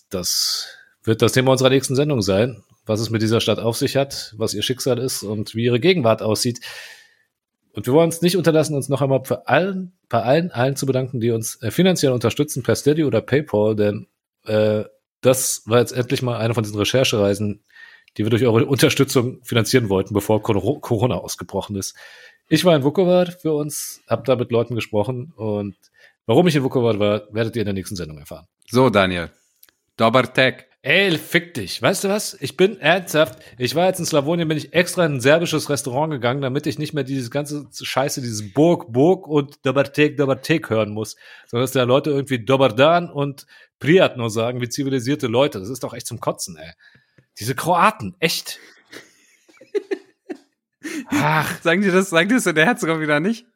das 0.09 0.77
wird 1.03 1.21
das 1.21 1.31
Thema 1.31 1.51
unserer 1.51 1.69
nächsten 1.69 1.95
Sendung 1.95 2.21
sein, 2.21 2.63
was 2.85 2.99
es 2.99 3.09
mit 3.09 3.21
dieser 3.21 3.41
Stadt 3.41 3.59
auf 3.59 3.77
sich 3.77 3.95
hat, 3.95 4.33
was 4.37 4.53
ihr 4.53 4.61
Schicksal 4.61 4.99
ist 4.99 5.23
und 5.23 5.55
wie 5.55 5.65
ihre 5.65 5.79
Gegenwart 5.79 6.21
aussieht. 6.21 6.59
Und 7.73 7.87
wir 7.87 7.93
wollen 7.93 8.05
uns 8.05 8.21
nicht 8.21 8.37
unterlassen, 8.37 8.75
uns 8.75 8.87
noch 8.89 9.01
einmal 9.01 9.25
für 9.25 9.47
allen, 9.47 9.91
bei 10.07 10.21
allen, 10.21 10.51
allen 10.51 10.75
zu 10.75 10.85
bedanken, 10.85 11.19
die 11.19 11.31
uns 11.31 11.61
äh, 11.61 11.71
finanziell 11.71 12.13
unterstützen 12.13 12.63
per 12.63 12.75
Steady 12.75 13.03
oder 13.03 13.21
PayPal, 13.21 13.75
denn 13.75 14.07
äh, 14.45 14.85
das 15.21 15.63
war 15.65 15.79
jetzt 15.79 15.91
endlich 15.91 16.21
mal 16.21 16.37
eine 16.37 16.53
von 16.53 16.63
diesen 16.63 16.77
Recherchereisen, 16.77 17.63
die 18.17 18.23
wir 18.23 18.29
durch 18.29 18.45
eure 18.45 18.65
Unterstützung 18.65 19.43
finanzieren 19.43 19.89
wollten, 19.89 20.13
bevor 20.13 20.41
Cor- 20.41 20.79
Corona 20.79 21.15
ausgebrochen 21.15 21.75
ist. 21.75 21.95
Ich 22.47 22.63
war 22.63 22.75
in 22.75 22.83
Vukovar 22.83 23.25
für 23.25 23.53
uns, 23.53 24.01
habe 24.07 24.23
da 24.23 24.35
mit 24.35 24.51
Leuten 24.51 24.75
gesprochen 24.75 25.33
und 25.35 25.75
warum 26.27 26.47
ich 26.47 26.55
in 26.55 26.63
Vukovar 26.63 26.99
war, 26.99 27.23
werdet 27.31 27.55
ihr 27.55 27.63
in 27.63 27.65
der 27.65 27.73
nächsten 27.73 27.95
Sendung 27.95 28.19
erfahren. 28.19 28.47
So, 28.69 28.89
Daniel. 28.89 29.31
Dober 29.97 30.31
Tag. 30.31 30.67
Ey, 30.85 31.17
fick 31.17 31.55
dich. 31.55 31.81
Weißt 31.81 32.03
du 32.03 32.09
was? 32.09 32.37
Ich 32.41 32.57
bin 32.57 32.79
ernsthaft. 32.79 33.39
Ich 33.57 33.73
war 33.73 33.87
jetzt 33.87 33.97
in 33.97 34.05
Slawonien, 34.05 34.47
bin 34.47 34.55
ich 34.59 34.71
extra 34.75 35.03
in 35.07 35.13
ein 35.13 35.19
serbisches 35.19 35.67
Restaurant 35.67 36.11
gegangen, 36.11 36.43
damit 36.43 36.67
ich 36.67 36.77
nicht 36.77 36.93
mehr 36.93 37.03
dieses 37.03 37.31
ganze 37.31 37.67
Scheiße, 37.73 38.21
dieses 38.21 38.53
Burg, 38.53 38.93
Burg 38.93 39.27
und 39.27 39.65
Dobartek, 39.65 40.15
Dobartek 40.15 40.69
hören 40.69 40.91
muss. 40.91 41.15
Sondern 41.47 41.63
dass 41.63 41.71
da 41.71 41.81
Leute 41.85 42.11
irgendwie 42.11 42.37
Dobardan 42.37 43.09
und 43.09 43.47
Prijatno 43.79 44.29
sagen, 44.29 44.61
wie 44.61 44.69
zivilisierte 44.69 45.25
Leute. 45.25 45.59
Das 45.59 45.69
ist 45.69 45.83
doch 45.83 45.95
echt 45.95 46.05
zum 46.05 46.19
Kotzen, 46.19 46.55
ey. 46.55 46.73
Diese 47.39 47.55
Kroaten, 47.55 48.15
echt. 48.19 48.59
Ach, 51.09 51.63
Sagen 51.63 51.81
die 51.81 51.89
das, 51.89 52.11
sagen 52.11 52.29
die 52.29 52.35
das 52.35 52.45
in 52.45 52.53
der 52.53 52.67
Herzegowina 52.67 53.19
nicht? 53.19 53.47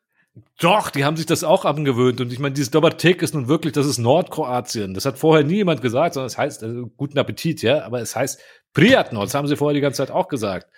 Doch, 0.59 0.89
die 0.89 1.05
haben 1.05 1.17
sich 1.17 1.25
das 1.25 1.43
auch 1.43 1.65
abgewöhnt. 1.65 2.21
Und 2.21 2.33
ich 2.33 2.39
meine, 2.39 2.53
dieses 2.53 2.71
Dobartek 2.71 3.21
ist 3.21 3.33
nun 3.33 3.47
wirklich, 3.47 3.73
das 3.73 3.85
ist 3.85 3.97
Nordkroatien. 3.97 4.93
Das 4.93 5.05
hat 5.05 5.17
vorher 5.17 5.45
nie 5.45 5.57
jemand 5.57 5.81
gesagt, 5.81 6.13
sondern 6.13 6.27
es 6.27 6.37
heißt, 6.37 6.63
also, 6.63 6.87
guten 6.97 7.17
Appetit, 7.17 7.61
ja, 7.61 7.83
aber 7.83 8.01
es 8.01 8.15
heißt 8.15 8.39
Prijatno. 8.73 9.21
Das 9.21 9.33
haben 9.33 9.47
sie 9.47 9.55
vorher 9.55 9.73
die 9.73 9.81
ganze 9.81 9.97
Zeit 9.97 10.11
auch 10.11 10.27
gesagt. 10.27 10.69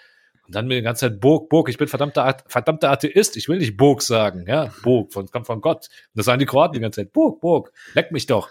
Und 0.45 0.55
dann 0.55 0.67
mir 0.67 0.75
die 0.75 0.81
ganze 0.81 1.07
Zeit 1.07 1.19
Burg, 1.19 1.49
Burg. 1.49 1.69
Ich 1.69 1.77
bin 1.77 1.87
verdammter, 1.87 2.37
verdammter 2.47 2.91
Atheist. 2.91 3.37
Ich 3.37 3.47
will 3.47 3.57
nicht 3.57 3.77
Burg 3.77 4.01
sagen, 4.01 4.45
ja, 4.47 4.71
Burg, 4.83 5.13
von, 5.13 5.27
kommt 5.27 5.47
von 5.47 5.61
Gott. 5.61 5.87
Und 5.87 6.17
das 6.19 6.25
sagen 6.25 6.39
die 6.39 6.45
Kroaten 6.45 6.73
die 6.73 6.79
ganze 6.79 7.01
Zeit. 7.01 7.13
Burg, 7.13 7.41
Burg, 7.41 7.71
leck 7.93 8.11
mich 8.11 8.25
doch. 8.25 8.49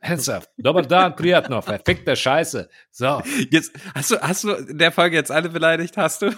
Ernsthaft. 0.00 0.50
Dobardan, 0.58 1.14
Prijatno, 1.14 1.62
verfickte 1.62 2.16
Scheiße. 2.16 2.68
So. 2.90 3.22
Jetzt, 3.50 3.72
hast 3.94 4.10
du, 4.10 4.20
hast 4.20 4.44
du 4.44 4.50
in 4.52 4.78
der 4.78 4.90
Folge 4.90 5.16
jetzt 5.16 5.30
alle 5.30 5.48
beleidigt? 5.48 5.96
Hast 5.96 6.22
du? 6.22 6.32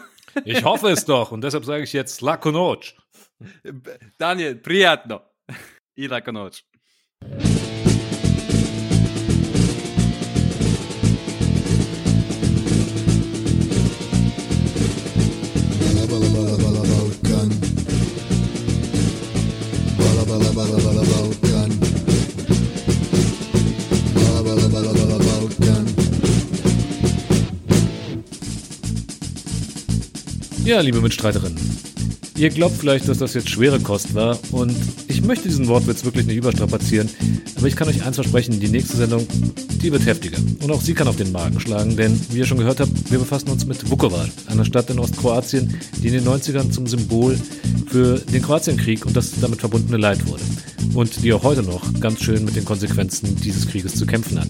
Ich 0.45 0.65
hoffe 0.65 0.91
es 0.91 1.05
doch. 1.05 1.33
Und 1.33 1.43
deshalb 1.45 1.65
sage 1.65 1.83
ich 1.83 1.93
jetzt 1.93 2.21
Lakonoc. 2.21 2.93
Daniel, 4.19 4.63
prijatno. 4.63 5.21
I 5.97 6.09
lako 6.09 6.33
noć. 6.33 6.65
Ja, 30.65 30.81
liebe 30.81 31.01
Mitstreiterinnen, 31.01 31.59
ihr 32.37 32.51
glaubt 32.51 32.77
vielleicht, 32.77 33.09
dass 33.09 33.19
das 33.19 33.35
jetzt 33.35 33.51
schwere 33.51 33.79
Kost 33.81 34.15
war 34.15 34.39
und 34.51 34.75
ich 35.09 35.23
möchte 35.23 35.49
diesen 35.49 35.69
Wortwitz 35.69 36.05
wirklich 36.05 36.27
nicht 36.27 36.37
überstrapazieren, 36.37 37.09
aber 37.57 37.67
ich 37.67 37.77
kann 37.77 37.89
euch 37.89 38.05
eins 38.05 38.17
versprechen, 38.17 38.59
die 38.61 38.69
nächste 38.69 38.97
Sendung, 38.97 39.27
die 39.83 39.93
wird 39.93 40.07
heftiger 40.07 40.39
und 40.63 40.71
auch 40.71 40.81
sie 40.81 40.95
kann 40.95 41.09
auf 41.09 41.17
den 41.17 41.33
Magen 41.33 41.61
schlagen, 41.61 41.97
denn 41.97 42.19
wie 42.31 42.39
ihr 42.39 42.47
schon 42.47 42.59
gehört 42.59 42.81
habt, 42.81 43.11
wir 43.11 43.19
befassen 43.19 43.51
uns 43.51 43.67
mit 43.67 43.89
Vukovar, 43.91 44.29
einer 44.47 44.65
Stadt 44.65 44.91
in 44.91 44.99
Ostkroatien, 44.99 45.79
die 46.03 46.09
in 46.09 46.15
den 46.15 46.25
90ern 46.25 46.71
zum 46.71 46.87
Symbol 46.87 47.39
für 47.89 48.19
den 48.19 48.43
Kroatienkrieg 48.43 49.07
und 49.07 49.17
das 49.17 49.33
damit 49.41 49.61
verbundene 49.61 49.99
Leid 49.99 50.27
wurde 50.27 50.43
und 50.95 51.23
die 51.23 51.33
auch 51.33 51.43
heute 51.43 51.63
noch 51.63 51.83
ganz 52.01 52.21
schön 52.21 52.45
mit 52.45 52.57
den 52.57 52.65
Konsequenzen 52.65 53.37
dieses 53.37 53.69
Krieges 53.69 53.95
zu 53.95 54.07
kämpfen 54.07 54.41
hat. 54.41 54.49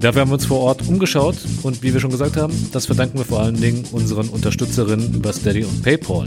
Dafür 0.00 0.20
haben 0.20 0.30
wir 0.30 0.34
uns 0.34 0.44
vor 0.44 0.60
Ort 0.60 0.86
umgeschaut 0.86 1.36
und 1.62 1.82
wie 1.82 1.94
wir 1.94 2.00
schon 2.00 2.10
gesagt 2.10 2.36
haben, 2.36 2.52
das 2.72 2.86
verdanken 2.86 3.18
wir 3.18 3.24
vor 3.24 3.40
allen 3.40 3.58
Dingen 3.58 3.84
unseren 3.92 4.28
Unterstützerinnen 4.28 5.14
über 5.14 5.32
Steady 5.32 5.64
und 5.64 5.82
PayPal. 5.82 6.26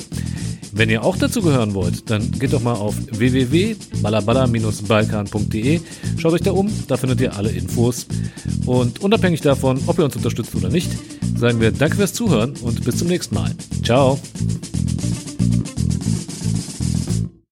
Wenn 0.79 0.89
ihr 0.89 1.03
auch 1.03 1.17
dazu 1.17 1.41
gehören 1.41 1.73
wollt, 1.73 2.09
dann 2.09 2.31
geht 2.31 2.53
doch 2.53 2.61
mal 2.61 2.75
auf 2.75 2.95
www.balabala-balkan.de, 3.11 5.81
schaut 6.17 6.31
euch 6.31 6.39
da 6.39 6.51
um, 6.51 6.71
da 6.87 6.95
findet 6.95 7.19
ihr 7.19 7.35
alle 7.35 7.49
Infos. 7.49 8.07
Und 8.65 9.01
unabhängig 9.01 9.41
davon, 9.41 9.81
ob 9.87 9.99
ihr 9.99 10.05
uns 10.05 10.15
unterstützt 10.15 10.55
oder 10.55 10.69
nicht, 10.69 10.89
sagen 11.35 11.59
wir 11.59 11.73
Danke 11.73 11.97
fürs 11.97 12.13
Zuhören 12.13 12.53
und 12.61 12.85
bis 12.85 12.95
zum 12.95 13.09
nächsten 13.09 13.35
Mal. 13.35 13.51
Ciao! 13.83 14.17